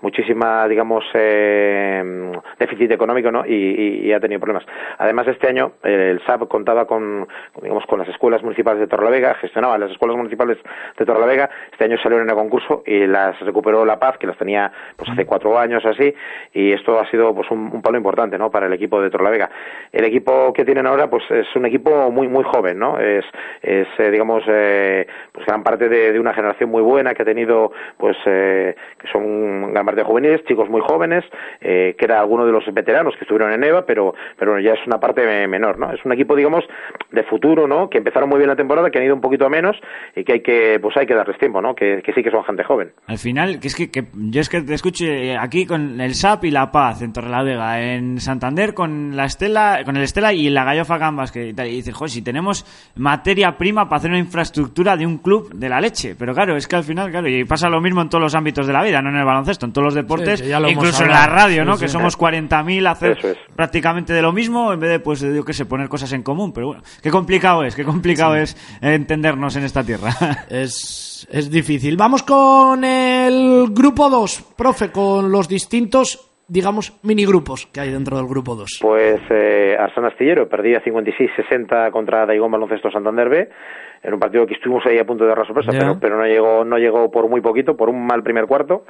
muchísima 0.00 0.68
digamos 0.76 1.04
eh, 1.14 2.32
déficit 2.58 2.90
económico 2.92 3.30
¿no? 3.32 3.46
y, 3.46 3.54
y- 3.54 4.06
y 4.06 4.12
ha 4.12 4.20
tenido 4.20 4.40
problemas 4.40 4.66
además 4.98 5.26
este 5.26 5.48
año 5.48 5.72
el 5.82 6.20
SAP 6.26 6.48
contaba 6.48 6.86
con 6.86 7.26
digamos 7.62 7.86
con 7.86 7.98
las 7.98 8.08
escuelas 8.10 8.42
municipales 8.42 8.80
de 8.80 8.86
Torrelavega 8.86 9.32
gestionaba 9.36 9.78
las 9.78 9.90
escuelas 9.90 10.18
municipales 10.18 10.58
de 10.98 11.04
Torrelavega 11.06 11.48
este 11.72 11.84
año 11.84 11.96
salieron 11.96 12.26
en 12.26 12.30
el 12.30 12.36
concurso 12.36 12.82
y 12.86 13.06
las 13.06 13.40
recuperó 13.40 13.86
La 13.86 13.98
Paz 13.98 14.18
que 14.18 14.26
las 14.26 14.36
tenía 14.36 14.70
pues 14.96 15.08
hace 15.10 15.24
cuatro 15.24 15.58
años 15.58 15.82
así 15.86 16.14
y 16.52 16.72
esto 16.72 16.98
ha 17.00 17.10
sido 17.10 17.34
pues 17.34 17.50
un, 17.50 17.70
un 17.72 17.80
palo 17.80 17.96
importante 17.96 18.36
¿no? 18.36 18.50
para 18.50 18.66
el 18.66 18.72
equipo 18.74 19.00
de 19.00 19.08
Torrelavega 19.08 19.48
el 19.92 20.04
equipo 20.04 20.52
que 20.52 20.66
tienen 20.66 20.86
ahora 20.86 21.08
pues 21.08 21.24
es 21.30 21.46
un 21.56 21.64
equipo 21.64 22.10
muy 22.10 22.28
muy 22.28 22.44
joven 22.44 22.78
¿no? 22.78 22.98
es, 23.00 23.24
es 23.62 23.88
eh, 23.98 24.10
digamos 24.10 24.42
eh, 24.46 25.06
pues 25.32 25.46
gran 25.46 25.62
parte 25.62 25.88
de, 25.88 26.12
de 26.12 26.20
una 26.20 26.34
generación 26.34 26.68
muy 26.70 26.82
buena 26.82 27.14
que 27.14 27.22
ha 27.22 27.24
tenido 27.24 27.72
pues 27.96 28.16
eh, 28.26 28.74
que 28.98 29.08
son 29.08 29.72
gran 29.72 29.86
parte 29.86 30.00
de 30.02 30.06
juveniles 30.06 30.44
chicos 30.44 30.65
muy 30.68 30.80
jóvenes 30.86 31.24
eh, 31.60 31.94
que 31.98 32.04
era 32.04 32.20
alguno 32.20 32.44
de 32.46 32.52
los 32.52 32.64
veteranos 32.72 33.14
que 33.16 33.24
estuvieron 33.24 33.52
en 33.52 33.62
EVA 33.64 33.84
pero 33.86 34.14
pero 34.38 34.52
bueno, 34.52 34.64
ya 34.66 34.74
es 34.74 34.86
una 34.86 34.98
parte 34.98 35.24
me- 35.24 35.46
menor 35.48 35.78
no 35.78 35.92
es 35.92 36.04
un 36.04 36.12
equipo 36.12 36.34
digamos 36.36 36.64
de 37.12 37.22
futuro 37.24 37.66
no 37.66 37.88
que 37.90 37.98
empezaron 37.98 38.28
muy 38.28 38.38
bien 38.38 38.48
la 38.48 38.56
temporada 38.56 38.90
que 38.90 38.98
han 38.98 39.04
ido 39.04 39.14
un 39.14 39.20
poquito 39.20 39.46
a 39.46 39.48
menos 39.48 39.76
y 40.14 40.24
que 40.24 40.34
hay 40.34 40.40
que 40.40 40.78
pues 40.80 40.96
hay 40.96 41.06
que 41.06 41.14
darles 41.14 41.38
tiempo 41.38 41.60
no 41.60 41.74
que, 41.74 42.02
que 42.04 42.12
sí 42.12 42.22
que 42.22 42.30
son 42.30 42.44
gente 42.44 42.64
joven. 42.64 42.92
Al 43.06 43.18
final, 43.18 43.60
que 43.60 43.68
es 43.68 43.74
que, 43.74 43.90
que 43.90 44.04
yo 44.14 44.40
es 44.40 44.48
que 44.48 44.60
te 44.62 44.74
escucho 44.74 45.04
eh, 45.06 45.36
aquí 45.38 45.66
con 45.66 46.00
el 46.00 46.14
SAP 46.14 46.44
y 46.44 46.50
La 46.50 46.70
Paz 46.70 47.02
en 47.02 47.12
Torrelavega, 47.12 47.80
en 47.82 48.18
Santander 48.20 48.74
con 48.74 49.16
la 49.16 49.24
Estela, 49.24 49.80
con 49.84 49.96
el 49.96 50.02
Estela 50.02 50.32
y 50.32 50.48
la 50.50 50.64
Gallofa 50.64 50.98
Gambas, 50.98 51.32
que 51.32 51.48
y 51.48 51.54
tal, 51.54 51.66
y 51.68 51.76
dices, 51.76 51.94
joder, 51.94 52.10
si 52.10 52.22
tenemos 52.22 52.64
materia 52.96 53.56
prima 53.56 53.88
para 53.88 53.98
hacer 53.98 54.10
una 54.10 54.18
infraestructura 54.18 54.96
de 54.96 55.06
un 55.06 55.18
club 55.18 55.52
de 55.54 55.68
la 55.68 55.80
leche. 55.80 56.14
Pero 56.18 56.34
claro, 56.34 56.56
es 56.56 56.66
que 56.66 56.76
al 56.76 56.84
final, 56.84 57.10
claro, 57.10 57.28
y 57.28 57.44
pasa 57.44 57.68
lo 57.68 57.80
mismo 57.80 58.02
en 58.02 58.08
todos 58.08 58.22
los 58.22 58.34
ámbitos 58.34 58.66
de 58.66 58.72
la 58.72 58.82
vida, 58.82 59.00
no 59.02 59.10
en 59.10 59.16
el 59.16 59.24
baloncesto, 59.24 59.66
en 59.66 59.72
todos 59.72 59.86
los 59.86 59.94
deportes, 59.94 60.40
Sí, 60.40 60.52
ya 60.56 60.60
lo 60.60 60.68
hemos 60.68 60.84
incluso 60.84 61.04
en 61.04 61.10
la 61.10 61.26
radio, 61.26 61.64
¿no? 61.64 61.76
Sí, 61.76 61.84
que 61.84 61.88
somos 61.88 62.18
40.000 62.18 62.86
hacer 62.88 63.18
es. 63.22 63.38
prácticamente 63.54 64.12
de 64.12 64.22
lo 64.22 64.32
mismo 64.32 64.72
en 64.72 64.80
vez 64.80 64.90
de, 64.90 65.00
pues, 65.00 65.20
yo 65.20 65.44
qué 65.44 65.52
sé, 65.52 65.66
poner 65.66 65.88
cosas 65.88 66.12
en 66.12 66.22
común. 66.22 66.52
Pero 66.52 66.68
bueno, 66.68 66.82
qué 67.02 67.10
complicado 67.10 67.64
es, 67.64 67.74
qué 67.74 67.84
complicado 67.84 68.36
es 68.36 68.56
entendernos 68.80 69.56
en 69.56 69.64
esta 69.64 69.84
tierra. 69.84 70.10
Es, 70.48 71.26
es 71.30 71.50
difícil. 71.50 71.96
Vamos 71.96 72.22
con 72.22 72.84
el 72.84 73.66
grupo 73.70 74.08
2, 74.08 74.54
profe, 74.56 74.90
con 74.90 75.30
los 75.30 75.48
distintos, 75.48 76.30
digamos, 76.48 76.98
minigrupos 77.02 77.66
que 77.66 77.80
hay 77.80 77.90
dentro 77.90 78.16
del 78.16 78.26
grupo 78.26 78.54
2. 78.54 78.78
Pues 78.80 79.20
eh, 79.30 79.76
Arsán 79.78 80.04
Astillero 80.04 80.48
perdía 80.48 80.82
56-60 80.82 81.90
contra 81.90 82.26
Daigón 82.26 82.50
Baloncesto 82.50 82.90
Santander 82.90 83.28
B 83.28 83.48
en 84.02 84.14
un 84.14 84.20
partido 84.20 84.46
que 84.46 84.54
estuvimos 84.54 84.84
ahí 84.86 84.98
a 84.98 85.04
punto 85.04 85.24
de 85.24 85.28
dar 85.28 85.38
la 85.38 85.44
sorpresa, 85.44 85.72
pero, 85.72 85.98
pero 86.00 86.16
no 86.16 86.26
llegó 86.26 86.64
no 86.64 86.78
llegó 86.78 87.10
por 87.10 87.28
muy 87.28 87.40
poquito, 87.40 87.76
por 87.76 87.88
un 87.88 88.06
mal 88.06 88.22
primer 88.22 88.46
cuarto. 88.46 88.84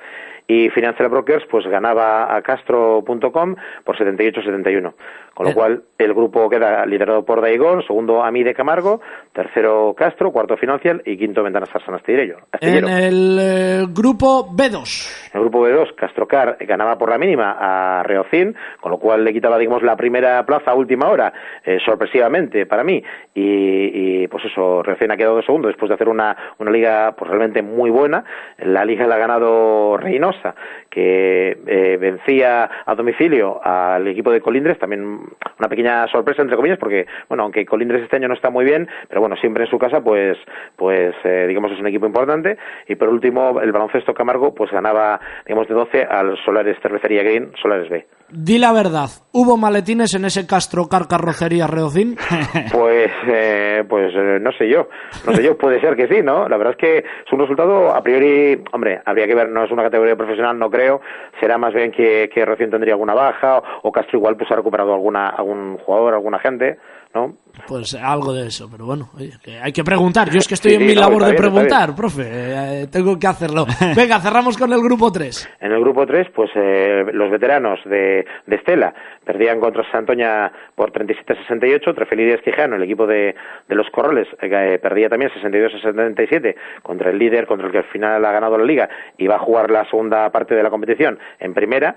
Y 0.49 0.71
Financial 0.71 1.09
Brokers 1.09 1.45
pues 1.51 1.67
ganaba 1.67 2.35
a 2.35 2.41
Castro.com 2.43 3.57
por 3.85 3.99
78-71. 3.99 4.95
Con 5.37 5.45
lo 5.45 5.51
Eh. 5.51 5.55
cual 5.55 5.83
el 5.99 6.15
grupo 6.15 6.49
queda 6.49 6.87
liderado 6.87 7.23
por 7.27 7.43
Daigón, 7.43 7.83
segundo 7.87 8.25
Ami 8.25 8.43
de 8.43 8.55
Camargo, 8.55 9.03
tercero 9.35 9.93
Castro, 9.95 10.33
cuarto 10.33 10.57
Financial 10.57 11.03
y 11.05 11.19
quinto 11.19 11.43
Ventanas 11.43 11.69
Arsán 11.75 11.95
Astillero. 11.95 12.39
En 12.39 12.45
Astillero. 12.53 12.89
el 12.89 13.39
eh, 13.39 13.85
grupo 13.91 14.49
B2. 14.51 15.31
En 15.35 15.39
el 15.39 15.41
grupo 15.43 15.67
B2, 15.69 15.95
Castrocar 15.95 16.57
ganaba 16.61 16.97
por 16.97 17.11
la 17.11 17.19
mínima 17.19 17.55
a 17.61 18.03
Reocín, 18.03 18.57
con 18.81 18.91
lo 18.93 18.99
cual 18.99 19.25
le 19.25 19.35
quitaba, 19.35 19.59
digamos, 19.59 19.83
la 19.83 19.95
primera 19.95 20.45
plaza 20.47 20.71
a 20.71 20.75
última 20.75 21.11
hora, 21.11 21.31
eh, 21.65 21.79
sorpresivamente 21.85 22.65
para 22.65 22.83
mí. 22.83 23.03
Y, 23.35 24.23
y, 24.23 24.29
pues 24.29 24.43
eso, 24.47 24.83
Reocín 24.83 25.11
ha 25.11 25.19
quedado 25.19 25.43
segundo 25.43 25.69
después 25.69 25.91
de 25.91 25.97
hacer 25.97 26.09
una, 26.09 26.35
una 26.59 26.71
liga 26.71 27.15
pues 27.15 27.31
realmente 27.31 27.61
muy 27.61 27.91
buena. 27.91 28.25
La 28.59 28.87
liga 28.87 29.07
la 29.07 29.17
ha 29.17 29.19
ganado 29.19 29.99
Reynosa, 29.99 30.55
que 30.89 31.59
eh, 31.67 31.99
vencía 32.01 32.71
a 32.87 32.95
domicilio 32.95 33.61
al 33.63 34.07
equipo 34.09 34.31
de 34.31 34.41
Colindres, 34.41 34.79
también 34.79 35.26
una 35.59 35.69
pequeña 35.69 36.07
sorpresa, 36.09 36.43
entre 36.43 36.57
comillas, 36.57 36.79
porque, 36.79 37.07
bueno, 37.29 37.45
aunque 37.45 37.65
Colindres 37.65 38.03
este 38.03 38.17
año 38.17 38.29
no 38.29 38.35
está 38.35 38.51
muy 38.51 38.65
bien, 38.65 38.89
pero 39.09 39.21
bueno, 39.21 39.37
siempre 39.37 39.65
en 39.65 39.71
su 39.71 39.79
casa, 39.79 40.03
pues, 40.03 40.37
pues 40.77 41.15
eh, 41.25 41.47
digamos, 41.49 41.73
es 41.73 41.81
un 41.81 41.87
equipo 41.87 42.07
importante. 42.07 42.59
Y 42.89 42.95
por 42.97 43.09
último, 43.09 43.61
el 43.61 43.73
baloncesto 43.73 44.15
Camargo, 44.15 44.55
pues 44.55 44.71
ganaba, 44.71 45.21
digamos, 45.47 45.69
de 45.69 45.75
12 45.75 46.05
al 46.05 46.37
Solares 46.45 46.79
Cervecería 46.81 47.23
Green, 47.23 47.53
Solares 47.61 47.89
B. 47.89 48.07
Di 48.29 48.59
la 48.59 48.73
verdad, 48.73 49.09
¿hubo 49.31 49.57
maletines 49.57 50.13
en 50.15 50.25
ese 50.25 50.49
Castro 50.49 50.89
Car 50.89 51.07
Carrocería 51.07 51.69
Reocín? 51.69 52.17
Pues, 52.73 53.11
eh, 53.29 53.85
pues 53.89 54.13
eh, 54.15 54.39
no 54.41 54.51
sé 54.53 54.69
yo, 54.69 54.89
no 55.27 55.33
sé 55.33 55.43
yo, 55.43 55.57
puede 55.57 55.81
ser 55.81 55.95
que 55.95 56.09
sí, 56.09 56.23
¿no? 56.23 56.49
La 56.49 56.57
verdad 56.57 56.73
es 56.73 56.79
que 56.79 56.99
es 56.99 57.33
un 57.33 57.39
resultado 57.39 57.95
a 57.95 58.03
priori, 58.03 58.63
hombre, 58.73 59.01
habría 59.05 59.27
que 59.27 59.35
ver, 59.35 59.49
no 59.49 59.65
es 59.65 59.71
una 59.71 59.85
categoría 59.85 60.17
profesional, 60.17 60.59
no 60.59 60.71
creo, 60.71 61.01
será 61.41 61.57
más 61.59 61.73
bien 61.73 61.93
que, 61.93 62.29
que 62.33 62.45
recién 62.45 62.71
tendría 62.71 62.95
alguna 62.95 63.15
baja 63.15 63.59
o, 63.59 63.63
o 63.83 63.93
Castro 63.93 64.19
igual 64.19 64.37
pues 64.37 64.51
ha 64.51 64.57
recuperado 64.57 64.93
alguna 64.93 65.29
algún 65.29 65.79
jugador, 65.79 66.15
alguna 66.15 66.39
gente, 66.39 66.79
¿no? 67.17 67.35
Pues 67.67 67.95
algo 67.95 68.35
de 68.35 68.49
eso, 68.49 68.69
pero 68.71 68.85
bueno, 68.85 69.09
oye, 69.17 69.31
que 69.43 69.59
hay 69.59 69.73
que 69.73 69.83
preguntar. 69.83 70.29
Yo 70.31 70.39
es 70.39 70.47
que 70.47 70.53
estoy 70.55 70.73
Sí, 70.73 70.77
en 70.77 70.83
sí, 70.83 70.89
mi 70.89 70.95
no, 70.95 71.01
labor 71.01 71.23
de 71.25 71.31
bien, 71.31 71.43
preguntar, 71.43 71.95
profe, 71.97 72.23
eh, 72.27 72.87
tengo 72.93 73.19
que 73.19 73.27
hacerlo. 73.27 73.65
Venga, 73.97 74.21
cerramos 74.21 74.59
con 74.59 74.71
el 74.75 74.81
grupo 74.83 75.11
3. 75.11 75.49
En 75.61 75.73
el 75.73 75.81
grupo 75.81 76.05
3, 76.07 76.29
pues 76.35 76.51
eh, 76.55 77.05
los 77.15 77.31
veteranos 77.31 77.81
de, 77.87 78.27
de 78.47 78.57
Estela 78.57 78.93
perdían 79.25 79.59
contra 79.59 79.91
Santoña 79.91 80.53
por 80.75 80.93
37-68, 80.93 81.95
Trefelides 81.95 82.43
Quijano, 82.43 82.77
el 82.77 82.83
equipo 82.83 83.07
de, 83.07 83.35
de 83.67 83.75
los 83.75 83.89
Corrales, 83.89 84.29
eh, 84.43 84.79
perdía 84.83 85.09
también 85.09 85.31
62-77 85.31 86.55
contra 86.83 87.11
el 87.11 87.19
líder, 87.19 87.47
contra 87.47 87.67
el 87.69 87.73
que 87.73 87.79
al 87.79 87.85
final 87.91 88.23
ha 88.23 88.33
ganado 88.33 88.59
la 88.59 88.65
liga 88.65 88.89
y 89.17 89.27
va 89.27 89.37
a 89.37 89.41
jugar 89.41 89.71
la 89.71 89.89
segunda 89.89 90.29
parte 90.31 90.55
de 90.55 90.63
la 90.63 90.69
competición 90.69 91.19
en 91.41 91.55
primera. 91.55 91.97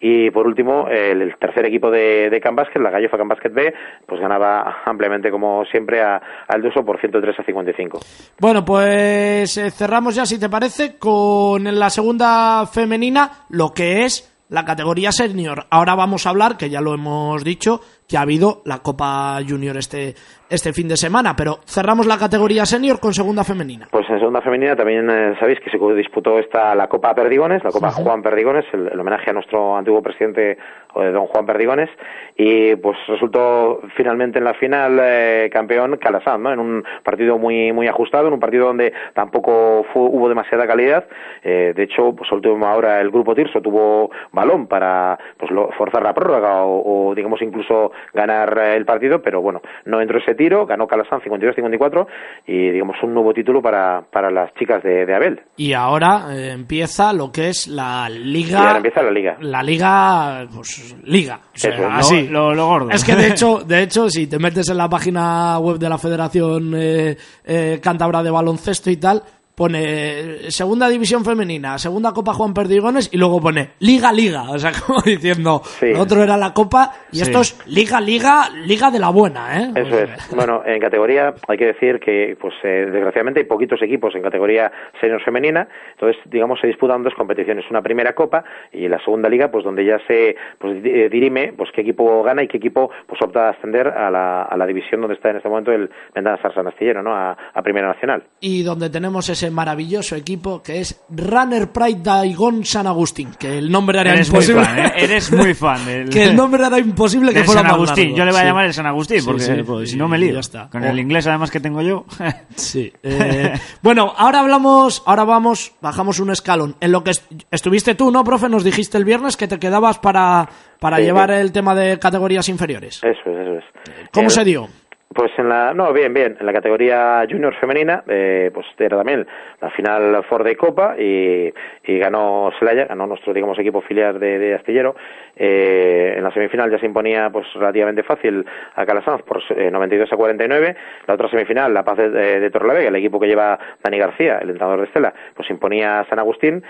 Y 0.00 0.30
por 0.30 0.46
último, 0.46 0.86
el, 0.88 1.34
tercer 1.38 1.66
equipo 1.66 1.90
de, 1.90 2.30
de 2.30 2.40
la 2.80 2.90
Gallofa 2.90 3.18
Can 3.18 3.28
Basket 3.28 3.50
B, 3.50 3.74
pues 4.06 4.20
ganaba 4.20 4.82
ampliamente, 4.84 5.30
como 5.30 5.64
siempre, 5.64 6.00
al 6.00 6.62
Duso 6.62 6.84
por 6.84 7.00
103 7.00 7.40
a 7.40 7.42
55. 7.42 7.98
Bueno, 8.38 8.64
pues 8.64 9.56
eh, 9.58 9.70
cerramos 9.70 10.14
ya, 10.14 10.24
si 10.24 10.38
te 10.38 10.48
parece, 10.48 10.98
con 10.98 11.64
la 11.64 11.90
segunda 11.90 12.66
femenina, 12.66 13.46
lo 13.50 13.72
que 13.74 14.04
es 14.04 14.34
la 14.48 14.64
categoría 14.64 15.10
senior. 15.12 15.66
Ahora 15.70 15.94
vamos 15.94 16.26
a 16.26 16.30
hablar, 16.30 16.56
que 16.56 16.70
ya 16.70 16.80
lo 16.80 16.94
hemos 16.94 17.42
dicho, 17.42 17.80
que 18.08 18.16
ha 18.16 18.22
habido 18.22 18.62
la 18.64 18.78
Copa 18.78 19.38
Junior 19.46 19.76
este, 19.76 20.14
este 20.48 20.72
fin 20.72 20.88
de 20.88 20.96
semana, 20.96 21.34
pero 21.36 21.58
cerramos 21.66 22.06
la 22.06 22.16
categoría 22.16 22.64
senior 22.64 23.00
con 23.00 23.12
segunda 23.12 23.44
femenina. 23.44 23.86
Pues 23.90 24.08
en 24.08 24.18
segunda 24.18 24.40
femenina 24.40 24.74
también 24.74 25.10
eh, 25.10 25.36
sabéis 25.38 25.60
que 25.60 25.68
se 25.70 25.76
disputó 25.94 26.38
esta 26.38 26.74
la 26.74 26.88
Copa 26.88 27.14
Perdigones, 27.14 27.62
la 27.62 27.70
Copa 27.70 27.90
Juan 27.90 28.22
Perdigones, 28.22 28.64
el, 28.72 28.88
el 28.90 28.98
homenaje 28.98 29.28
a 29.28 29.34
nuestro 29.34 29.76
antiguo 29.76 30.00
presidente 30.00 30.52
eh, 30.96 31.10
don 31.12 31.26
Juan 31.26 31.44
Perdigones 31.44 31.90
y 32.34 32.76
pues 32.76 32.96
resultó 33.08 33.80
finalmente 33.94 34.38
en 34.38 34.44
la 34.44 34.54
final 34.54 34.98
eh, 35.02 35.50
campeón 35.52 35.98
Calasán, 35.98 36.42
¿no? 36.42 36.50
En 36.50 36.60
un 36.60 36.84
partido 37.04 37.36
muy 37.36 37.72
muy 37.72 37.88
ajustado, 37.88 38.28
en 38.28 38.32
un 38.32 38.40
partido 38.40 38.68
donde 38.68 38.94
tampoco 39.12 39.84
fu- 39.92 40.06
hubo 40.06 40.30
demasiada 40.30 40.66
calidad. 40.66 41.04
Eh, 41.42 41.74
de 41.76 41.82
hecho, 41.82 42.14
pues 42.16 42.32
última 42.32 42.74
hora 42.74 43.02
el 43.02 43.10
grupo 43.10 43.34
Tirso 43.34 43.60
tuvo 43.60 44.10
balón 44.32 44.66
para 44.66 45.18
pues 45.36 45.50
lo- 45.50 45.68
forzar 45.76 46.02
la 46.02 46.14
prórroga 46.14 46.62
o, 46.64 47.08
o, 47.10 47.14
digamos 47.14 47.42
incluso 47.42 47.92
ganar 48.14 48.58
eh, 48.58 48.76
el 48.76 48.84
partido, 48.84 49.20
pero 49.22 49.40
bueno, 49.42 49.60
no 49.84 50.00
entró 50.00 50.18
ese 50.18 50.34
tiro, 50.34 50.66
ganó 50.66 50.86
Calasan 50.86 51.20
52-54 51.20 52.06
y 52.46 52.70
digamos 52.70 52.96
un 53.02 53.14
nuevo 53.14 53.32
título 53.32 53.60
para, 53.62 54.02
para 54.10 54.30
las 54.30 54.52
chicas 54.54 54.82
de, 54.82 55.06
de 55.06 55.14
Abel. 55.14 55.40
Y 55.56 55.72
ahora 55.72 56.26
eh, 56.30 56.52
empieza 56.52 57.12
lo 57.12 57.30
que 57.32 57.48
es 57.48 57.66
la 57.68 58.08
Y 58.10 58.18
liga. 58.18 58.58
ahora 58.60 58.76
empieza 58.76 59.02
la 59.02 59.10
liga. 59.10 59.36
La 59.40 59.62
liga, 59.62 60.46
pues 60.54 60.96
liga. 61.04 61.40
O 61.54 61.58
sea, 61.58 61.70
Eso 61.74 61.86
así. 61.90 62.28
Lo, 62.28 62.54
lo 62.54 62.66
gordo. 62.66 62.90
Es 62.90 63.04
que 63.04 63.14
de 63.14 63.28
hecho, 63.30 63.58
de 63.60 63.82
hecho, 63.82 64.08
si 64.08 64.26
te 64.26 64.38
metes 64.38 64.68
en 64.70 64.76
la 64.78 64.88
página 64.88 65.58
web 65.58 65.78
de 65.78 65.88
la 65.88 65.98
Federación 65.98 66.72
eh, 66.76 67.16
eh, 67.44 67.80
Cántabra 67.82 68.22
de 68.22 68.30
Baloncesto 68.30 68.90
y 68.90 68.96
tal, 68.96 69.22
pone 69.58 70.50
segunda 70.52 70.88
división 70.88 71.24
femenina, 71.24 71.76
segunda 71.78 72.12
Copa 72.12 72.32
Juan 72.32 72.54
Perdigones 72.54 73.10
y 73.12 73.18
luego 73.18 73.40
pone 73.40 73.70
Liga 73.80 74.12
Liga, 74.12 74.44
o 74.50 74.56
sea, 74.58 74.70
como 74.86 75.02
diciendo, 75.02 75.60
lo 75.82 76.00
otro 76.00 76.22
era 76.22 76.36
la 76.36 76.54
Copa 76.54 76.92
y 77.12 77.16
Sí. 77.16 77.22
esto 77.22 77.40
es 77.40 77.58
Liga 77.66 78.00
Liga, 78.00 78.48
Liga 78.64 78.90
de 78.92 79.00
la 79.00 79.10
buena, 79.10 79.60
¿eh? 79.60 79.72
Eso 79.74 79.98
es. 79.98 80.10
Bueno, 80.34 80.62
en 80.64 80.80
categoría 80.80 81.34
hay 81.48 81.58
que 81.58 81.66
decir 81.66 81.98
que, 81.98 82.36
pues, 82.40 82.54
eh, 82.62 82.86
desgraciadamente 82.88 83.40
hay 83.40 83.46
poquitos 83.46 83.82
equipos 83.82 84.14
en 84.14 84.22
categoría 84.22 84.70
senior 85.00 85.20
femenina. 85.24 85.66
Entonces, 85.94 86.22
digamos, 86.30 86.60
se 86.60 86.68
disputan 86.68 87.02
dos 87.02 87.14
competiciones, 87.14 87.64
una 87.70 87.82
primera 87.82 88.14
copa 88.14 88.44
y 88.72 88.86
la 88.86 89.02
segunda 89.04 89.28
liga, 89.28 89.50
pues, 89.50 89.64
donde 89.64 89.84
ya 89.84 89.98
se 90.06 90.36
pues, 90.60 90.76
eh, 90.84 91.08
dirime, 91.10 91.52
pues, 91.56 91.70
qué 91.74 91.80
equipo 91.80 92.22
gana 92.22 92.44
y 92.44 92.46
qué 92.48 92.58
equipo, 92.58 92.90
pues, 93.08 93.20
opta 93.20 93.48
a 93.48 93.50
ascender 93.50 93.88
a 93.88 94.08
la, 94.10 94.42
a 94.42 94.56
la 94.56 94.66
división 94.66 95.00
donde 95.00 95.14
está 95.16 95.30
en 95.30 95.36
este 95.38 95.48
momento 95.48 95.72
el 95.72 95.90
Ventana 96.14 96.40
Sarsan 96.40 96.68
Astillero, 96.68 97.02
¿no? 97.02 97.12
A, 97.12 97.36
a 97.52 97.62
Primera 97.62 97.88
Nacional. 97.88 98.22
Y 98.40 98.62
donde 98.62 98.88
tenemos 98.90 99.28
ese 99.28 99.47
maravilloso 99.50 100.16
equipo 100.16 100.62
que 100.62 100.80
es 100.80 101.00
Runner 101.10 101.70
Pride 101.70 102.00
Daigón 102.02 102.64
San 102.64 102.86
Agustín, 102.86 103.30
que 103.38 103.58
el 103.58 103.70
nombre 103.70 104.00
era 104.00 104.12
Eres 104.12 104.30
muy 104.30 104.36
imposible. 104.40 104.64
fan, 104.64 104.78
¿eh? 104.78 104.92
Eres 104.96 105.32
muy 105.32 105.54
fan 105.54 105.84
del- 105.86 106.08
que 106.10 106.24
el 106.24 106.36
nombre 106.36 106.64
era 106.66 106.78
imposible 106.78 107.32
que 107.32 107.38
Del 107.38 107.44
fuera 107.46 107.60
San 107.60 107.66
más 107.70 107.74
Agustín. 107.76 108.04
largo. 108.04 108.18
Yo 108.18 108.24
le 108.24 108.30
voy 108.30 108.38
a 108.38 108.42
Sí. 108.42 108.46
llamar 108.48 108.64
el 108.66 108.74
San 108.74 108.86
Agustín, 108.86 109.24
porque 109.24 109.42
sí, 109.42 109.52
pues, 109.66 109.90
si 109.90 109.96
no 109.96 110.08
me 110.08 110.18
lío. 110.18 110.34
ya 110.34 110.40
está. 110.40 110.68
Con 110.70 110.82
Oh. 110.84 110.86
el 110.86 110.98
inglés 110.98 111.26
además 111.26 111.50
que 111.50 111.60
tengo 111.60 111.82
yo. 111.82 112.04
Sí. 112.56 112.92
Eh, 113.02 113.52
bueno, 113.82 114.12
ahora 114.16 114.40
hablamos, 114.40 115.02
ahora 115.06 115.24
vamos, 115.24 115.72
bajamos 115.80 116.18
un 116.20 116.30
escalón. 116.30 116.76
En 116.80 116.92
lo 116.92 117.02
que 117.04 117.10
est- 117.12 117.24
estuviste 117.50 117.94
tú, 117.94 118.10
¿no, 118.10 118.24
profe? 118.24 118.48
Nos 118.48 118.64
dijiste 118.64 118.98
el 118.98 119.04
viernes 119.04 119.36
que 119.36 119.48
te 119.48 119.58
quedabas 119.58 119.98
para, 119.98 120.48
para 120.80 120.96
Sí, 120.98 121.02
llevar 121.04 121.30
sí. 121.30 121.36
el 121.36 121.52
tema 121.52 121.74
de 121.74 121.98
categorías 121.98 122.48
inferiores. 122.48 122.96
Eso 122.98 123.08
es, 123.30 123.38
eso 123.38 123.58
es. 123.58 123.64
¿Cómo 124.12 124.26
El- 124.26 124.30
se 124.32 124.44
dio? 124.44 124.68
Pues 125.14 125.30
en 125.38 125.48
la, 125.48 125.72
no, 125.72 125.90
bien, 125.94 126.12
bien, 126.12 126.36
en 126.38 126.44
la 126.44 126.52
categoría 126.52 127.24
junior 127.28 127.54
femenina, 127.58 128.04
eh, 128.06 128.50
pues 128.52 128.66
era 128.78 128.98
también 128.98 129.26
la 129.60 129.70
final 129.70 130.22
Ford 130.28 130.44
de 130.44 130.54
Copa 130.54 130.96
y, 130.98 131.52
y 131.84 131.98
ganó 131.98 132.50
Celaya, 132.58 132.84
ganó 132.84 133.06
nuestro, 133.06 133.32
digamos, 133.32 133.58
equipo 133.58 133.80
filial 133.80 134.20
de, 134.20 134.38
de 134.38 134.54
Astillero. 134.54 134.94
Eh, 135.34 136.14
en 136.16 136.22
la 136.22 136.30
semifinal 136.32 136.70
ya 136.70 136.78
se 136.78 136.84
imponía, 136.84 137.30
pues, 137.30 137.46
relativamente 137.54 138.02
fácil 138.02 138.44
a 138.74 138.84
Calasanz 138.84 139.22
por 139.22 139.42
eh, 139.56 139.70
92 139.70 140.12
a 140.12 140.16
49. 140.16 140.76
La 141.06 141.14
otra 141.14 141.30
semifinal, 141.30 141.72
La 141.72 141.84
Paz 141.84 141.96
de, 141.96 142.10
de 142.10 142.86
el 142.86 142.96
equipo 142.96 143.18
que 143.18 143.28
lleva 143.28 143.58
Dani 143.82 143.98
García, 143.98 144.38
el 144.42 144.50
entrenador 144.50 144.80
de 144.80 144.86
Estela, 144.86 145.14
pues 145.34 145.48
imponía 145.48 146.00
a 146.00 146.08
San 146.08 146.18
Agustín 146.18 146.62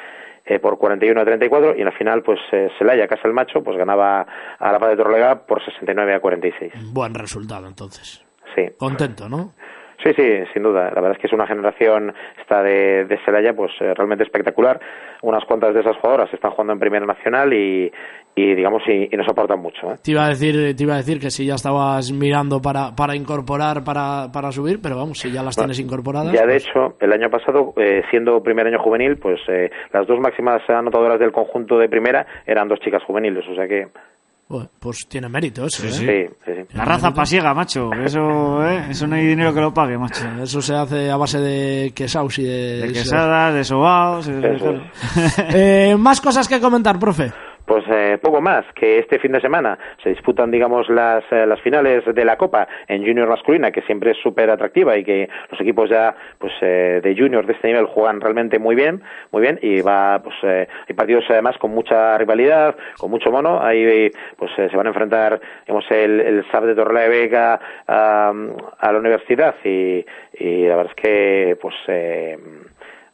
eh, 0.45 0.61
por 0.61 0.79
41 0.79 1.21
a 1.21 1.25
34 1.25 1.77
y 1.77 1.81
en 1.81 1.85
la 1.85 1.93
final 1.93 2.23
pues 2.23 2.39
eh, 2.53 2.71
Celaya, 2.79 3.07
Casa 3.09 3.27
el 3.27 3.35
Macho, 3.35 3.63
pues 3.63 3.77
ganaba 3.77 4.27
a 4.59 4.73
La 4.73 4.79
Paz 4.79 4.91
de 4.91 4.97
Torrelavega 4.97 5.45
por 5.47 5.63
69 5.65 6.15
a 6.15 6.21
46. 6.21 6.73
Buen 6.93 7.15
resultado, 7.15 7.67
entonces. 7.67 8.28
Sí. 8.55 8.67
Contento, 8.79 9.29
¿no? 9.29 9.53
Sí, 10.03 10.11
sí, 10.15 10.23
sin 10.53 10.63
duda. 10.63 10.85
La 10.95 11.01
verdad 11.01 11.13
es 11.13 11.19
que 11.19 11.27
es 11.27 11.33
una 11.33 11.47
generación 11.49 12.15
esta 12.41 12.63
de, 12.63 13.05
de 13.07 13.19
Celaya 13.25 13.53
pues 13.55 13.73
eh, 13.81 13.93
realmente 13.95 14.23
espectacular. 14.23 14.79
Unas 15.23 15.45
cuantas 15.45 15.75
de 15.75 15.81
esas 15.81 15.97
jugadoras 15.97 16.33
están 16.33 16.53
jugando 16.53 16.73
en 16.75 16.79
Primera 16.79 17.05
Nacional 17.05 17.53
y, 17.53 17.91
y 18.37 18.55
digamos, 18.55 18.81
y, 18.87 19.09
y 19.13 19.17
nos 19.17 19.27
aportan 19.29 19.59
mucho. 19.59 19.91
¿eh? 19.91 19.97
Te 20.01 20.13
iba 20.13 20.25
a 20.25 20.29
decir, 20.29 20.77
te 20.77 20.83
iba 20.85 20.95
a 20.95 20.99
decir 20.99 21.19
que 21.19 21.31
si 21.31 21.45
ya 21.47 21.55
estabas 21.57 22.13
mirando 22.13 22.63
para, 22.63 22.95
para 22.95 23.17
incorporar, 23.17 23.83
para, 23.83 24.31
para 24.33 24.53
subir, 24.53 24.79
pero 24.81 24.95
vamos, 24.97 25.19
si 25.19 25.33
ya 25.33 25.43
las 25.43 25.57
tienes 25.57 25.81
incorporadas. 25.81 26.33
Ya 26.33 26.43
de 26.47 26.53
pues- 26.53 26.69
hecho, 26.69 26.97
el 27.01 27.13
año 27.13 27.29
pasado, 27.29 27.75
eh, 27.77 28.03
siendo 28.09 28.41
primer 28.41 28.69
año 28.69 28.79
juvenil, 28.79 29.17
pues 29.17 29.41
eh, 29.49 29.69
las 29.93 30.07
dos 30.07 30.21
máximas 30.21 30.63
anotadoras 30.71 31.19
del 31.19 31.33
conjunto 31.33 31.77
de 31.77 31.89
primera 31.89 32.25
eran 32.47 32.69
dos 32.69 32.79
chicas 32.79 33.03
juveniles, 33.03 33.45
o 33.51 33.55
sea 33.57 33.67
que 33.67 33.89
pues 34.79 35.07
tiene 35.09 35.29
mérito 35.29 35.67
eso, 35.67 35.87
¿eh? 35.87 35.93
sí, 35.93 36.07
sí, 36.07 36.53
sí. 36.71 36.77
La 36.77 36.85
raza 36.85 37.13
pasiega, 37.13 37.53
macho. 37.53 37.91
Eso, 37.93 38.67
¿eh? 38.67 38.87
Eso 38.91 39.07
no 39.07 39.15
hay 39.17 39.27
dinero 39.27 39.53
que 39.53 39.61
lo 39.61 39.75
pague, 39.75 39.99
macho. 39.99 40.25
Eso 40.43 40.63
se 40.63 40.75
hace 40.75 41.11
a 41.11 41.17
base 41.17 41.39
de 41.39 41.93
quesaus 41.95 42.39
y 42.39 42.45
de... 42.45 42.81
De 42.87 42.93
quesadas, 42.93 43.55
de 43.55 43.65
sobaos... 43.65 44.27
de- 44.27 44.81
Eh, 45.53 45.97
más 45.99 46.21
cosas 46.21 46.49
que 46.49 46.61
comentar, 46.61 46.99
profe. 46.99 47.33
Pues 47.69 47.85
eh, 47.91 48.19
poco 48.23 48.41
más, 48.41 48.65
que 48.75 48.99
este 48.99 49.19
fin 49.19 49.33
de 49.33 49.43
semana. 49.43 49.79
Se 50.03 50.09
disputan, 50.09 50.51
digamos, 50.51 50.89
las, 50.89 51.23
eh, 51.31 51.45
las 51.47 51.61
finales 51.61 52.03
de 52.03 52.25
la 52.25 52.39
Copa 52.39 52.67
en 52.87 53.05
Junior 53.05 53.29
masculina, 53.29 53.71
que 53.71 53.83
siempre 53.83 54.13
es 54.13 54.17
súper 54.23 54.49
atractiva 54.49 54.97
y 54.97 55.05
que 55.05 55.29
los 55.51 55.61
equipos 55.61 55.91
ya, 55.91 56.15
pues, 56.39 56.55
eh, 56.63 57.03
de 57.05 57.15
Junior 57.15 57.45
de 57.45 57.53
este 57.53 57.69
nivel 57.69 57.85
juegan 57.85 58.23
realmente 58.23 58.59
muy 58.59 58.75
bien, 58.75 59.03
muy 59.33 59.43
bien, 59.43 59.59
y 59.61 59.83
va, 59.83 60.19
pues, 60.25 60.35
eh, 60.45 60.67
hay 60.89 60.95
partidos 60.95 61.27
además 61.29 61.59
con 61.59 61.73
mucha 61.73 62.17
rivalidad, 62.17 62.75
con 62.99 63.11
mucho 63.11 63.31
mono, 63.31 63.63
ahí, 63.63 64.11
pues, 64.39 64.51
eh, 64.57 64.69
se 64.71 64.77
van 64.77 64.87
a 64.87 64.91
enfrentar, 64.91 65.39
digamos, 65.67 65.85
el, 65.91 66.21
el 66.21 66.51
SAP 66.51 66.65
de 66.65 66.75
Torrelavega 66.75 67.61
a, 67.87 68.33
a 68.79 68.93
la 68.93 68.99
universidad 68.99 69.55
y, 69.63 70.07
y 70.39 70.67
la 70.67 70.77
verdad 70.77 70.95
es 70.97 71.03
que, 71.03 71.59
pues, 71.61 71.75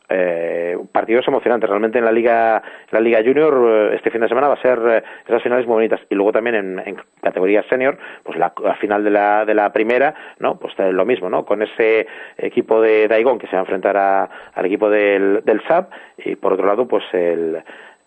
eh, 0.08 0.76
partidos 0.92 1.26
emocionantes 1.28 1.68
realmente 1.68 1.98
en 1.98 2.04
la 2.04 2.12
liga 2.12 2.62
la 2.90 3.00
liga 3.00 3.20
junior 3.24 3.90
eh, 3.92 3.96
este 3.96 4.10
fin 4.10 4.20
de 4.20 4.28
semana 4.28 4.48
va 4.48 4.54
a 4.54 4.62
ser 4.62 4.78
eh, 4.86 5.02
esas 5.26 5.42
finales 5.42 5.66
muy 5.66 5.74
bonitas. 5.74 6.00
Y 6.10 6.14
luego 6.14 6.32
también 6.32 6.54
en, 6.56 6.78
en 6.84 6.96
categoría 7.22 7.62
senior 7.70 7.96
pues 8.22 8.38
la, 8.38 8.52
la 8.62 8.74
final 8.76 9.02
de 9.04 9.10
la 9.10 9.44
de 9.44 9.54
la 9.54 9.72
primera 9.72 10.14
no 10.38 10.58
pues 10.58 10.74
eh, 10.78 10.92
lo 10.92 11.04
mismo 11.06 11.30
no 11.30 11.44
con 11.44 11.62
ese 11.62 12.06
equipo 12.36 12.80
de 12.80 13.08
Daigón 13.08 13.38
que 13.38 13.46
se 13.46 13.52
va 13.56 13.60
a 13.60 13.64
enfrentar 13.64 13.96
a- 13.96 14.28
al 14.54 14.66
equipo 14.66 14.90
del 14.90 15.42
del 15.44 15.62
SAP 15.66 15.90
y 16.18 16.36
por 16.36 16.52
otro 16.52 16.66
lado 16.66 16.86
pues 16.86 17.04
el 17.12 17.62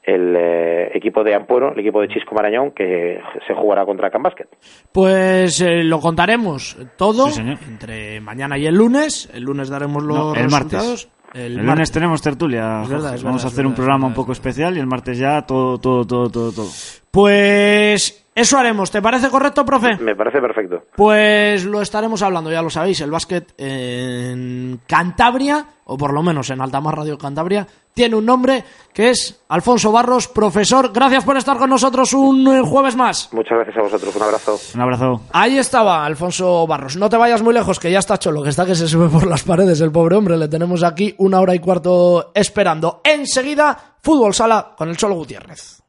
el 0.07 0.35
eh, 0.37 0.89
equipo 0.97 1.21
de 1.23 1.35
Ampuero, 1.35 1.73
el 1.73 1.79
equipo 1.79 1.99
de 2.01 2.07
Chisco 2.07 2.33
Marañón, 2.33 2.71
que 2.71 3.19
se 3.45 3.53
jugará 3.53 3.85
contra 3.85 4.09
Can 4.09 4.23
Basket. 4.23 4.47
Pues 4.91 5.59
eh, 5.61 5.83
lo 5.83 5.99
contaremos 5.99 6.77
todo 6.97 7.27
Sí, 7.29 7.41
entre 7.67 8.21
mañana 8.21 8.57
y 8.57 8.65
el 8.65 8.75
lunes. 8.75 9.29
El 9.33 9.43
lunes 9.43 9.67
daremos 9.69 10.01
los 10.03 10.17
No, 10.17 10.33
el 10.33 10.43
resultados. 10.45 10.85
martes. 10.87 11.09
El, 11.33 11.57
lunes 11.57 11.91
tenemos 11.91 12.21
tertulia. 12.21 12.81
Es 12.83 12.89
verdad, 12.89 13.15
es 13.15 13.21
Vamos 13.23 13.41
verdad, 13.41 13.51
a 13.51 13.53
hacer 13.53 13.65
un 13.65 13.71
verdad, 13.73 13.75
programa 13.83 14.07
un 14.07 14.13
poco 14.13 14.31
especial 14.31 14.77
y 14.77 14.79
el 14.79 14.87
martes 14.87 15.17
ya 15.19 15.41
todo, 15.41 15.77
todo, 15.77 16.05
todo, 16.07 16.29
todo, 16.31 16.51
todo. 16.53 16.67
Pues 17.11 18.29
eso 18.33 18.57
haremos. 18.57 18.91
¿Te 18.91 19.01
parece 19.01 19.29
correcto, 19.29 19.65
profe? 19.65 19.97
Me 19.97 20.15
parece 20.15 20.39
perfecto. 20.39 20.83
Pues 20.95 21.65
lo 21.65 21.81
estaremos 21.81 22.21
hablando, 22.21 22.49
ya 22.49 22.61
lo 22.61 22.69
sabéis, 22.69 23.01
el 23.01 23.11
básquet 23.11 23.53
en 23.57 24.79
Cantabria, 24.87 25.65
o 25.85 25.97
por 25.97 26.13
lo 26.13 26.23
menos 26.23 26.49
en 26.49 26.61
Altamar 26.61 26.95
Radio 26.95 27.17
Cantabria, 27.17 27.67
tiene 27.97 28.15
un 28.15 28.25
nombre 28.27 28.63
que 28.93 29.09
es 29.09 29.41
Alfonso 29.49 29.91
Barros, 29.91 30.27
profesor. 30.27 30.91
Gracias 30.93 31.25
por 31.25 31.35
estar 31.35 31.57
con 31.57 31.67
nosotros 31.67 32.13
un 32.13 32.47
eh, 32.47 32.61
jueves 32.61 32.95
más. 32.95 33.27
Muchas 33.31 33.57
gracias 33.57 33.75
a 33.75 33.81
vosotros. 33.81 34.15
Un 34.15 34.21
abrazo. 34.21 34.59
Un 34.75 34.81
abrazo. 34.81 35.21
Ahí 35.33 35.57
estaba 35.57 36.05
Alfonso 36.05 36.67
Barros. 36.67 36.95
No 36.95 37.09
te 37.09 37.17
vayas 37.17 37.41
muy 37.41 37.55
lejos, 37.55 37.79
que 37.79 37.91
ya 37.91 37.97
está 37.97 38.19
cholo, 38.19 38.43
que 38.43 38.49
está 38.49 38.67
que 38.67 38.75
se 38.75 38.87
sube 38.87 39.09
por 39.09 39.25
las 39.25 39.41
paredes 39.41 39.81
el 39.81 39.91
pobre 39.91 40.15
hombre. 40.15 40.37
Le 40.37 40.47
tenemos 40.47 40.83
aquí 40.83 41.15
una 41.17 41.39
hora 41.39 41.55
y 41.55 41.59
cuarto 41.59 42.31
esperando. 42.35 43.01
Enseguida, 43.03 43.95
fútbol 43.99 44.35
sala 44.35 44.75
con 44.77 44.89
el 44.89 44.97
Cholo 44.97 45.15
Gutiérrez. 45.15 45.81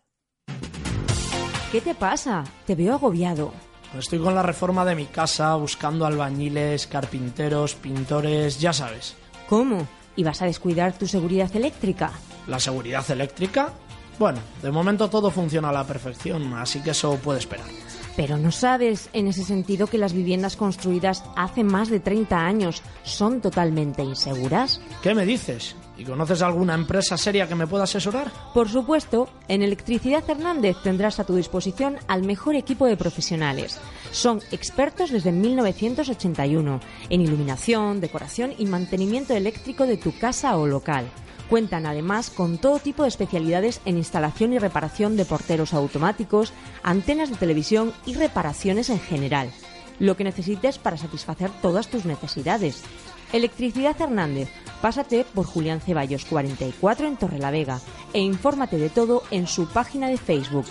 ¿Qué 1.71 1.83
te 1.83 1.95
pasa? 1.95 2.43
Te 2.67 2.75
veo 2.75 2.95
agobiado. 2.95 3.53
Estoy 3.99 4.19
con 4.19 4.35
la 4.35 4.43
reforma 4.43 4.87
de 4.87 4.95
mi 4.95 5.05
casa, 5.05 5.55
buscando 5.57 6.07
albañiles, 6.07 6.87
carpinteros, 6.87 7.75
pintores, 7.75 8.59
ya 8.59 8.73
sabes. 8.73 9.15
¿Cómo? 9.47 9.87
¿Y 10.19 10.25
vas 10.25 10.43
a 10.43 10.47
descuidar 10.47 10.99
tu 10.99 11.07
seguridad 11.07 11.55
eléctrica? 11.55 12.11
¿La 12.49 12.59
seguridad 12.59 13.09
eléctrica? 13.09 13.73
Bueno, 14.19 14.41
de 14.61 14.73
momento 14.73 15.09
todo 15.09 15.31
funciona 15.31 15.69
a 15.69 15.73
la 15.73 15.87
perfección, 15.87 16.55
así 16.55 16.81
que 16.81 16.91
eso 16.91 17.17
puede 17.19 17.39
esperar. 17.39 17.69
Pero 18.17 18.37
no 18.37 18.51
sabes, 18.51 19.11
en 19.13 19.29
ese 19.29 19.45
sentido, 19.45 19.87
que 19.87 19.97
las 19.97 20.13
viviendas 20.13 20.57
construidas 20.57 21.23
hace 21.37 21.63
más 21.63 21.89
de 21.89 22.01
30 22.01 22.37
años 22.37 22.83
son 23.05 23.41
totalmente 23.41 24.03
inseguras. 24.03 24.81
¿Qué 25.05 25.15
me 25.15 25.25
dices? 25.25 25.77
¿Y 25.99 26.05
conoces 26.05 26.43
alguna 26.43 26.75
empresa 26.75 27.17
seria 27.17 27.49
que 27.49 27.57
me 27.57 27.67
pueda 27.67 27.83
asesorar? 27.83 28.31
Por 28.55 28.69
supuesto, 28.69 29.29
en 29.49 29.63
Electricidad 29.63 30.23
Hernández 30.31 30.77
tendrás 30.85 31.19
a 31.19 31.25
tu 31.25 31.35
disposición 31.35 31.97
al 32.07 32.23
mejor 32.23 32.55
equipo 32.55 32.87
de 32.87 32.97
profesionales. 32.97 33.81
Son 34.13 34.41
expertos 34.53 35.11
desde 35.11 35.33
1981 35.33 36.81
en 37.11 37.21
iluminación, 37.21 38.01
decoración 38.01 38.55
y 38.57 38.67
mantenimiento 38.67 39.35
eléctrico 39.35 39.87
de 39.87 39.97
tu 39.97 40.17
casa 40.17 40.57
o 40.57 40.69
local. 40.69 41.11
Cuentan 41.51 41.85
además 41.85 42.31
con 42.31 42.59
todo 42.59 42.79
tipo 42.79 43.03
de 43.03 43.09
especialidades 43.09 43.81
en 43.85 43.97
instalación 43.97 44.53
y 44.53 44.61
reparación 44.61 45.17
de 45.17 45.25
porteros 45.25 45.75
automáticos, 45.75 46.53
antenas 46.85 47.31
de 47.31 47.37
televisión 47.37 47.93
y 48.07 48.15
reparaciones 48.15 48.89
en 48.91 49.01
general. 49.01 49.51
Lo 49.99 50.17
que 50.17 50.23
necesites 50.23 50.79
para 50.79 50.97
satisfacer 50.97 51.51
todas 51.61 51.89
tus 51.89 52.05
necesidades. 52.05 52.85
Electricidad 53.33 54.01
Hernández. 54.01 54.49
Pásate 54.81 55.25
por 55.35 55.47
Julián 55.47 55.81
Ceballos 55.81 56.25
44 56.25 57.07
en 57.07 57.17
Torrelavega 57.17 57.81
e 58.13 58.21
infórmate 58.21 58.79
de 58.79 58.91
todo 58.91 59.23
en 59.31 59.47
su 59.47 59.69
página 59.69 60.09
de 60.09 60.17
Facebook. 60.17 60.67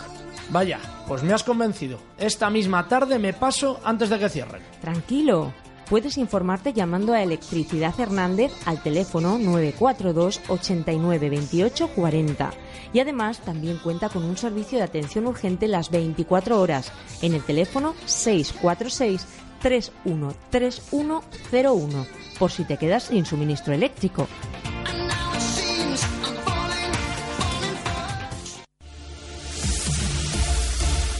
Vaya, 0.49 0.79
pues 1.07 1.23
me 1.23 1.33
has 1.33 1.43
convencido. 1.43 1.99
Esta 2.17 2.49
misma 2.49 2.87
tarde 2.87 3.19
me 3.19 3.33
paso 3.33 3.79
antes 3.83 4.09
de 4.09 4.19
que 4.19 4.29
cierren. 4.29 4.63
Tranquilo. 4.81 5.53
Puedes 5.89 6.17
informarte 6.17 6.73
llamando 6.73 7.13
a 7.13 7.23
Electricidad 7.23 7.97
Hernández 7.97 8.51
al 8.65 8.83
teléfono 8.83 9.37
942 9.37 10.41
89 10.49 11.29
28 11.29 11.87
40. 11.95 12.51
Y 12.91 12.99
además 12.99 13.39
también 13.39 13.77
cuenta 13.77 14.09
con 14.09 14.25
un 14.25 14.35
servicio 14.35 14.79
de 14.79 14.83
atención 14.83 15.27
urgente 15.27 15.67
las 15.67 15.89
24 15.89 16.59
horas 16.59 16.91
en 17.21 17.35
el 17.35 17.41
teléfono 17.41 17.93
646 18.05 19.25
313101 19.59 22.05
por 22.37 22.51
si 22.51 22.65
te 22.65 22.77
quedas 22.77 23.05
sin 23.05 23.25
suministro 23.25 23.73
eléctrico. 23.73 24.27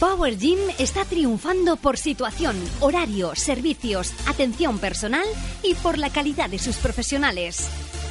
Power 0.00 0.38
Gym 0.38 0.58
está 0.78 1.04
triunfando 1.04 1.76
por 1.76 1.96
situación, 1.96 2.56
horario, 2.80 3.34
servicios, 3.34 4.14
atención 4.26 4.78
personal 4.78 5.26
y 5.62 5.74
por 5.74 5.98
la 5.98 6.10
calidad 6.10 6.48
de 6.48 6.60
sus 6.60 6.76
profesionales. 6.76 7.68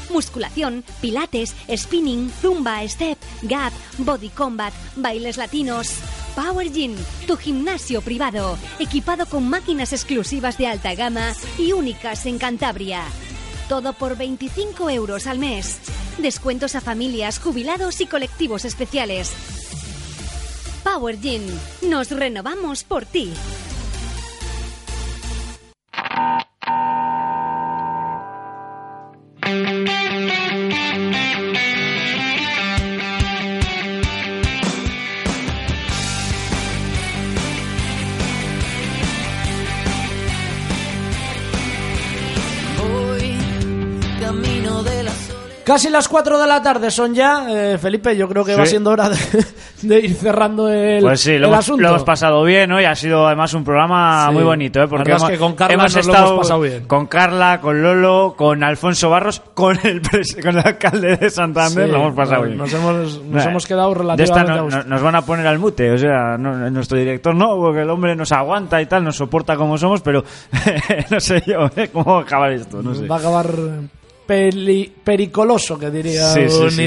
Musculación, 0.10 0.84
pilates, 1.02 1.56
spinning, 1.76 2.30
zumba, 2.30 2.88
step, 2.88 3.18
gap, 3.44 3.74
body 3.98 4.30
combat, 4.30 4.74
bailes 4.96 5.38
latinos. 5.38 5.96
Power 6.38 6.72
Gym, 6.72 6.96
tu 7.26 7.36
gimnasio 7.36 8.00
privado, 8.04 8.60
equipado 8.78 9.26
con 9.26 9.50
máquinas 9.50 9.92
exclusivas 9.92 10.60
de 10.60 10.68
alta 10.68 10.94
gama 10.94 11.34
y 11.58 11.72
únicas 11.72 12.28
en 12.28 12.38
Cantabria. 12.38 13.02
Todo 13.68 13.94
por 13.94 14.16
25 14.16 14.92
euros 14.92 15.26
al 15.26 15.40
mes. 15.40 15.80
Descuentos 16.20 16.76
a 16.76 16.82
familias, 16.82 17.40
jubilados 17.40 18.02
y 18.02 18.06
colectivos 18.06 18.66
especiales. 18.66 19.34
Power 20.84 21.20
Gym. 21.20 21.42
Nos 21.82 22.12
renovamos 22.12 22.84
por 22.84 23.08
ti. 23.08 23.34
Casi 45.68 45.90
las 45.90 46.08
4 46.08 46.40
de 46.40 46.48
la 46.48 46.62
tarde 46.62 46.90
son 46.90 47.14
ya. 47.14 47.46
Eh, 47.50 47.78
Felipe, 47.78 48.16
yo 48.16 48.30
creo 48.30 48.46
que 48.46 48.54
Sí. 48.54 48.60
va 48.60 48.66
siendo 48.66 48.90
hora 48.92 49.10
de, 49.10 49.18
de 49.82 50.00
ir 50.00 50.14
cerrando 50.16 50.70
el, 50.70 51.02
Pues 51.02 51.20
sí, 51.20 51.32
el 51.34 51.42
lo 51.42 51.48
hemos, 51.48 51.60
asunto. 51.60 51.82
lo 51.82 51.90
hemos 51.90 52.04
pasado 52.06 52.42
bien 52.46 52.72
hoy. 52.72 52.86
Ha 52.86 52.96
sido 52.96 53.28
además 53.28 53.54
un 53.54 53.66
programa 53.66 54.28
Sí. 54.30 54.34
muy 54.36 54.44
bonito, 54.46 54.82
¿eh? 54.82 54.88
Porque 54.88 55.12
verdad 55.12 55.18
es 55.18 55.22
hemos, 55.24 55.32
que 55.32 55.38
con 55.38 55.56
Carla 55.56 55.74
hemos 55.74 55.84
nos 55.94 56.06
lo 56.06 56.12
estado 56.14 56.28
hemos 56.34 56.40
pasado 56.48 56.60
bien. 56.62 56.86
con 56.88 57.06
Carla, 57.08 57.60
con 57.60 57.84
Lolo, 57.84 58.34
con 58.38 58.64
Alfonso 58.64 59.10
Barros, 59.10 59.42
con 59.54 59.78
el, 59.84 60.02
con 60.42 60.58
el 60.58 60.66
alcalde 60.66 61.18
de 61.18 61.30
Santander. 61.30 61.90
Lo 61.90 61.98
hemos 61.98 62.14
pasado 62.16 62.46
nos- 62.46 62.48
bien. 62.48 62.58
nos 62.58 62.74
hemos- 62.74 63.22
nos 63.24 63.46
hemos 63.46 63.66
quedado 63.68 63.94
de 63.94 64.24
esta 64.24 64.44
relativamente 64.44 64.54
no- 64.54 64.68
a 64.82 64.84
no- 64.84 64.90
nos 64.90 65.02
van 65.02 65.16
a 65.16 65.22
poner 65.24 65.48
al 65.48 65.60
mute. 65.60 65.92
O 65.92 65.98
sea, 65.98 66.38
no- 66.38 66.70
nuestro 66.72 66.98
director 66.98 67.36
no, 67.36 67.58
porque 67.58 67.82
el 67.82 67.90
hombre 67.90 68.16
nos 68.16 68.32
aguanta 68.32 68.82
y 68.82 68.86
tal, 68.86 69.04
nos 69.04 69.18
soporta 69.18 69.58
como 69.58 69.78
somos, 69.78 70.00
pero 70.00 70.24
no 71.12 71.20
sé 71.20 71.44
yo 71.46 71.70
¿eh? 71.76 71.90
cómo 71.92 72.20
acabar 72.20 72.54
esto. 72.54 72.82
No 72.82 72.96
sé. 72.96 73.06
Va 73.06 73.18
a 73.18 73.20
acabar 73.20 73.48
peli- 74.28 74.92
pericoloso, 75.04 75.80
que 75.80 75.90
diría 75.90 76.34
Sí, 76.34 76.42
sí, 76.50 76.56
un 76.62 76.72
sí. 76.72 76.78